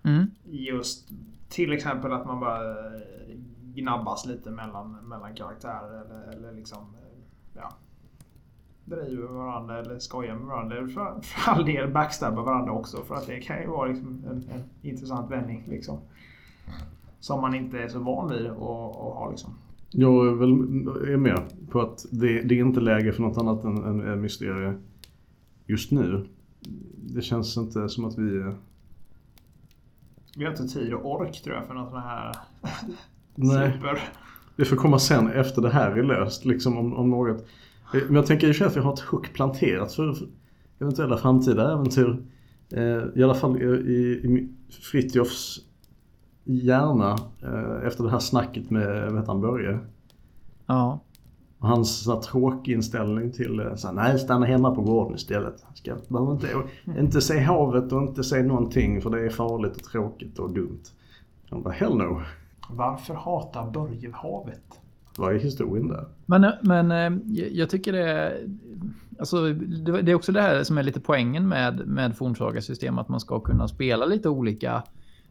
Mm. 0.03 0.25
Just 0.43 1.09
till 1.49 1.73
exempel 1.73 2.13
att 2.13 2.25
man 2.25 2.39
bara 2.39 2.71
äh, 2.71 3.01
gnabbas 3.75 4.25
lite 4.25 4.49
mellan, 4.49 4.91
mellan 4.91 5.35
karaktärer 5.35 6.05
eller, 6.05 6.37
eller 6.37 6.53
liksom 6.53 6.77
äh, 6.77 7.19
ja, 7.53 7.71
driver 8.85 9.27
varandra 9.27 9.79
eller 9.79 9.99
skojar 9.99 10.35
med 10.35 10.47
varandra. 10.47 10.77
Eller 10.77 10.87
för, 10.87 11.21
för 11.21 11.51
all 11.51 11.65
del 11.65 11.91
backstabbar 11.91 12.43
varandra 12.43 12.71
också 12.71 12.97
för 12.97 13.15
att 13.15 13.27
det 13.27 13.39
kan 13.39 13.61
ju 13.61 13.67
vara 13.67 13.87
liksom 13.87 14.23
en, 14.29 14.49
en 14.51 14.63
intressant 14.81 15.31
vändning. 15.31 15.63
Liksom. 15.67 15.99
Som 17.19 17.41
man 17.41 17.55
inte 17.55 17.79
är 17.79 17.87
så 17.87 17.99
van 17.99 18.29
vid 18.29 18.45
att, 18.45 18.51
att 18.51 19.15
ha. 19.15 19.29
Liksom. 19.29 19.53
Jag 19.89 20.27
är 20.27 20.31
väl 20.31 20.51
är 21.13 21.17
med 21.17 21.41
på 21.69 21.81
att 21.81 22.05
det, 22.11 22.41
det 22.41 22.55
är 22.55 22.59
inte 22.59 22.79
läge 22.79 23.13
för 23.13 23.21
något 23.21 23.37
annat 23.37 23.63
än, 23.63 23.83
än, 23.83 24.07
än 24.07 24.21
mysterier 24.21 24.79
just 25.65 25.91
nu. 25.91 26.27
Det 26.95 27.21
känns 27.21 27.57
inte 27.57 27.89
som 27.89 28.05
att 28.05 28.17
vi... 28.17 28.53
Vi 30.37 30.43
har 30.43 30.51
inte 30.51 30.67
tid 30.67 30.93
och 30.93 31.11
ork 31.11 31.41
tror 31.43 31.55
jag 31.55 31.67
för 31.67 31.73
något 31.73 31.89
sån 31.89 32.01
här 32.01 32.35
Nej, 33.35 33.73
super. 33.73 34.01
det 34.55 34.65
får 34.65 34.75
komma 34.75 34.99
sen 34.99 35.31
efter 35.31 35.61
det 35.61 35.69
här 35.69 35.91
är 35.91 36.03
löst. 36.03 36.45
Liksom 36.45 36.77
om, 36.77 36.93
om 36.93 37.09
något. 37.09 37.45
Men 37.91 38.15
jag 38.15 38.25
tänker 38.25 38.53
sig 38.53 38.67
att 38.67 38.75
vi 38.75 38.79
har 38.79 38.93
ett 38.93 38.99
hook 38.99 39.33
planterat 39.33 39.93
för 39.93 40.15
eventuella 40.79 41.17
framtida 41.17 41.73
äventyr. 41.73 42.23
Eh, 42.71 43.03
I 43.15 43.23
alla 43.23 43.35
fall 43.35 43.61
i, 43.61 43.65
i, 43.65 44.49
Fritjofs 44.69 45.59
hjärna 46.43 47.17
eh, 47.41 47.87
efter 47.87 48.03
det 48.03 48.09
här 48.09 48.19
snacket 48.19 48.69
med, 48.69 49.13
med 49.13 49.27
han 49.27 49.41
Börje. 49.41 49.79
Ja. 50.65 50.99
Och 51.59 51.67
hans 51.67 52.03
så 52.03 52.21
tråkig 52.21 52.73
inställning 52.73 53.31
till 53.31 53.59
eh, 53.59 53.75
så 53.75 53.87
här, 53.87 53.93
nej 53.93 54.19
stanna 54.19 54.45
hemma 54.45 54.75
på 54.75 54.81
gården 54.81 55.15
istället. 55.15 55.65
Ska, 55.73 55.95
behöver 56.07 56.31
inte, 56.31 56.47
inte 56.99 57.21
se 57.21 57.39
havet 57.39 57.91
och 57.91 58.01
inte 58.01 58.23
se 58.23 58.43
någonting 58.43 59.01
för 59.01 59.09
det 59.09 59.25
är 59.25 59.29
farligt 59.29 59.75
och 59.75 59.83
tråkigt 59.83 60.39
och 60.39 60.53
dumt. 60.53 60.83
Han 61.49 61.61
bara 61.61 61.73
hell 61.73 61.97
no. 61.97 62.21
Varför 62.69 63.13
hatar 63.13 63.71
Börje 63.71 64.11
havet? 64.11 64.79
Vad 65.17 65.35
är 65.35 65.39
historien 65.39 65.87
där? 65.87 66.05
Men, 66.25 66.51
men 66.61 66.91
eh, 66.91 67.21
jag 67.51 67.69
tycker 67.69 67.93
det 67.93 68.09
är... 68.09 68.47
Alltså, 69.19 69.53
det 70.03 70.11
är 70.11 70.15
också 70.15 70.31
det 70.31 70.41
här 70.41 70.63
som 70.63 70.77
är 70.77 70.83
lite 70.83 70.99
poängen 70.99 71.47
med, 71.47 71.87
med 71.87 72.17
fornsagarsystem, 72.17 72.99
att 72.99 73.09
man 73.09 73.19
ska 73.19 73.39
kunna 73.39 73.67
spela 73.67 74.05
lite 74.05 74.29
olika 74.29 74.83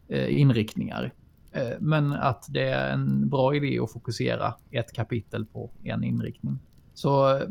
eh, 0.09 0.41
inriktningar. 0.41 1.13
Eh, 1.55 1.77
men 1.81 2.13
att 2.13 2.47
det 2.49 2.69
är 2.69 2.93
en 2.93 3.29
bra 3.29 3.55
idé 3.55 3.79
att 3.79 3.93
fokusera 3.93 4.55
ett 4.71 4.93
kapitel 4.93 5.47
på 5.47 5.71
en 5.83 6.05
inriktning. 6.05 6.59
Så, 6.95 7.37
eh, 7.37 7.49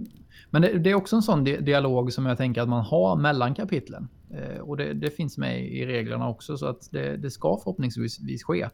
men 0.49 0.61
det, 0.61 0.80
det 0.80 0.89
är 0.89 0.95
också 0.95 1.15
en 1.15 1.21
sån 1.21 1.43
dialog 1.43 2.13
som 2.13 2.25
jag 2.25 2.38
tänker 2.38 2.61
att 2.61 2.69
man 2.69 2.85
har 2.85 3.15
mellan 3.15 3.55
kapitlen. 3.55 4.07
Eh, 4.30 4.59
och 4.59 4.77
det, 4.77 4.93
det 4.93 5.09
finns 5.09 5.38
med 5.38 5.65
i 5.65 5.85
reglerna 5.85 6.30
också, 6.30 6.57
så 6.57 6.65
att 6.65 6.91
det, 6.91 7.17
det 7.17 7.31
ska 7.31 7.57
förhoppningsvis 7.63 8.43
ske. 8.43 8.69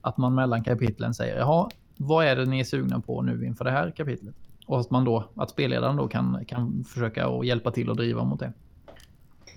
Att 0.00 0.16
man 0.16 0.34
mellan 0.34 0.64
kapitlen 0.64 1.14
säger, 1.14 1.38
jaha, 1.38 1.68
vad 1.96 2.26
är 2.26 2.36
det 2.36 2.44
ni 2.44 2.60
är 2.60 2.64
sugna 2.64 3.00
på 3.00 3.22
nu 3.22 3.46
inför 3.46 3.64
det 3.64 3.70
här 3.70 3.90
kapitlet? 3.90 4.34
Och 4.66 4.80
att 4.80 4.90
man 4.90 5.04
då, 5.04 5.24
att 5.34 5.50
spelledaren 5.50 5.96
då 5.96 6.08
kan, 6.08 6.44
kan 6.44 6.84
försöka 6.84 7.44
hjälpa 7.44 7.70
till 7.70 7.90
och 7.90 7.96
driva 7.96 8.24
mot 8.24 8.40
det. 8.40 8.52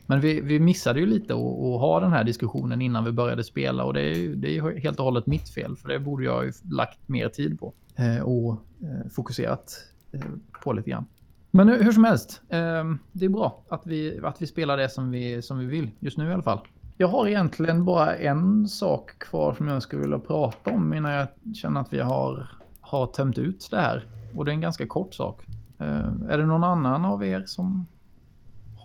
Men 0.07 0.19
vi, 0.19 0.41
vi 0.41 0.59
missade 0.59 0.99
ju 0.99 1.05
lite 1.05 1.33
att, 1.33 1.79
ha 1.79 1.99
den 1.99 2.11
här 2.11 2.23
diskussionen 2.23 2.81
innan 2.81 3.05
vi 3.05 3.11
började 3.11 3.43
spela 3.43 3.83
och 3.83 3.93
det 3.93 4.01
är 4.01 4.15
ju 4.15 4.35
det 4.35 4.57
är 4.57 4.79
helt 4.79 4.99
och 4.99 5.05
hållet 5.05 5.27
mitt 5.27 5.49
fel 5.49 5.75
för 5.75 5.89
det 5.89 5.99
borde 5.99 6.25
jag 6.25 6.45
ju 6.45 6.51
lagt 6.71 7.07
mer 7.07 7.29
tid 7.29 7.59
på. 7.59 7.73
Eh, 7.95 8.21
och 8.23 8.51
eh, 8.81 9.09
fokuserat 9.11 9.71
eh, 10.11 10.21
på 10.63 10.73
lite 10.73 10.89
grann. 10.89 11.05
Men 11.51 11.69
hur 11.69 11.91
som 11.91 12.03
helst, 12.03 12.41
ehm, 12.49 12.99
det 13.11 13.25
är 13.25 13.29
bra 13.29 13.63
att 13.69 13.87
vi, 13.87 14.19
att 14.23 14.41
vi 14.41 14.47
spelar 14.47 14.77
det 14.77 14.89
som 14.89 15.11
vi, 15.11 15.41
som 15.41 15.57
vi 15.59 15.65
vill, 15.65 15.89
just 15.99 16.17
nu 16.17 16.29
i 16.29 16.33
alla 16.33 16.43
fall. 16.43 16.59
Jag 16.97 17.07
har 17.07 17.27
egentligen 17.27 17.85
bara 17.85 18.15
en 18.15 18.67
sak 18.67 19.19
kvar 19.19 19.53
som 19.53 19.67
jag 19.67 19.83
skulle 19.83 20.01
vilja 20.01 20.19
prata 20.19 20.71
om 20.71 20.93
innan 20.93 21.11
jag 21.11 21.27
känner 21.55 21.81
att 21.81 21.93
vi 21.93 21.99
har, 21.99 22.49
har 22.81 23.07
tömt 23.07 23.37
ut 23.37 23.67
det 23.71 23.77
här. 23.77 24.05
Och 24.35 24.45
det 24.45 24.51
är 24.51 24.53
en 24.53 24.61
ganska 24.61 24.87
kort 24.87 25.13
sak. 25.13 25.45
Ehm, 25.79 26.29
är 26.29 26.37
det 26.37 26.45
någon 26.45 26.63
annan 26.63 27.05
av 27.05 27.25
er 27.25 27.43
som 27.45 27.85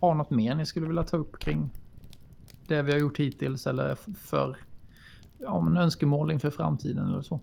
har 0.03 0.15
något 0.15 0.31
mer 0.31 0.55
ni 0.55 0.66
skulle 0.66 0.87
vilja 0.87 1.03
ta 1.03 1.16
upp 1.16 1.39
kring 1.39 1.70
det 2.66 2.83
vi 2.83 2.93
har 2.93 2.99
gjort 2.99 3.20
hittills 3.20 3.66
eller 3.66 3.95
för 4.15 4.57
ja, 5.39 5.61
men 5.61 5.77
önskemål 5.77 6.31
inför 6.31 6.51
framtiden 6.51 7.09
eller 7.09 7.23
så? 7.23 7.41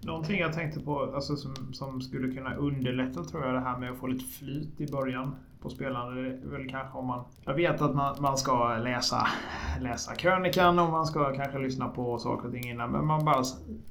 Någonting 0.00 0.40
jag 0.40 0.52
tänkte 0.52 0.80
på 0.80 1.12
alltså, 1.14 1.36
som, 1.36 1.72
som 1.72 2.00
skulle 2.00 2.34
kunna 2.34 2.54
underlätta 2.54 3.24
tror 3.24 3.44
jag 3.44 3.54
det 3.54 3.60
här 3.60 3.78
med 3.78 3.90
att 3.90 3.98
få 3.98 4.06
lite 4.06 4.24
flyt 4.24 4.80
i 4.80 4.86
början 4.86 5.36
på 5.60 5.70
spelande. 5.70 6.38
Väl 6.44 6.70
kanske 6.70 6.98
om 6.98 7.06
man... 7.06 7.24
Jag 7.44 7.54
vet 7.54 7.80
att 7.80 7.94
man, 7.94 8.16
man 8.20 8.38
ska 8.38 8.76
läsa, 8.76 9.26
läsa 9.80 10.14
krönikan 10.14 10.78
och 10.78 10.90
man 10.90 11.06
ska 11.06 11.34
kanske 11.34 11.58
lyssna 11.58 11.88
på 11.88 12.18
saker 12.18 12.46
och 12.46 12.52
ting 12.52 12.70
innan. 12.70 12.90
Men 12.90 13.06
man 13.06 13.24
bara 13.24 13.44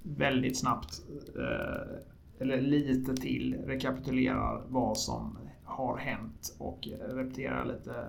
väldigt 0.03 0.59
snabbt, 0.59 1.01
eh, 1.35 2.41
eller 2.41 2.61
lite 2.61 3.15
till, 3.15 3.55
rekapitulerar 3.65 4.61
vad 4.68 4.97
som 4.97 5.38
har 5.68 5.98
hänt 5.98 6.56
och 6.60 6.88
repeterar 7.10 7.65
lite 7.65 8.06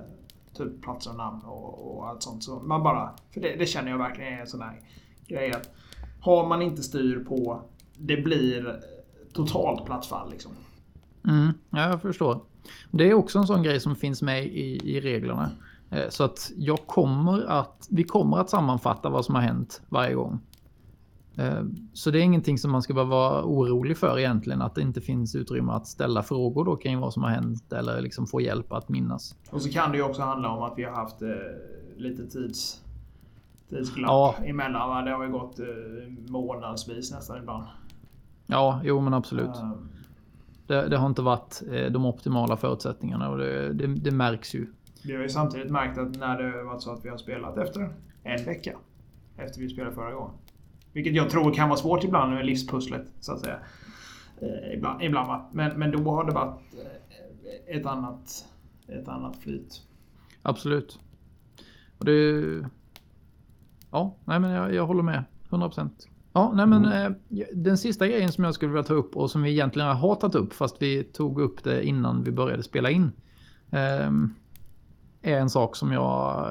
typ 0.55 0.83
platser 0.83 1.11
och 1.11 1.17
namn 1.17 1.41
och, 1.45 1.97
och 1.97 2.09
allt 2.09 2.23
sånt. 2.23 2.45
Så 2.45 2.61
man 2.61 2.83
bara, 2.83 3.11
för 3.31 3.41
det, 3.41 3.57
det 3.57 3.67
känner 3.67 3.91
jag 3.91 3.99
verkligen 3.99 4.33
är 4.33 4.41
en 4.41 4.47
sån 4.47 4.63
här 4.63 4.81
grej 5.27 5.53
att 5.53 5.71
har 6.21 6.49
man 6.49 6.63
inte 6.63 6.83
styr 6.83 7.25
på 7.29 7.63
det 7.99 8.17
blir 8.17 8.81
totalt 9.33 9.87
plattfall. 9.87 10.31
Liksom. 10.31 10.53
Mm, 11.25 11.53
ja, 11.71 11.89
jag 11.89 12.03
förstår. 12.03 12.41
Det 12.91 13.11
är 13.11 13.15
också 13.15 13.39
en 13.39 13.47
sån 13.47 13.63
grej 13.63 13.81
som 13.81 13.97
finns 13.97 14.23
med 14.23 14.47
i, 14.47 14.81
i 14.97 15.01
reglerna. 15.01 15.51
Eh, 15.91 16.09
så 16.09 16.25
att 16.25 16.51
jag 16.57 16.79
kommer 16.87 17.47
att, 17.47 17.87
vi 17.91 18.05
kommer 18.05 18.39
att 18.39 18.51
sammanfatta 18.51 19.09
vad 19.09 19.25
som 19.25 19.35
har 19.35 19.43
hänt 19.43 19.83
varje 19.89 20.15
gång. 20.15 20.41
Eh, 21.39 21.65
så 21.93 22.11
det 22.11 22.19
är 22.19 22.23
ingenting 22.23 22.59
som 22.59 22.73
man 22.73 22.83
ska 22.83 22.95
behöva 22.95 23.11
vara 23.11 23.45
orolig 23.45 23.99
för 23.99 24.19
egentligen, 24.19 24.63
att 24.63 24.75
det 24.75 24.83
inte 24.83 25.01
finns 25.01 25.35
utrymme 25.35 25.73
att 25.73 25.87
ställa 25.87 26.23
frågor 26.23 26.65
då 26.65 26.77
kring 26.77 27.01
vad 27.01 27.13
som 27.13 27.23
har 27.23 27.31
hänt 27.31 27.73
eller 27.73 28.01
liksom 28.01 28.27
få 28.27 28.41
hjälp 28.41 28.73
att 28.73 28.89
minnas. 28.89 29.37
Och 29.51 29.63
så 29.63 29.71
kan 29.71 29.91
det 29.91 29.97
ju 29.97 30.03
också 30.03 30.23
handla 30.23 30.49
om 30.49 30.63
att 30.63 30.79
vi 30.79 30.85
har 30.85 30.93
haft 30.93 31.23
eh, 31.23 31.29
lite 31.97 32.27
tids 32.27 32.83
tidsglapp 33.69 34.11
ja. 34.11 34.35
emellan. 34.45 35.05
Det 35.05 35.11
har 35.11 35.25
ju 35.25 35.33
gått 35.33 35.59
eh, 35.59 35.67
månadsvis 36.29 37.13
nästan 37.13 37.39
ibland. 37.39 37.65
Ja, 38.47 38.81
jo 38.85 39.01
men 39.01 39.15
absolut. 39.15 39.57
Um, 39.63 39.89
det, 40.67 40.89
det, 40.89 40.97
har 40.97 41.07
inte 41.07 41.23
varit 41.23 41.63
eh, 41.73 41.87
de 41.87 42.07
optimala 42.07 42.57
förutsättningarna 42.57 43.31
och 43.31 43.39
det, 43.39 43.73
det, 43.73 43.87
det, 43.87 44.11
märks 44.11 44.55
ju. 44.55 44.67
Vi 45.05 45.15
har 45.15 45.23
ju 45.23 45.29
samtidigt 45.29 45.71
märkt 45.71 45.99
att 45.99 46.17
när 46.17 46.43
det 46.43 46.63
varit 46.63 46.83
så 46.83 46.93
att 46.93 47.05
vi 47.05 47.09
har 47.09 47.17
spelat 47.17 47.59
efter 47.59 47.95
en 48.23 48.45
vecka 48.45 48.77
efter 49.37 49.61
vi 49.61 49.69
spelade 49.69 49.95
förra 49.95 50.13
gången. 50.13 50.35
Vilket 50.93 51.15
jag 51.15 51.31
tror 51.31 51.55
kan 51.55 51.69
vara 51.69 51.79
svårt 51.79 52.05
ibland 52.05 52.35
med 52.35 52.47
livspusslet 52.47 53.13
så 53.21 53.33
att 53.33 53.41
säga. 53.41 53.59
Eh, 54.41 54.75
ibland, 54.75 55.03
ibland 55.03 55.43
men, 55.53 55.79
men 55.79 55.91
då 55.91 56.11
har 56.11 56.25
det 56.25 56.33
varit 56.33 56.61
eh, 56.75 57.77
ett 57.77 57.87
annat, 57.87 58.47
ett 58.89 59.09
annat 59.09 59.37
flyt. 59.37 59.83
Absolut. 60.43 60.99
Och 61.99 62.05
det... 62.05 62.43
Ja, 63.91 64.17
nej 64.25 64.41
men 64.41 64.51
jag, 64.51 64.75
jag 64.75 64.87
håller 64.87 65.03
med. 65.03 65.25
100 65.51 65.69
procent. 65.69 66.09
Ja, 66.33 66.53
nej 66.55 66.67
men 66.67 66.85
mm. 66.85 67.15
eh, 67.31 67.47
den 67.55 67.79
sista 67.79 68.07
grejen 68.07 68.33
som 68.33 68.45
jag 68.45 68.55
skulle 68.55 68.73
vilja 68.73 68.83
ta 68.83 68.95
upp 68.95 69.17
och 69.17 69.31
som 69.31 69.43
vi 69.43 69.51
egentligen 69.51 69.89
har 69.89 70.15
tagit 70.15 70.35
upp 70.35 70.53
fast 70.53 70.83
vi 70.83 71.05
tog 71.05 71.41
upp 71.41 71.65
det 71.65 71.85
innan 71.85 72.25
vi 72.25 72.33
började 72.33 72.63
spela 72.63 72.91
in. 72.91 73.13
Eh, 73.71 74.11
är 75.23 75.39
en 75.39 75.51
sak 75.51 75.77
som 75.77 75.93
jag, 75.93 76.51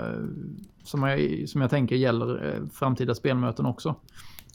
som 0.88 1.04
jag, 1.04 1.50
som 1.50 1.62
jag 1.62 1.70
tänker 1.70 1.96
gäller 1.96 2.46
eh, 2.46 2.66
framtida 2.74 3.16
spelmöten 3.16 3.66
också. 3.66 3.96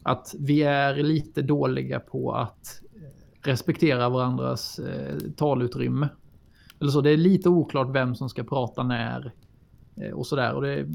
Att 0.03 0.35
vi 0.39 0.63
är 0.63 0.95
lite 0.95 1.43
dåliga 1.43 2.01
på 2.01 2.33
att 2.33 2.81
eh, 2.95 3.49
respektera 3.49 4.09
varandras 4.09 4.79
eh, 4.79 5.19
talutrymme. 5.37 6.09
Eller 6.81 6.91
så, 6.91 7.01
det 7.01 7.11
är 7.11 7.17
lite 7.17 7.49
oklart 7.49 7.89
vem 7.95 8.15
som 8.15 8.29
ska 8.29 8.45
prata 8.45 8.83
när 8.83 9.33
och 10.15 10.27
sådär. 10.27 10.55
Och 10.55 10.63
det 10.63 10.87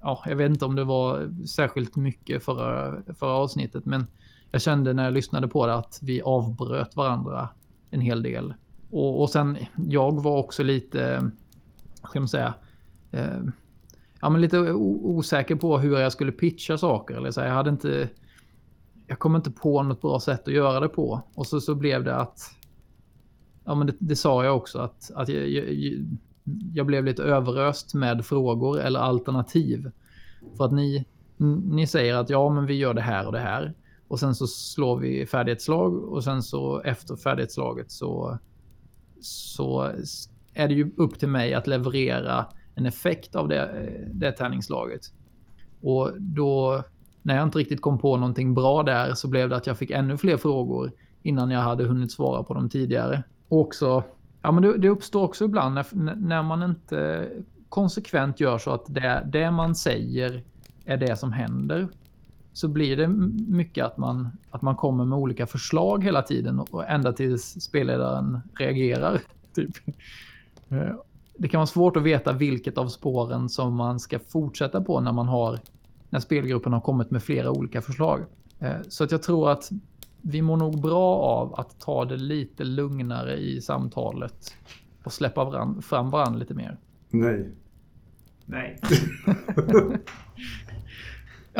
ja, 0.00 0.22
jag 0.26 0.36
vet 0.36 0.50
inte 0.50 0.64
om 0.64 0.74
det 0.74 0.84
var 0.84 1.30
särskilt 1.46 1.96
mycket 1.96 2.44
förra, 2.44 3.02
förra 3.14 3.32
avsnittet, 3.32 3.84
men 3.84 4.06
jag 4.50 4.62
kände 4.62 4.92
när 4.92 5.04
jag 5.04 5.12
lyssnade 5.12 5.48
på 5.48 5.66
det 5.66 5.74
att 5.74 5.98
vi 6.02 6.22
avbröt 6.22 6.96
varandra 6.96 7.48
en 7.90 8.00
hel 8.00 8.22
del. 8.22 8.54
Och, 8.90 9.20
och 9.20 9.30
sen, 9.30 9.56
jag 9.76 10.22
var 10.22 10.38
också 10.38 10.62
lite, 10.62 11.30
ska 12.08 12.20
man 12.20 12.28
säga, 12.28 12.54
eh, 13.10 13.40
ja 14.20 14.30
men 14.30 14.40
lite 14.40 14.72
osäker 14.72 15.54
på 15.54 15.78
hur 15.78 15.98
jag 15.98 16.12
skulle 16.12 16.32
pitcha 16.32 16.78
saker. 16.78 17.14
Eller 17.14 17.30
så 17.30 17.40
jag 17.40 17.50
hade 17.50 17.70
inte, 17.70 18.08
jag 19.06 19.18
kom 19.18 19.36
inte 19.36 19.50
på 19.50 19.82
något 19.82 20.00
bra 20.00 20.20
sätt 20.20 20.48
att 20.48 20.54
göra 20.54 20.80
det 20.80 20.88
på. 20.88 21.22
Och 21.34 21.46
så, 21.46 21.60
så 21.60 21.74
blev 21.74 22.04
det 22.04 22.16
att, 22.16 22.38
ja 23.64 23.74
men 23.74 23.86
det, 23.86 23.94
det 23.98 24.16
sa 24.16 24.44
jag 24.44 24.56
också, 24.56 24.78
att, 24.78 25.10
att 25.14 25.28
jag, 25.28 25.48
jag, 25.48 25.64
jag 26.74 26.86
blev 26.86 27.04
lite 27.04 27.22
överöst 27.22 27.94
med 27.94 28.26
frågor 28.26 28.80
eller 28.80 29.00
alternativ. 29.00 29.90
För 30.56 30.64
att 30.64 30.72
ni, 30.72 31.06
ni 31.64 31.86
säger 31.86 32.14
att 32.14 32.30
ja, 32.30 32.48
men 32.48 32.66
vi 32.66 32.74
gör 32.74 32.94
det 32.94 33.00
här 33.00 33.26
och 33.26 33.32
det 33.32 33.38
här. 33.38 33.74
Och 34.08 34.20
sen 34.20 34.34
så 34.34 34.46
slår 34.46 34.96
vi 34.96 35.26
färdighetslag 35.26 36.04
och 36.04 36.24
sen 36.24 36.42
så 36.42 36.80
efter 36.80 37.16
färdighetslaget 37.16 37.90
så, 37.90 38.38
så 39.20 39.92
är 40.54 40.68
det 40.68 40.74
ju 40.74 40.92
upp 40.96 41.18
till 41.18 41.28
mig 41.28 41.54
att 41.54 41.66
leverera 41.66 42.46
en 42.80 42.86
effekt 42.86 43.34
av 43.34 43.48
det, 43.48 43.62
eh, 43.62 44.08
det 44.12 44.32
tärningslaget. 44.32 45.00
Och 45.80 46.10
då, 46.18 46.82
när 47.22 47.36
jag 47.36 47.46
inte 47.46 47.58
riktigt 47.58 47.80
kom 47.80 47.98
på 47.98 48.16
någonting 48.16 48.54
bra 48.54 48.82
där 48.82 49.14
så 49.14 49.28
blev 49.28 49.48
det 49.48 49.56
att 49.56 49.66
jag 49.66 49.78
fick 49.78 49.90
ännu 49.90 50.18
fler 50.18 50.36
frågor 50.36 50.92
innan 51.22 51.50
jag 51.50 51.60
hade 51.60 51.84
hunnit 51.84 52.12
svara 52.12 52.42
på 52.42 52.54
dem 52.54 52.68
tidigare. 52.68 53.22
Och 53.48 53.60
också 53.60 54.04
Ja, 54.42 54.52
men 54.52 54.62
det, 54.62 54.78
det 54.78 54.88
uppstår 54.88 55.24
också 55.24 55.44
ibland 55.44 55.74
när, 55.74 56.14
när, 56.14 56.42
man 56.42 56.62
inte 56.62 57.28
konsekvent 57.68 58.40
gör 58.40 58.58
så 58.58 58.70
att 58.70 58.84
det, 58.88 59.22
det 59.32 59.50
man 59.50 59.74
säger 59.74 60.42
är 60.84 60.96
det 60.96 61.16
som 61.16 61.32
händer. 61.32 61.88
Så 62.52 62.68
blir 62.68 62.96
det 62.96 63.08
mycket 63.48 63.84
att 63.84 63.96
man, 63.96 64.30
att 64.50 64.62
man 64.62 64.76
kommer 64.76 65.04
med 65.04 65.18
olika 65.18 65.46
förslag 65.46 66.04
hela 66.04 66.22
tiden 66.22 66.60
och 66.60 66.88
ända 66.88 67.12
tills 67.12 67.60
spelledaren 67.60 68.40
reagerar. 68.58 69.20
Typ. 69.54 69.70
Eh, 70.68 70.94
det 71.40 71.48
kan 71.48 71.58
vara 71.58 71.66
svårt 71.66 71.96
att 71.96 72.02
veta 72.02 72.32
vilket 72.32 72.78
av 72.78 72.88
spåren 72.88 73.48
som 73.48 73.74
man 73.74 74.00
ska 74.00 74.18
fortsätta 74.18 74.80
på 74.80 75.00
när 75.00 75.12
man 75.12 75.28
har 75.28 75.58
när 76.10 76.20
spelgruppen 76.20 76.72
har 76.72 76.80
kommit 76.80 77.10
med 77.10 77.22
flera 77.22 77.50
olika 77.50 77.82
förslag. 77.82 78.20
Eh, 78.58 78.76
så 78.88 79.04
att 79.04 79.12
jag 79.12 79.22
tror 79.22 79.50
att 79.50 79.70
vi 80.22 80.42
mår 80.42 80.56
nog 80.56 80.80
bra 80.80 81.16
av 81.16 81.54
att 81.60 81.80
ta 81.80 82.04
det 82.04 82.16
lite 82.16 82.64
lugnare 82.64 83.36
i 83.36 83.60
samtalet 83.60 84.54
och 85.04 85.12
släppa 85.12 85.44
varann, 85.44 85.82
fram 85.82 86.10
varandra 86.10 86.38
lite 86.38 86.54
mer. 86.54 86.78
Nej. 87.08 87.50
Nej. 88.46 88.78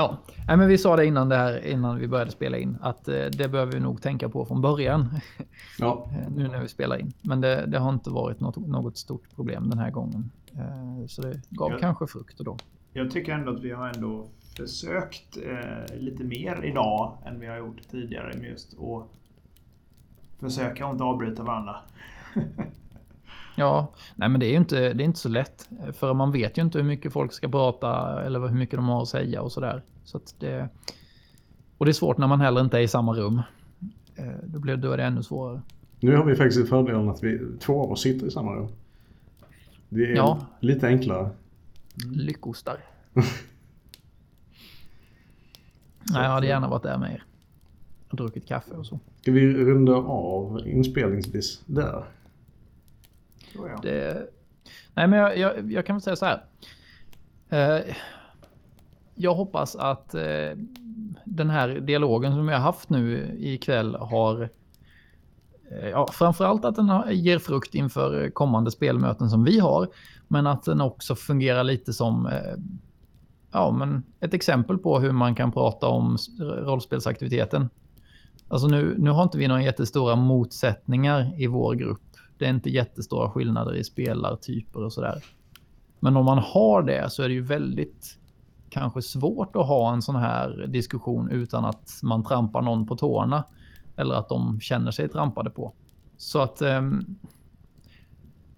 ja, 0.00 0.18
Nej, 0.46 0.56
men 0.56 0.68
vi 0.68 0.78
sa 0.78 0.96
det 0.96 1.06
innan, 1.06 1.28
det 1.28 1.36
här, 1.36 1.66
innan 1.66 1.98
vi 1.98 2.08
började 2.08 2.30
spela 2.30 2.58
in 2.58 2.78
att 2.80 3.08
eh, 3.08 3.14
det 3.14 3.48
behöver 3.48 3.72
vi 3.72 3.80
nog 3.80 4.02
tänka 4.02 4.28
på 4.28 4.46
från 4.46 4.60
början. 4.60 5.08
Ja. 5.78 6.10
Eh, 6.10 6.30
nu 6.36 6.48
när 6.48 6.62
vi 6.62 6.68
spelar 6.68 7.00
in. 7.00 7.12
Men 7.22 7.40
det, 7.40 7.66
det, 7.66 7.78
har 7.78 7.92
inte 7.92 8.10
varit 8.10 8.40
något, 8.40 8.56
något 8.56 8.98
stort 8.98 9.34
problem 9.36 9.70
den 9.70 9.78
här 9.78 9.90
gången. 9.90 10.30
Eh, 10.52 11.06
så 11.06 11.22
det 11.22 11.40
gav 11.48 11.70
jag, 11.70 11.80
kanske 11.80 12.06
frukt 12.06 12.38
då. 12.38 12.56
Jag 12.92 13.10
tycker 13.10 13.32
ändå 13.32 13.52
att 13.52 13.60
vi 13.60 13.70
har 13.70 13.88
ändå 13.88 14.26
försökt 14.56 15.36
eh, 15.36 15.96
lite 15.98 16.24
mer 16.24 16.64
idag 16.64 17.18
än 17.24 17.40
vi 17.40 17.46
har 17.46 17.56
gjort 17.56 17.88
tidigare 17.90 18.36
med 18.38 18.50
just 18.50 18.74
att 18.74 19.06
försöka 20.40 20.86
att 20.86 20.92
inte 20.92 21.04
avbryta 21.04 21.42
varandra. 21.42 21.76
ja, 23.56 23.92
nej 24.14 24.28
men 24.28 24.40
det 24.40 24.46
är 24.46 24.50
ju 24.50 24.56
inte, 24.56 24.92
det 24.92 25.02
är 25.02 25.04
inte 25.04 25.18
så 25.18 25.28
lätt. 25.28 25.68
För 25.92 26.14
man 26.14 26.32
vet 26.32 26.58
ju 26.58 26.62
inte 26.62 26.78
hur 26.78 26.84
mycket 26.84 27.12
folk 27.12 27.32
ska 27.32 27.48
prata 27.48 28.22
eller 28.22 28.40
hur 28.40 28.58
mycket 28.58 28.76
de 28.76 28.88
har 28.88 29.02
att 29.02 29.08
säga 29.08 29.42
och 29.42 29.52
sådär. 29.52 29.82
Så 30.04 30.20
det, 30.38 30.68
och 31.78 31.86
det 31.86 31.90
är 31.90 31.92
svårt 31.92 32.18
när 32.18 32.26
man 32.26 32.40
heller 32.40 32.60
inte 32.60 32.78
är 32.78 32.82
i 32.82 32.88
samma 32.88 33.14
rum. 33.14 33.42
Eh, 34.16 34.24
då, 34.44 34.58
blir, 34.58 34.76
då 34.76 34.92
är 34.92 34.96
det 34.96 35.04
ännu 35.04 35.22
svårare. 35.22 35.62
Nu 36.00 36.16
har 36.16 36.24
vi 36.24 36.34
faktiskt 36.34 36.68
fördelen 36.68 37.08
att 37.08 37.22
vi 37.22 37.40
två 37.60 37.82
av 37.82 37.92
oss 37.92 38.02
sitter 38.02 38.26
i 38.26 38.30
samma 38.30 38.54
rum. 38.54 38.68
Det 39.88 40.04
är 40.04 40.16
ja. 40.16 40.46
lite 40.60 40.86
enklare. 40.86 41.30
Lyckostar. 42.12 42.76
Nej, 46.12 46.22
jag 46.22 46.30
hade 46.30 46.46
gärna 46.46 46.68
varit 46.68 46.82
där 46.82 46.98
med 46.98 47.12
er. 47.12 47.24
Och 48.10 48.16
druckit 48.16 48.46
kaffe 48.46 48.74
och 48.74 48.86
så. 48.86 49.00
Ska 49.20 49.32
vi 49.32 49.54
runda 49.54 49.92
av 49.92 50.60
inspelningsvis 50.66 51.62
där? 51.66 52.04
Jag. 53.54 53.82
Det... 53.82 54.30
Nej, 54.94 55.06
men 55.06 55.18
jag, 55.18 55.38
jag, 55.38 55.72
jag, 55.72 55.86
kan 55.86 55.96
väl 55.96 56.02
säga 56.02 56.16
så 56.16 56.26
här. 56.26 56.44
Eh, 57.48 57.94
jag 59.14 59.34
hoppas 59.34 59.76
att 59.76 60.14
eh, 60.14 60.56
den 61.24 61.50
här 61.50 61.68
dialogen 61.68 62.32
som 62.32 62.46
vi 62.46 62.52
har 62.52 62.60
haft 62.60 62.90
nu 62.90 63.36
ikväll 63.38 63.94
har 63.94 64.42
eh, 65.70 65.88
ja, 65.88 66.08
framförallt 66.12 66.64
att 66.64 66.76
den 66.76 67.02
ger 67.10 67.38
frukt 67.38 67.74
inför 67.74 68.30
kommande 68.30 68.70
spelmöten 68.70 69.30
som 69.30 69.44
vi 69.44 69.58
har, 69.58 69.88
men 70.28 70.46
att 70.46 70.62
den 70.62 70.80
också 70.80 71.14
fungerar 71.14 71.64
lite 71.64 71.92
som 71.92 72.26
eh, 72.26 72.54
ja, 73.52 73.70
men 73.70 74.02
ett 74.20 74.34
exempel 74.34 74.78
på 74.78 74.98
hur 74.98 75.12
man 75.12 75.34
kan 75.34 75.52
prata 75.52 75.86
om 75.86 76.16
rollspelsaktiviteten. 76.40 77.70
Alltså 78.48 78.66
nu, 78.68 78.94
nu 78.98 79.10
har 79.10 79.22
inte 79.22 79.38
vi 79.38 79.48
några 79.48 79.62
jättestora 79.62 80.16
motsättningar 80.16 81.40
i 81.42 81.46
vår 81.46 81.74
grupp. 81.74 82.00
Det 82.40 82.46
är 82.46 82.50
inte 82.50 82.70
jättestora 82.70 83.30
skillnader 83.30 83.74
i 83.74 83.84
spelartyper 83.84 84.84
och 84.84 84.92
sådär. 84.92 85.24
Men 86.00 86.16
om 86.16 86.24
man 86.24 86.38
har 86.38 86.82
det 86.82 87.10
så 87.10 87.22
är 87.22 87.28
det 87.28 87.34
ju 87.34 87.42
väldigt 87.42 88.18
kanske 88.70 89.02
svårt 89.02 89.56
att 89.56 89.66
ha 89.66 89.92
en 89.92 90.02
sån 90.02 90.16
här 90.16 90.66
diskussion 90.68 91.30
utan 91.30 91.64
att 91.64 92.00
man 92.02 92.24
trampar 92.24 92.62
någon 92.62 92.86
på 92.86 92.96
tårna. 92.96 93.44
Eller 93.96 94.14
att 94.14 94.28
de 94.28 94.60
känner 94.60 94.90
sig 94.90 95.08
trampade 95.08 95.50
på. 95.50 95.72
Så 96.16 96.38
att... 96.38 96.62
Ehm, 96.62 97.04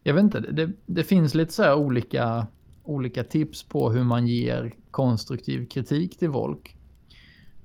jag 0.03 0.15
vet 0.15 0.25
inte, 0.25 0.41
det, 0.41 0.71
det 0.87 1.05
finns 1.05 1.35
lite 1.35 1.53
så 1.53 1.63
här 1.63 1.75
olika, 1.75 2.47
olika 2.83 3.25
tips 3.25 3.63
på 3.63 3.91
hur 3.91 4.05
man 4.05 4.27
ger 4.27 4.75
konstruktiv 4.91 5.67
kritik 5.67 6.19
till 6.19 6.33
folk. 6.33 6.77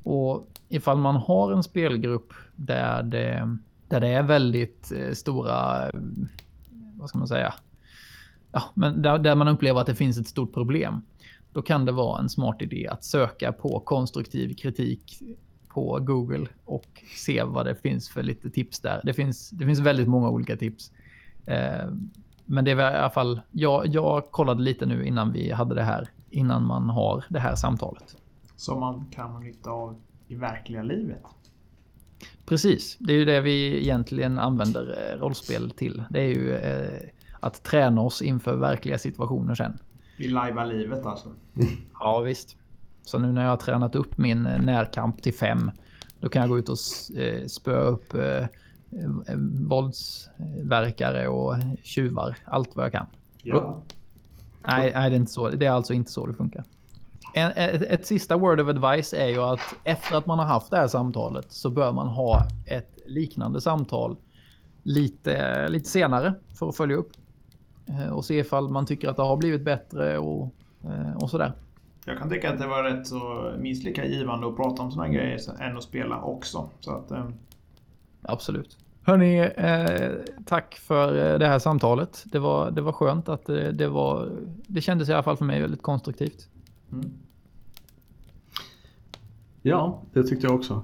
Och 0.04 0.48
ifall 0.70 0.98
man 0.98 1.16
har 1.16 1.52
en 1.52 1.64
spelgrupp 1.64 2.34
där 2.56 3.04
det, 3.04 3.58
där 3.88 4.00
det 4.00 4.08
är 4.08 4.24
väldigt 4.24 4.92
eh, 4.92 5.12
stora, 5.12 5.88
eh, 5.90 6.00
vad 6.96 7.10
ska 7.10 7.18
man 7.18 7.28
säga, 7.28 7.54
ja, 8.52 8.64
men 8.74 9.02
där, 9.02 9.18
där 9.18 9.36
man 9.36 9.48
upplever 9.48 9.82
att 9.82 9.88
det 9.88 9.96
finns 9.96 10.18
ett 10.18 10.28
stort 10.28 10.54
problem. 10.54 11.02
Då 11.54 11.62
kan 11.62 11.86
det 11.86 11.92
vara 11.92 12.20
en 12.20 12.30
smart 12.30 12.62
idé 12.62 12.88
att 12.88 13.04
söka 13.04 13.52
på 13.52 13.80
konstruktiv 13.80 14.56
kritik 14.56 15.22
på 15.68 16.00
Google 16.00 16.48
och 16.66 17.04
se 17.16 17.44
vad 17.44 17.66
det 17.66 17.76
finns 17.76 18.10
för 18.10 18.24
lite 18.24 18.50
tips 18.50 18.80
där. 18.80 19.02
Det 19.04 19.14
finns, 19.14 19.50
det 19.50 19.66
finns 19.66 19.80
väldigt 19.80 20.08
många 20.08 20.30
olika 20.30 20.58
tips. 20.58 20.92
Eh, 21.46 21.92
men 22.46 22.66
det 22.66 22.72
är 22.72 22.80
i 22.80 22.98
alla 22.98 23.10
fall, 23.10 23.42
jag, 23.52 23.88
jag 23.88 24.32
kollade 24.32 24.62
lite 24.62 24.86
nu 24.86 25.06
innan 25.06 25.32
vi 25.32 25.52
hade 25.52 25.76
det 25.76 25.84
här, 25.84 26.10
innan 26.30 26.66
man 26.66 26.90
har 26.90 27.26
det 27.30 27.40
här 27.40 27.56
samtalet. 27.56 28.16
Som 28.56 28.80
man 28.80 29.06
kan 29.12 29.32
ha 29.32 29.40
nytta 29.40 29.70
av 29.70 29.96
i 30.28 30.36
verkliga 30.36 30.84
livet. 30.84 31.24
Precis, 32.46 32.98
det 33.00 33.14
är 33.14 33.18
ju 33.18 33.26
det 33.26 33.42
vi 33.42 33.82
egentligen 33.82 34.40
använder 34.40 35.12
eh, 35.14 35.20
rollspel 35.20 35.72
till. 35.72 36.04
Det 36.10 36.20
är 36.20 36.28
ju 36.28 36.56
eh, 36.56 37.10
att 37.40 37.64
träna 37.64 38.02
oss 38.02 38.22
inför 38.22 38.56
verkliga 38.56 38.98
situationer 38.98 39.56
sen. 39.56 39.80
Vi 40.18 40.28
lajvar 40.28 40.66
livet 40.66 41.06
alltså. 41.06 41.30
Ja 42.00 42.20
visst. 42.20 42.56
Så 43.02 43.20
nu 43.20 43.32
när 43.32 43.44
jag 43.44 43.50
har 43.50 43.58
tränat 43.58 43.96
upp 43.96 44.18
min 44.18 44.46
eh, 44.46 44.62
närkamp 44.62 45.22
till 45.22 45.34
fem, 45.34 45.72
då 46.20 46.30
kan 46.30 46.42
jag 46.42 46.50
gå 46.50 46.60
ut 46.60 46.70
och 46.70 46.78
spöa 47.48 47.82
upp 47.82 48.16
våldsverkare 49.68 51.28
och 51.28 51.56
tjuvar. 51.84 52.38
Allt 52.46 52.76
vad 52.76 52.86
jag 52.86 52.92
kan. 52.92 53.06
Ja. 53.44 53.82
Nej, 54.68 54.92
nej, 54.96 55.10
det 55.10 55.16
är 55.16 55.20
inte 55.20 55.32
så. 55.32 55.50
Det 55.50 55.66
är 55.66 55.72
alltså 55.72 55.94
inte 55.94 56.12
så 56.12 56.26
det 56.26 56.34
funkar. 56.34 56.64
En, 57.34 57.52
ett, 57.56 57.82
ett, 57.82 58.06
sista 58.06 58.38
word 58.38 58.60
of 58.60 58.68
advice 58.68 59.14
är 59.14 59.28
ju 59.28 59.42
att 59.42 59.76
efter 59.84 60.16
att 60.16 60.26
man 60.26 60.40
har 60.40 60.46
haft 60.46 60.72
det 60.72 60.78
här 60.78 60.88
samtalet 60.88 61.46
så 61.50 61.70
bör 61.70 61.92
man 61.92 62.08
ha 62.08 62.48
ett 62.66 63.00
liknande 63.06 63.62
samtal 63.62 64.18
lite, 64.84 65.68
lite 65.70 65.90
senare 65.90 66.34
för 66.60 66.70
att 66.70 66.78
följa 66.78 66.96
upp. 66.96 67.12
Eh, 67.90 68.10
och 68.10 68.26
se 68.26 68.40
ifall 68.40 68.70
man 68.70 68.86
tycker 68.86 69.10
att 69.10 69.16
det 69.16 69.24
har 69.24 69.38
blivit 69.38 69.62
bättre 69.62 70.18
och, 70.18 70.54
eh, 70.84 71.18
och 71.18 71.30
sådär. 71.30 71.54
Jag 72.06 72.18
kan 72.18 72.30
tycka 72.30 72.54
att 72.54 72.60
det 72.60 72.68
var 72.68 72.84
rätt 72.84 73.08
så 73.08 73.54
minst 73.60 73.84
lika 73.84 74.06
givande 74.06 74.48
att 74.48 74.56
prata 74.56 74.82
om 74.82 74.92
sådana 74.92 75.14
grejer 75.14 75.62
än 75.62 75.78
att 75.78 75.84
spela 75.84 76.22
också. 76.22 76.70
Så 76.80 76.92
att, 76.92 77.12
eh. 77.12 77.26
Absolut. 78.22 78.78
Hörni, 79.04 79.40
eh, 79.40 80.12
tack 80.46 80.76
för 80.76 81.40
det 81.40 81.48
här 81.48 81.60
samtalet. 81.60 82.24
Det 82.26 82.40
var, 82.40 82.72
det 82.72 82.82
var 82.82 82.92
skönt 82.92 83.30
att 83.30 83.46
det, 83.46 83.72
det 83.72 83.88
var, 83.88 84.30
det 84.68 84.82
kändes 84.82 85.10
i 85.10 85.14
alla 85.14 85.24
fall 85.24 85.38
för 85.38 85.46
mig 85.46 85.62
väldigt 85.62 85.82
konstruktivt. 85.82 86.50
Mm. 86.92 87.12
Ja, 89.62 90.02
det 90.14 90.24
tyckte 90.24 90.48
jag 90.48 90.56
också. 90.56 90.84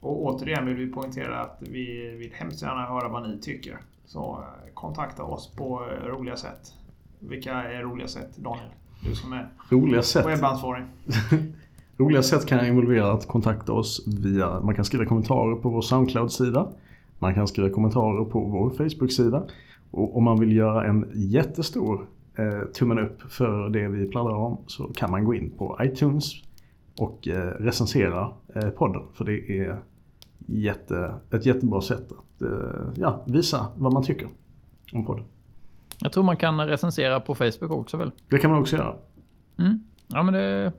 Och 0.00 0.24
återigen 0.24 0.66
vill 0.66 0.76
vi 0.76 0.86
poängtera 0.86 1.40
att 1.40 1.58
vi 1.60 2.16
vill 2.18 2.32
hemskt 2.32 2.62
gärna 2.62 2.86
höra 2.86 3.08
vad 3.08 3.28
ni 3.28 3.38
tycker. 3.38 3.78
Så 4.04 4.38
eh, 4.38 4.74
kontakta 4.74 5.22
oss 5.24 5.50
på 5.56 5.82
eh, 5.84 6.06
roliga 6.06 6.36
sätt. 6.36 6.74
Vilka 7.18 7.52
är 7.52 7.82
roliga 7.82 8.08
sätt, 8.08 8.36
Daniel? 8.36 8.70
Du 9.04 9.14
som 9.14 9.32
är 9.32 9.48
roliga 9.70 10.02
sätt. 10.02 10.26
webbansvarig. 10.26 10.84
roliga 11.96 12.22
sätt 12.22 12.46
kan 12.46 12.66
involvera 12.66 13.12
att 13.12 13.26
kontakta 13.26 13.72
oss 13.72 14.04
via, 14.06 14.60
man 14.60 14.74
kan 14.74 14.84
skriva 14.84 15.04
kommentarer 15.04 15.56
på 15.56 15.68
vår 15.68 15.82
Soundcloud-sida. 15.82 16.68
Man 17.18 17.34
kan 17.34 17.48
skriva 17.48 17.70
kommentarer 17.70 18.24
på 18.24 18.40
vår 18.40 18.70
Facebook-sida. 18.70 19.42
Och 19.90 20.16
om 20.16 20.24
man 20.24 20.40
vill 20.40 20.56
göra 20.56 20.86
en 20.86 21.10
jättestor 21.14 22.06
tummen 22.74 22.98
upp 22.98 23.32
för 23.32 23.68
det 23.68 23.88
vi 23.88 24.08
pladdrar 24.08 24.34
om 24.34 24.58
så 24.66 24.84
kan 24.84 25.10
man 25.10 25.24
gå 25.24 25.34
in 25.34 25.50
på 25.58 25.78
iTunes 25.82 26.32
och 26.98 27.28
eh, 27.28 27.46
recensera 27.46 28.32
eh, 28.54 28.68
podden. 28.70 29.02
För 29.14 29.24
det 29.24 29.58
är 29.58 29.82
jätte, 30.46 31.14
ett 31.30 31.46
jättebra 31.46 31.80
sätt 31.80 32.12
att 32.12 32.42
eh, 32.42 32.92
ja, 32.96 33.24
visa 33.26 33.66
vad 33.76 33.92
man 33.92 34.02
tycker 34.02 34.28
om 34.92 35.06
podden. 35.06 35.24
Jag 35.98 36.12
tror 36.12 36.24
man 36.24 36.36
kan 36.36 36.66
recensera 36.66 37.20
på 37.20 37.34
Facebook 37.34 37.70
också 37.70 37.96
väl? 37.96 38.12
Det 38.28 38.38
kan 38.38 38.50
man 38.50 38.60
också 38.60 38.76
göra. 38.76 38.96
Mm. 39.58 39.84
Ja 40.06 40.22
men 40.22 40.34
det... 40.34 40.72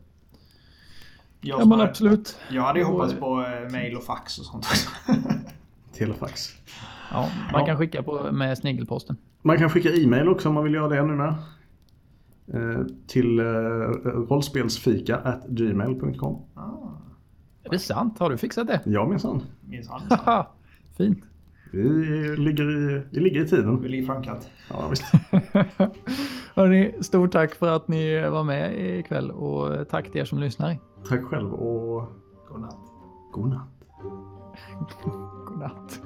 Jag 1.41 1.61
ja 1.61 1.65
men 1.65 1.81
absolut. 1.81 2.37
Jag 2.49 2.61
hade 2.61 2.79
ju 2.79 2.85
hoppats 2.85 3.13
på 3.13 3.45
eh, 3.45 3.71
mail 3.71 3.97
och 3.97 4.03
fax 4.03 4.39
och 4.39 4.45
sånt 4.45 4.65
också. 4.65 4.89
Telefax. 5.97 6.49
Ja, 7.11 7.29
man 7.51 7.61
ja. 7.61 7.65
kan 7.65 7.77
skicka 7.77 8.03
på, 8.03 8.31
med 8.31 8.57
snigelposten. 8.57 9.17
Man 9.41 9.57
kan 9.57 9.69
skicka 9.69 9.89
e-mail 9.89 10.29
också 10.29 10.49
om 10.49 10.55
man 10.55 10.63
vill 10.63 10.73
göra 10.73 10.87
det 10.87 11.03
nu 11.03 11.13
med. 11.13 11.35
Eh, 12.53 12.85
till 13.07 13.39
eh, 13.39 13.45
rollspelsfika 14.29 15.39
gmail.com. 15.47 16.41
Ah. 16.55 16.71
Är 17.63 17.69
det 17.69 17.79
sant? 17.79 18.19
Har 18.19 18.29
du 18.29 18.37
fixat 18.37 18.67
det? 18.67 18.81
Ja 18.85 19.07
minsann. 19.07 19.41
Minsann. 19.61 20.01
Fint. 20.97 21.23
Vi 21.71 22.35
ligger 22.37 22.71
i, 22.71 23.01
vi 23.11 23.19
ligger 23.19 23.41
i 23.41 23.47
tiden. 23.47 23.81
Vi 23.81 23.89
ligger 23.89 24.03
i 24.03 24.05
framkant. 24.05 24.49
Ja, 24.69 24.87
visst. 24.89 25.03
Hörrni, 26.55 26.93
stort 27.01 27.31
tack 27.31 27.55
för 27.55 27.75
att 27.75 27.87
ni 27.87 28.29
var 28.29 28.43
med 28.43 28.97
ikväll 28.99 29.31
och 29.31 29.89
tack 29.89 30.11
till 30.11 30.21
er 30.21 30.25
som 30.25 30.39
lyssnar. 30.39 30.77
Tack 31.09 31.23
själv 31.23 31.53
och 31.53 32.07
godnatt. 32.47 32.77
Godnatt. 33.31 33.69
godnatt. 35.47 36.01